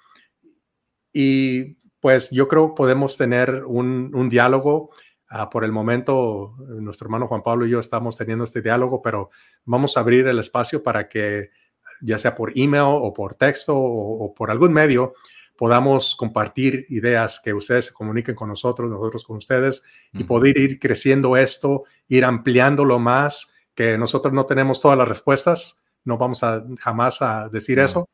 Y 1.12 1.76
pues 2.00 2.30
yo 2.30 2.48
creo 2.48 2.74
podemos 2.74 3.16
tener 3.16 3.64
un, 3.64 4.10
un 4.12 4.28
diálogo. 4.28 4.90
Ah, 5.28 5.50
por 5.50 5.64
el 5.64 5.72
momento, 5.72 6.54
nuestro 6.58 7.06
hermano 7.06 7.26
Juan 7.26 7.42
Pablo 7.42 7.66
y 7.66 7.70
yo 7.70 7.80
estamos 7.80 8.16
teniendo 8.16 8.44
este 8.44 8.62
diálogo, 8.62 9.02
pero 9.02 9.30
vamos 9.64 9.96
a 9.96 10.00
abrir 10.00 10.28
el 10.28 10.38
espacio 10.38 10.82
para 10.82 11.08
que 11.08 11.50
ya 12.00 12.18
sea 12.18 12.34
por 12.34 12.52
email 12.54 12.84
o 12.86 13.12
por 13.12 13.34
texto 13.34 13.74
o, 13.76 14.32
por 14.34 14.50
algún 14.50 14.72
medio, 14.72 15.14
podamos 15.56 16.14
compartir 16.16 16.86
ideas, 16.90 17.40
que 17.42 17.54
ustedes 17.54 17.86
se 17.86 17.92
comuniquen 17.92 18.34
con 18.34 18.48
nosotros, 18.48 18.90
nosotros 18.90 19.24
con 19.24 19.38
ustedes, 19.38 19.82
y 20.12 20.24
poder 20.24 20.58
ir 20.58 20.78
creciendo 20.78 21.36
esto, 21.36 21.84
ir 22.08 22.24
ampliándolo 22.24 22.98
más, 22.98 23.52
que 23.74 23.98
nosotros 23.98 24.32
no 24.32 24.46
tenemos 24.46 24.80
todas 24.80 24.98
las 24.98 25.08
respuestas, 25.08 25.82
no 26.04 26.18
vamos 26.18 26.44
a 26.44 26.64
jamás 26.80 27.20
a 27.22 27.48
decir 27.48 27.78
eso, 27.78 28.08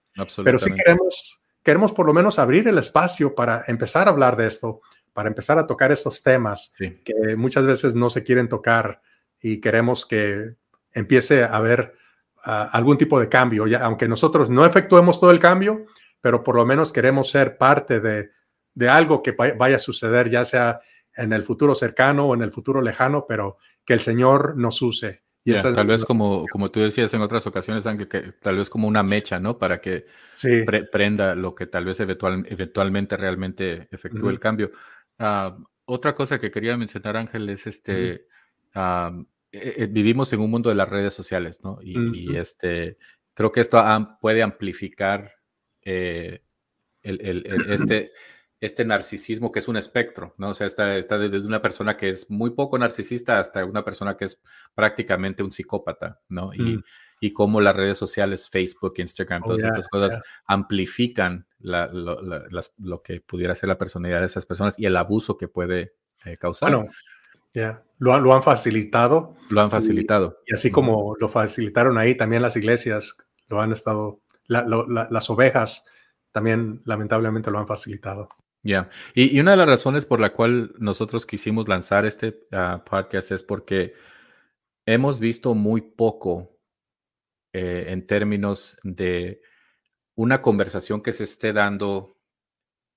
pero 0.45 0.59
sí 0.59 0.73
queremos, 0.73 1.41
queremos 1.63 1.93
por 1.93 2.07
lo 2.07 2.15
menos 2.15 2.39
abrir 2.39 2.69
el 2.69 2.79
espacio 2.79 3.35
para 3.35 3.65
empezar 3.67 4.07
a 4.07 4.13
hablar 4.13 4.37
de 4.37 4.47
esto, 4.47 4.81
para 5.13 5.29
empezar 5.29 5.59
a 5.59 5.67
tocar 5.67 5.93
estos 5.93 6.23
temas 6.23 6.75
que 6.79 7.37
muchas 7.37 7.67
veces 7.67 7.95
no 7.95 8.11
se 8.11 8.23
quieren 8.23 8.49
tocar 8.49 9.03
y 9.41 9.61
queremos 9.61 10.07
que 10.07 10.55
empiece 10.93 11.45
a 11.45 11.57
haber 11.57 11.97
algún 12.45 12.99
tipo 12.99 13.21
de 13.21 13.29
cambio, 13.29 13.67
ya, 13.67 13.85
aunque 13.85 14.09
nosotros 14.09 14.51
no 14.51 14.65
efectuemos 14.67 15.21
todo 15.21 15.31
el 15.31 15.39
cambio, 15.39 15.87
pero 16.21 16.43
por 16.43 16.57
lo 16.57 16.67
menos 16.67 16.93
queremos 16.93 17.31
ser 17.31 17.57
parte 17.57 18.01
de, 18.01 18.31
de 18.75 18.89
algo 18.89 19.23
que 19.23 19.33
vaya 19.33 19.77
a 19.77 19.79
suceder, 19.79 20.31
ya 20.31 20.45
sea 20.45 20.81
en 21.15 21.33
el 21.33 21.45
futuro 21.45 21.75
cercano 21.75 22.27
o 22.27 22.35
en 22.35 22.43
el 22.43 22.53
futuro 22.53 22.81
lejano, 22.81 23.27
pero 23.29 23.59
que 23.85 23.95
el 23.95 24.01
Señor 24.01 24.57
nos 24.57 24.81
use. 24.83 25.23
Y 25.45 25.55
tal 25.55 25.87
vez 25.87 26.05
como, 26.05 26.47
como 26.53 26.71
tú 26.71 26.81
decías 26.81 27.13
en 27.15 27.21
otras 27.21 27.45
ocasiones, 27.49 27.85
Ángel, 27.87 28.07
que 28.07 28.33
tal 28.41 28.59
vez 28.59 28.71
como 28.71 28.87
una 28.87 29.03
mecha, 29.03 29.41
¿no? 29.41 29.59
Para 29.59 29.81
que 29.81 30.07
prenda 30.93 31.35
lo 31.35 31.55
que 31.55 31.67
tal 31.67 31.85
vez 31.85 31.99
eventual, 31.99 32.47
eventualmente 32.49 33.17
realmente 33.17 33.89
efectúe 33.91 34.31
el 34.31 34.39
cambio. 34.39 34.71
Ah, 35.23 35.57
otra 35.85 36.17
cosa 36.17 36.41
que 36.41 36.51
quería 36.51 36.77
mencionar, 36.77 37.17
Ángel, 37.17 37.49
es 37.49 37.69
este, 37.69 38.27
ah, 38.75 39.13
eh, 39.53 39.75
eh, 39.79 39.87
vivimos 39.87 40.33
en 40.33 40.41
un 40.41 40.51
mundo 40.51 40.69
de 40.69 40.75
las 40.75 40.89
redes 40.89 41.15
sociales, 41.15 41.61
¿no? 41.63 41.79
Y, 41.81 42.37
este, 42.37 42.99
creo 43.33 43.53
que 43.53 43.61
esto 43.61 43.81
puede 44.21 44.43
amplificar 44.43 45.33
eh, 45.83 46.43
el, 47.05 47.21
el, 47.21 47.71
este, 47.71 48.11
este 48.61 48.85
narcisismo 48.85 49.53
que 49.53 49.61
es 49.61 49.69
un 49.69 49.77
espectro, 49.77 50.35
¿no? 50.39 50.49
O 50.49 50.55
sea, 50.55 50.67
está, 50.67 50.97
está 50.97 51.19
desde 51.19 51.47
una 51.47 51.63
persona 51.63 51.97
que 51.97 52.09
es 52.09 52.29
muy 52.29 52.51
poco 52.51 52.77
narcisista 52.77 53.39
hasta 53.39 53.65
una 53.65 53.85
persona 53.85 54.17
que 54.17 54.25
es 54.25 54.41
prácticamente 54.75 55.45
un 55.45 55.53
psicópata, 55.53 56.21
¿no? 56.31 56.53
Y, 56.53 56.63
mm. 56.79 56.85
y 57.21 57.33
cómo 57.33 57.61
las 57.61 57.77
redes 57.77 57.99
sociales, 57.99 58.51
Facebook, 58.51 58.95
Instagram, 58.97 59.43
oh, 59.45 59.47
todas 59.47 59.65
estas 59.65 59.87
cosas 59.87 60.21
amplifican 60.47 61.47
lo, 61.63 63.03
que 63.03 63.21
pudiera 63.21 63.55
ser 63.55 63.69
la 63.69 63.79
personalidad 63.79 64.21
de 64.21 64.27
esas 64.27 64.47
personas 64.47 64.79
y 64.79 64.87
el 64.87 64.97
abuso 64.97 65.37
que 65.37 65.49
puede 65.49 65.95
eh, 66.25 66.37
causar. 66.37 66.71
Bueno, 66.71 66.91
ya, 67.55 67.83
lo, 67.99 68.19
lo, 68.21 68.35
han 68.35 68.43
facilitado. 68.43 69.37
Lo 69.51 69.61
han 69.61 69.71
facilitado. 69.71 70.39
Y, 70.47 70.55
así 70.55 70.71
como 70.71 71.17
lo 71.19 71.29
facilitaron 71.29 71.99
ahí, 71.99 72.15
también 72.15 72.43
las 72.43 72.57
iglesias 72.57 73.17
lo 73.49 73.61
han 73.61 73.73
estado, 73.73 74.21
las 74.49 75.31
ovejas 75.31 75.87
también 76.33 76.83
lamentablemente 76.85 77.51
lo 77.51 77.59
han 77.59 77.67
facilitado. 77.67 78.29
Ya, 78.65 78.89
y, 79.15 79.39
una 79.41 79.53
de 79.53 79.57
las 79.57 79.67
razones 79.67 80.07
por 80.07 80.21
la 80.21 80.33
cual 80.33 80.73
nosotros 80.79 81.27
quisimos 81.27 81.69
lanzar 81.69 82.07
este 82.07 82.47
ah, 82.53 82.85
podcast 82.89 83.33
es 83.33 83.43
porque 83.43 83.95
hemos 84.87 85.19
visto 85.19 85.55
muy 85.55 85.81
poco 85.81 86.59
eh, 87.53 87.87
en 87.89 88.07
términos 88.07 88.79
de 88.83 89.43
una 90.15 90.43
conversación 90.43 91.03
que 91.03 91.13
se 91.13 91.25
esté 91.25 91.53
dando 91.53 92.17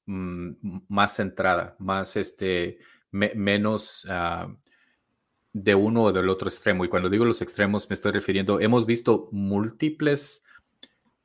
mm, 0.06 0.52
más 0.88 1.16
centrada, 1.16 1.76
más 1.80 2.16
este, 2.16 2.80
menos 3.12 4.06
ah, 4.10 4.54
de 5.54 5.76
uno 5.76 6.04
o 6.04 6.12
del 6.12 6.30
otro 6.30 6.50
extremo. 6.50 6.84
Y 6.84 6.90
cuando 6.90 7.10
digo 7.10 7.26
los 7.26 7.42
extremos 7.42 7.90
me 7.90 7.94
estoy 7.94 8.12
refiriendo, 8.12 8.60
hemos 8.60 8.86
visto 8.86 9.30
múltiples 9.32 10.44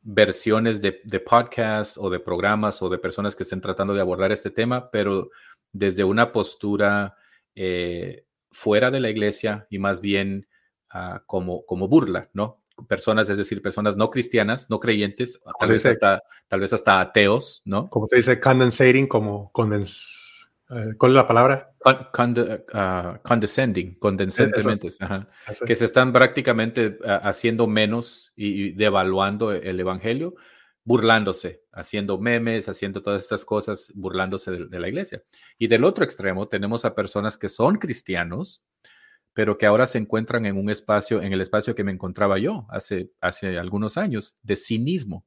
versiones 0.03 0.81
de, 0.81 1.01
de 1.05 1.21
podcasts 1.21 1.99
o 1.99 2.09
de 2.09 2.21
programas 2.21 2.81
o 2.83 2.89
de 2.89 2.99
personas 2.99 3.37
que 3.37 3.43
estén 3.43 3.61
tratando 3.61 3.93
de 3.93 4.01
abordar 4.01 4.33
este 4.33 4.51
tema, 4.51 4.91
pero 4.91 5.31
desde 5.73 6.05
una 6.05 6.33
postura 6.33 7.17
eh, 7.55 8.25
fuera 8.51 8.91
de 8.91 9.01
la 9.01 9.11
iglesia 9.11 9.67
y 9.71 9.79
más 9.79 10.01
bien 10.01 10.49
ah, 10.91 11.23
como, 11.27 11.65
como 11.67 11.89
burla, 11.89 12.31
¿no? 12.33 12.61
Personas, 12.87 13.29
es 13.29 13.39
decir, 13.39 13.63
personas 13.63 13.97
no 13.97 14.11
cristianas, 14.11 14.71
no 14.71 14.81
creyentes, 14.81 15.41
tal 15.59 15.71
vez, 15.71 15.87
hasta, 15.87 16.23
tal 16.49 16.61
vez 16.61 16.73
hasta 16.73 17.01
ateos, 17.01 17.63
¿no? 17.65 17.89
Como 17.89 18.07
te 18.07 18.17
dice, 18.17 18.41
condensating, 18.41 19.07
como 19.07 19.51
condens 19.53 20.31
eh, 20.71 20.95
¿Cuál 20.97 21.13
es 21.13 21.17
la 21.17 21.27
palabra? 21.27 21.73
Ah, 21.85 23.21
condescending, 23.25 23.99
condescentemente, 23.99 24.89
que 25.67 25.75
se 25.75 25.85
están 25.85 26.13
prácticamente 26.13 26.99
ah, 27.05 27.23
haciendo 27.25 27.67
menos 27.67 28.33
y, 28.37 28.73
devaluando 28.73 29.51
el 29.53 29.81
evangelio, 29.81 30.37
burlándose, 30.85 31.65
haciendo 31.73 32.19
memes, 32.19 32.69
haciendo 32.69 33.03
todas 33.03 33.23
estas 33.23 33.45
cosas, 33.45 33.91
burlándose 33.95 34.53
de, 34.53 34.81
la 34.81 34.89
iglesia. 34.89 35.23
Y 35.59 35.67
del 35.67 35.85
otro 35.85 36.05
extremo 36.05 36.47
tenemos 36.47 36.85
a 36.85 36.95
personas 36.95 37.37
que 37.37 37.49
son 37.49 37.77
cristianos, 37.77 38.63
pero 39.35 39.59
que 39.59 39.67
ahora 39.67 39.87
se 39.87 39.99
encuentran 39.99 40.47
en 40.47 40.57
un 40.57 40.71
espacio, 40.71 41.23
en 41.23 41.33
el 41.33 41.41
espacio 41.41 41.75
que 41.75 41.85
me 41.85 41.93
encontraba 41.93 42.39
yo 42.39 42.67
hace, 42.71 43.11
hace 43.21 43.59
algunos 43.59 43.97
años, 43.97 44.37
de 44.43 44.57
cinismo. 44.57 45.25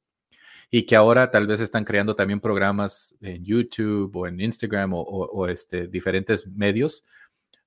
Y 0.70 0.86
que 0.86 0.96
ahora 0.96 1.30
tal 1.30 1.46
vez 1.48 1.60
están 1.60 1.86
creando 1.86 2.16
también 2.16 2.40
programas 2.40 3.16
en 3.22 3.46
YouTube 3.46 4.16
o 4.16 4.28
en 4.28 4.42
Instagram 4.42 4.92
o, 4.94 5.48
este, 5.48 5.88
diferentes 5.88 6.48
medios 6.48 7.06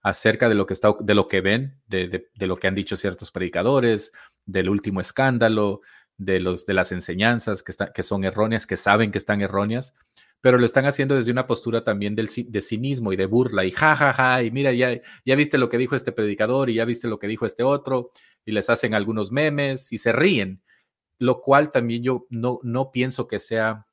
acerca 0.02 0.48
de 0.48 0.56
lo 0.56 0.66
que, 0.66 0.74
está, 0.74 0.94
de 1.00 1.14
lo 1.14 1.28
que 1.28 1.40
ven, 1.40 1.80
de, 1.86 2.28
lo 2.38 2.56
que 2.56 2.66
han 2.66 2.74
dicho 2.74 2.96
ciertos 2.96 3.30
predicadores, 3.30 4.12
del 4.44 4.68
último 4.68 5.00
escándalo, 5.00 5.80
de, 6.18 6.40
los, 6.40 6.66
de 6.66 6.74
las 6.74 6.92
enseñanzas 6.92 7.62
que, 7.62 7.72
que 7.94 8.02
son 8.02 8.24
erróneas, 8.24 8.66
que 8.66 8.76
saben 8.76 9.12
que 9.12 9.18
están 9.18 9.40
erróneas, 9.40 9.94
pero 10.40 10.58
lo 10.58 10.66
están 10.66 10.86
haciendo 10.86 11.14
desde 11.14 11.32
una 11.32 11.46
postura 11.46 11.82
también 11.82 12.14
de 12.14 12.60
cinismo 12.60 13.12
y 13.12 13.16
de 13.16 13.26
burla 13.26 13.64
y 13.64 13.70
jajaja, 13.70 14.12
ja, 14.12 14.34
ja, 14.34 14.42
y 14.42 14.50
mira, 14.50 14.72
ya, 14.72 15.00
ya 15.24 15.36
viste 15.36 15.58
lo 15.58 15.68
que 15.68 15.78
dijo 15.78 15.96
este 15.96 16.12
predicador 16.12 16.70
y 16.70 16.74
ya 16.74 16.84
viste 16.84 17.08
lo 17.08 17.18
que 17.18 17.26
dijo 17.26 17.46
este 17.46 17.62
otro, 17.62 18.10
y 18.44 18.52
les 18.52 18.70
hacen 18.70 18.94
algunos 18.94 19.32
memes 19.32 19.92
y 19.92 19.98
se 19.98 20.12
ríen 20.12 20.62
lo 21.18 21.40
cual 21.40 21.72
también 21.72 22.02
yo 22.02 22.26
no, 22.30 22.60
no 22.62 22.90
pienso 22.90 23.26
que 23.26 23.38
sea 23.38 23.86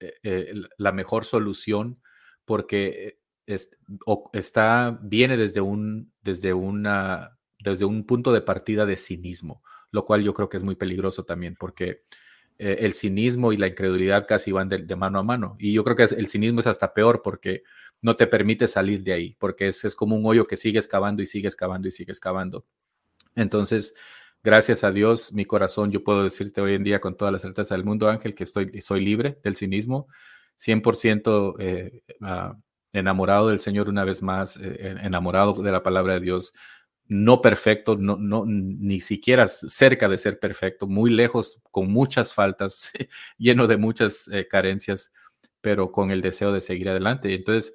eh, 0.00 0.14
eh, 0.22 0.54
la 0.78 0.92
mejor 0.92 1.24
solución 1.24 2.00
porque 2.44 3.18
está, 4.32 4.98
viene 5.02 5.36
desde 5.36 5.60
un, 5.60 6.12
desde, 6.22 6.52
una, 6.52 7.38
desde 7.58 7.84
un 7.84 8.06
punto 8.06 8.32
de 8.32 8.40
partida 8.40 8.86
de 8.86 8.96
cinismo, 8.96 9.62
lo 9.90 10.04
cual 10.04 10.22
yo 10.22 10.34
creo 10.34 10.48
que 10.48 10.56
es 10.56 10.64
muy 10.64 10.76
peligroso 10.76 11.24
también 11.24 11.56
porque 11.58 12.02
eh, 12.58 12.78
el 12.80 12.94
cinismo 12.94 13.52
y 13.52 13.56
la 13.56 13.66
incredulidad 13.68 14.26
casi 14.26 14.52
van 14.52 14.68
de, 14.68 14.96
mano 14.96 15.18
a 15.18 15.22
mano. 15.22 15.56
Y 15.58 15.72
yo 15.72 15.84
creo 15.84 15.96
que 15.96 16.04
el 16.04 16.28
cinismo 16.28 16.60
es 16.60 16.66
hasta 16.66 16.94
peor 16.94 17.22
porque 17.22 17.62
no 18.02 18.16
te 18.16 18.26
permite 18.26 18.68
salir 18.68 19.02
de 19.02 19.12
ahí, 19.12 19.36
porque 19.38 19.68
es, 19.68 19.84
es 19.84 19.94
como 19.94 20.16
un 20.16 20.26
hoyo 20.26 20.46
que 20.46 20.56
sigue 20.56 20.78
excavando 20.78 21.22
y 21.22 21.26
sigue 21.26 21.48
excavando 21.48 21.88
y 21.88 21.90
sigue 21.90 22.12
excavando. 22.12 22.66
Entonces, 23.34 23.94
Gracias 24.46 24.84
a 24.84 24.92
Dios, 24.92 25.32
mi 25.32 25.44
corazón, 25.44 25.90
yo 25.90 26.04
puedo 26.04 26.22
decirte 26.22 26.60
hoy 26.60 26.74
en 26.74 26.84
día 26.84 27.00
con 27.00 27.16
toda 27.16 27.32
la 27.32 27.40
certeza 27.40 27.74
del 27.74 27.84
mundo, 27.84 28.08
Ángel, 28.08 28.32
que 28.32 28.44
estoy, 28.44 28.80
soy 28.80 29.04
libre 29.04 29.40
del 29.42 29.56
cinismo, 29.56 30.06
100% 30.56 31.56
eh, 31.58 32.02
ah, 32.20 32.56
enamorado 32.92 33.48
del 33.48 33.58
Señor 33.58 33.88
una 33.88 34.04
vez 34.04 34.22
más, 34.22 34.56
eh, 34.58 34.98
enamorado 35.02 35.52
de 35.54 35.72
la 35.72 35.82
palabra 35.82 36.14
de 36.14 36.20
Dios, 36.20 36.52
no 37.08 37.40
perfecto, 37.40 37.96
no, 37.96 38.16
no, 38.16 38.44
ni 38.46 39.00
siquiera 39.00 39.46
cerca 39.46 40.08
de 40.08 40.18
ser 40.18 40.38
perfecto, 40.40 40.86
muy 40.86 41.10
lejos, 41.10 41.60
con 41.70 41.90
muchas 41.90 42.34
faltas, 42.34 42.92
lleno 43.38 43.66
de 43.66 43.76
muchas 43.76 44.28
eh, 44.28 44.46
carencias, 44.48 45.12
pero 45.60 45.92
con 45.92 46.10
el 46.10 46.20
deseo 46.20 46.52
de 46.52 46.60
seguir 46.60 46.88
adelante. 46.88 47.34
Entonces, 47.34 47.74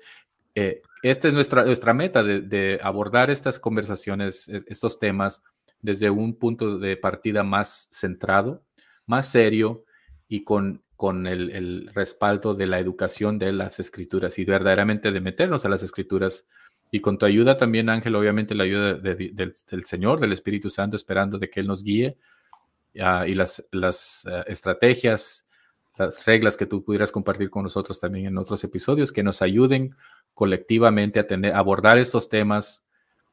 esta 1.01 1.27
es 1.27 1.33
nuestra, 1.33 1.63
nuestra 1.63 1.93
meta 1.93 2.23
de, 2.23 2.79
abordar 2.83 3.29
estas 3.29 3.59
conversaciones, 3.59 4.49
estos 4.49 4.99
temas 4.99 5.43
desde 5.81 6.09
un 6.09 6.35
punto 6.35 6.77
de 6.77 6.97
partida 6.97 7.43
más 7.43 7.89
centrado, 7.91 8.63
más 9.05 9.27
serio 9.27 9.85
y 10.27 10.43
con, 10.43 10.83
con 10.95 11.25
el, 11.27 11.89
respaldo 11.93 12.53
de 12.53 12.67
la 12.67 12.79
educación 12.79 13.39
de 13.39 13.51
las 13.51 13.79
escrituras 13.79 14.37
y 14.39 14.45
verdaderamente 14.45 15.11
de 15.11 15.21
meternos 15.21 15.65
a 15.65 15.69
las 15.69 15.83
escrituras. 15.83 16.47
Y 16.91 16.99
con 16.99 17.17
tu 17.17 17.25
ayuda 17.25 17.55
también, 17.57 17.89
Ángel, 17.89 18.15
obviamente 18.15 18.53
la 18.53 18.65
ayuda 18.65 18.95
del, 18.95 19.55
Señor, 19.85 20.19
del 20.19 20.33
Espíritu 20.33 20.69
Santo, 20.69 20.97
esperando 20.97 21.39
de 21.39 21.49
que 21.49 21.61
Él 21.61 21.67
nos 21.67 21.83
guíe 21.83 22.17
ah, 23.01 23.25
y 23.25 23.33
las, 23.33 23.63
ah, 24.27 24.43
estrategias, 24.45 25.47
las 25.97 26.25
reglas 26.25 26.57
que 26.57 26.65
tú 26.65 26.83
pudieras 26.83 27.13
compartir 27.13 27.49
con 27.49 27.63
nosotros 27.63 27.97
también 27.97 28.25
en 28.25 28.37
otros 28.37 28.61
episodios, 28.65 29.13
que 29.13 29.23
nos 29.23 29.41
ayuden 29.41 29.95
colectivamente 30.33 31.21
a, 31.21 31.27
tener, 31.27 31.55
abordar 31.55 31.97
estos 31.97 32.27
temas. 32.27 32.85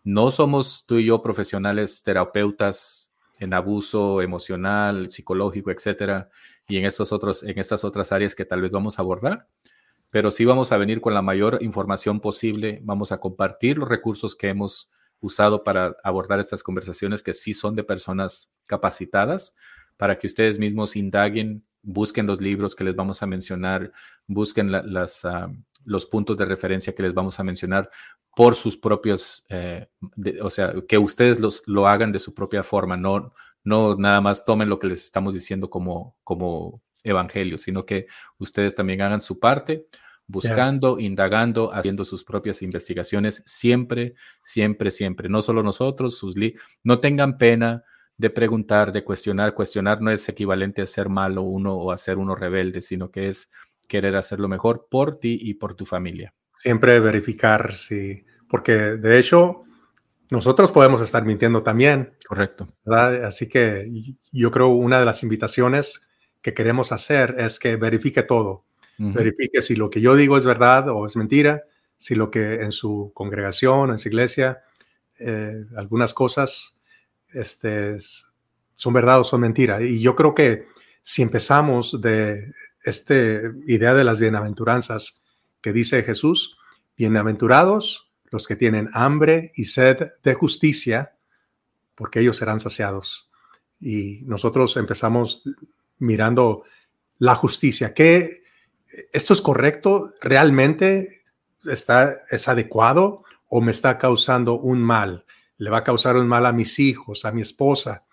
No 0.05 0.31
somos 0.31 0.85
tú 0.87 0.99
y 0.99 1.07
yo 1.07 1.21
profesionales 1.21 2.05
terapeutas 2.05 3.13
en 3.41 3.55
abuso 3.55 4.23
emocional, 4.23 5.11
psicológico, 5.11 5.73
etcétera, 5.73 6.31
y 6.69 6.77
en 6.79 6.85
estos 6.85 7.13
otros, 7.13 7.43
en 7.43 7.59
estas 7.59 7.83
otras 7.83 8.13
áreas 8.13 8.37
que 8.37 8.45
tal 8.45 8.61
vez 8.61 8.71
vamos 8.71 8.99
a 8.99 9.03
abordar, 9.03 9.49
pero 10.11 10.31
sí 10.31 10.45
vamos 10.45 10.73
a 10.73 10.77
venir 10.79 11.01
con 11.01 11.15
la 11.15 11.23
mayor 11.23 11.59
información 11.61 12.21
posible, 12.21 12.81
vamos 12.83 13.13
a 13.13 13.19
compartir 13.19 13.79
los 13.79 13.89
recursos 13.89 14.35
que 14.35 14.49
hemos 14.49 14.91
usado 15.21 15.65
para 15.65 15.97
abordar 16.03 16.39
estas 16.41 16.63
conversaciones 16.63 17.23
que 17.23 17.35
sí 17.35 17.53
son 17.53 17.75
de 17.75 17.85
personas 17.85 18.51
capacitadas, 18.67 19.55
para 19.97 20.19
que 20.19 20.29
ustedes 20.29 20.59
mismos 20.59 20.97
indaguen, 20.97 21.65
busquen 21.83 22.27
los 22.27 22.41
libros 22.41 22.75
que 22.77 22.85
les 22.85 22.95
vamos 22.95 23.23
a 23.23 23.27
mencionar, 23.27 23.93
busquen 24.27 24.71
las, 24.71 25.25
ah, 25.25 25.51
los 25.85 26.07
puntos 26.07 26.37
de 26.37 26.45
referencia 26.45 26.95
que 26.95 27.03
les 27.03 27.15
vamos 27.15 27.39
a 27.41 27.45
mencionar 27.45 27.91
por 28.35 28.55
sus 28.55 28.77
propios, 28.77 29.45
eh, 29.49 29.89
o 30.41 30.51
sea, 30.51 30.73
que 30.87 30.99
ustedes 30.99 31.41
lo 31.67 31.89
hagan 31.89 32.13
de 32.13 32.21
su 32.21 32.35
propia 32.35 32.63
forma, 32.63 32.97
no, 32.97 33.35
no 33.65 33.97
nada 33.97 34.21
más 34.21 34.45
tomen 34.45 34.69
lo 34.69 34.79
que 34.79 34.87
les 34.87 35.05
estamos 35.05 35.35
diciendo 35.35 35.69
como, 35.69 36.17
como 36.23 36.83
evangelio, 37.05 37.59
sino 37.59 37.85
que 37.87 38.07
ustedes 38.39 38.75
también 38.75 39.03
hagan 39.03 39.21
su 39.21 39.39
parte, 39.39 39.87
buscando, 40.27 40.99
indagando, 40.99 41.73
haciendo 41.73 42.05
sus 42.05 42.25
propias 42.25 42.63
investigaciones, 42.63 43.43
siempre, 43.47 44.15
siempre, 44.43 44.91
siempre. 44.91 45.29
No 45.29 45.43
solo 45.43 45.63
nosotros, 45.63 46.19
sus 46.19 46.35
no 46.83 47.01
tengan 47.01 47.39
pena, 47.39 47.85
de 48.19 48.31
preguntar, 48.31 48.93
de 48.93 49.05
cuestionar. 49.05 49.55
Cuestionar 49.55 50.03
no 50.03 50.11
es 50.11 50.29
equivalente 50.29 50.83
a 50.83 50.87
ser 50.87 51.09
malo 51.09 51.43
uno 51.43 51.75
o 51.75 51.93
a 51.93 51.97
ser 51.97 52.19
uno 52.19 52.35
rebelde, 52.35 52.83
sino 52.83 53.11
que 53.11 53.29
es 53.29 53.49
querer 53.87 54.17
hacerlo 54.17 54.49
mejor 54.49 54.89
por 54.91 55.19
ti 55.19 55.39
y 55.41 55.55
por 55.55 55.75
tu 55.75 55.87
familia. 55.87 56.35
Siempre 56.57 56.99
verificar, 57.01 57.75
sí, 57.75 58.25
porque 58.51 58.73
de 58.73 59.19
hecho 59.19 59.63
nosotros 60.31 60.73
podemos 60.73 61.01
estar 61.01 61.25
mintiendo 61.25 61.63
también. 61.63 62.15
Correcto. 62.27 62.69
Así 62.85 63.49
que 63.49 63.89
yo 64.33 64.51
creo 64.51 64.69
una 64.69 64.99
de 64.99 65.07
las 65.07 65.23
invitaciones 65.23 66.07
que 66.43 66.55
queremos 66.55 66.93
hacer 66.93 67.35
es 67.39 67.59
que 67.59 67.77
verifique 67.77 68.23
todo. 68.23 68.65
Verifique 69.01 69.63
si 69.63 69.77
lo 69.77 69.91
que 69.91 70.01
yo 70.01 70.17
digo 70.17 70.37
es 70.37 70.45
verdad 70.45 70.89
o 70.89 71.07
es 71.07 71.17
mentira, 71.17 71.63
si 71.97 72.17
lo 72.17 72.33
que 72.33 72.63
en 72.63 72.73
su 72.73 73.13
congregación, 73.15 73.91
en 73.91 73.99
su 74.01 74.09
iglesia, 74.09 74.65
eh, 75.21 75.65
algunas 75.77 76.15
cosas 76.15 76.79
este, 77.33 77.99
son 78.75 78.93
verdad 78.93 79.21
o 79.21 79.25
son 79.25 79.43
mentira. 79.43 79.81
Y 79.83 80.01
yo 80.01 80.17
creo 80.17 80.35
que 80.35 80.67
si 81.03 81.23
empezamos 81.23 82.01
de 82.01 82.53
esta 82.83 83.15
idea 83.67 83.95
de 83.95 84.05
las 84.05 84.19
bienaventuranzas 84.19 85.23
que 85.61 85.73
dice 85.73 86.03
Jesús, 86.03 86.57
bienaventurados 86.97 88.11
los 88.31 88.47
que 88.47 88.57
tienen 88.57 88.91
hambre 88.93 89.53
y 89.55 89.67
sed 89.67 90.13
de 90.23 90.35
justicia, 90.35 91.17
porque 91.95 92.21
ellos 92.21 92.37
serán 92.37 92.61
saciados. 92.61 93.31
Y 93.81 94.23
nosotros 94.25 94.77
empezamos 94.77 95.43
mirando 95.99 96.65
la 97.19 97.35
justicia. 97.35 97.95
¿Qué, 97.95 98.43
¿Esto 99.13 99.33
es 99.33 99.41
correcto? 99.41 100.13
¿Realmente 100.21 101.23
está, 101.65 102.17
es 102.31 102.49
adecuado 102.49 103.25
o 103.49 103.61
me 103.61 103.71
está 103.71 103.99
causando 103.99 104.59
un 104.59 104.81
mal? 104.81 105.25
¿Le 105.59 105.71
va 105.71 105.79
a 105.79 105.85
causar 105.85 106.17
un 106.17 106.29
mal 106.29 106.47
a 106.47 106.53
mis 106.53 106.79
hijos, 106.79 107.25
a 107.25 107.33
mi 107.33 107.43
esposa? 107.43 108.05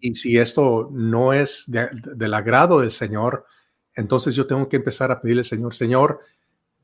Y 0.00 0.16
si 0.16 0.38
esto 0.38 0.88
no 0.92 1.32
es 1.32 1.70
del 1.70 2.34
agrado 2.34 2.80
del 2.80 2.90
Señor, 2.90 3.46
entonces 3.94 4.34
yo 4.34 4.46
tengo 4.46 4.68
que 4.68 4.76
empezar 4.76 5.12
a 5.12 5.20
pedirle 5.20 5.42
al 5.42 5.46
Señor, 5.46 5.74
Señor, 5.74 6.20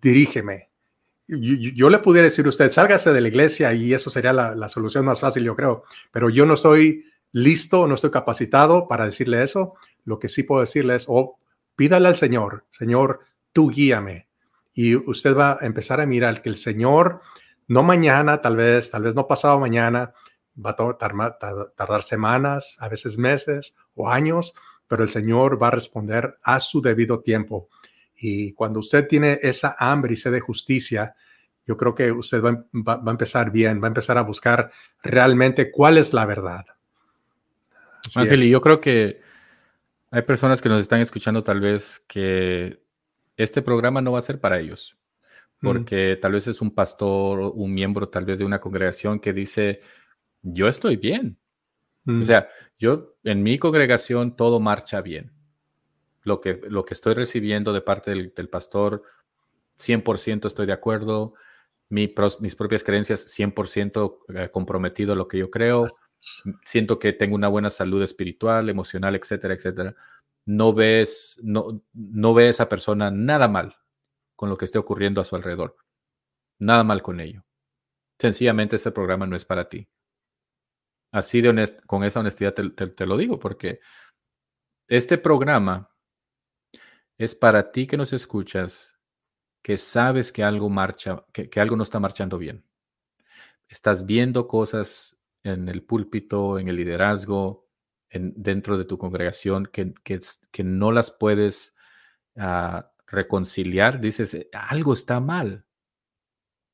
dirígeme. 0.00 0.70
Yo, 1.26 1.90
le 1.90 1.98
pudiera 1.98 2.24
decir 2.24 2.46
a 2.46 2.50
usted, 2.50 2.70
sálgase 2.70 3.12
de 3.12 3.20
la 3.20 3.28
iglesia 3.28 3.74
y 3.74 3.92
eso 3.92 4.10
sería 4.10 4.32
la, 4.32 4.54
la, 4.54 4.68
solución 4.68 5.04
más 5.04 5.18
fácil, 5.18 5.42
yo 5.42 5.56
creo, 5.56 5.82
pero 6.12 6.30
yo 6.30 6.46
no 6.46 6.54
estoy 6.54 7.04
listo, 7.32 7.86
no 7.86 7.96
estoy 7.96 8.10
capacitado 8.10 8.88
para 8.88 9.06
decirle 9.06 9.42
eso. 9.42 9.74
Lo 10.04 10.18
que 10.18 10.28
sí 10.28 10.42
puedo 10.42 10.60
decirle 10.60 10.94
es, 10.94 11.06
oh, 11.08 11.38
pídale 11.76 12.08
al 12.08 12.16
Señor, 12.16 12.64
Señor, 12.70 13.20
tú 13.52 13.70
guíame. 13.70 14.28
Y 14.74 14.94
usted 14.94 15.36
va 15.36 15.58
a 15.60 15.66
empezar 15.66 16.00
a 16.00 16.06
mirar 16.06 16.42
que 16.42 16.48
el 16.48 16.56
Señor, 16.56 17.20
no 17.66 17.82
mañana, 17.82 18.40
tal 18.40 18.56
vez, 18.56 18.90
tal 18.90 19.02
vez 19.02 19.14
no 19.14 19.26
pasado 19.26 19.58
mañana, 19.58 20.12
va 20.64 20.70
a 20.70 21.76
tardar, 21.76 22.02
semanas, 22.02 22.76
a 22.80 22.88
veces 22.88 23.18
meses 23.18 23.74
o 23.94 24.08
años, 24.08 24.54
pero 24.86 25.02
el 25.02 25.08
Señor 25.08 25.62
va 25.62 25.68
a 25.68 25.72
responder 25.72 26.38
a 26.42 26.60
su 26.60 26.80
debido 26.80 27.20
tiempo. 27.20 27.68
Y 28.16 28.52
cuando 28.52 28.80
usted 28.80 29.06
tiene 29.06 29.38
esa 29.42 29.76
hambre 29.78 30.14
y 30.14 30.16
sed 30.16 30.32
de 30.32 30.40
justicia, 30.40 31.14
yo 31.66 31.76
creo 31.76 31.94
que 31.94 32.10
usted 32.10 32.42
va, 32.42 32.64
a 32.86 33.10
empezar 33.10 33.50
bien, 33.50 33.80
va 33.80 33.86
a 33.86 33.88
empezar 33.88 34.18
a 34.18 34.22
buscar 34.22 34.70
realmente 35.02 35.70
cuál 35.70 35.98
es 35.98 36.12
la 36.12 36.24
verdad. 36.24 36.64
Ángel, 38.16 38.42
y 38.44 38.50
yo 38.50 38.60
creo 38.60 38.80
que 38.80 39.20
hay 40.10 40.22
personas 40.22 40.62
que 40.62 40.68
nos 40.68 40.80
están 40.80 41.00
escuchando 41.00 41.44
tal 41.44 41.60
vez 41.60 42.00
que 42.06 42.82
este 43.36 43.62
programa 43.62 44.00
no 44.00 44.12
va 44.12 44.18
a 44.18 44.22
ser 44.22 44.40
para 44.40 44.58
ellos, 44.58 44.96
mm. 45.60 45.66
porque 45.66 46.18
tal 46.20 46.32
vez 46.32 46.46
es 46.46 46.60
un 46.60 46.74
pastor, 46.74 47.52
un 47.54 47.72
miembro 47.72 48.08
tal 48.08 48.24
vez 48.24 48.38
de 48.38 48.44
una 48.44 48.60
congregación 48.60 49.20
que 49.20 49.32
dice, 49.32 49.80
yo 50.42 50.68
estoy 50.68 50.96
bien. 50.96 51.38
O 52.06 52.12
mm. 52.12 52.24
sea, 52.24 52.48
yo 52.78 53.16
en 53.24 53.42
mi 53.42 53.58
congregación 53.58 54.34
todo 54.34 54.60
marcha 54.60 55.02
bien. 55.02 55.32
Lo 56.22 56.40
que, 56.40 56.60
lo 56.68 56.84
que 56.84 56.94
estoy 56.94 57.14
recibiendo 57.14 57.72
de 57.72 57.80
parte 57.80 58.10
del, 58.10 58.48
pastor, 58.48 59.02
100% 59.78 60.46
estoy 60.46 60.66
de 60.66 60.72
acuerdo. 60.72 61.34
mis 61.90 62.56
propias 62.56 62.82
creencias, 62.82 63.26
100% 63.38 64.18
eh, 64.34 64.48
comprometido 64.50 65.12
a 65.12 65.16
lo 65.16 65.28
que 65.28 65.38
yo 65.38 65.50
creo 65.50 65.86
siento 66.64 66.98
que 66.98 67.12
tengo 67.12 67.34
una 67.34 67.48
buena 67.48 67.70
salud 67.70 68.02
espiritual, 68.02 68.68
emocional, 68.68 69.14
etcétera, 69.16 69.54
etcétera, 69.54 69.94
no 70.46 70.72
ves, 70.72 71.38
no, 71.42 71.82
no 71.92 72.34
ve 72.34 72.48
esa 72.48 72.68
persona 72.68 73.10
nada 73.10 73.48
mal 73.48 73.76
con 74.34 74.48
lo 74.48 74.56
que 74.56 74.64
esté 74.64 74.78
ocurriendo 74.78 75.20
a 75.20 75.24
su 75.24 75.36
alrededor. 75.36 75.76
Nada 76.58 76.84
mal 76.84 77.02
con 77.02 77.20
ello. 77.20 77.44
Sencillamente 78.18 78.76
ese 78.76 78.90
programa 78.90 79.26
no 79.26 79.36
es 79.36 79.44
para 79.44 79.68
ti. 79.68 79.88
Así 81.12 81.40
de 81.40 81.50
honest 81.50 81.80
con 81.86 82.04
esa 82.04 82.20
honestidad 82.20 82.54
te, 82.54 83.06
lo 83.06 83.16
digo, 83.16 83.38
porque 83.38 83.80
este 84.88 85.18
programa 85.18 85.90
es 87.16 87.34
para 87.34 87.70
ti 87.72 87.86
que 87.86 87.96
nos 87.96 88.12
escuchas, 88.12 88.98
que 89.62 89.76
sabes 89.76 90.32
que 90.32 90.44
algo 90.44 90.68
marcha, 90.68 91.24
que, 91.32 91.48
que 91.50 91.60
algo 91.60 91.76
no 91.76 91.82
está 91.82 92.00
marchando 92.00 92.38
bien. 92.38 92.64
Estás 93.68 94.06
viendo 94.06 94.48
cosas 94.48 95.17
en 95.48 95.68
el 95.68 95.82
púlpito, 95.82 96.58
en 96.58 96.68
el 96.68 96.76
liderazgo, 96.76 97.68
en, 98.10 98.32
dentro 98.36 98.78
de 98.78 98.84
tu 98.84 98.98
congregación, 98.98 99.66
que, 99.66 99.92
que, 100.02 100.64
no 100.64 100.92
las 100.92 101.10
puedes 101.10 101.74
ah, 102.36 102.92
reconciliar, 103.06 104.00
dices, 104.00 104.34
eh, 104.34 104.48
algo 104.52 104.92
está 104.92 105.20
mal. 105.20 105.64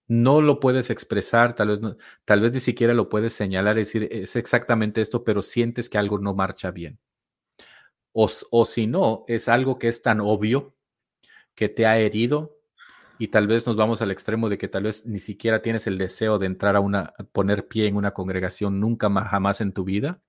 No 0.06 0.42
lo 0.42 0.60
puedes 0.60 0.90
expresar, 0.90 1.54
tal 1.54 1.68
vez, 1.68 1.80
tal 2.24 2.40
vez 2.40 2.52
ni 2.52 2.60
siquiera 2.60 2.92
lo 2.92 3.08
puedes 3.08 3.32
señalar, 3.32 3.76
decir, 3.76 4.08
es 4.12 4.36
exactamente 4.36 5.00
esto, 5.00 5.24
pero 5.24 5.40
sientes 5.40 5.88
que 5.88 5.96
algo 5.98 6.18
no 6.18 6.34
marcha 6.34 6.70
bien. 6.70 6.98
O, 8.12 8.30
o 8.50 8.64
si 8.64 8.86
no, 8.86 9.24
es 9.28 9.48
algo 9.48 9.78
que 9.78 9.88
es 9.88 10.02
tan 10.02 10.20
obvio 10.20 10.76
que 11.54 11.68
te 11.68 11.86
ha 11.86 11.98
herido 11.98 12.58
y 13.18 13.28
tal 13.28 13.46
vez 13.46 13.66
nos 13.66 13.76
vamos 13.76 14.02
al 14.02 14.10
extremo 14.10 14.48
de 14.48 14.58
que 14.58 14.68
tal 14.68 14.84
vez 14.84 15.06
ni 15.06 15.18
siquiera 15.18 15.62
tienes 15.62 15.86
el 15.86 15.98
deseo 15.98 16.38
de 16.38 16.46
entrar 16.46 16.76
a 16.76 16.80
una, 16.80 17.14
poner 17.32 17.68
pie 17.68 17.86
en 17.86 17.96
una 17.96 18.12
congregación 18.12 18.80
nunca 18.80 19.08
más, 19.08 19.28
jamás 19.28 19.60
en 19.60 19.72
tu 19.72 19.84
vida, 19.84 20.20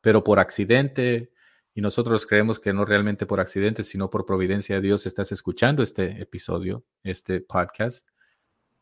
pero 0.00 0.22
por 0.22 0.38
accidente, 0.38 1.32
y 1.74 1.80
nosotros 1.80 2.26
creemos 2.26 2.60
que 2.60 2.72
no 2.72 2.84
realmente 2.84 3.26
por 3.26 3.40
accidente, 3.40 3.82
sino 3.82 4.10
por 4.10 4.26
providencia 4.26 4.76
de 4.76 4.82
Dios 4.82 5.06
estás 5.06 5.32
escuchando 5.32 5.82
este 5.82 6.20
episodio, 6.20 6.84
este 7.02 7.40
podcast, 7.40 8.08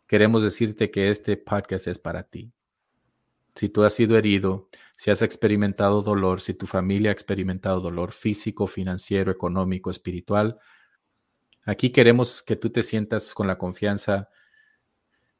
queremos 0.07 0.43
decirte 0.43 0.91
que 0.91 1.09
este 1.09 1.37
podcast 1.37 1.87
es 1.87 1.99
para 1.99 2.25
ti. 2.25 2.53
Si 3.55 3.69
tú 3.69 3.85
has 3.85 3.93
sido 3.93 4.17
herido, 4.17 4.69
si 4.97 5.11
has 5.11 5.23
experimentado 5.23 6.03
dolor, 6.03 6.41
si 6.41 6.55
tu 6.55 6.67
familia 6.67 7.11
ha 7.11 7.13
experimentado 7.13 7.81
dolor 7.81 8.13
físico, 8.13 8.67
financiero, 8.67 9.31
económico, 9.31 9.91
espiritual, 9.91 10.59
Aquí 11.65 11.91
queremos 11.91 12.43
que 12.43 12.57
tú 12.57 12.71
te 12.71 12.83
sientas 12.83 13.35
con 13.35 13.47
la 13.47 13.57
confianza 13.57 14.29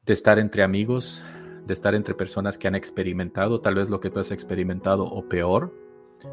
de 0.05 0.13
estar 0.13 0.39
entre 0.39 0.63
amigos, 0.63 1.23
de 1.65 1.73
estar 1.73 1.95
entre 1.95 2.15
personas 2.15 2.57
que 2.57 2.67
han 2.67 2.75
experimentado 2.75 3.59
tal 3.59 3.75
vez 3.75 3.89
lo 3.89 3.99
que 3.99 4.09
tú 4.09 4.19
has 4.19 4.31
experimentado 4.31 5.03
o 5.03 5.27
peor, 5.27 5.73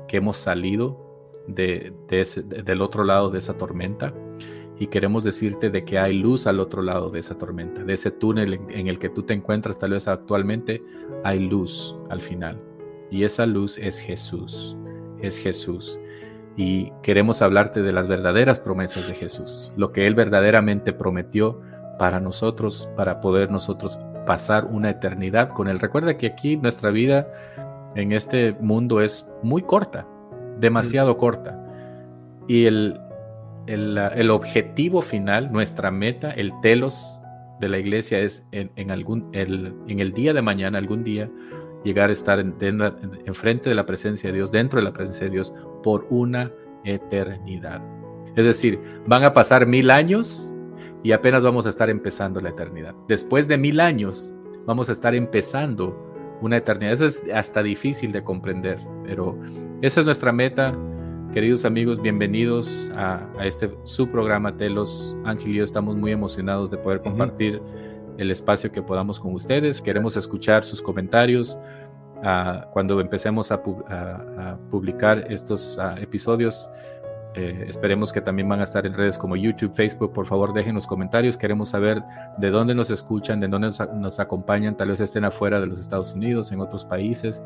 que 0.06 0.18
hemos 0.18 0.36
salido 0.36 1.32
de, 1.48 1.92
del 2.08 2.82
otro 2.82 3.02
lado 3.02 3.30
de 3.30 3.38
esa 3.38 3.56
tormenta 3.56 4.14
y 4.78 4.86
queremos 4.86 5.24
decirte 5.24 5.70
de 5.70 5.84
que 5.84 5.98
hay 5.98 6.16
luz 6.16 6.46
al 6.46 6.60
otro 6.60 6.82
lado 6.82 7.10
de 7.10 7.18
esa 7.18 7.36
tormenta, 7.36 7.82
de 7.82 7.92
ese 7.92 8.12
túnel 8.12 8.60
en 8.68 8.86
el 8.86 8.98
que 9.00 9.08
tú 9.08 9.24
te 9.24 9.34
encuentras 9.34 9.78
tal 9.78 9.90
vez 9.90 10.06
actualmente, 10.06 10.82
hay 11.24 11.40
luz 11.40 11.96
al 12.10 12.20
final. 12.20 12.62
Y 13.10 13.24
esa 13.24 13.44
luz 13.44 13.76
es 13.76 13.98
Jesús, 13.98 14.76
es 15.20 15.36
Jesús 15.36 16.00
y 16.60 16.92
queremos 17.02 17.40
hablarte 17.40 17.80
de 17.80 17.90
las 17.90 18.06
verdaderas 18.06 18.60
promesas 18.60 19.08
de 19.08 19.14
Jesús, 19.14 19.72
lo 19.78 19.92
que 19.92 20.06
Él 20.06 20.14
verdaderamente 20.14 20.92
prometió 20.92 21.58
para 21.98 22.20
nosotros, 22.20 22.86
para 22.98 23.22
poder 23.22 23.50
nosotros 23.50 23.98
pasar 24.26 24.66
una 24.66 24.90
eternidad 24.90 25.48
con 25.48 25.68
Él. 25.68 25.80
Recuerda 25.80 26.18
que 26.18 26.26
aquí 26.26 26.58
nuestra 26.58 26.90
vida 26.90 27.28
en 27.94 28.12
este 28.12 28.52
mundo 28.60 29.00
es 29.00 29.26
muy 29.42 29.62
corta, 29.62 30.06
demasiado 30.58 31.16
corta. 31.16 31.58
Y 32.46 32.66
el, 32.66 33.00
el, 33.66 34.30
objetivo 34.30 35.00
final, 35.00 35.50
nuestra 35.50 35.90
meta, 35.90 36.30
el 36.30 36.52
telos 36.60 37.22
de 37.58 37.70
la 37.70 37.78
iglesia 37.78 38.18
es 38.18 38.46
en, 38.52 38.90
algún, 38.90 39.30
el, 39.32 39.74
en 39.88 40.00
el 40.00 40.12
día 40.12 40.34
de 40.34 40.42
mañana, 40.42 40.76
algún 40.76 41.04
día, 41.04 41.30
llegar 41.84 42.10
a 42.10 42.12
estar 42.12 42.38
en, 42.38 43.34
frente 43.34 43.68
de 43.68 43.74
la 43.74 43.86
presencia 43.86 44.30
de 44.30 44.36
Dios, 44.36 44.52
dentro 44.52 44.78
de 44.78 44.84
la 44.84 44.92
presencia 44.92 45.24
de 45.26 45.30
Dios, 45.30 45.54
por 45.82 46.06
una 46.10 46.50
eternidad. 46.84 47.82
Es 48.36 48.44
decir, 48.44 48.78
van 49.06 49.24
a 49.24 49.32
pasar 49.32 49.66
mil 49.66 49.90
años 49.90 50.52
y 51.02 51.12
apenas 51.12 51.42
vamos 51.42 51.66
a 51.66 51.70
estar 51.70 51.90
empezando 51.90 52.40
la 52.40 52.50
eternidad. 52.50 52.94
Después 53.08 53.48
de 53.48 53.58
mil 53.58 53.80
años, 53.80 54.32
vamos 54.66 54.88
a 54.88 54.92
estar 54.92 55.14
empezando 55.14 55.96
una 56.40 56.58
eternidad. 56.58 56.92
Eso 56.92 57.06
es 57.06 57.22
hasta 57.34 57.62
difícil 57.62 58.12
de 58.12 58.22
comprender, 58.22 58.78
pero 59.04 59.38
esa 59.82 60.00
es 60.00 60.06
nuestra 60.06 60.32
meta. 60.32 60.72
Queridos 61.32 61.64
amigos, 61.64 62.02
bienvenidos 62.02 62.90
a, 62.94 63.26
este 63.42 63.70
su 63.84 64.08
programa 64.08 64.56
Telos. 64.56 65.16
Ángel 65.24 65.52
y 65.52 65.54
yo 65.58 65.64
estamos 65.64 65.96
muy 65.96 66.12
emocionados 66.12 66.70
de 66.70 66.76
poder 66.76 67.02
compartir 67.02 67.62
el 68.18 68.30
espacio 68.30 68.70
que 68.72 68.82
podamos 68.82 69.18
con 69.18 69.34
ustedes. 69.34 69.80
Queremos 69.82 70.16
escuchar 70.16 70.64
sus 70.64 70.82
comentarios. 70.82 71.58
cuando 72.72 73.00
empecemos 73.00 73.50
a, 73.50 73.62
publicar 74.70 75.24
estos 75.30 75.78
episodios. 76.00 76.70
Eh, 77.34 77.66
esperemos 77.68 78.12
que 78.12 78.20
también 78.20 78.48
van 78.48 78.58
a 78.58 78.64
estar 78.64 78.84
en 78.86 78.92
redes 78.92 79.16
como 79.16 79.36
YouTube, 79.36 79.72
Facebook. 79.72 80.12
Por 80.12 80.26
favor, 80.26 80.52
dejen 80.52 80.74
los 80.74 80.86
comentarios. 80.86 81.36
Queremos 81.36 81.68
saber 81.70 82.02
de 82.38 82.50
dónde 82.50 82.74
nos 82.74 82.90
escuchan, 82.90 83.38
de 83.38 83.48
dónde 83.48 83.70
nos, 83.94 84.20
acompañan. 84.20 84.76
Tal 84.76 84.88
vez 84.88 85.00
estén 85.00 85.24
afuera 85.24 85.60
de 85.60 85.66
los 85.66 85.80
Estados 85.80 86.14
Unidos, 86.14 86.50
en 86.50 86.60
otros 86.60 86.84
países. 86.84 87.42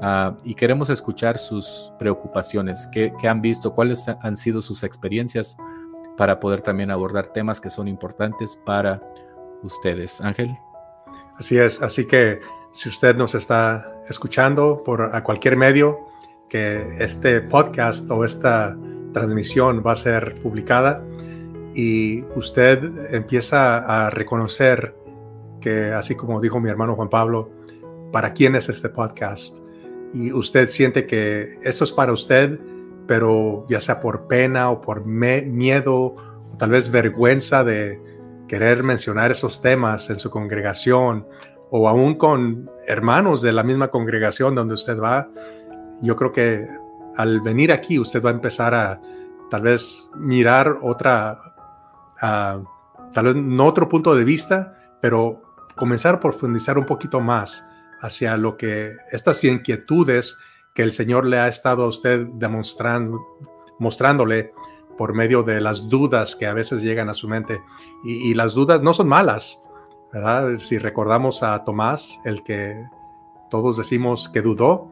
Ah, 0.00 0.36
y 0.44 0.54
queremos 0.54 0.88
escuchar 0.90 1.38
sus 1.38 1.92
preocupaciones, 1.98 2.88
qué, 2.92 3.12
qué, 3.20 3.28
han 3.28 3.42
visto, 3.42 3.74
cuáles 3.74 4.06
han 4.08 4.36
sido 4.36 4.62
sus 4.62 4.84
experiencias 4.84 5.56
para 6.16 6.38
poder 6.40 6.62
también 6.62 6.90
abordar 6.90 7.28
temas 7.28 7.60
que 7.60 7.68
son 7.68 7.88
importantes 7.88 8.58
para 8.64 9.00
ustedes. 9.62 10.20
Ángel. 10.20 10.56
Así 11.38 11.58
es, 11.58 11.80
así 11.82 12.06
que 12.06 12.40
si 12.72 12.88
usted 12.88 13.16
nos 13.16 13.34
está 13.34 13.92
escuchando 14.08 14.82
por 14.84 15.14
a 15.14 15.22
cualquier 15.22 15.56
medio, 15.56 16.06
que 16.48 16.96
este 16.98 17.40
podcast 17.40 18.10
o 18.10 18.24
esta 18.24 18.76
transmisión 19.12 19.82
va 19.86 19.92
a 19.92 19.96
ser 19.96 20.34
publicada 20.42 21.04
y 21.74 22.22
usted 22.34 23.14
empieza 23.14 24.06
a 24.06 24.10
reconocer 24.10 24.94
que, 25.60 25.92
así 25.92 26.14
como 26.14 26.40
dijo 26.40 26.60
mi 26.60 26.70
hermano 26.70 26.94
Juan 26.94 27.10
Pablo, 27.10 27.50
¿para 28.12 28.32
quién 28.32 28.56
es 28.56 28.68
este 28.68 28.88
podcast? 28.88 29.58
Y 30.14 30.32
usted 30.32 30.68
siente 30.68 31.06
que 31.06 31.58
esto 31.62 31.84
es 31.84 31.92
para 31.92 32.12
usted, 32.12 32.58
pero 33.06 33.66
ya 33.68 33.80
sea 33.80 34.00
por 34.00 34.26
pena 34.26 34.70
o 34.70 34.80
por 34.80 35.04
miedo 35.04 35.94
o 35.94 36.56
tal 36.58 36.70
vez 36.70 36.90
vergüenza 36.90 37.64
de 37.64 38.00
querer 38.48 38.82
mencionar 38.82 39.30
esos 39.30 39.62
temas 39.62 40.10
en 40.10 40.18
su 40.18 40.30
congregación 40.30 41.26
o 41.70 41.88
aún 41.88 42.14
con 42.14 42.70
hermanos 42.86 43.42
de 43.42 43.52
la 43.52 43.62
misma 43.62 43.88
congregación 43.88 44.54
donde 44.54 44.74
usted 44.74 44.98
va, 44.98 45.28
yo 46.00 46.16
creo 46.16 46.32
que 46.32 46.66
al 47.16 47.40
venir 47.40 47.72
aquí 47.72 47.98
usted 47.98 48.22
va 48.22 48.30
a 48.30 48.32
empezar 48.32 48.74
a 48.74 49.00
tal 49.50 49.62
vez 49.62 50.08
mirar 50.16 50.78
otra, 50.82 51.38
tal 52.20 53.24
vez 53.24 53.36
no 53.36 53.66
otro 53.66 53.88
punto 53.88 54.14
de 54.14 54.24
vista, 54.24 54.76
pero 55.00 55.42
comenzar 55.76 56.16
a 56.16 56.20
profundizar 56.20 56.78
un 56.78 56.86
poquito 56.86 57.20
más 57.20 57.68
hacia 58.00 58.36
lo 58.36 58.56
que 58.56 58.96
estas 59.10 59.42
inquietudes 59.44 60.38
que 60.74 60.82
el 60.82 60.92
Señor 60.92 61.26
le 61.26 61.38
ha 61.38 61.48
estado 61.48 61.84
a 61.84 61.88
usted 61.88 62.26
demostrando, 62.34 63.18
mostrándole 63.78 64.52
por 64.98 65.14
medio 65.14 65.44
de 65.44 65.60
las 65.60 65.88
dudas 65.88 66.36
que 66.36 66.46
a 66.46 66.52
veces 66.52 66.82
llegan 66.82 67.08
a 67.08 67.14
su 67.14 67.28
mente. 67.28 67.62
Y, 68.04 68.34
las 68.34 68.52
dudas 68.52 68.82
no 68.82 68.92
son 68.92 69.08
malas, 69.08 69.62
¿verdad? 70.12 70.58
Si 70.58 70.76
recordamos 70.76 71.42
a 71.42 71.64
Tomás, 71.64 72.20
el 72.24 72.42
que 72.42 72.84
todos 73.48 73.78
decimos 73.78 74.28
que 74.28 74.42
dudó, 74.42 74.90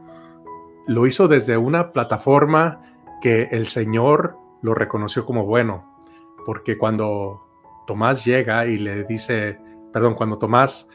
lo 0.86 1.06
hizo 1.06 1.26
desde 1.26 1.56
una 1.56 1.90
plataforma 1.90 2.80
que 3.20 3.48
el 3.50 3.66
Señor 3.66 4.38
lo 4.62 4.74
reconoció 4.74 5.26
como 5.26 5.44
bueno, 5.44 5.98
porque 6.46 6.78
cuando 6.78 7.42
Tomás 7.86 8.24
llega 8.24 8.66
y 8.66 8.78
le 8.78 9.04
dice, 9.04 9.58
perdón, 9.92 10.14
cuando 10.14 10.38
Tomás 10.38 10.88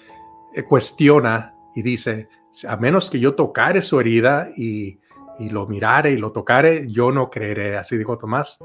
eh, 0.53 0.63
cuestiona 0.63 1.53
y 1.75 1.81
dice, 1.81 2.29
a 2.67 2.77
menos 2.77 3.09
que 3.09 3.19
yo 3.19 3.35
tocare 3.35 3.81
su 3.81 3.99
herida 3.99 4.47
y, 4.55 4.99
y 5.39 5.49
lo 5.49 5.67
mirare 5.67 6.11
y 6.11 6.17
lo 6.17 6.31
tocare, 6.31 6.87
yo 6.87 7.11
no 7.11 7.29
creeré, 7.29 7.77
así 7.77 7.97
dijo 7.97 8.17
Tomás. 8.17 8.59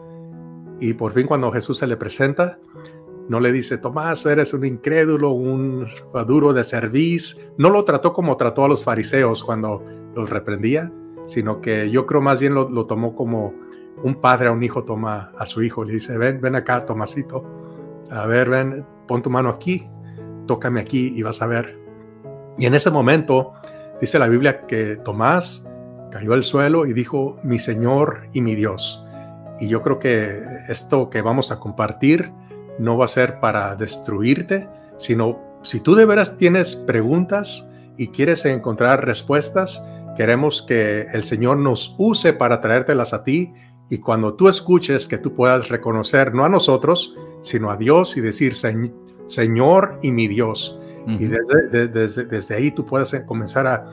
Y 0.80 0.92
por 0.94 1.12
fin 1.12 1.26
cuando 1.26 1.50
Jesús 1.52 1.78
se 1.78 1.86
le 1.86 1.96
presenta, 1.96 2.58
no 3.28 3.40
le 3.40 3.50
dice, 3.50 3.78
Tomás, 3.78 4.24
eres 4.26 4.54
un 4.54 4.64
incrédulo, 4.64 5.30
un 5.30 5.88
duro 6.26 6.52
de 6.52 6.62
cerviz. 6.62 7.40
No 7.58 7.70
lo 7.70 7.84
trató 7.84 8.12
como 8.12 8.36
trató 8.36 8.64
a 8.64 8.68
los 8.68 8.84
fariseos 8.84 9.42
cuando 9.42 9.82
los 10.14 10.30
reprendía, 10.30 10.92
sino 11.24 11.60
que 11.60 11.90
yo 11.90 12.06
creo 12.06 12.20
más 12.20 12.40
bien 12.40 12.54
lo, 12.54 12.86
tomó 12.86 13.16
como 13.16 13.52
un 14.02 14.20
padre 14.20 14.48
a 14.48 14.52
un 14.52 14.62
hijo 14.62 14.84
toma 14.84 15.32
a 15.36 15.46
su 15.46 15.62
hijo. 15.62 15.84
Le 15.84 15.94
dice, 15.94 16.16
ven, 16.18 16.40
ven 16.40 16.54
acá, 16.54 16.86
Tomasito. 16.86 17.44
A 18.10 18.26
ver, 18.26 18.48
ven, 18.48 18.86
pon 19.08 19.22
tu 19.22 19.30
mano 19.30 19.48
aquí, 19.48 19.88
tócame 20.46 20.80
aquí 20.80 21.12
y 21.16 21.22
vas 21.22 21.42
a 21.42 21.46
ver. 21.46 21.76
Y 22.58 22.66
en 22.66 22.74
ese 22.74 22.90
momento 22.90 23.54
dice 24.00 24.18
la 24.20 24.28
Biblia 24.28 24.66
que 24.66 24.96
Tomás 24.96 25.68
cayó 26.12 26.32
al 26.32 26.44
suelo 26.44 26.86
y 26.86 26.92
dijo, 26.92 27.36
mi 27.42 27.58
Señor 27.58 28.28
y 28.32 28.40
mi 28.40 28.54
Dios. 28.54 29.04
Y 29.60 29.68
yo 29.68 29.82
creo 29.82 29.98
que 29.98 30.42
esto 30.68 31.10
que 31.10 31.22
vamos 31.22 31.50
a 31.50 31.58
compartir, 31.58 32.32
no 32.78 32.96
va 32.98 33.06
a 33.06 33.08
ser 33.08 33.40
para 33.40 33.74
destruirte, 33.74 34.68
sino 34.98 35.58
si 35.62 35.80
tú 35.80 35.94
de 35.94 36.04
veras 36.04 36.36
tienes 36.36 36.76
preguntas 36.76 37.68
y 37.96 38.08
quieres 38.08 38.44
encontrar 38.44 39.04
respuestas, 39.04 39.82
queremos 40.16 40.62
que 40.62 41.06
el 41.12 41.24
Señor 41.24 41.58
nos 41.58 41.94
use 41.98 42.32
para 42.32 42.60
traértelas 42.60 43.12
a 43.12 43.24
ti 43.24 43.52
y 43.88 43.98
cuando 43.98 44.34
tú 44.34 44.48
escuches 44.48 45.06
que 45.06 45.18
tú 45.18 45.34
puedas 45.34 45.68
reconocer 45.68 46.34
no 46.34 46.44
a 46.44 46.48
nosotros, 46.48 47.14
sino 47.42 47.70
a 47.70 47.76
Dios 47.76 48.16
y 48.16 48.20
decir 48.20 48.54
Señor 49.26 49.98
y 50.02 50.10
mi 50.10 50.28
Dios. 50.28 50.78
Y 51.06 51.26
desde, 51.26 51.86
desde, 51.86 52.54
ahí 52.56 52.72
tú 52.72 52.84
puedes 52.84 53.14
comenzar 53.26 53.68
a 53.68 53.88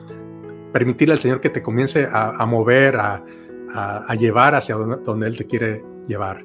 permitirle 0.72 1.14
al 1.14 1.20
Señor 1.20 1.40
que 1.40 1.48
te 1.48 1.62
comience 1.62 2.08
a, 2.10 2.44
mover, 2.44 2.96
a, 2.96 3.24
a, 3.72 4.14
llevar 4.14 4.54
hacia 4.54 4.76
donde 4.76 5.26
Él 5.26 5.36
te 5.36 5.46
quiere 5.46 5.82
llevar. 6.06 6.44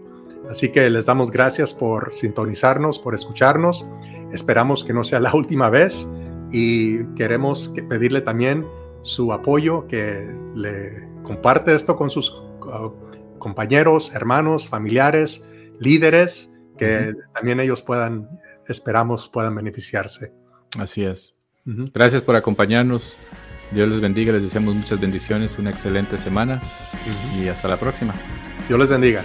Así 0.49 0.69
que 0.69 0.89
les 0.89 1.05
damos 1.05 1.31
gracias 1.31 1.73
por 1.73 2.13
sintonizarnos, 2.13 2.99
por 2.99 3.13
escucharnos. 3.13 3.85
Esperamos 4.31 4.83
que 4.83 4.93
no 4.93 5.03
sea 5.03 5.19
la 5.19 5.33
última 5.35 5.69
vez 5.69 6.07
y 6.51 7.03
queremos 7.15 7.73
pedirle 7.89 8.21
también 8.21 8.65
su 9.01 9.31
apoyo, 9.31 9.87
que 9.87 10.27
le 10.55 11.07
comparte 11.23 11.75
esto 11.75 11.95
con 11.95 12.09
sus 12.09 12.31
uh, 12.31 12.91
compañeros, 13.37 14.13
hermanos, 14.15 14.67
familiares, 14.67 15.47
líderes, 15.79 16.51
que 16.77 17.13
también 17.33 17.59
ellos 17.59 17.81
puedan, 17.81 18.29
esperamos, 18.67 19.29
puedan 19.29 19.53
beneficiarse. 19.55 20.33
Así 20.77 21.03
es. 21.03 21.35
Gracias 21.93 22.21
por 22.21 22.35
acompañarnos. 22.35 23.19
Dios 23.71 23.87
les 23.87 24.01
bendiga, 24.01 24.33
les 24.33 24.41
deseamos 24.41 24.75
muchas 24.75 24.99
bendiciones, 24.99 25.57
una 25.59 25.69
excelente 25.69 26.17
semana 26.17 26.61
y 27.39 27.47
hasta 27.47 27.67
la 27.67 27.77
próxima. 27.77 28.13
Dios 28.67 28.79
les 28.79 28.89
bendiga. 28.89 29.23